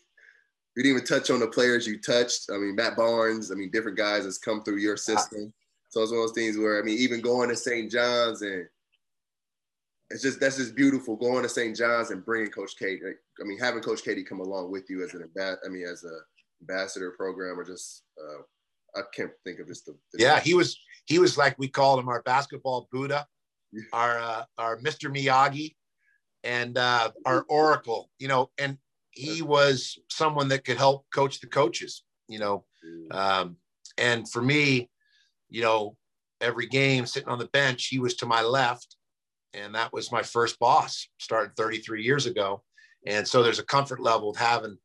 you 0.77 0.83
didn't 0.83 0.97
even 0.97 1.07
touch 1.07 1.31
on 1.31 1.41
the 1.41 1.47
players 1.49 1.87
you 1.87 1.99
touched. 1.99 2.51
I 2.51 2.57
mean, 2.57 2.77
Matt 2.77 2.97
Barnes. 2.97 3.51
I 3.51 3.55
mean, 3.55 3.71
different 3.71 3.99
guys 3.99 4.25
has 4.25 4.39
come 4.39 4.63
through 4.63 4.79
your 4.79 4.97
system. 4.97 5.53
So 5.89 6.03
it's 6.03 6.13
one 6.13 6.21
of 6.21 6.27
those 6.29 6.35
things 6.35 6.57
where 6.57 6.81
I 6.81 6.83
mean, 6.83 6.99
even 6.99 7.21
going 7.21 7.49
to 7.49 7.57
St. 7.57 7.91
John's 7.91 8.43
and 8.43 8.67
it's 10.11 10.23
just 10.23 10.41
that's 10.41 10.57
just 10.57 10.75
beautiful 10.75 11.17
going 11.17 11.43
to 11.43 11.49
St. 11.49 11.77
John's 11.77 12.11
and 12.11 12.25
bringing 12.25 12.51
Coach 12.51 12.77
Keady. 12.81 13.01
I 13.41 13.45
mean, 13.45 13.59
having 13.59 13.83
Coach 13.83 14.03
Keady 14.05 14.25
come 14.25 14.41
along 14.41 14.71
with 14.71 14.89
you 14.89 15.05
as 15.05 15.15
an 15.15 15.23
ambassador. 15.23 15.61
I 15.67 15.69
mean, 15.69 15.87
as 15.87 16.05
a 16.05 16.21
ambassador 16.61 17.11
program 17.13 17.59
or 17.59 17.65
just 17.65 18.03
uh, 18.19 18.43
I 18.95 19.03
can't 19.15 19.31
think 19.45 19.61
of 19.61 19.69
just 19.69 19.87
the, 19.87 19.97
the 20.13 20.23
yeah. 20.23 20.41
He 20.41 20.55
was 20.55 20.79
he 21.07 21.19
was 21.19 21.37
like 21.37 21.57
we 21.59 21.69
called 21.69 22.01
him 22.01 22.09
our 22.09 22.23
basketball 22.23 22.89
Buddha, 22.93 23.27
our 23.93 24.19
uh, 24.19 24.45
our 24.59 24.79
Mr. 24.79 25.15
Miyagi, 25.15 25.75
and 26.45 26.77
uh, 26.77 27.11
our 27.25 27.45
Oracle. 27.49 28.11
You 28.19 28.29
know, 28.29 28.51
and 28.59 28.79
he 29.11 29.43
was 29.43 29.99
someone 30.09 30.49
that 30.49 30.65
could 30.65 30.79
help 30.79 31.07
coach 31.15 31.41
the 31.41 31.47
coaches, 31.47 32.05
you 32.29 32.39
know. 32.39 32.65
Um, 33.11 33.57
and 33.99 34.29
for 34.29 34.41
me, 34.41 34.89
you 35.49 35.63
know, 35.63 35.97
every 36.41 36.67
game 36.67 37.07
sitting 37.07 37.29
on 37.29 37.39
the 37.39 37.47
bench, 37.47 37.87
he 37.87 37.99
was 37.99 38.15
to 38.17 38.27
my 38.27 38.43
left. 38.43 38.97
And 39.53 39.75
that 39.75 39.93
was 39.93 40.13
my 40.13 40.23
first 40.23 40.59
boss, 40.59 41.09
started 41.19 41.57
33 41.57 42.03
years 42.03 42.27
ago. 42.27 42.63
And 43.07 43.27
so 43.27 43.43
there's 43.43 43.59
a 43.59 43.65
comfort 43.65 44.01
level 44.01 44.31
of 44.31 44.37
having, 44.37 44.79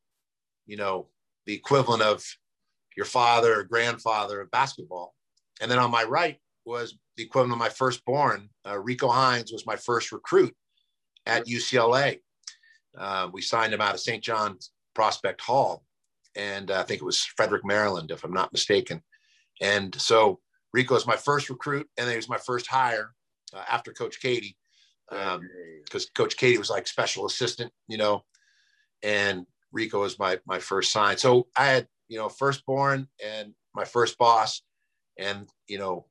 you 0.66 0.78
know, 0.78 1.08
the 1.46 1.54
equivalent 1.54 2.02
of 2.02 2.24
your 2.96 3.06
father 3.06 3.60
or 3.60 3.64
grandfather 3.64 4.42
of 4.42 4.52
basketball. 4.52 5.14
And 5.62 5.70
then 5.70 5.80
on 5.80 5.92
my 5.92 6.04
right 6.04 6.38
was 6.66 6.98
the 7.18 7.24
equivalent 7.24 7.54
of 7.54 7.60
my 7.60 7.70
firstborn. 7.70 8.50
Uh, 8.68 8.78
Rico 8.80 9.08
Hines 9.08 9.52
was 9.52 9.66
my 9.66 9.76
first 9.76 10.12
recruit 10.12 10.54
at 11.26 11.48
UCLA. 11.48 12.20
Uh, 12.98 13.30
we 13.32 13.42
signed 13.42 13.74
him 13.74 13.82
out 13.82 13.94
of 13.94 14.00
St. 14.00 14.24
John's 14.24 14.72
Prospect 14.94 15.42
Hall, 15.42 15.84
and 16.36 16.72
uh, 16.72 16.80
I 16.80 16.84
think 16.84 17.02
it 17.02 17.06
was 17.06 17.24
Frederick, 17.24 17.66
Maryland, 17.66 18.12
if 18.12 18.24
I'm 18.24 18.34
not 18.34 18.54
mistaken. 18.54 19.02
And 19.62 19.94
so 20.00 20.40
Rico 20.74 20.94
was 20.94 21.08
my 21.08 21.16
first 21.16 21.50
recruit, 21.50 21.88
and 21.98 22.10
he 22.10 22.16
was 22.16 22.30
my 22.30 22.38
first 22.38 22.68
hire 22.68 23.14
uh, 23.54 23.64
after 23.70 23.92
Coach 23.92 24.22
Keady, 24.22 24.56
because 25.10 25.36
um, 25.36 26.12
Coach 26.16 26.38
Keady 26.38 26.58
was 26.58 26.70
like 26.70 26.88
special 26.88 27.26
assistant, 27.26 27.72
you 27.88 27.98
know, 27.98 28.24
and 29.04 29.46
Rico 29.72 30.02
was 30.02 30.18
my 30.18 30.40
my 30.46 30.60
first 30.60 30.92
sign. 30.92 31.18
So 31.18 31.48
I 31.58 31.66
had 31.66 31.88
you 32.08 32.18
know 32.18 32.30
firstborn 32.30 33.08
and 33.24 33.54
my 33.74 33.86
first 33.86 34.18
boss, 34.18 34.62
and 35.18 35.48
you 35.68 35.78
know 35.78 36.06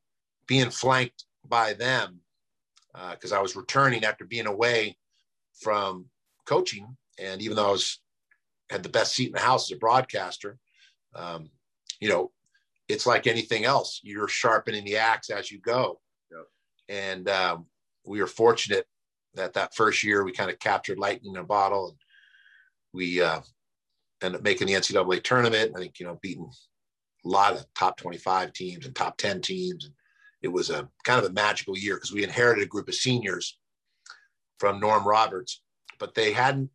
being 0.46 0.70
flanked 0.70 1.24
by 1.46 1.72
them 1.72 2.20
because 3.10 3.32
uh, 3.32 3.38
I 3.38 3.42
was 3.42 3.56
returning 3.56 4.04
after 4.04 4.24
being 4.24 4.46
away 4.46 4.96
from 5.60 6.06
coaching. 6.44 6.96
And 7.18 7.42
even 7.42 7.56
though 7.56 7.68
I 7.68 7.72
was 7.72 8.00
had 8.70 8.82
the 8.82 8.88
best 8.88 9.14
seat 9.14 9.28
in 9.28 9.32
the 9.32 9.40
house 9.40 9.70
as 9.70 9.76
a 9.76 9.78
broadcaster, 9.78 10.58
um, 11.14 11.50
you 12.00 12.08
know, 12.08 12.30
it's 12.88 13.06
like 13.06 13.26
anything 13.26 13.64
else. 13.64 14.00
You're 14.02 14.28
sharpening 14.28 14.84
the 14.84 14.96
axe 14.96 15.30
as 15.30 15.50
you 15.50 15.60
go. 15.60 16.00
Yep. 16.30 16.46
And 16.88 17.28
um, 17.28 17.66
we 18.04 18.20
were 18.20 18.26
fortunate 18.26 18.86
that 19.34 19.54
that 19.54 19.74
first 19.74 20.02
year 20.02 20.24
we 20.24 20.32
kind 20.32 20.50
of 20.50 20.58
captured 20.58 20.98
lightning 20.98 21.34
in 21.34 21.40
a 21.40 21.44
bottle, 21.44 21.88
and 21.88 21.98
we 22.92 23.20
uh, 23.20 23.40
ended 24.24 24.40
up 24.40 24.44
making 24.44 24.66
the 24.66 24.74
NCAA 24.74 25.22
tournament. 25.22 25.72
I 25.76 25.80
think 25.80 25.98
you 26.00 26.06
know 26.06 26.18
beating 26.22 26.50
a 27.24 27.28
lot 27.28 27.54
of 27.54 27.66
top 27.74 27.96
25 27.96 28.52
teams 28.52 28.86
and 28.86 28.94
top 28.94 29.16
10 29.16 29.40
teams. 29.40 29.84
And 29.84 29.94
it 30.42 30.48
was 30.48 30.70
a 30.70 30.88
kind 31.04 31.24
of 31.24 31.30
a 31.30 31.32
magical 31.32 31.76
year 31.76 31.94
because 31.94 32.12
we 32.12 32.22
inherited 32.22 32.62
a 32.62 32.68
group 32.68 32.88
of 32.88 32.94
seniors 32.94 33.58
from 34.58 34.78
Norm 34.78 35.06
Roberts 35.06 35.62
but 35.98 36.14
they 36.14 36.32
hadn't, 36.32 36.70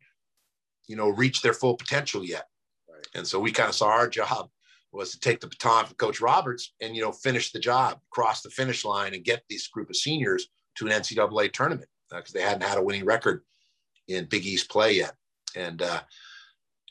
you 0.88 0.96
know, 0.96 1.08
reached 1.08 1.42
their 1.42 1.52
full 1.52 1.76
potential 1.76 2.24
yet. 2.24 2.46
Right. 2.88 3.06
And 3.14 3.26
so 3.26 3.38
we 3.38 3.52
kind 3.52 3.68
of 3.68 3.74
saw 3.74 3.88
our 3.88 4.08
job 4.08 4.48
was 4.92 5.12
to 5.12 5.20
take 5.20 5.38
the 5.38 5.46
baton 5.46 5.86
from 5.86 5.94
Coach 5.94 6.20
Roberts 6.20 6.74
and 6.80 6.96
you 6.96 7.02
know 7.02 7.12
finish 7.12 7.52
the 7.52 7.60
job, 7.60 8.00
cross 8.10 8.42
the 8.42 8.50
finish 8.50 8.84
line, 8.84 9.14
and 9.14 9.22
get 9.22 9.44
this 9.48 9.68
group 9.68 9.88
of 9.88 9.94
seniors 9.94 10.48
to 10.74 10.86
an 10.86 10.92
NCAA 10.92 11.52
tournament 11.52 11.88
because 12.10 12.34
uh, 12.34 12.38
they 12.38 12.42
hadn't 12.42 12.68
had 12.68 12.76
a 12.76 12.82
winning 12.82 13.04
record 13.04 13.42
in 14.08 14.24
Big 14.24 14.44
East 14.44 14.68
play 14.68 14.94
yet, 14.94 15.14
and 15.54 15.80
uh, 15.80 16.00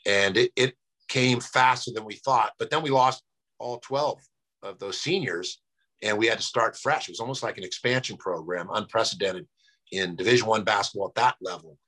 and 0.06 0.36
it, 0.36 0.52
it 0.56 0.74
came 1.08 1.40
faster 1.40 1.90
than 1.92 2.04
we 2.04 2.14
thought. 2.14 2.52
But 2.58 2.70
then 2.70 2.82
we 2.82 2.90
lost 2.90 3.22
all 3.58 3.78
twelve 3.78 4.20
of 4.62 4.78
those 4.78 5.00
seniors, 5.00 5.60
and 6.02 6.16
we 6.16 6.26
had 6.26 6.38
to 6.38 6.44
start 6.44 6.76
fresh. 6.76 7.08
It 7.08 7.12
was 7.12 7.20
almost 7.20 7.42
like 7.42 7.58
an 7.58 7.64
expansion 7.64 8.16
program, 8.16 8.68
unprecedented 8.72 9.46
in 9.92 10.16
Division 10.16 10.46
One 10.46 10.64
basketball 10.64 11.08
at 11.08 11.14
that 11.14 11.36
level 11.40 11.78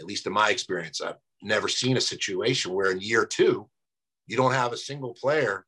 at 0.00 0.06
least 0.06 0.26
in 0.26 0.32
my 0.32 0.50
experience, 0.50 1.00
I've 1.00 1.16
never 1.42 1.68
seen 1.68 1.96
a 1.96 2.00
situation 2.00 2.72
where 2.72 2.90
in 2.90 3.00
year 3.00 3.26
two, 3.26 3.68
you 4.26 4.36
don't 4.36 4.54
have 4.54 4.72
a 4.72 4.78
single 4.78 5.14
player 5.14 5.66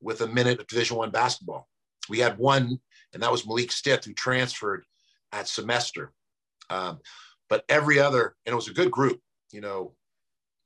with 0.00 0.20
a 0.20 0.28
minute 0.28 0.60
of 0.60 0.66
Division 0.68 0.96
One 0.96 1.10
basketball. 1.10 1.68
We 2.08 2.20
had 2.20 2.38
one, 2.38 2.78
and 3.12 3.22
that 3.22 3.32
was 3.32 3.46
Malik 3.46 3.72
Stith, 3.72 4.04
who 4.04 4.14
transferred 4.14 4.84
at 5.32 5.48
semester. 5.48 6.12
Um, 6.70 7.00
but 7.48 7.64
every 7.68 7.98
other, 7.98 8.36
and 8.46 8.52
it 8.52 8.56
was 8.56 8.68
a 8.68 8.74
good 8.74 8.90
group, 8.90 9.20
you 9.52 9.60
know, 9.60 9.94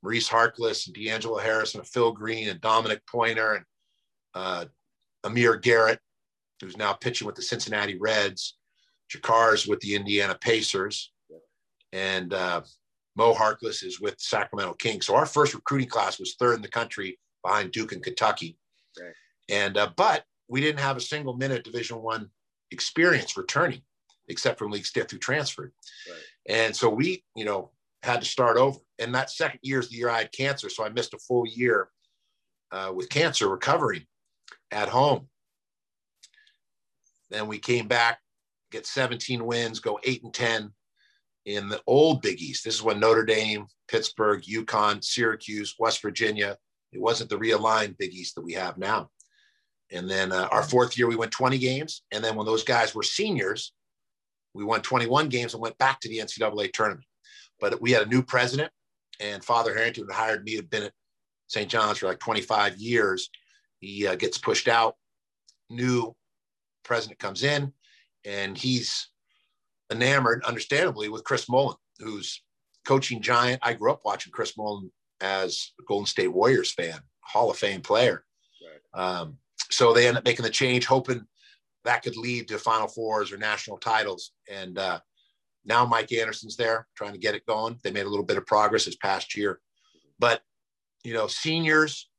Maurice 0.03 0.29
Harkless 0.29 0.87
and 0.87 0.95
D'Angelo 0.95 1.37
Harris 1.37 1.75
and 1.75 1.87
Phil 1.87 2.11
Green 2.11 2.49
and 2.49 2.61
Dominic 2.61 3.01
Pointer 3.07 3.55
and 3.55 3.65
uh, 4.33 4.65
Amir 5.23 5.57
Garrett, 5.57 5.99
who's 6.59 6.77
now 6.77 6.93
pitching 6.93 7.25
with 7.25 7.35
the 7.35 7.41
Cincinnati 7.41 7.97
Reds, 7.97 8.57
Jakar's 9.09 9.67
with 9.67 9.79
the 9.81 9.95
Indiana 9.95 10.35
Pacers, 10.39 11.11
and 11.93 12.33
uh, 12.33 12.61
Mo 13.15 13.33
Harkless 13.33 13.83
is 13.83 13.99
with 13.99 14.17
the 14.17 14.23
Sacramento 14.23 14.73
Kings. 14.75 15.05
So 15.05 15.15
our 15.15 15.25
first 15.25 15.53
recruiting 15.53 15.89
class 15.89 16.19
was 16.19 16.35
third 16.35 16.55
in 16.55 16.61
the 16.61 16.67
country 16.67 17.19
behind 17.43 17.71
Duke 17.71 17.91
and 17.91 18.03
Kentucky. 18.03 18.57
Right. 18.99 19.13
And 19.49 19.77
uh, 19.77 19.91
but 19.95 20.23
we 20.47 20.61
didn't 20.61 20.79
have 20.79 20.97
a 20.97 21.01
single 21.01 21.33
minute 21.33 21.63
Division 21.63 22.01
One 22.01 22.29
experience 22.71 23.37
returning, 23.37 23.81
except 24.29 24.59
from 24.59 24.71
League 24.71 24.85
Stith 24.85 25.11
who 25.11 25.17
transferred. 25.17 25.73
Right. 26.09 26.19
And 26.47 26.75
so 26.75 26.89
we, 26.89 27.23
you 27.35 27.45
know, 27.45 27.71
had 28.03 28.21
to 28.21 28.27
start 28.27 28.57
over. 28.57 28.79
And 28.99 29.13
that 29.15 29.29
second 29.29 29.59
year 29.63 29.79
is 29.79 29.89
the 29.89 29.97
year 29.97 30.09
I 30.09 30.19
had 30.19 30.31
cancer, 30.31 30.69
so 30.69 30.83
I 30.83 30.89
missed 30.89 31.13
a 31.13 31.19
full 31.19 31.45
year 31.47 31.89
uh, 32.71 32.91
with 32.93 33.09
cancer 33.09 33.47
recovering 33.47 34.05
at 34.71 34.89
home. 34.89 35.27
Then 37.29 37.47
we 37.47 37.59
came 37.59 37.87
back, 37.87 38.19
get 38.71 38.85
17 38.85 39.45
wins, 39.45 39.79
go 39.79 39.99
eight 40.03 40.23
and 40.23 40.33
10, 40.33 40.71
in 41.45 41.69
the 41.69 41.81
old 41.87 42.21
Big 42.21 42.39
East. 42.41 42.63
This 42.63 42.75
is 42.75 42.83
when 42.83 42.99
Notre 42.99 43.25
Dame, 43.25 43.65
Pittsburgh, 43.87 44.43
UConn, 44.43 45.03
Syracuse, 45.03 45.75
West 45.79 46.01
Virginia. 46.01 46.57
It 46.91 47.01
wasn't 47.01 47.29
the 47.29 47.37
realigned 47.37 47.97
Big 47.97 48.13
East 48.13 48.35
that 48.35 48.43
we 48.43 48.53
have 48.53 48.77
now. 48.77 49.09
And 49.91 50.09
then 50.09 50.31
uh, 50.31 50.47
our 50.51 50.63
fourth 50.63 50.97
year, 50.97 51.07
we 51.07 51.15
went 51.15 51.31
20 51.31 51.57
games. 51.57 52.03
And 52.11 52.23
then 52.23 52.35
when 52.35 52.45
those 52.45 52.63
guys 52.63 52.95
were 52.95 53.03
seniors, 53.03 53.73
we 54.53 54.63
won 54.63 54.81
21 54.81 55.29
games 55.29 55.53
and 55.53 55.61
went 55.61 55.77
back 55.77 55.99
to 56.01 56.09
the 56.09 56.19
NCAA 56.19 56.71
tournament. 56.73 57.05
But 57.61 57.81
we 57.81 57.91
had 57.91 58.01
a 58.01 58.09
new 58.09 58.23
president, 58.23 58.71
and 59.19 59.43
Father 59.43 59.73
Harrington 59.73 60.07
had 60.07 60.15
hired 60.15 60.43
me, 60.43 60.55
had 60.55 60.69
been 60.69 60.83
at 60.83 60.93
St. 61.47 61.69
John's 61.69 61.99
for 61.99 62.07
like 62.07 62.19
25 62.19 62.77
years. 62.77 63.29
He 63.79 64.07
uh, 64.07 64.15
gets 64.15 64.37
pushed 64.37 64.67
out. 64.67 64.95
New 65.69 66.15
president 66.83 67.19
comes 67.19 67.43
in, 67.43 67.71
and 68.25 68.57
he's 68.57 69.09
enamored, 69.91 70.43
understandably, 70.43 71.07
with 71.07 71.23
Chris 71.23 71.47
Mullin, 71.47 71.77
who's 71.99 72.41
coaching 72.85 73.21
giant. 73.21 73.59
I 73.63 73.73
grew 73.73 73.91
up 73.91 74.01
watching 74.03 74.31
Chris 74.31 74.57
Mullin 74.57 74.91
as 75.21 75.71
a 75.79 75.83
Golden 75.83 76.07
State 76.07 76.29
Warriors 76.29 76.71
fan, 76.71 76.99
Hall 77.21 77.51
of 77.51 77.57
Fame 77.57 77.81
player. 77.81 78.25
Right. 78.93 79.01
Um, 79.01 79.37
so 79.69 79.93
they 79.93 80.07
end 80.07 80.17
up 80.17 80.25
making 80.25 80.43
the 80.43 80.49
change, 80.49 80.85
hoping 80.85 81.25
that 81.83 82.03
could 82.03 82.17
lead 82.17 82.47
to 82.47 82.57
Final 82.57 82.87
Fours 82.87 83.31
or 83.31 83.37
national 83.37 83.77
titles. 83.77 84.31
And 84.49 84.77
uh, 84.77 84.99
now 85.65 85.85
Mike 85.85 86.11
Anderson's 86.11 86.55
there 86.55 86.87
trying 86.95 87.13
to 87.13 87.19
get 87.19 87.35
it 87.35 87.45
going. 87.45 87.79
They 87.83 87.91
made 87.91 88.05
a 88.05 88.09
little 88.09 88.25
bit 88.25 88.37
of 88.37 88.45
progress 88.45 88.85
this 88.85 88.95
past 88.95 89.35
year, 89.35 89.59
but 90.19 90.41
you 91.03 91.13
know, 91.13 91.27
seniors 91.27 92.09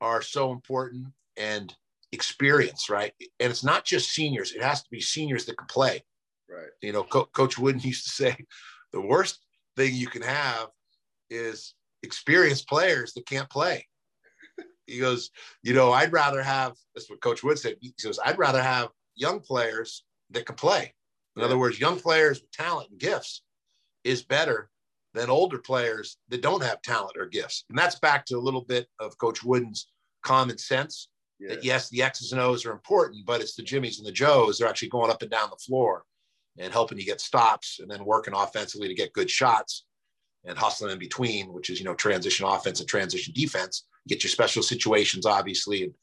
are 0.00 0.22
so 0.22 0.52
important 0.52 1.06
and 1.36 1.74
experience, 2.12 2.90
right? 2.90 3.12
And 3.40 3.50
it's 3.50 3.64
not 3.64 3.84
just 3.84 4.10
seniors; 4.10 4.52
it 4.52 4.62
has 4.62 4.82
to 4.82 4.90
be 4.90 5.00
seniors 5.00 5.44
that 5.46 5.58
can 5.58 5.66
play. 5.66 6.02
Right. 6.48 6.68
You 6.80 6.92
know, 6.92 7.02
Co- 7.02 7.26
Coach 7.26 7.58
Wooden 7.58 7.80
used 7.84 8.04
to 8.04 8.10
say, 8.10 8.36
the 8.92 9.00
worst 9.00 9.40
thing 9.76 9.94
you 9.94 10.08
can 10.08 10.22
have 10.22 10.68
is 11.30 11.74
experienced 12.02 12.68
players 12.68 13.12
that 13.14 13.26
can't 13.26 13.50
play. 13.50 13.86
He 14.88 15.00
goes, 15.00 15.30
you 15.64 15.74
know, 15.74 15.90
I'd 15.90 16.12
rather 16.12 16.40
have. 16.40 16.74
That's 16.94 17.10
what 17.10 17.20
Coach 17.20 17.42
Wood 17.42 17.58
said. 17.58 17.74
He 17.80 17.92
goes, 18.00 18.20
I'd 18.24 18.38
rather 18.38 18.62
have 18.62 18.90
young 19.16 19.40
players 19.40 20.04
that 20.30 20.46
can 20.46 20.54
play. 20.54 20.94
In 21.36 21.42
other 21.42 21.58
words, 21.58 21.78
young 21.78 21.98
players 22.00 22.40
with 22.40 22.50
talent 22.50 22.90
and 22.90 22.98
gifts 22.98 23.42
is 24.04 24.22
better 24.22 24.70
than 25.14 25.30
older 25.30 25.58
players 25.58 26.18
that 26.28 26.42
don't 26.42 26.62
have 26.62 26.80
talent 26.82 27.16
or 27.18 27.26
gifts. 27.26 27.64
And 27.68 27.78
that's 27.78 27.98
back 27.98 28.24
to 28.26 28.36
a 28.36 28.40
little 28.40 28.62
bit 28.62 28.86
of 29.00 29.16
Coach 29.18 29.42
Wooden's 29.44 29.88
common 30.22 30.58
sense 30.58 31.08
Yeah. 31.38 31.50
that 31.50 31.64
yes, 31.64 31.88
the 31.90 32.02
X's 32.02 32.32
and 32.32 32.40
O's 32.40 32.64
are 32.64 32.72
important, 32.72 33.26
but 33.26 33.40
it's 33.40 33.54
the 33.54 33.62
Jimmies 33.62 33.98
and 33.98 34.06
the 34.06 34.12
Joes. 34.12 34.58
They're 34.58 34.68
actually 34.68 34.88
going 34.88 35.10
up 35.10 35.22
and 35.22 35.30
down 35.30 35.50
the 35.50 35.56
floor 35.56 36.04
and 36.58 36.72
helping 36.72 36.98
you 36.98 37.04
get 37.04 37.20
stops 37.20 37.78
and 37.80 37.90
then 37.90 38.04
working 38.04 38.34
offensively 38.34 38.88
to 38.88 38.94
get 38.94 39.12
good 39.12 39.30
shots 39.30 39.84
and 40.44 40.56
hustling 40.56 40.92
in 40.92 40.98
between, 40.98 41.52
which 41.52 41.68
is, 41.70 41.78
you 41.78 41.84
know, 41.84 41.94
transition 41.94 42.46
offense 42.46 42.80
and 42.80 42.88
transition 42.88 43.34
defense. 43.34 43.86
Get 44.08 44.22
your 44.22 44.30
special 44.30 44.62
situations, 44.62 45.26
obviously, 45.26 45.82
and 45.84 45.94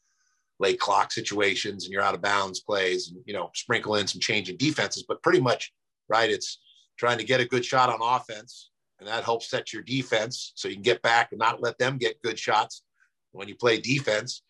late 0.60 0.78
clock 0.78 1.12
situations 1.12 1.84
and 1.84 1.92
your 1.92 2.02
out 2.02 2.14
of 2.14 2.22
bounds 2.22 2.60
plays 2.60 3.08
and, 3.08 3.20
you 3.26 3.34
know, 3.34 3.50
sprinkle 3.54 3.96
in 3.96 4.06
some 4.06 4.20
change 4.20 4.48
in 4.48 4.56
defenses. 4.56 5.04
But 5.06 5.22
pretty 5.22 5.40
much, 5.40 5.72
right, 6.08 6.30
it's 6.30 6.60
trying 6.98 7.18
to 7.18 7.24
get 7.24 7.40
a 7.40 7.46
good 7.46 7.64
shot 7.64 7.88
on 7.88 7.98
offense. 8.00 8.70
And 9.00 9.08
that 9.08 9.24
helps 9.24 9.50
set 9.50 9.72
your 9.72 9.82
defense 9.82 10.52
so 10.54 10.68
you 10.68 10.74
can 10.74 10.82
get 10.82 11.02
back 11.02 11.32
and 11.32 11.38
not 11.38 11.60
let 11.60 11.78
them 11.78 11.98
get 11.98 12.22
good 12.22 12.38
shots 12.38 12.84
when 13.32 13.48
you 13.48 13.56
play 13.56 13.80
defense 13.80 14.42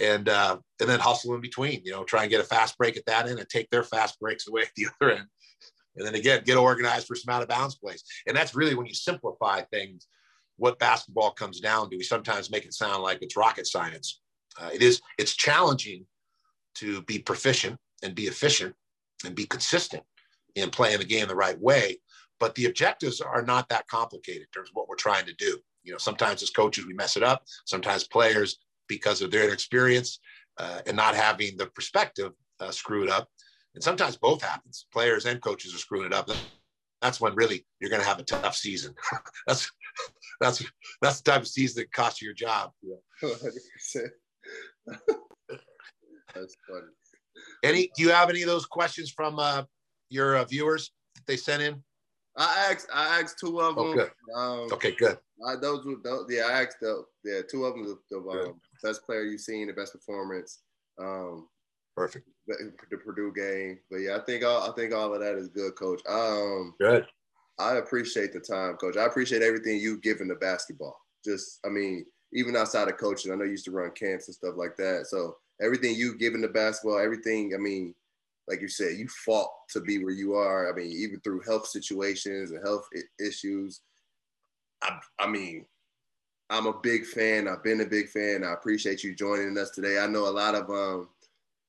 and 0.00 0.28
uh, 0.28 0.58
and 0.80 0.88
then 0.88 1.00
hustle 1.00 1.34
in 1.34 1.40
between. 1.40 1.82
You 1.84 1.92
know, 1.92 2.04
try 2.04 2.22
and 2.22 2.30
get 2.30 2.40
a 2.40 2.44
fast 2.44 2.78
break 2.78 2.96
at 2.96 3.06
that 3.06 3.28
end 3.28 3.40
and 3.40 3.48
take 3.48 3.68
their 3.70 3.82
fast 3.82 4.20
breaks 4.20 4.46
away 4.46 4.62
at 4.62 4.70
the 4.76 4.86
other 5.00 5.12
end. 5.12 5.26
And 5.96 6.06
then 6.06 6.14
again, 6.14 6.42
get 6.44 6.56
organized 6.56 7.06
for 7.06 7.14
some 7.14 7.34
out 7.34 7.42
of 7.42 7.48
bounds 7.48 7.76
plays. 7.76 8.02
And 8.26 8.36
that's 8.36 8.54
really 8.54 8.74
when 8.74 8.86
you 8.86 8.94
simplify 8.94 9.62
things, 9.62 10.06
what 10.56 10.78
basketball 10.78 11.30
comes 11.32 11.60
down 11.60 11.90
to. 11.90 11.96
We 11.96 12.02
sometimes 12.02 12.50
make 12.50 12.64
it 12.64 12.74
sound 12.74 13.02
like 13.02 13.18
it's 13.22 13.36
rocket 13.36 13.66
science. 13.66 14.20
Uh, 14.60 14.70
it 14.72 14.82
is. 14.82 15.00
It's 15.18 15.34
challenging 15.34 16.06
to 16.76 17.02
be 17.02 17.18
proficient 17.18 17.78
and 18.02 18.14
be 18.14 18.24
efficient 18.24 18.74
and 19.24 19.34
be 19.34 19.46
consistent 19.46 20.02
in 20.54 20.70
playing 20.70 20.98
the 20.98 21.04
game 21.04 21.28
the 21.28 21.34
right 21.34 21.58
way. 21.60 21.98
But 22.40 22.54
the 22.54 22.66
objectives 22.66 23.20
are 23.20 23.42
not 23.42 23.68
that 23.68 23.86
complicated 23.86 24.42
in 24.42 24.48
terms 24.52 24.70
of 24.70 24.76
what 24.76 24.88
we're 24.88 24.96
trying 24.96 25.26
to 25.26 25.34
do. 25.34 25.58
You 25.82 25.92
know, 25.92 25.98
sometimes 25.98 26.42
as 26.42 26.50
coaches 26.50 26.86
we 26.86 26.94
mess 26.94 27.16
it 27.16 27.22
up. 27.22 27.44
Sometimes 27.64 28.06
players 28.06 28.58
because 28.88 29.22
of 29.22 29.30
their 29.30 29.52
experience 29.52 30.18
uh, 30.58 30.80
and 30.86 30.96
not 30.96 31.14
having 31.14 31.56
the 31.56 31.66
perspective 31.66 32.32
uh, 32.60 32.70
screw 32.70 33.02
it 33.02 33.10
up. 33.10 33.28
And 33.74 33.82
sometimes 33.82 34.16
both 34.16 34.42
happens. 34.42 34.86
Players 34.92 35.26
and 35.26 35.40
coaches 35.40 35.74
are 35.74 35.78
screwing 35.78 36.06
it 36.06 36.12
up. 36.12 36.28
That's 37.02 37.20
when 37.20 37.34
really 37.34 37.66
you're 37.80 37.90
going 37.90 38.02
to 38.02 38.08
have 38.08 38.18
a 38.18 38.24
tough 38.24 38.56
season. 38.56 38.94
that's 39.46 39.70
that's 40.40 40.64
that's 41.02 41.20
the 41.20 41.30
type 41.30 41.42
of 41.42 41.48
season 41.48 41.82
that 41.82 41.92
costs 41.92 42.22
you 42.22 42.26
your 42.26 42.34
job. 42.34 42.72
100%. 43.22 44.08
That's 44.86 46.56
funny. 46.68 46.86
Any? 47.62 47.90
Do 47.96 48.02
you 48.02 48.10
have 48.10 48.30
any 48.30 48.42
of 48.42 48.48
those 48.48 48.66
questions 48.66 49.10
from 49.10 49.38
uh, 49.38 49.62
your 50.08 50.36
uh, 50.36 50.44
viewers 50.44 50.92
that 51.14 51.26
they 51.26 51.36
sent 51.36 51.62
in? 51.62 51.82
I 52.36 52.70
asked, 52.72 52.88
I 52.92 53.20
asked 53.20 53.38
two 53.38 53.60
of 53.60 53.76
them. 53.76 53.84
Oh, 53.86 53.94
good. 53.94 54.10
Um, 54.34 54.72
Okay, 54.72 54.92
good. 54.92 55.18
I, 55.46 55.54
those 55.56 55.84
were, 55.84 55.96
those, 56.02 56.26
yeah, 56.28 56.46
I 56.46 56.62
asked 56.62 56.78
the, 56.80 57.04
yeah, 57.24 57.40
two 57.48 57.64
of 57.64 57.74
them, 57.74 57.84
the, 57.84 57.98
the 58.10 58.18
um, 58.28 58.60
best 58.82 59.04
player 59.06 59.22
you've 59.22 59.40
seen, 59.40 59.68
the 59.68 59.72
best 59.72 59.92
performance, 59.92 60.62
um, 61.00 61.48
Perfect. 61.96 62.28
the, 62.48 62.72
the 62.90 62.96
Purdue 62.96 63.32
game. 63.32 63.78
But 63.88 63.98
yeah, 63.98 64.16
I 64.16 64.20
think 64.20 64.44
all, 64.44 64.68
I 64.68 64.74
think 64.74 64.92
all 64.92 65.14
of 65.14 65.20
that 65.20 65.36
is 65.36 65.48
good, 65.48 65.76
Coach. 65.76 66.00
Um, 66.08 66.74
Good. 66.80 67.06
I 67.60 67.76
appreciate 67.76 68.32
the 68.32 68.40
time, 68.40 68.76
Coach. 68.76 68.96
I 68.96 69.04
appreciate 69.04 69.42
everything 69.42 69.78
you've 69.78 70.02
given 70.02 70.28
to 70.28 70.34
basketball. 70.34 70.96
Just, 71.24 71.60
I 71.64 71.68
mean, 71.68 72.04
even 72.34 72.56
outside 72.56 72.88
of 72.88 72.98
coaching, 72.98 73.32
I 73.32 73.36
know 73.36 73.44
you 73.44 73.52
used 73.52 73.64
to 73.66 73.70
run 73.70 73.92
camps 73.92 74.26
and 74.26 74.34
stuff 74.34 74.54
like 74.56 74.76
that. 74.76 75.06
So 75.06 75.36
everything 75.60 75.94
you've 75.94 76.18
given 76.18 76.42
to 76.42 76.48
basketball, 76.48 76.98
everything, 76.98 77.52
I 77.54 77.58
mean, 77.58 77.94
like 78.48 78.60
you 78.60 78.68
said, 78.68 78.98
you 78.98 79.08
fought 79.08 79.50
to 79.70 79.80
be 79.80 80.02
where 80.02 80.12
you 80.12 80.34
are. 80.34 80.70
I 80.70 80.76
mean, 80.76 80.92
even 80.92 81.20
through 81.20 81.42
health 81.42 81.66
situations 81.66 82.50
and 82.50 82.64
health 82.64 82.86
issues. 83.24 83.80
I, 84.82 84.98
I 85.18 85.26
mean, 85.28 85.64
I'm 86.50 86.66
a 86.66 86.78
big 86.82 87.06
fan. 87.06 87.48
I've 87.48 87.64
been 87.64 87.80
a 87.80 87.86
big 87.86 88.08
fan. 88.08 88.44
I 88.44 88.52
appreciate 88.52 89.02
you 89.02 89.14
joining 89.14 89.56
us 89.56 89.70
today. 89.70 89.98
I 89.98 90.06
know 90.06 90.28
a 90.28 90.30
lot 90.30 90.54
of 90.54 90.68
um, 90.68 91.08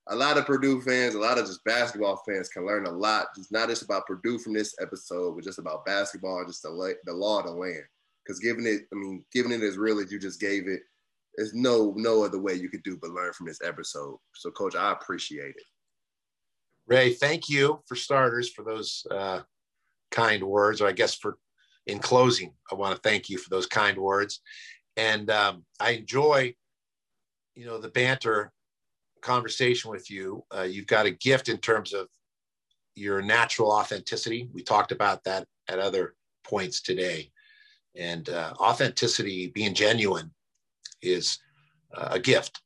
a 0.08 0.16
lot 0.16 0.38
of 0.38 0.46
Purdue 0.46 0.82
fans, 0.82 1.16
a 1.16 1.20
lot 1.20 1.38
of 1.38 1.46
just 1.46 1.64
basketball 1.64 2.22
fans 2.28 2.50
can 2.50 2.66
learn 2.66 2.86
a 2.86 2.92
lot. 2.92 3.28
Just 3.36 3.52
not 3.52 3.70
just 3.70 3.84
about 3.84 4.06
Purdue 4.06 4.38
from 4.38 4.54
this 4.54 4.76
episode, 4.82 5.36
but 5.36 5.44
just 5.44 5.60
about 5.60 5.86
basketball 5.86 6.40
and 6.40 6.48
just 6.48 6.64
the 6.64 6.70
la- 6.70 6.90
the 7.06 7.14
law 7.14 7.40
of 7.40 7.46
the 7.46 7.52
land. 7.52 7.84
Because 8.26 8.40
giving 8.40 8.66
it, 8.66 8.84
I 8.92 8.96
mean, 8.96 9.24
giving 9.32 9.52
it 9.52 9.62
as 9.62 9.78
real 9.78 10.00
as 10.00 10.12
you 10.12 10.20
just 10.20 10.40
gave 10.40 10.68
it, 10.68 10.82
there's 11.36 11.54
no 11.54 11.94
no 11.98 12.24
other 12.24 12.40
way 12.40 12.54
you 12.54 12.70
could 12.70 12.84
do 12.84 12.98
but 13.00 13.12
learn 13.12 13.34
from 13.34 13.46
this 13.46 13.60
episode. 13.64 14.18
So, 14.34 14.52
Coach, 14.52 14.76
I 14.76 14.92
appreciate 14.92 15.56
it. 15.56 15.64
Ray, 16.88 17.14
thank 17.14 17.50
you 17.50 17.82
for 17.88 17.96
starters 17.96 18.50
for 18.50 18.64
those 18.64 19.06
uh, 19.12 19.42
kind 20.12 20.44
words, 20.44 20.82
or 20.82 20.88
I 20.88 20.92
guess 20.92 21.16
for 21.16 21.38
in 21.88 22.00
closing, 22.00 22.54
I 22.72 22.76
want 22.76 22.96
to 22.96 23.02
thank 23.02 23.30
you 23.30 23.38
for 23.38 23.50
those 23.50 23.68
kind 23.68 23.98
words. 23.98 24.42
And 24.98 25.30
um, 25.30 25.66
I 25.80 25.92
enjoy, 25.92 26.56
you 27.56 27.66
know, 27.66 27.80
the 27.80 27.90
banter 27.90 28.52
conversation 29.22 29.92
with 29.92 30.10
you. 30.10 30.44
Uh, 30.56 30.64
you've 30.64 30.88
got 30.88 31.06
a 31.06 31.12
gift 31.12 31.50
in 31.50 31.58
terms 31.58 31.94
of 31.94 32.08
your 32.96 33.22
natural 33.22 33.72
authenticity. 33.72 34.50
We 34.54 34.64
talked 34.64 34.92
about 34.92 35.24
that 35.26 35.48
at 35.68 35.80
other 35.80 36.16
points 36.44 36.82
today. 36.82 37.32
And 37.98 38.30
uh, 38.30 38.54
authenticity, 38.60 39.48
being 39.48 39.74
genuine, 39.74 40.32
is 41.02 41.40
uh, 41.96 42.10
a 42.12 42.20
gift. 42.20 42.62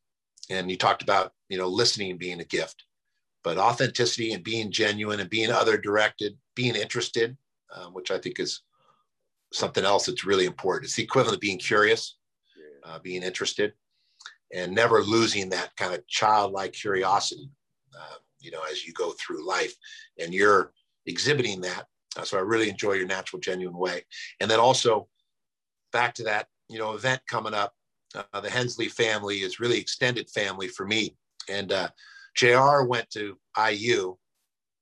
And 0.50 0.70
you 0.70 0.78
talked 0.78 1.04
about, 1.04 1.34
you 1.50 1.58
know, 1.58 1.68
listening 1.68 2.18
being 2.18 2.40
a 2.40 2.46
gift 2.46 2.84
but 3.44 3.58
authenticity 3.58 4.34
and 4.34 4.44
being 4.44 4.72
genuine 4.72 5.20
and 5.20 5.30
being 5.30 5.52
other 5.52 5.78
directed, 5.78 6.38
being 6.56 6.76
interested, 6.76 7.38
um, 7.76 7.94
which 7.94 8.12
I 8.12 8.18
think 8.18 8.40
is 8.40 8.62
something 9.54 9.86
else 9.86 10.06
that's 10.06 10.26
really 10.26 10.46
important. 10.46 10.86
It's 10.86 10.96
the 10.96 11.04
equivalent 11.04 11.36
of 11.36 11.42
being 11.42 11.58
curious, 11.58 12.18
uh, 12.84 13.00
being 13.00 13.24
interested, 13.24 13.74
and 14.54 14.74
never 14.74 15.02
losing 15.02 15.50
that 15.50 15.76
kind 15.78 15.94
of 15.94 16.06
childlike 16.08 16.74
curiosity, 16.74 17.50
uh, 17.98 18.16
you 18.40 18.52
know, 18.52 18.62
as 18.70 18.86
you 18.86 18.94
go 18.94 19.14
through 19.14 19.48
life. 19.48 19.74
And 20.20 20.34
you're 20.34 20.74
exhibiting 21.06 21.62
that. 21.62 21.86
Uh, 22.18 22.24
so 22.24 22.38
I 22.38 22.42
really 22.42 22.70
enjoy 22.70 22.94
your 22.94 23.08
natural, 23.08 23.40
genuine 23.40 23.78
way. 23.78 24.06
And 24.40 24.50
then 24.50 24.60
also 24.60 25.08
back 25.92 26.14
to 26.16 26.24
that, 26.24 26.48
you 26.70 26.80
know, 26.80 26.94
event 26.94 27.22
coming 27.28 27.54
up. 27.54 27.74
Uh, 28.16 28.42
the 28.42 28.50
Hensley 28.50 28.88
family 28.88 29.38
is 29.38 29.60
really 29.60 29.78
extended 29.78 30.30
family 30.30 30.68
for 30.68 30.86
me. 30.86 31.16
And 31.48 31.72
uh, 31.72 31.90
JR 32.36 32.84
went 32.84 33.10
to 33.12 33.38
IU, 33.58 34.16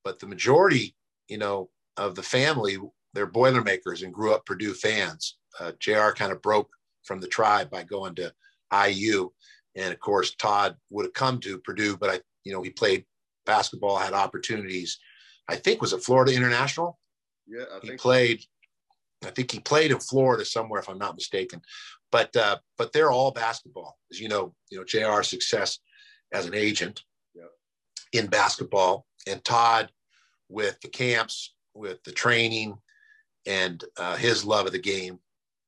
but 0.03 0.19
the 0.19 0.27
majority, 0.27 0.95
you 1.27 1.37
know, 1.37 1.69
of 1.97 2.15
the 2.15 2.23
family, 2.23 2.77
they're 3.13 3.25
Boilermakers 3.25 4.03
and 4.03 4.13
grew 4.13 4.33
up 4.33 4.45
Purdue 4.45 4.73
fans. 4.73 5.37
Uh, 5.59 5.71
JR 5.79 6.11
kind 6.11 6.31
of 6.31 6.41
broke 6.41 6.69
from 7.03 7.19
the 7.19 7.27
tribe 7.27 7.69
by 7.69 7.83
going 7.83 8.15
to 8.15 8.31
IU. 8.71 9.29
And 9.75 9.93
of 9.93 9.99
course, 9.99 10.35
Todd 10.35 10.75
would 10.89 11.05
have 11.05 11.13
come 11.13 11.39
to 11.41 11.59
Purdue, 11.59 11.97
but 11.97 12.09
I, 12.09 12.19
you 12.43 12.53
know, 12.53 12.61
he 12.61 12.69
played 12.69 13.05
basketball, 13.45 13.97
had 13.97 14.13
opportunities. 14.13 14.99
I 15.47 15.55
think 15.55 15.81
was 15.81 15.93
at 15.93 16.03
Florida 16.03 16.33
International. 16.33 16.99
Yeah, 17.47 17.63
I 17.75 17.85
He 17.85 17.91
played, 17.93 18.43
I 19.25 19.31
think 19.31 19.51
he 19.51 19.59
played 19.59 19.91
in 19.91 19.99
Florida 19.99 20.45
somewhere, 20.45 20.79
if 20.79 20.89
I'm 20.89 20.97
not 20.97 21.15
mistaken. 21.15 21.61
But 22.11 22.35
uh, 22.35 22.57
but 22.77 22.93
they're 22.93 23.11
all 23.11 23.31
basketball, 23.31 23.97
as 24.11 24.19
you 24.19 24.29
know. 24.29 24.53
You 24.69 24.79
know, 24.79 24.85
JR's 24.85 25.27
success 25.27 25.79
as 26.33 26.45
an 26.45 26.53
agent 26.53 27.03
in 28.13 28.27
basketball, 28.27 29.05
and 29.27 29.43
Todd 29.43 29.89
with 30.49 30.79
the 30.81 30.87
camps, 30.87 31.53
with 31.73 32.01
the 32.03 32.11
training, 32.11 32.77
and 33.45 33.83
uh, 33.97 34.15
his 34.15 34.45
love 34.45 34.65
of 34.65 34.71
the 34.71 34.79
game. 34.79 35.19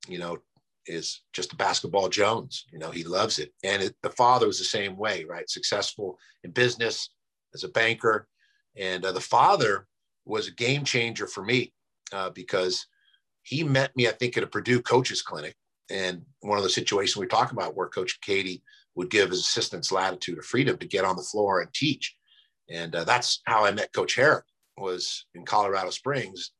You 0.07 0.19
know, 0.19 0.37
is 0.85 1.21
just 1.33 1.53
a 1.53 1.57
basketball 1.57 2.09
Jones. 2.09 2.65
You 2.71 2.79
know, 2.79 2.91
he 2.91 3.03
loves 3.03 3.39
it, 3.39 3.53
and 3.63 3.81
it, 3.83 3.95
the 4.01 4.09
father 4.11 4.47
was 4.47 4.59
the 4.59 4.65
same 4.65 4.95
way, 4.95 5.25
right? 5.25 5.49
Successful 5.49 6.17
in 6.43 6.51
business 6.51 7.09
as 7.53 7.63
a 7.63 7.69
banker, 7.69 8.27
and 8.77 9.03
uh, 9.03 9.11
the 9.11 9.19
father 9.19 9.87
was 10.25 10.47
a 10.47 10.53
game 10.53 10.85
changer 10.85 11.27
for 11.27 11.43
me 11.43 11.73
uh, 12.13 12.29
because 12.29 12.85
he 13.43 13.63
met 13.63 13.95
me, 13.95 14.07
I 14.07 14.11
think, 14.11 14.37
at 14.37 14.43
a 14.43 14.47
Purdue 14.47 14.81
coaches 14.81 15.21
clinic. 15.21 15.55
And 15.89 16.23
one 16.41 16.57
of 16.57 16.63
the 16.63 16.69
situations 16.69 17.17
we 17.17 17.27
talk 17.27 17.51
about 17.51 17.75
where 17.75 17.87
Coach 17.87 18.19
Keady 18.21 18.61
would 18.95 19.09
give 19.09 19.29
his 19.29 19.39
assistants 19.39 19.91
latitude 19.91 20.37
or 20.37 20.43
freedom 20.43 20.77
to 20.77 20.87
get 20.87 21.05
on 21.05 21.15
the 21.15 21.23
floor 21.23 21.61
and 21.61 21.73
teach. 21.73 22.15
And 22.69 22.95
uh, 22.95 23.03
that's 23.03 23.41
how 23.45 23.65
I 23.65 23.71
met 23.71 23.93
Coach 23.93 24.15
Harrick 24.15 24.43
was 24.77 25.25
in 25.33 25.45
Colorado 25.45 25.89
Springs 25.89 26.51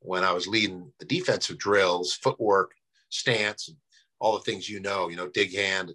when 0.00 0.22
I 0.22 0.32
was 0.32 0.46
leading 0.46 0.92
the 1.00 1.06
defensive 1.06 1.58
drills, 1.58 2.14
footwork, 2.14 2.72
stance, 3.08 3.70
all 4.20 4.34
the 4.34 4.44
things 4.44 4.68
you 4.68 4.80
know, 4.80 5.08
you 5.08 5.16
know, 5.16 5.28
dig 5.28 5.54
hand, 5.54 5.92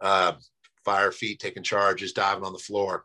uh, 0.00 0.32
fire 0.84 1.12
feet, 1.12 1.40
taking 1.40 1.62
charges, 1.62 2.12
diving 2.12 2.44
on 2.44 2.52
the 2.52 2.58
floor. 2.58 3.04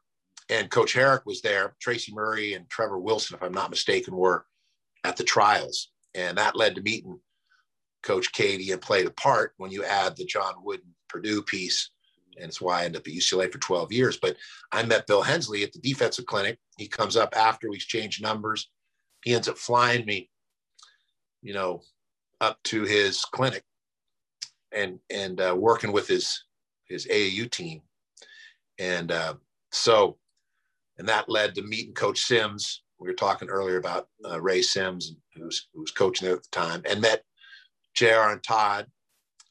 And 0.49 0.69
Coach 0.69 0.93
Harrick 0.93 1.25
was 1.25 1.41
there. 1.41 1.75
Tracy 1.81 2.13
Murray 2.13 2.53
and 2.53 2.69
Trevor 2.69 2.99
Wilson, 2.99 3.35
if 3.35 3.43
I'm 3.43 3.53
not 3.53 3.69
mistaken, 3.69 4.15
were 4.15 4.45
at 5.03 5.17
the 5.17 5.23
trials. 5.23 5.91
And 6.17 6.37
that 6.37 6.55
led 6.55 6.75
to 6.75 6.81
meeting 6.81 7.19
Coach 8.01 8.33
Keady 8.33 8.73
and 8.73 8.81
played 8.81 9.05
a 9.05 9.11
part 9.11 9.53
when 9.57 9.71
you 9.71 9.85
add 9.85 10.17
the 10.17 10.25
John 10.25 10.55
Wooden 10.63 10.93
Purdue 11.07 11.43
piece. 11.43 11.91
And 12.37 12.45
it's 12.47 12.59
why 12.59 12.81
I 12.81 12.85
ended 12.85 13.01
up 13.01 13.07
at 13.07 13.13
UCLA 13.13 13.51
for 13.51 13.59
12 13.59 13.91
years. 13.91 14.17
But 14.17 14.35
I 14.71 14.83
met 14.83 15.07
Bill 15.07 15.21
Hensley 15.21 15.63
at 15.63 15.71
the 15.73 15.79
defensive 15.79 16.25
clinic. 16.25 16.57
He 16.77 16.87
comes 16.87 17.15
up 17.15 17.35
after 17.37 17.69
we 17.69 17.75
exchanged 17.75 18.21
numbers. 18.21 18.69
He 19.23 19.33
ends 19.33 19.47
up 19.47 19.57
flying 19.57 20.05
me, 20.05 20.29
you 21.41 21.53
know, 21.53 21.81
up 22.41 22.61
to 22.65 22.83
his 22.83 23.21
clinic 23.21 23.63
and 24.71 24.99
and 25.09 25.39
uh, 25.39 25.55
working 25.57 25.91
with 25.91 26.07
his 26.07 26.43
his 26.85 27.05
AAU 27.07 27.49
team. 27.49 27.81
And 28.79 29.11
uh, 29.11 29.35
so, 29.71 30.17
and 30.97 31.09
that 31.09 31.29
led 31.29 31.55
to 31.55 31.63
meeting 31.63 31.93
Coach 31.93 32.21
Sims. 32.21 32.83
We 32.99 33.07
were 33.07 33.13
talking 33.13 33.49
earlier 33.49 33.77
about 33.77 34.07
uh, 34.25 34.41
Ray 34.41 34.61
Sims, 34.61 35.15
who 35.35 35.45
was, 35.45 35.67
who 35.73 35.81
was 35.81 35.91
coaching 35.91 36.27
there 36.27 36.35
at 36.35 36.43
the 36.43 36.49
time, 36.51 36.81
and 36.89 37.01
met 37.01 37.23
JR 37.95 38.31
and 38.31 38.43
Todd. 38.43 38.87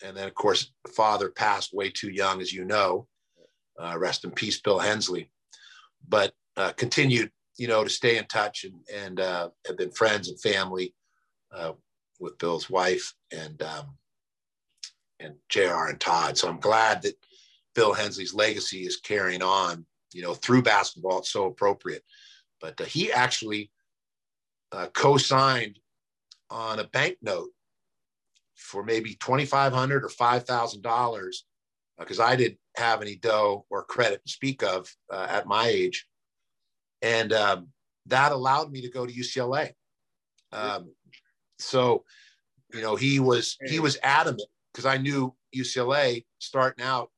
And 0.05 0.17
then, 0.17 0.27
of 0.27 0.35
course, 0.35 0.73
the 0.85 0.93
father 0.93 1.31
passed 1.31 1.73
way 1.73 1.91
too 1.91 2.11
young, 2.11 2.41
as 2.41 2.53
you 2.53 2.65
know. 2.65 3.07
Uh, 3.79 3.97
rest 3.99 4.25
in 4.25 4.31
peace, 4.31 4.61
Bill 4.61 4.79
Hensley. 4.79 5.31
But 6.09 6.33
uh, 6.57 6.73
continued, 6.73 7.31
you 7.59 7.69
know, 7.69 7.85
to 7.85 7.91
stay 7.91 8.19
in 8.19 8.25
touch 8.27 8.65
and, 8.65 8.75
and 8.93 9.21
uh, 9.21 9.51
have 9.67 9.77
been 9.77 9.91
friends 9.91 10.29
and 10.29 10.41
family 10.41 10.95
uh, 11.55 11.73
with 12.19 12.39
Bill's 12.39 12.71
wife 12.71 13.15
and 13.33 13.61
um, 13.63 13.97
and 15.21 15.35
JR 15.49 15.89
and 15.89 16.01
Todd. 16.01 16.37
So 16.37 16.49
I'm 16.49 16.61
glad 16.61 17.03
that 17.03 17.15
Bill 17.75 17.93
Hensley's 17.93 18.35
legacy 18.35 18.87
is 18.87 18.97
carrying 18.97 19.43
on, 19.43 19.85
you 20.13 20.23
know, 20.23 20.35
through 20.35 20.63
basketball. 20.63 21.19
It's 21.19 21.31
so 21.31 21.47
appropriate. 21.47 22.03
But 22.61 22.81
uh, 22.81 22.85
he 22.85 23.13
actually 23.13 23.71
uh, 24.73 24.87
co-signed 24.93 25.79
on 26.51 26.79
a 26.79 26.85
banknote 26.85 27.51
for 28.55 28.83
maybe 28.83 29.15
2500 29.15 30.05
or 30.05 30.09
$5,000 30.09 31.35
because 31.99 32.21
uh, 32.21 32.25
I 32.25 32.37
didn't 32.37 32.59
have 32.77 33.03
any 33.03 33.17
dough 33.17 33.67
or 33.71 33.85
credit 33.85 34.25
to 34.25 34.33
speak 34.33 34.63
of 34.63 34.89
uh, 35.13 35.27
at 35.29 35.47
my 35.47 35.67
age. 35.67 36.07
And 37.03 37.33
um, 37.33 37.69
that 38.07 38.33
allowed 38.33 38.71
me 38.71 38.83
to 38.83 38.91
go 38.91 39.07
to 39.07 39.13
UCLA. 39.13 39.73
Um, 40.53 40.93
so, 41.59 42.05
you 42.73 42.81
know, 42.81 42.97
he 42.97 43.21
was, 43.21 43.57
he 43.67 43.81
was 43.81 43.99
adamant 44.03 44.49
because 44.73 44.87
I 44.87 44.99
knew 44.99 45.35
UCLA 45.55 46.25
starting 46.39 46.85
out 46.85 47.11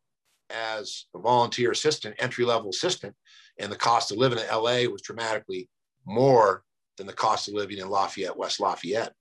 as 0.51 1.07
a 1.15 1.19
volunteer 1.19 1.71
assistant, 1.71 2.17
entry 2.19 2.45
level 2.45 2.71
assistant, 2.71 3.15
and 3.59 3.71
the 3.71 3.77
cost 3.77 4.11
of 4.11 4.19
living 4.19 4.39
in 4.39 4.47
LA 4.47 4.91
was 4.91 5.03
dramatically 5.03 5.69
more 6.07 6.63
than 6.97 7.07
the 7.07 7.13
cost 7.13 7.49
of 7.49 7.55
living 7.55 7.79
in 7.79 7.89
Lafayette, 7.89 8.37
West 8.37 8.61
Lafayette. 8.61 9.13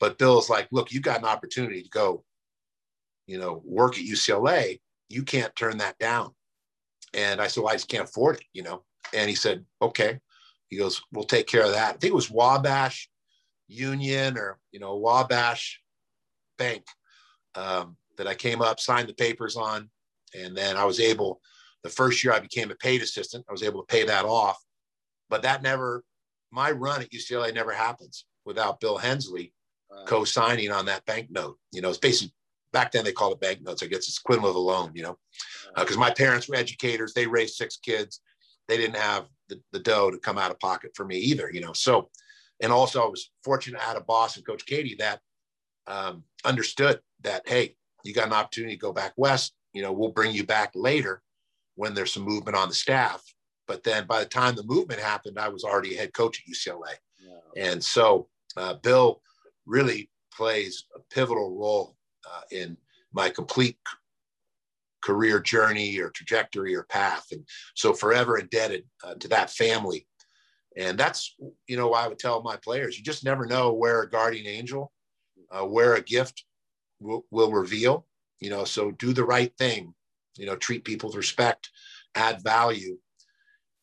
But 0.00 0.18
Bill's 0.18 0.50
like, 0.50 0.68
look, 0.72 0.92
you 0.92 1.00
got 1.00 1.20
an 1.20 1.26
opportunity 1.26 1.82
to 1.82 1.88
go, 1.88 2.24
you 3.26 3.38
know, 3.38 3.62
work 3.64 3.98
at 3.98 4.04
UCLA. 4.04 4.80
You 5.08 5.22
can't 5.22 5.54
turn 5.54 5.78
that 5.78 5.98
down. 5.98 6.32
And 7.14 7.40
I 7.40 7.46
said, 7.46 7.62
well, 7.62 7.72
I 7.72 7.76
just 7.76 7.88
can't 7.88 8.08
afford 8.08 8.36
it, 8.36 8.44
you 8.52 8.62
know. 8.62 8.84
And 9.14 9.28
he 9.28 9.36
said, 9.36 9.64
okay. 9.80 10.18
He 10.68 10.78
goes, 10.78 11.02
we'll 11.12 11.24
take 11.24 11.46
care 11.46 11.64
of 11.64 11.72
that. 11.72 11.94
I 11.94 11.98
think 11.98 12.12
it 12.12 12.14
was 12.14 12.30
Wabash 12.30 13.10
Union 13.68 14.38
or, 14.38 14.58
you 14.70 14.80
know, 14.80 14.96
Wabash 14.96 15.80
Bank 16.56 16.84
um, 17.54 17.96
that 18.16 18.26
I 18.26 18.34
came 18.34 18.62
up, 18.62 18.80
signed 18.80 19.08
the 19.08 19.14
papers 19.14 19.56
on. 19.56 19.90
And 20.34 20.56
then 20.56 20.76
I 20.76 20.84
was 20.84 20.98
able, 20.98 21.40
the 21.82 21.90
first 21.90 22.22
year 22.22 22.32
I 22.32 22.40
became 22.40 22.70
a 22.70 22.76
paid 22.76 23.02
assistant, 23.02 23.44
I 23.48 23.52
was 23.52 23.62
able 23.62 23.80
to 23.80 23.86
pay 23.86 24.04
that 24.04 24.24
off. 24.24 24.58
But 25.28 25.42
that 25.42 25.62
never, 25.62 26.04
my 26.50 26.70
run 26.70 27.02
at 27.02 27.10
UCLA 27.10 27.54
never 27.54 27.72
happens 27.72 28.26
without 28.44 28.80
Bill 28.80 28.98
Hensley 28.98 29.52
co-signing 30.06 30.70
on 30.70 30.86
that 30.86 31.04
banknote. 31.06 31.58
You 31.72 31.80
know, 31.80 31.88
it's 31.88 31.98
basically 31.98 32.34
back 32.72 32.92
then 32.92 33.04
they 33.04 33.12
called 33.12 33.34
it 33.34 33.40
banknotes. 33.40 33.82
I 33.82 33.86
guess 33.86 34.08
it's 34.08 34.18
equivalent 34.18 34.50
of 34.50 34.56
a 34.56 34.60
loan. 34.60 34.92
You 34.94 35.02
know, 35.02 35.18
because 35.76 35.96
uh, 35.96 36.00
my 36.00 36.10
parents 36.10 36.48
were 36.48 36.56
educators. 36.56 37.12
They 37.12 37.26
raised 37.26 37.54
six 37.54 37.76
kids. 37.76 38.20
They 38.68 38.76
didn't 38.76 38.96
have 38.96 39.26
the, 39.48 39.60
the 39.72 39.80
dough 39.80 40.10
to 40.10 40.18
come 40.18 40.38
out 40.38 40.50
of 40.50 40.60
pocket 40.60 40.92
for 40.94 41.04
me 41.04 41.18
either. 41.18 41.50
You 41.52 41.60
know, 41.60 41.72
so 41.72 42.10
and 42.60 42.72
also 42.72 43.02
I 43.02 43.08
was 43.08 43.30
fortunate 43.44 43.80
I 43.80 43.84
had 43.84 43.96
a 43.96 44.02
boss 44.02 44.36
and 44.36 44.46
Coach 44.46 44.66
Keady 44.66 44.98
that 44.98 45.20
um, 45.86 46.24
understood 46.44 47.00
that 47.22 47.48
hey, 47.48 47.76
you 48.04 48.14
got 48.14 48.26
an 48.26 48.32
opportunity 48.32 48.74
to 48.74 48.80
go 48.80 48.92
back 48.92 49.12
west. 49.16 49.54
You 49.72 49.82
know, 49.82 49.92
we'll 49.92 50.10
bring 50.12 50.32
you 50.32 50.44
back 50.44 50.72
later 50.74 51.22
when 51.74 51.94
there's 51.94 52.12
some 52.12 52.24
movement 52.24 52.56
on 52.56 52.68
the 52.68 52.74
staff. 52.74 53.22
But 53.68 53.82
then 53.84 54.06
by 54.06 54.20
the 54.20 54.28
time 54.28 54.54
the 54.54 54.64
movement 54.64 55.00
happened, 55.00 55.38
I 55.38 55.48
was 55.48 55.64
already 55.64 55.94
a 55.94 55.98
head 55.98 56.12
coach 56.12 56.40
at 56.40 56.52
UCLA. 56.52 56.94
And 57.56 57.82
so 57.82 58.28
uh, 58.56 58.74
Bill 58.74 59.20
really 59.66 60.10
plays 60.34 60.84
a 60.96 61.00
pivotal 61.14 61.56
role 61.56 61.96
uh, 62.30 62.42
in 62.50 62.76
my 63.12 63.30
complete 63.30 63.78
career 65.02 65.40
journey 65.40 65.98
or 65.98 66.10
trajectory 66.10 66.74
or 66.74 66.84
path. 66.84 67.26
And 67.32 67.44
so 67.74 67.92
forever 67.92 68.38
indebted 68.38 68.84
uh, 69.04 69.14
to 69.14 69.28
that 69.28 69.50
family. 69.50 70.06
And 70.76 70.96
that's, 70.96 71.34
you 71.66 71.76
know, 71.76 71.88
why 71.88 72.04
I 72.04 72.08
would 72.08 72.18
tell 72.18 72.42
my 72.42 72.56
players, 72.56 72.96
you 72.96 73.04
just 73.04 73.24
never 73.24 73.46
know 73.46 73.72
where 73.72 74.02
a 74.02 74.10
guardian 74.10 74.46
angel, 74.46 74.90
uh, 75.50 75.64
where 75.64 75.94
a 75.94 76.00
gift 76.02 76.44
will, 77.00 77.24
will 77.30 77.52
reveal, 77.52 78.06
you 78.40 78.48
know, 78.48 78.64
so 78.64 78.90
do 78.92 79.12
the 79.12 79.24
right 79.24 79.52
thing, 79.58 79.92
you 80.36 80.46
know, 80.46 80.56
treat 80.56 80.84
people 80.84 81.08
with 81.08 81.16
respect, 81.16 81.70
add 82.14 82.42
value, 82.42 82.98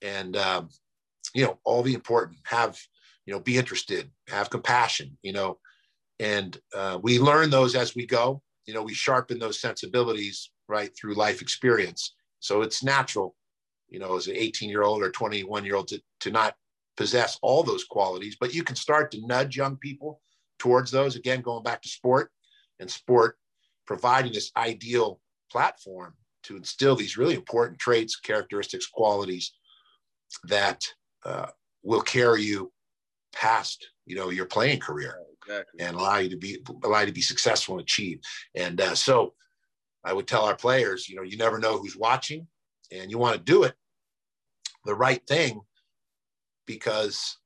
and, 0.01 0.37
um, 0.37 0.69
you 1.33 1.45
know, 1.45 1.59
all 1.63 1.83
the 1.83 1.93
important, 1.93 2.39
have, 2.45 2.77
you 3.25 3.33
know, 3.33 3.39
be 3.39 3.57
interested, 3.57 4.09
have 4.27 4.49
compassion, 4.49 5.17
you 5.21 5.33
know, 5.33 5.59
and 6.19 6.57
uh, 6.75 6.99
we 7.01 7.17
learn 7.17 7.49
those 7.49 7.75
as 7.75 7.95
we 7.95 8.05
go. 8.05 8.41
You 8.65 8.73
know 8.73 8.83
we 8.83 8.93
sharpen 8.93 9.39
those 9.39 9.59
sensibilities 9.59 10.51
right 10.67 10.91
through 10.95 11.15
life 11.15 11.41
experience. 11.41 12.15
So 12.39 12.61
it's 12.61 12.83
natural 12.83 13.35
you 13.87 13.99
know 13.99 14.17
as 14.17 14.27
an 14.27 14.35
18 14.35 14.69
year 14.69 14.83
old 14.83 15.01
or 15.01 15.09
21 15.09 15.65
year 15.65 15.75
old 15.75 15.87
to, 15.87 16.01
to 16.19 16.31
not 16.31 16.55
possess 16.95 17.39
all 17.41 17.63
those 17.63 17.85
qualities 17.85 18.35
but 18.39 18.53
you 18.53 18.61
can 18.61 18.75
start 18.75 19.09
to 19.09 19.25
nudge 19.25 19.55
young 19.55 19.77
people 19.77 20.21
towards 20.59 20.91
those. 20.91 21.15
Again 21.15 21.41
going 21.41 21.63
back 21.63 21.81
to 21.81 21.89
sport 21.89 22.31
and 22.79 22.91
sport 22.91 23.37
providing 23.87 24.33
this 24.33 24.51
ideal 24.55 25.19
platform 25.51 26.13
to 26.43 26.55
instill 26.55 26.95
these 26.95 27.17
really 27.17 27.35
important 27.35 27.79
traits 27.79 28.15
characteristics 28.19 28.87
qualities 28.87 29.53
that 30.45 30.85
uh, 31.25 31.47
will 31.83 32.01
carry 32.01 32.43
you 32.43 32.71
past 33.33 33.87
you 34.05 34.15
know 34.15 34.29
your 34.29 34.45
playing 34.45 34.79
career 34.79 35.15
exactly. 35.43 35.85
and 35.85 35.95
allow 35.95 36.17
you 36.17 36.29
to 36.29 36.37
be 36.37 36.57
allow 36.83 37.01
you 37.01 37.07
to 37.07 37.11
be 37.11 37.21
successful 37.21 37.75
and 37.75 37.81
achieve. 37.81 38.19
And 38.55 38.79
uh, 38.79 38.95
so, 38.95 39.33
I 40.03 40.13
would 40.13 40.27
tell 40.27 40.45
our 40.45 40.55
players, 40.55 41.09
you 41.09 41.15
know, 41.15 41.23
you 41.23 41.37
never 41.37 41.59
know 41.59 41.77
who's 41.77 41.97
watching, 41.97 42.47
and 42.91 43.11
you 43.11 43.17
want 43.17 43.35
to 43.35 43.41
do 43.41 43.63
it 43.63 43.75
the 44.85 44.95
right 44.95 45.21
thing 45.27 45.61
because 46.65 47.37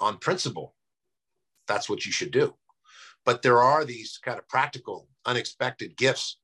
on 0.00 0.18
principle, 0.18 0.74
that's 1.68 1.88
what 1.88 2.04
you 2.04 2.12
should 2.12 2.32
do. 2.32 2.54
But 3.24 3.42
there 3.42 3.62
are 3.62 3.84
these 3.84 4.18
kind 4.22 4.38
of 4.38 4.48
practical, 4.48 5.08
unexpected 5.24 5.96
gifts 5.96 6.38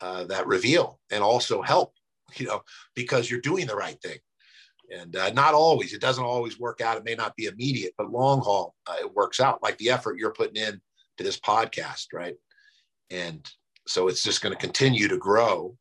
uh, 0.00 0.24
that 0.24 0.46
reveal 0.46 0.98
and 1.10 1.22
also 1.22 1.62
help, 1.62 1.94
you 2.36 2.46
know, 2.46 2.62
because 2.94 3.30
you're 3.30 3.40
doing 3.40 3.66
the 3.66 3.76
right 3.76 4.00
thing. 4.02 4.18
And 4.92 5.14
uh, 5.14 5.30
not 5.30 5.54
always 5.54 5.92
it 5.92 6.00
doesn't 6.00 6.24
always 6.24 6.58
work 6.58 6.80
out 6.80 6.96
it 6.96 7.04
may 7.04 7.14
not 7.14 7.36
be 7.36 7.44
immediate 7.44 7.92
but 7.96 8.10
long 8.10 8.40
haul 8.40 8.74
uh, 8.88 8.96
it 8.98 9.14
works 9.14 9.38
out 9.38 9.62
like 9.62 9.78
the 9.78 9.88
effort 9.88 10.18
you're 10.18 10.32
putting 10.32 10.60
in 10.60 10.80
to 11.16 11.22
this 11.22 11.38
podcast 11.38 12.06
right? 12.12 12.34
And 13.08 13.48
so 13.86 14.08
it's 14.08 14.24
just 14.24 14.42
going 14.42 14.52
to 14.52 14.60
continue 14.60 15.06
to 15.06 15.16
grow 15.16 15.76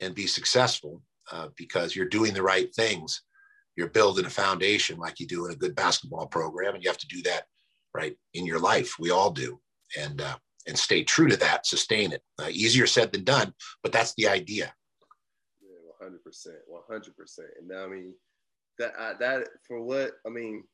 and 0.00 0.14
be 0.14 0.26
successful 0.26 1.02
uh, 1.32 1.48
because 1.56 1.94
you're 1.94 2.08
doing 2.08 2.34
the 2.34 2.42
right 2.42 2.74
things. 2.74 3.22
You're 3.76 3.88
building 3.88 4.26
a 4.26 4.30
foundation 4.30 4.98
like 4.98 5.20
you 5.20 5.26
do 5.26 5.46
in 5.46 5.52
a 5.52 5.56
good 5.56 5.74
basketball 5.74 6.26
program 6.26 6.74
and 6.74 6.82
you 6.82 6.90
have 6.90 6.98
to 6.98 7.06
do 7.06 7.22
that 7.22 7.44
right 7.94 8.16
in 8.34 8.46
your 8.46 8.58
life. 8.58 8.98
We 8.98 9.10
all 9.10 9.30
do. 9.30 9.60
And 9.98 10.20
uh, 10.20 10.36
and 10.70 10.78
stay 10.78 11.04
true 11.04 11.28
to 11.28 11.36
that 11.36 11.66
sustain 11.66 12.12
it 12.12 12.22
uh, 12.40 12.48
easier 12.50 12.86
said 12.86 13.12
than 13.12 13.24
done 13.24 13.52
but 13.82 13.92
that's 13.92 14.14
the 14.14 14.26
idea 14.26 14.72
yeah 15.60 16.08
100% 16.08 16.16
100% 16.90 17.38
and 17.58 17.68
now 17.68 17.84
i 17.84 17.86
mean 17.86 18.14
that 18.80 18.94
I, 18.98 19.12
that 19.20 19.48
for 19.68 19.80
what 19.80 20.12
I 20.26 20.30
mean, 20.30 20.64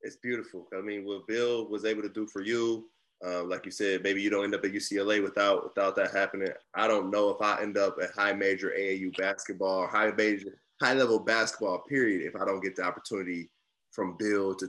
it's 0.00 0.16
beautiful. 0.16 0.66
I 0.76 0.80
mean, 0.80 1.04
what 1.04 1.26
Bill 1.26 1.68
was 1.68 1.84
able 1.84 2.02
to 2.02 2.08
do 2.08 2.26
for 2.26 2.42
you, 2.42 2.88
Um, 3.24 3.48
like 3.48 3.64
you 3.64 3.70
said, 3.70 4.02
maybe 4.02 4.22
you 4.22 4.30
don't 4.30 4.44
end 4.44 4.54
up 4.54 4.64
at 4.64 4.72
UCLA 4.72 5.22
without 5.22 5.64
without 5.64 5.96
that 5.96 6.12
happening. 6.12 6.52
I 6.74 6.86
don't 6.86 7.10
know 7.10 7.30
if 7.30 7.40
I 7.42 7.60
end 7.60 7.76
up 7.76 7.96
at 8.02 8.10
high 8.12 8.32
major 8.32 8.70
AAU 8.70 9.16
basketball 9.16 9.86
high 9.86 10.12
major 10.12 10.58
high 10.80 10.94
level 10.94 11.18
basketball 11.18 11.80
period 11.88 12.22
if 12.22 12.40
I 12.40 12.44
don't 12.44 12.62
get 12.62 12.76
the 12.76 12.84
opportunity 12.84 13.50
from 13.92 14.16
Bill 14.16 14.54
to 14.56 14.68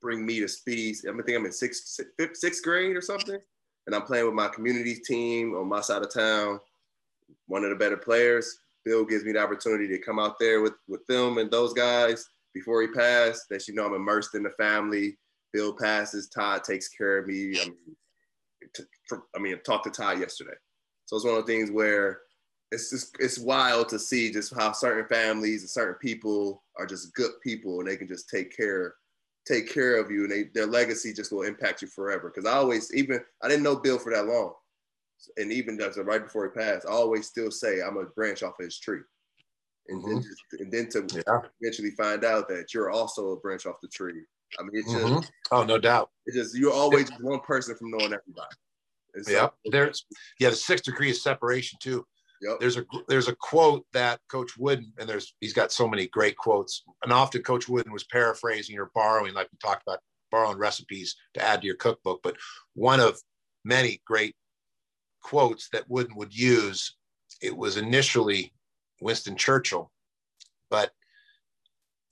bring 0.00 0.26
me 0.26 0.40
to 0.40 0.48
speed. 0.48 0.96
I 1.08 1.12
think 1.22 1.36
I'm 1.36 1.46
in 1.46 1.52
sixth, 1.52 2.00
sixth 2.34 2.62
grade 2.62 2.96
or 2.96 3.02
something, 3.02 3.40
and 3.86 3.94
I'm 3.94 4.02
playing 4.02 4.26
with 4.26 4.34
my 4.34 4.48
community 4.48 4.94
team 4.94 5.54
on 5.54 5.68
my 5.68 5.80
side 5.80 6.02
of 6.02 6.12
town. 6.12 6.60
One 7.46 7.64
of 7.64 7.70
the 7.70 7.76
better 7.76 7.96
players. 7.96 8.58
Bill 8.84 9.04
gives 9.04 9.24
me 9.24 9.32
the 9.32 9.42
opportunity 9.42 9.86
to 9.88 9.98
come 9.98 10.18
out 10.18 10.38
there 10.38 10.60
with 10.60 10.74
with 10.88 11.06
them 11.06 11.38
and 11.38 11.50
those 11.50 11.72
guys 11.72 12.28
before 12.54 12.82
he 12.82 12.88
passed. 12.88 13.48
That 13.50 13.66
you 13.68 13.74
know 13.74 13.86
I'm 13.86 13.94
immersed 13.94 14.34
in 14.34 14.42
the 14.42 14.50
family. 14.50 15.16
Bill 15.52 15.74
passes. 15.74 16.28
Todd 16.28 16.64
takes 16.64 16.88
care 16.88 17.18
of 17.18 17.26
me. 17.26 17.54
I 17.60 17.64
mean, 17.66 17.76
to, 18.74 18.86
I 19.36 19.38
mean, 19.38 19.54
I 19.54 19.58
talked 19.58 19.84
to 19.84 19.90
Todd 19.90 20.18
yesterday, 20.18 20.54
so 21.04 21.16
it's 21.16 21.24
one 21.24 21.36
of 21.36 21.46
the 21.46 21.52
things 21.52 21.70
where 21.70 22.20
it's 22.72 22.90
just 22.90 23.14
it's 23.20 23.38
wild 23.38 23.88
to 23.90 23.98
see 23.98 24.32
just 24.32 24.54
how 24.54 24.72
certain 24.72 25.06
families 25.06 25.60
and 25.60 25.70
certain 25.70 25.94
people 25.94 26.64
are 26.78 26.86
just 26.86 27.14
good 27.14 27.32
people 27.42 27.80
and 27.80 27.88
they 27.88 27.96
can 27.96 28.08
just 28.08 28.30
take 28.30 28.56
care 28.56 28.94
take 29.46 29.72
care 29.72 29.96
of 29.96 30.10
you 30.10 30.24
and 30.24 30.32
they, 30.32 30.44
their 30.54 30.66
legacy 30.66 31.12
just 31.12 31.32
will 31.32 31.42
impact 31.42 31.82
you 31.82 31.88
forever. 31.88 32.30
Because 32.32 32.48
I 32.48 32.56
always 32.56 32.92
even 32.94 33.20
I 33.42 33.48
didn't 33.48 33.62
know 33.62 33.76
Bill 33.76 33.98
for 33.98 34.12
that 34.12 34.26
long, 34.26 34.54
and 35.36 35.52
even 35.52 35.78
just 35.78 35.98
right 35.98 36.22
before 36.22 36.44
he 36.44 36.60
passed, 36.60 36.86
I 36.86 36.92
always 36.92 37.26
still 37.26 37.50
say 37.50 37.80
I'm 37.80 37.96
a 37.96 38.04
branch 38.04 38.42
off 38.42 38.58
of 38.58 38.64
his 38.64 38.78
tree, 38.78 39.00
and 39.88 40.02
mm-hmm. 40.02 40.14
then 40.14 40.22
just, 40.22 40.42
and 40.60 40.72
then 40.72 40.88
to 40.90 41.22
yeah. 41.26 41.40
eventually 41.60 41.90
find 41.92 42.24
out 42.24 42.48
that 42.48 42.72
you're 42.74 42.90
also 42.90 43.30
a 43.30 43.36
branch 43.40 43.66
off 43.66 43.76
the 43.82 43.88
tree. 43.88 44.22
I 44.58 44.62
mean, 44.62 44.72
it's 44.74 44.92
mm-hmm. 44.92 45.20
oh 45.50 45.64
no 45.64 45.78
doubt. 45.78 46.10
It's 46.26 46.36
just 46.36 46.56
you're 46.56 46.72
always 46.72 47.08
just 47.08 47.22
one 47.22 47.40
person 47.40 47.76
from 47.76 47.90
knowing 47.90 48.12
everybody. 48.12 48.54
yeah, 49.28 49.48
there's 49.66 50.04
yeah 50.38 50.50
the 50.50 50.56
sixth 50.56 50.84
degree 50.84 51.10
of 51.10 51.16
separation 51.16 51.78
too. 51.82 52.06
Yep. 52.42 52.58
There's 52.58 52.76
a 52.76 52.84
there's 53.08 53.28
a 53.28 53.36
quote 53.36 53.86
that 53.92 54.20
Coach 54.28 54.56
Wooden 54.58 54.92
and 54.98 55.08
there's 55.08 55.34
he's 55.40 55.52
got 55.52 55.70
so 55.70 55.86
many 55.86 56.08
great 56.08 56.36
quotes 56.36 56.82
and 57.04 57.12
often 57.12 57.42
Coach 57.42 57.68
Wooden 57.68 57.92
was 57.92 58.04
paraphrasing 58.04 58.76
or 58.78 58.90
borrowing 58.94 59.32
like 59.32 59.48
we 59.52 59.58
talked 59.58 59.84
about 59.86 60.00
borrowing 60.32 60.58
recipes 60.58 61.14
to 61.34 61.42
add 61.42 61.60
to 61.60 61.66
your 61.68 61.76
cookbook 61.76 62.20
but 62.24 62.36
one 62.74 62.98
of 62.98 63.20
many 63.64 64.02
great 64.04 64.34
quotes 65.22 65.68
that 65.72 65.88
Wooden 65.88 66.16
would 66.16 66.36
use 66.36 66.96
it 67.40 67.56
was 67.56 67.76
initially 67.76 68.52
Winston 69.00 69.36
Churchill 69.36 69.92
but 70.68 70.90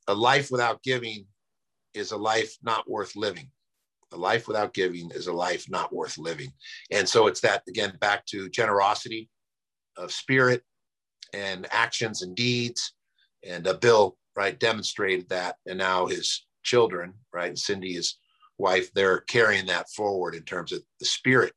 a 0.07 0.15
life 0.15 0.52
without 0.52 0.81
giving 0.85 1.27
is 1.93 2.12
a 2.12 2.16
life 2.16 2.57
not 2.62 2.89
worth 2.89 3.16
living 3.16 3.51
a 4.12 4.16
life 4.16 4.47
without 4.47 4.74
giving 4.74 5.11
is 5.11 5.27
a 5.27 5.32
life 5.32 5.69
not 5.69 5.93
worth 5.93 6.19
living 6.19 6.52
and 6.93 7.09
so 7.09 7.27
it's 7.27 7.40
that 7.40 7.65
again 7.66 7.97
back 8.01 8.24
to 8.27 8.48
generosity 8.51 9.28
of 10.01 10.13
spirit 10.13 10.63
and 11.33 11.67
actions 11.71 12.23
and 12.23 12.35
deeds. 12.35 12.95
And 13.47 13.67
uh, 13.67 13.75
Bill, 13.75 14.17
right, 14.37 14.59
demonstrated 14.59 15.29
that. 15.29 15.57
And 15.67 15.79
now 15.79 16.07
his 16.07 16.47
children, 16.63 17.15
right, 17.33 17.49
and 17.49 17.59
Cindy, 17.59 17.95
his 17.95 18.17
wife, 18.59 18.93
they're 18.95 19.21
carrying 19.21 19.67
that 19.67 19.91
forward 19.91 20.35
in 20.35 20.43
terms 20.43 20.73
of 20.73 20.83
the 20.99 21.07
spirit 21.07 21.53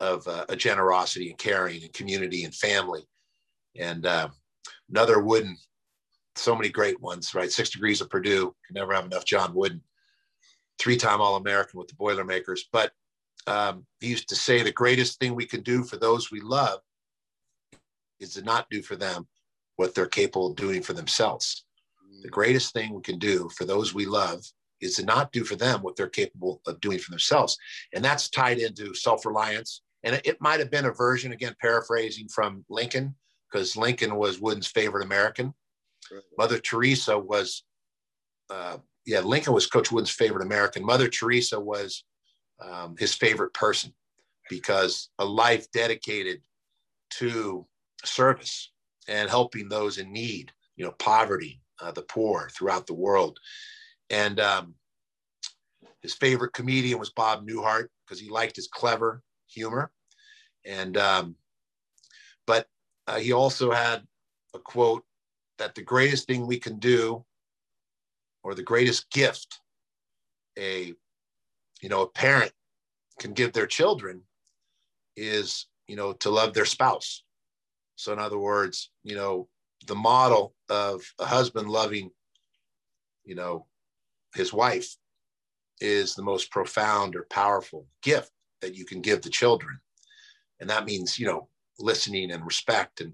of 0.00 0.26
uh, 0.26 0.44
a 0.48 0.56
generosity 0.56 1.30
and 1.30 1.38
caring 1.38 1.82
and 1.82 1.92
community 1.92 2.44
and 2.44 2.54
family. 2.54 3.02
And 3.78 4.04
uh, 4.06 4.28
another 4.90 5.20
Wooden, 5.20 5.56
so 6.36 6.54
many 6.54 6.68
great 6.68 7.00
ones, 7.00 7.34
right? 7.34 7.50
Six 7.50 7.70
Degrees 7.70 8.00
of 8.00 8.10
Purdue, 8.10 8.54
can 8.66 8.74
never 8.74 8.92
have 8.92 9.06
enough 9.06 9.24
John 9.24 9.54
Wooden, 9.54 9.82
three 10.78 10.96
time 10.96 11.20
All 11.20 11.36
American 11.36 11.78
with 11.78 11.88
the 11.88 11.94
Boilermakers. 11.94 12.68
But 12.72 12.92
um, 13.46 13.86
he 14.00 14.08
used 14.08 14.28
to 14.28 14.36
say 14.36 14.62
the 14.62 14.72
greatest 14.72 15.18
thing 15.18 15.34
we 15.34 15.46
can 15.46 15.62
do 15.62 15.84
for 15.84 15.96
those 15.96 16.30
we 16.30 16.40
love 16.40 16.80
is 18.24 18.34
to 18.34 18.42
not 18.42 18.66
do 18.70 18.82
for 18.82 18.96
them 18.96 19.26
what 19.76 19.94
they're 19.94 20.06
capable 20.06 20.48
of 20.48 20.56
doing 20.56 20.82
for 20.82 20.92
themselves. 20.92 21.64
The 22.22 22.28
greatest 22.28 22.72
thing 22.72 22.94
we 22.94 23.02
can 23.02 23.18
do 23.18 23.48
for 23.56 23.64
those 23.64 23.94
we 23.94 24.06
love 24.06 24.40
is 24.80 24.96
to 24.96 25.04
not 25.04 25.32
do 25.32 25.44
for 25.44 25.56
them 25.56 25.80
what 25.82 25.96
they're 25.96 26.08
capable 26.08 26.60
of 26.66 26.80
doing 26.80 26.98
for 26.98 27.10
themselves. 27.10 27.56
And 27.94 28.04
that's 28.04 28.28
tied 28.30 28.58
into 28.58 28.94
self 28.94 29.24
reliance. 29.26 29.82
And 30.02 30.20
it, 30.24 30.40
might 30.40 30.60
have 30.60 30.70
been 30.70 30.84
a 30.84 30.92
version, 30.92 31.32
again, 31.32 31.54
paraphrasing 31.60 32.28
from 32.28 32.64
Lincoln, 32.68 33.14
because 33.50 33.76
Lincoln 33.76 34.16
was 34.16 34.40
Wooden's 34.40 34.66
favorite 34.66 35.04
American. 35.04 35.54
Mother 36.36 36.58
Teresa 36.58 37.18
was, 37.18 37.64
uh, 38.50 38.76
yeah, 39.06 39.20
Lincoln 39.20 39.54
was 39.54 39.66
Coach 39.66 39.90
Wooden's 39.90 40.10
favorite 40.10 40.44
American. 40.44 40.84
Mother 40.84 41.08
Teresa 41.08 41.58
was 41.58 42.04
um, 42.60 42.96
his 42.98 43.14
favorite 43.14 43.54
person 43.54 43.94
because 44.50 45.08
a 45.18 45.24
life 45.24 45.70
dedicated 45.72 46.42
to 47.10 47.66
service 48.06 48.72
and 49.08 49.28
helping 49.28 49.68
those 49.68 49.98
in 49.98 50.12
need, 50.12 50.52
you 50.76 50.84
know, 50.84 50.92
poverty, 50.92 51.60
uh, 51.80 51.90
the 51.92 52.02
poor 52.02 52.48
throughout 52.50 52.86
the 52.86 52.94
world. 52.94 53.38
And 54.10 54.40
um, 54.40 54.74
his 56.00 56.14
favorite 56.14 56.52
comedian 56.52 56.98
was 56.98 57.10
Bob 57.10 57.46
Newhart 57.46 57.88
because 58.04 58.20
he 58.20 58.28
liked 58.28 58.56
his 58.56 58.68
clever 58.68 59.22
humor. 59.46 59.90
And, 60.64 60.96
um, 60.96 61.36
but 62.46 62.66
uh, 63.06 63.18
he 63.18 63.32
also 63.32 63.70
had 63.70 64.02
a 64.54 64.58
quote 64.58 65.04
that 65.58 65.74
the 65.74 65.82
greatest 65.82 66.26
thing 66.26 66.46
we 66.46 66.58
can 66.58 66.78
do, 66.78 67.24
or 68.42 68.54
the 68.54 68.62
greatest 68.62 69.10
gift 69.10 69.60
a, 70.58 70.92
you 71.80 71.88
know, 71.88 72.02
a 72.02 72.08
parent 72.08 72.52
can 73.18 73.32
give 73.32 73.52
their 73.52 73.66
children 73.66 74.22
is, 75.16 75.66
you 75.86 75.96
know, 75.96 76.12
to 76.12 76.30
love 76.30 76.54
their 76.54 76.64
spouse 76.64 77.22
so, 77.96 78.12
in 78.12 78.18
other 78.18 78.38
words, 78.38 78.90
you 79.02 79.14
know, 79.14 79.48
the 79.86 79.94
model 79.94 80.54
of 80.68 81.02
a 81.18 81.26
husband 81.26 81.68
loving, 81.68 82.10
you 83.24 83.34
know, 83.34 83.66
his 84.34 84.52
wife 84.52 84.96
is 85.80 86.14
the 86.14 86.22
most 86.22 86.50
profound 86.50 87.14
or 87.14 87.26
powerful 87.30 87.86
gift 88.02 88.30
that 88.60 88.74
you 88.74 88.84
can 88.84 89.00
give 89.00 89.22
the 89.22 89.30
children. 89.30 89.78
And 90.60 90.70
that 90.70 90.86
means, 90.86 91.18
you 91.18 91.26
know, 91.26 91.48
listening 91.78 92.30
and 92.30 92.44
respect 92.44 93.00
and 93.00 93.12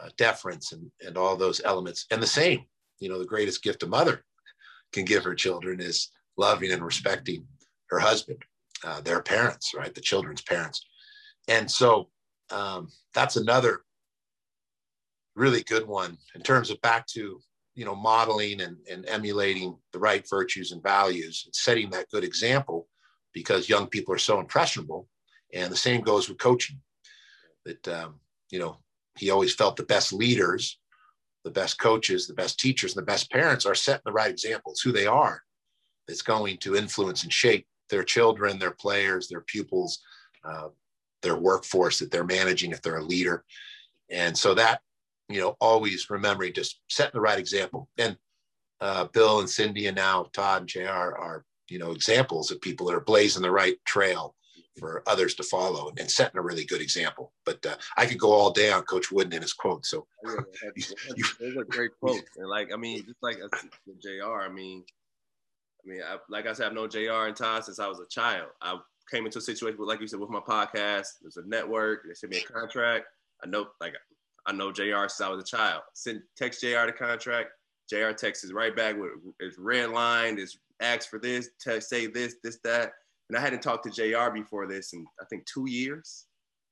uh, 0.00 0.08
deference 0.16 0.72
and, 0.72 0.90
and 1.00 1.16
all 1.16 1.36
those 1.36 1.60
elements. 1.64 2.06
And 2.10 2.22
the 2.22 2.26
same, 2.26 2.64
you 2.98 3.08
know, 3.08 3.18
the 3.18 3.24
greatest 3.24 3.62
gift 3.62 3.82
a 3.82 3.86
mother 3.86 4.24
can 4.92 5.04
give 5.04 5.24
her 5.24 5.34
children 5.34 5.80
is 5.80 6.10
loving 6.36 6.72
and 6.72 6.84
respecting 6.84 7.46
her 7.90 7.98
husband, 7.98 8.42
uh, 8.84 9.00
their 9.00 9.22
parents, 9.22 9.72
right? 9.74 9.94
The 9.94 10.00
children's 10.00 10.42
parents. 10.42 10.84
And 11.48 11.70
so 11.70 12.08
um, 12.50 12.88
that's 13.14 13.36
another 13.36 13.82
really 15.36 15.62
good 15.62 15.86
one 15.86 16.16
in 16.34 16.42
terms 16.42 16.70
of 16.70 16.80
back 16.80 17.06
to 17.06 17.40
you 17.74 17.84
know 17.84 17.94
modeling 17.94 18.60
and, 18.62 18.76
and 18.90 19.06
emulating 19.06 19.76
the 19.92 19.98
right 19.98 20.26
virtues 20.28 20.72
and 20.72 20.82
values 20.82 21.42
and 21.44 21.54
setting 21.54 21.90
that 21.90 22.10
good 22.10 22.24
example 22.24 22.88
because 23.32 23.68
young 23.68 23.86
people 23.86 24.14
are 24.14 24.18
so 24.18 24.40
impressionable. 24.40 25.08
And 25.54 25.70
the 25.70 25.76
same 25.76 26.00
goes 26.00 26.28
with 26.28 26.38
coaching 26.38 26.80
that 27.64 27.86
um, 27.88 28.20
you 28.50 28.58
know 28.58 28.78
he 29.18 29.30
always 29.30 29.54
felt 29.54 29.76
the 29.76 29.84
best 29.84 30.12
leaders 30.12 30.78
the 31.44 31.50
best 31.50 31.78
coaches 31.78 32.26
the 32.26 32.34
best 32.34 32.58
teachers 32.58 32.96
and 32.96 33.02
the 33.02 33.12
best 33.12 33.30
parents 33.30 33.64
are 33.66 33.74
setting 33.74 34.02
the 34.04 34.12
right 34.12 34.30
examples 34.30 34.80
who 34.80 34.90
they 34.90 35.06
are 35.06 35.42
that's 36.08 36.22
going 36.22 36.56
to 36.58 36.74
influence 36.76 37.22
and 37.22 37.32
shape 37.32 37.66
their 37.88 38.02
children 38.02 38.58
their 38.58 38.72
players 38.72 39.28
their 39.28 39.42
pupils 39.42 40.00
uh, 40.44 40.68
their 41.22 41.36
workforce 41.36 41.98
that 41.98 42.10
they're 42.10 42.24
managing 42.24 42.70
if 42.70 42.80
they're 42.82 42.98
a 42.98 43.04
leader. 43.04 43.44
And 44.10 44.36
so 44.36 44.54
that 44.54 44.80
you 45.28 45.40
know, 45.40 45.56
always 45.60 46.08
remembering 46.10 46.52
just 46.52 46.80
setting 46.88 47.12
the 47.14 47.20
right 47.20 47.38
example. 47.38 47.88
And 47.98 48.16
uh, 48.80 49.06
Bill 49.12 49.40
and 49.40 49.50
Cindy 49.50 49.86
and 49.86 49.96
now 49.96 50.26
Todd 50.32 50.62
and 50.62 50.68
JR 50.68 50.88
are, 50.88 51.44
you 51.68 51.78
know, 51.78 51.92
examples 51.92 52.50
of 52.50 52.60
people 52.60 52.86
that 52.86 52.94
are 52.94 53.00
blazing 53.00 53.42
the 53.42 53.50
right 53.50 53.76
trail 53.84 54.34
for 54.78 55.02
others 55.06 55.34
to 55.34 55.42
follow 55.42 55.88
and, 55.88 55.98
and 55.98 56.10
setting 56.10 56.38
a 56.38 56.42
really 56.42 56.64
good 56.64 56.82
example. 56.82 57.32
But 57.44 57.64
uh, 57.64 57.76
I 57.96 58.06
could 58.06 58.18
go 58.18 58.32
all 58.32 58.50
day 58.50 58.70
on 58.70 58.82
Coach 58.82 59.10
Wooden 59.10 59.32
and 59.32 59.42
his 59.42 59.52
quotes. 59.52 59.90
So 59.90 60.06
oh, 60.26 60.38
yeah, 60.76 60.86
those 61.40 61.56
are 61.56 61.64
great 61.64 61.92
quotes. 61.98 62.36
And 62.36 62.48
like, 62.48 62.72
I 62.72 62.76
mean, 62.76 63.04
just 63.04 63.22
like 63.22 63.38
JR, 64.02 64.42
I 64.42 64.48
mean, 64.48 64.84
I 65.84 65.88
mean, 65.88 66.00
I, 66.02 66.16
like 66.28 66.46
I 66.46 66.52
said, 66.52 66.66
I've 66.66 66.74
known 66.74 66.90
JR 66.90 67.26
and 67.26 67.36
Todd 67.36 67.64
since 67.64 67.78
I 67.78 67.86
was 67.86 68.00
a 68.00 68.08
child. 68.08 68.48
I 68.60 68.76
came 69.10 69.24
into 69.24 69.38
a 69.38 69.42
situation 69.42 69.78
with, 69.78 69.88
like 69.88 70.00
you 70.00 70.08
said, 70.08 70.20
with 70.20 70.30
my 70.30 70.40
podcast. 70.40 71.06
There's 71.22 71.36
a 71.36 71.46
network. 71.46 72.02
They 72.06 72.14
sent 72.14 72.32
me 72.32 72.38
a 72.38 72.52
contract. 72.52 73.06
I 73.42 73.48
know, 73.48 73.66
like 73.80 73.94
I 74.46 74.52
know 74.52 74.72
JR 74.72 75.08
since 75.08 75.20
I 75.20 75.28
was 75.28 75.42
a 75.42 75.56
child. 75.56 75.82
Send 75.94 76.22
text 76.36 76.60
JR 76.60 76.86
the 76.86 76.92
contract. 76.92 77.50
JR 77.90 78.10
texts 78.10 78.44
is 78.44 78.52
right 78.52 78.74
back 78.74 78.96
with 78.98 79.10
his 79.40 79.58
red 79.58 79.90
line, 79.90 80.38
is 80.38 80.58
ask 80.80 81.08
for 81.08 81.18
this, 81.18 81.50
text, 81.60 81.88
say 81.88 82.06
this, 82.06 82.36
this, 82.42 82.58
that. 82.64 82.92
And 83.28 83.36
I 83.36 83.40
hadn't 83.40 83.62
talked 83.62 83.84
to 83.84 83.90
JR 83.90 84.30
before 84.32 84.66
this 84.66 84.92
in 84.92 85.04
I 85.20 85.24
think 85.26 85.44
two 85.46 85.68
years. 85.68 86.26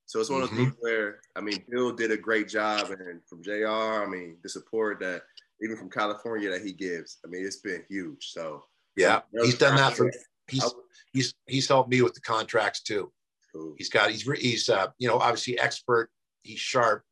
So 0.06 0.20
it's 0.20 0.30
one 0.30 0.42
of 0.42 0.50
those 0.50 0.58
mm-hmm. 0.58 0.70
things 0.70 0.76
where 0.80 1.20
I 1.36 1.40
mean 1.40 1.64
Bill 1.70 1.92
did 1.92 2.10
a 2.10 2.16
great 2.16 2.48
job 2.48 2.90
and 2.90 3.20
from 3.26 3.42
JR, 3.42 3.66
I 3.66 4.06
mean 4.06 4.36
the 4.42 4.48
support 4.48 5.00
that 5.00 5.22
even 5.62 5.76
from 5.76 5.90
California 5.90 6.50
that 6.50 6.62
he 6.62 6.72
gives, 6.72 7.18
I 7.24 7.28
mean 7.28 7.44
it's 7.44 7.56
been 7.56 7.82
huge. 7.88 8.30
So 8.30 8.64
yeah, 8.96 9.20
he's 9.32 9.58
done 9.58 9.76
that 9.76 9.94
for 9.94 10.10
he's 10.48 10.74
he's 11.12 11.34
he's 11.46 11.68
helped 11.68 11.90
me 11.90 12.02
with 12.02 12.14
the 12.14 12.20
contracts 12.20 12.82
too. 12.82 13.10
Cool. 13.52 13.74
He's 13.78 13.88
got 13.88 14.10
he's 14.10 14.22
he's 14.38 14.68
uh, 14.68 14.88
you 14.98 15.08
know 15.08 15.18
obviously 15.18 15.58
expert. 15.58 16.10
He's 16.42 16.58
sharp, 16.58 17.04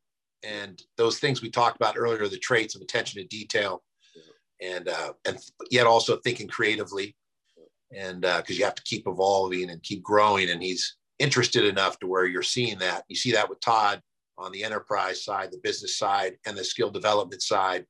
and 0.43 0.81
those 0.97 1.19
things 1.19 1.41
we 1.41 1.49
talked 1.49 1.75
about 1.75 1.97
earlier, 1.97 2.27
the 2.27 2.37
traits 2.37 2.75
of 2.75 2.81
attention 2.81 3.21
to 3.21 3.27
detail, 3.27 3.83
yeah. 4.15 4.75
and 4.75 4.89
uh, 4.89 5.13
and 5.25 5.37
yet 5.71 5.87
also 5.87 6.17
thinking 6.17 6.47
creatively, 6.47 7.15
and 7.95 8.21
because 8.21 8.51
uh, 8.51 8.53
you 8.59 8.65
have 8.65 8.75
to 8.75 8.83
keep 8.83 9.07
evolving 9.07 9.69
and 9.69 9.81
keep 9.83 10.03
growing. 10.03 10.49
And 10.49 10.61
he's 10.61 10.97
interested 11.19 11.65
enough 11.65 11.99
to 11.99 12.07
where 12.07 12.25
you're 12.25 12.43
seeing 12.43 12.79
that. 12.79 13.03
You 13.07 13.15
see 13.15 13.31
that 13.31 13.49
with 13.49 13.61
Todd 13.61 14.01
on 14.37 14.51
the 14.51 14.63
enterprise 14.63 15.23
side, 15.23 15.51
the 15.51 15.59
business 15.63 15.97
side, 15.97 16.37
and 16.45 16.57
the 16.57 16.63
skill 16.63 16.89
development 16.89 17.41
side, 17.41 17.85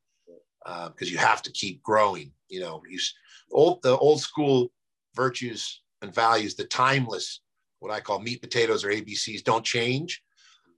because 0.65 1.09
uh, 1.09 1.11
you 1.11 1.17
have 1.17 1.41
to 1.43 1.51
keep 1.51 1.81
growing. 1.81 2.31
You 2.49 2.59
know, 2.61 2.81
he's 2.89 3.13
old 3.51 3.81
the 3.81 3.97
old 3.97 4.21
school 4.21 4.71
virtues 5.15 5.81
and 6.01 6.13
values, 6.13 6.55
the 6.55 6.65
timeless, 6.65 7.41
what 7.80 7.91
I 7.91 7.99
call 7.99 8.19
meat 8.19 8.41
potatoes 8.41 8.84
or 8.84 8.89
ABCs, 8.89 9.43
don't 9.43 9.65
change. 9.65 10.21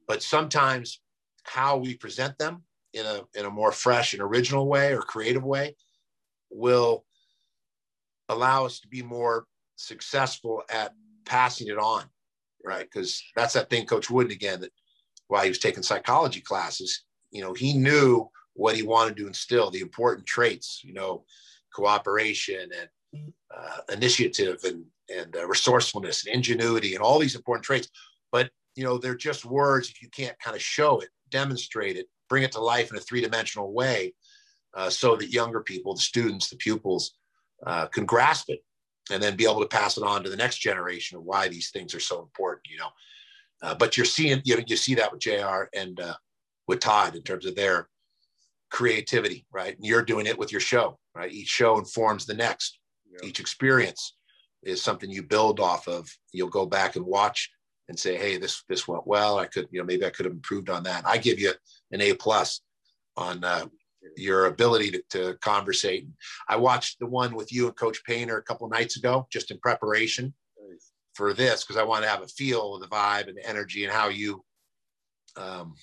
But 0.08 0.22
sometimes 0.22 1.02
how 1.46 1.78
we 1.78 1.96
present 1.96 2.38
them 2.38 2.64
in 2.94 3.06
a 3.06 3.22
in 3.38 3.46
a 3.46 3.50
more 3.50 3.72
fresh 3.72 4.14
and 4.14 4.22
original 4.22 4.68
way 4.68 4.94
or 4.94 5.02
creative 5.02 5.44
way 5.44 5.76
will 6.50 7.06
allow 8.30 8.66
us 8.66 8.80
to 8.80 8.88
be 8.88 9.02
more 9.02 9.46
successful 9.76 10.64
at 10.70 10.94
passing 11.26 11.68
it 11.68 11.78
on 11.78 12.04
right? 12.66 12.88
Because 12.92 13.24
that's 13.36 13.54
that 13.54 13.70
thing 13.70 13.86
coach 13.86 14.10
wooden 14.10 14.32
again 14.32 14.60
that 14.62 14.72
while 15.28 15.44
he 15.44 15.50
was 15.50 15.60
taking 15.60 15.84
psychology 15.84 16.42
classes 16.42 17.04
you 17.32 17.42
know 17.42 17.54
he 17.54 17.74
knew 17.74 18.28
what 18.54 18.76
he 18.76 18.84
wanted 18.84 19.18
to 19.18 19.28
instill 19.28 19.70
the 19.70 19.82
important 19.82 20.26
traits 20.26 20.82
you 20.84 20.94
know 20.94 21.24
cooperation 21.74 22.70
and 22.80 22.90
uh, 23.56 23.78
initiative 23.92 24.60
and 24.64 24.84
and 25.16 25.36
uh, 25.36 25.48
resourcefulness 25.48 26.26
and 26.26 26.36
ingenuity 26.36 26.96
and 26.96 27.04
all 27.04 27.20
these 27.20 27.36
important 27.36 27.64
traits. 27.64 27.90
But 28.32 28.50
you 28.76 28.84
know 28.84 28.98
they're 28.98 29.16
just 29.16 29.46
words 29.46 29.90
if 29.90 30.02
you 30.02 30.10
can't 30.10 30.38
kind 30.40 30.56
of 30.56 30.62
show 30.62 31.00
it 31.00 31.10
demonstrate 31.30 31.98
it 31.98 32.08
bring 32.30 32.44
it 32.44 32.52
to 32.52 32.60
life 32.60 32.92
in 32.92 32.98
a 32.98 33.02
three-dimensional 33.02 33.72
way 33.72 34.14
uh, 34.76 34.90
so 34.90 35.16
that 35.16 35.32
younger 35.32 35.62
people 35.62 35.94
the 35.94 36.02
students 36.02 36.50
the 36.50 36.56
pupils 36.58 37.16
uh, 37.66 37.88
can 37.88 38.06
grasp 38.06 38.50
it 38.50 38.64
and 39.12 39.22
then 39.22 39.36
be 39.36 39.46
able 39.46 39.62
to 39.62 39.68
pass 39.68 39.98
it 39.98 40.04
on 40.04 40.24
to 40.24 40.30
the 40.30 40.36
next 40.36 40.58
generation 40.58 41.18
of 41.18 41.24
why 41.24 41.48
these 41.48 41.70
things 41.72 41.94
are 41.94 42.00
so 42.00 42.22
important 42.22 42.62
you 42.70 42.78
know? 42.78 42.90
Uh, 43.62 43.76
but 43.76 43.98
you're 43.98 44.06
seeing 44.06 44.42
you 44.44 44.56
know 44.56 44.64
you 44.68 44.78
see 44.78 44.96
that 44.96 45.12
with 45.12 45.22
jr 45.22 45.64
and 45.76 46.00
uh, 46.00 46.16
with 46.68 46.80
todd 46.80 47.16
in 47.16 47.22
terms 47.22 47.46
of 47.46 47.56
their 47.56 47.88
creativity 48.70 49.46
right? 49.52 49.76
And 49.76 49.86
you're 49.86 50.04
doing 50.04 50.26
it 50.26 50.38
with 50.38 50.52
your 50.52 50.62
show 50.62 50.98
right? 51.16 51.32
Each 51.32 51.48
show 51.48 51.78
informs 51.78 52.26
the 52.26 52.34
next. 52.34 52.80
Yeah. 53.10 53.28
each 53.28 53.40
experience 53.40 54.16
is 54.64 54.82
something 54.82 55.10
you 55.10 55.24
build 55.24 55.60
off 55.60 55.88
of. 55.88 56.10
You'll 56.34 56.50
go 56.50 56.66
back 56.66 56.96
and 56.96 57.06
watch 57.06 57.50
and 57.88 58.00
say 58.00 58.18
hey 58.18 58.38
this 58.38 58.64
this 58.68 58.88
went 58.88 59.06
well 59.06 59.38
i 59.38 59.46
could 59.46 59.68
you 59.72 59.80
know 59.80 59.86
maybe 59.86 60.06
i 60.06 60.10
could 60.10 60.26
have 60.26 60.34
improved 60.34 60.70
on 60.70 60.84
that 60.84 61.06
i 61.06 61.18
give 61.18 61.40
you 61.40 61.52
an 61.92 62.02
a 62.02 62.14
plus 62.14 62.62
on 63.18 63.44
uh, 63.44 63.66
your 64.16 64.46
ability 64.46 64.92
to, 64.92 65.04
to 65.10 65.38
conversate. 65.42 66.08
I 66.48 66.56
watched 66.56 67.00
the 67.00 67.08
one 67.08 67.36
with 67.36 67.52
you 67.52 67.68
and 67.68 67.76
Coach 67.76 68.04
Painter 68.06 68.38
a 68.38 68.44
couple 68.44 68.68
nights 68.70 68.98
ago, 68.98 69.28
just 69.32 69.52
in 69.52 69.60
preparation 69.60 70.34
nice. 70.70 70.92
for 71.14 71.34
this, 71.34 71.64
because 71.64 71.78
I 71.78 71.84
want 71.84 72.04
to 72.04 72.10
have 72.10 72.22
a 72.22 72.28
feel 72.28 72.76
of 72.76 72.82
the 72.82 72.88
vibe 72.88 73.28
and 73.28 73.38
the 73.38 73.48
energy 73.48 73.84
and 73.84 73.94
how 73.94 74.10
you, 74.10 74.44
um, 75.38 75.76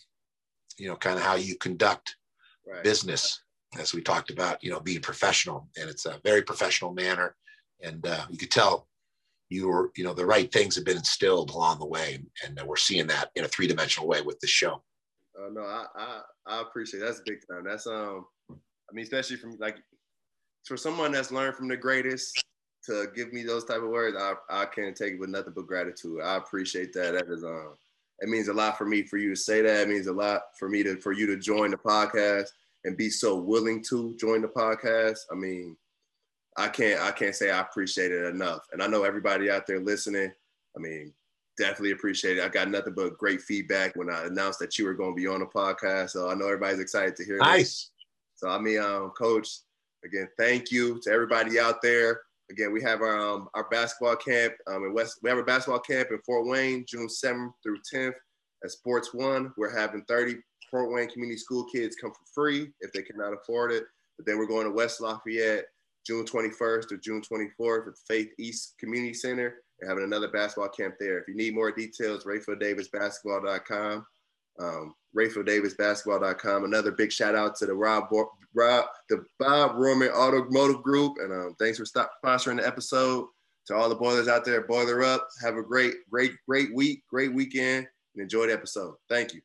you 0.78 0.88
know, 0.88 0.96
kind 0.96 1.18
of 1.18 1.24
how 1.24 1.34
you 1.34 1.56
conduct 1.56 2.16
right. 2.66 2.82
business, 2.82 3.42
as 3.78 3.94
we 3.94 4.02
talked 4.02 4.30
about, 4.30 4.62
you 4.62 4.70
know, 4.70 4.80
being 4.80 5.00
professional, 5.00 5.68
and 5.78 5.88
it's 5.88 6.06
a 6.06 6.20
very 6.24 6.42
professional 6.42 6.92
manner, 6.92 7.34
and 7.82 8.06
uh, 8.06 8.24
you 8.30 8.38
could 8.38 8.50
tell 8.50 8.86
you 9.52 9.68
were, 9.68 9.92
you 9.96 10.04
know, 10.04 10.14
the 10.14 10.26
right 10.26 10.50
things 10.52 10.74
have 10.76 10.84
been 10.84 10.96
instilled 10.96 11.50
along 11.50 11.78
the 11.78 11.86
way, 11.86 12.18
and 12.44 12.60
we're 12.66 12.76
seeing 12.76 13.06
that 13.08 13.30
in 13.36 13.44
a 13.44 13.48
three 13.48 13.66
dimensional 13.66 14.08
way 14.08 14.22
with 14.22 14.40
the 14.40 14.46
show. 14.46 14.82
Uh, 15.38 15.48
no, 15.52 15.62
I, 15.62 15.86
I 15.94 16.20
I 16.46 16.60
appreciate 16.62 17.00
it. 17.00 17.06
that's 17.06 17.22
big 17.26 17.38
time. 17.50 17.64
That's 17.64 17.86
um, 17.86 18.26
I 18.50 18.92
mean, 18.92 19.04
especially 19.04 19.36
from 19.36 19.56
like 19.58 19.76
for 20.64 20.76
someone 20.76 21.12
that's 21.12 21.32
learned 21.32 21.56
from 21.56 21.68
the 21.68 21.76
greatest 21.76 22.42
to 22.86 23.06
give 23.14 23.32
me 23.32 23.42
those 23.42 23.64
type 23.64 23.82
of 23.82 23.88
words, 23.88 24.16
I 24.18 24.34
I 24.48 24.66
can't 24.66 24.96
take 24.96 25.14
it 25.14 25.20
with 25.20 25.30
nothing 25.30 25.52
but 25.54 25.66
gratitude. 25.66 26.20
I 26.22 26.36
appreciate 26.36 26.92
that. 26.94 27.12
That 27.12 27.28
is 27.28 27.44
um, 27.44 27.74
it 28.20 28.28
means 28.28 28.48
a 28.48 28.54
lot 28.54 28.78
for 28.78 28.86
me 28.86 29.02
for 29.02 29.16
you 29.16 29.30
to 29.30 29.36
say 29.36 29.62
that. 29.62 29.82
It 29.82 29.88
means 29.88 30.06
a 30.06 30.12
lot 30.12 30.42
for 30.58 30.68
me 30.68 30.82
to 30.82 30.96
for 30.96 31.12
you 31.12 31.26
to 31.26 31.36
join 31.36 31.70
the 31.70 31.76
podcast 31.76 32.48
and 32.84 32.96
be 32.96 33.10
so 33.10 33.36
willing 33.36 33.82
to 33.84 34.14
join 34.18 34.42
the 34.42 34.48
podcast. 34.48 35.18
I 35.30 35.34
mean, 35.34 35.76
I 36.56 36.68
can't 36.68 37.00
I 37.00 37.10
can't 37.12 37.34
say 37.34 37.50
I 37.50 37.60
appreciate 37.60 38.12
it 38.12 38.26
enough. 38.26 38.66
And 38.72 38.82
I 38.82 38.86
know 38.86 39.04
everybody 39.04 39.50
out 39.50 39.66
there 39.66 39.80
listening. 39.80 40.32
I 40.76 40.80
mean, 40.80 41.12
definitely 41.58 41.92
appreciate 41.92 42.38
it. 42.38 42.44
I 42.44 42.48
got 42.48 42.70
nothing 42.70 42.94
but 42.94 43.18
great 43.18 43.42
feedback 43.42 43.96
when 43.96 44.10
I 44.10 44.24
announced 44.24 44.58
that 44.60 44.78
you 44.78 44.84
were 44.84 44.94
going 44.94 45.14
to 45.14 45.20
be 45.20 45.26
on 45.26 45.40
the 45.40 45.46
podcast. 45.46 46.10
So 46.10 46.30
I 46.30 46.34
know 46.34 46.46
everybody's 46.46 46.80
excited 46.80 47.16
to 47.16 47.24
hear. 47.24 47.38
Nice. 47.38 47.90
So 48.36 48.48
I 48.48 48.58
mean, 48.58 48.80
um, 48.80 49.10
coach, 49.10 49.48
again, 50.04 50.28
thank 50.38 50.70
you 50.70 51.00
to 51.02 51.10
everybody 51.10 51.58
out 51.58 51.80
there. 51.82 52.20
Again, 52.50 52.72
we 52.72 52.82
have 52.82 53.00
our 53.00 53.18
um, 53.18 53.48
our 53.54 53.68
basketball 53.70 54.16
camp 54.16 54.54
um, 54.66 54.84
in 54.84 54.92
West. 54.92 55.18
We 55.22 55.30
have 55.30 55.38
a 55.38 55.44
basketball 55.44 55.80
camp 55.80 56.08
in 56.10 56.18
Fort 56.26 56.46
Wayne, 56.46 56.84
June 56.86 57.08
7th 57.08 57.52
through 57.62 57.78
10th 57.94 58.14
at 58.62 58.70
Sports 58.70 59.14
One. 59.14 59.52
We're 59.56 59.74
having 59.74 60.04
30 60.04 60.36
Fort 60.70 60.92
Wayne 60.92 61.08
Community 61.08 61.38
School 61.38 61.66
kids 61.72 61.96
come 61.96 62.10
for 62.10 62.24
free 62.34 62.72
if 62.80 62.92
they 62.92 63.02
cannot 63.02 63.32
afford 63.32 63.72
it. 63.72 63.84
But 64.16 64.26
then 64.26 64.38
we're 64.38 64.46
going 64.46 64.66
to 64.66 64.72
West 64.72 65.00
Lafayette 65.00 65.66
June 66.06 66.24
21st 66.24 66.92
or 66.92 66.96
June 66.96 67.22
24th 67.22 67.88
at 67.88 67.94
Faith 68.08 68.30
East 68.38 68.74
Community 68.78 69.14
Center 69.14 69.56
and 69.80 69.88
having 69.88 70.04
another 70.04 70.28
basketball 70.28 70.68
camp 70.68 70.94
there. 70.98 71.18
If 71.18 71.28
you 71.28 71.34
need 71.34 71.54
more 71.54 71.72
details, 71.72 72.24
RaphealDavisBasketball.com. 72.24 74.06
Um, 74.60 74.94
RaphealDavisBasketball.com. 75.16 76.64
Another 76.64 76.92
big 76.92 77.12
shout 77.12 77.34
out 77.34 77.56
to 77.56 77.66
the 77.66 77.74
Rob, 77.74 78.08
Rob 78.54 78.84
the 79.08 79.24
Bob 79.38 79.72
Rohrman 79.76 80.12
Automotive 80.12 80.82
Group, 80.82 81.16
and 81.20 81.32
um, 81.32 81.54
thanks 81.58 81.78
for 81.78 81.84
sponsoring 81.84 82.58
the 82.58 82.66
episode. 82.66 83.26
To 83.68 83.76
all 83.76 83.88
the 83.88 83.94
boilers 83.94 84.26
out 84.26 84.44
there, 84.44 84.66
boiler 84.66 85.04
up. 85.04 85.28
Have 85.40 85.54
a 85.54 85.62
great, 85.62 85.94
great, 86.10 86.32
great 86.48 86.74
week, 86.74 87.04
great 87.08 87.32
weekend, 87.32 87.86
and 88.14 88.22
enjoy 88.22 88.48
the 88.48 88.52
episode. 88.52 88.96
Thank 89.08 89.34
you. 89.34 89.40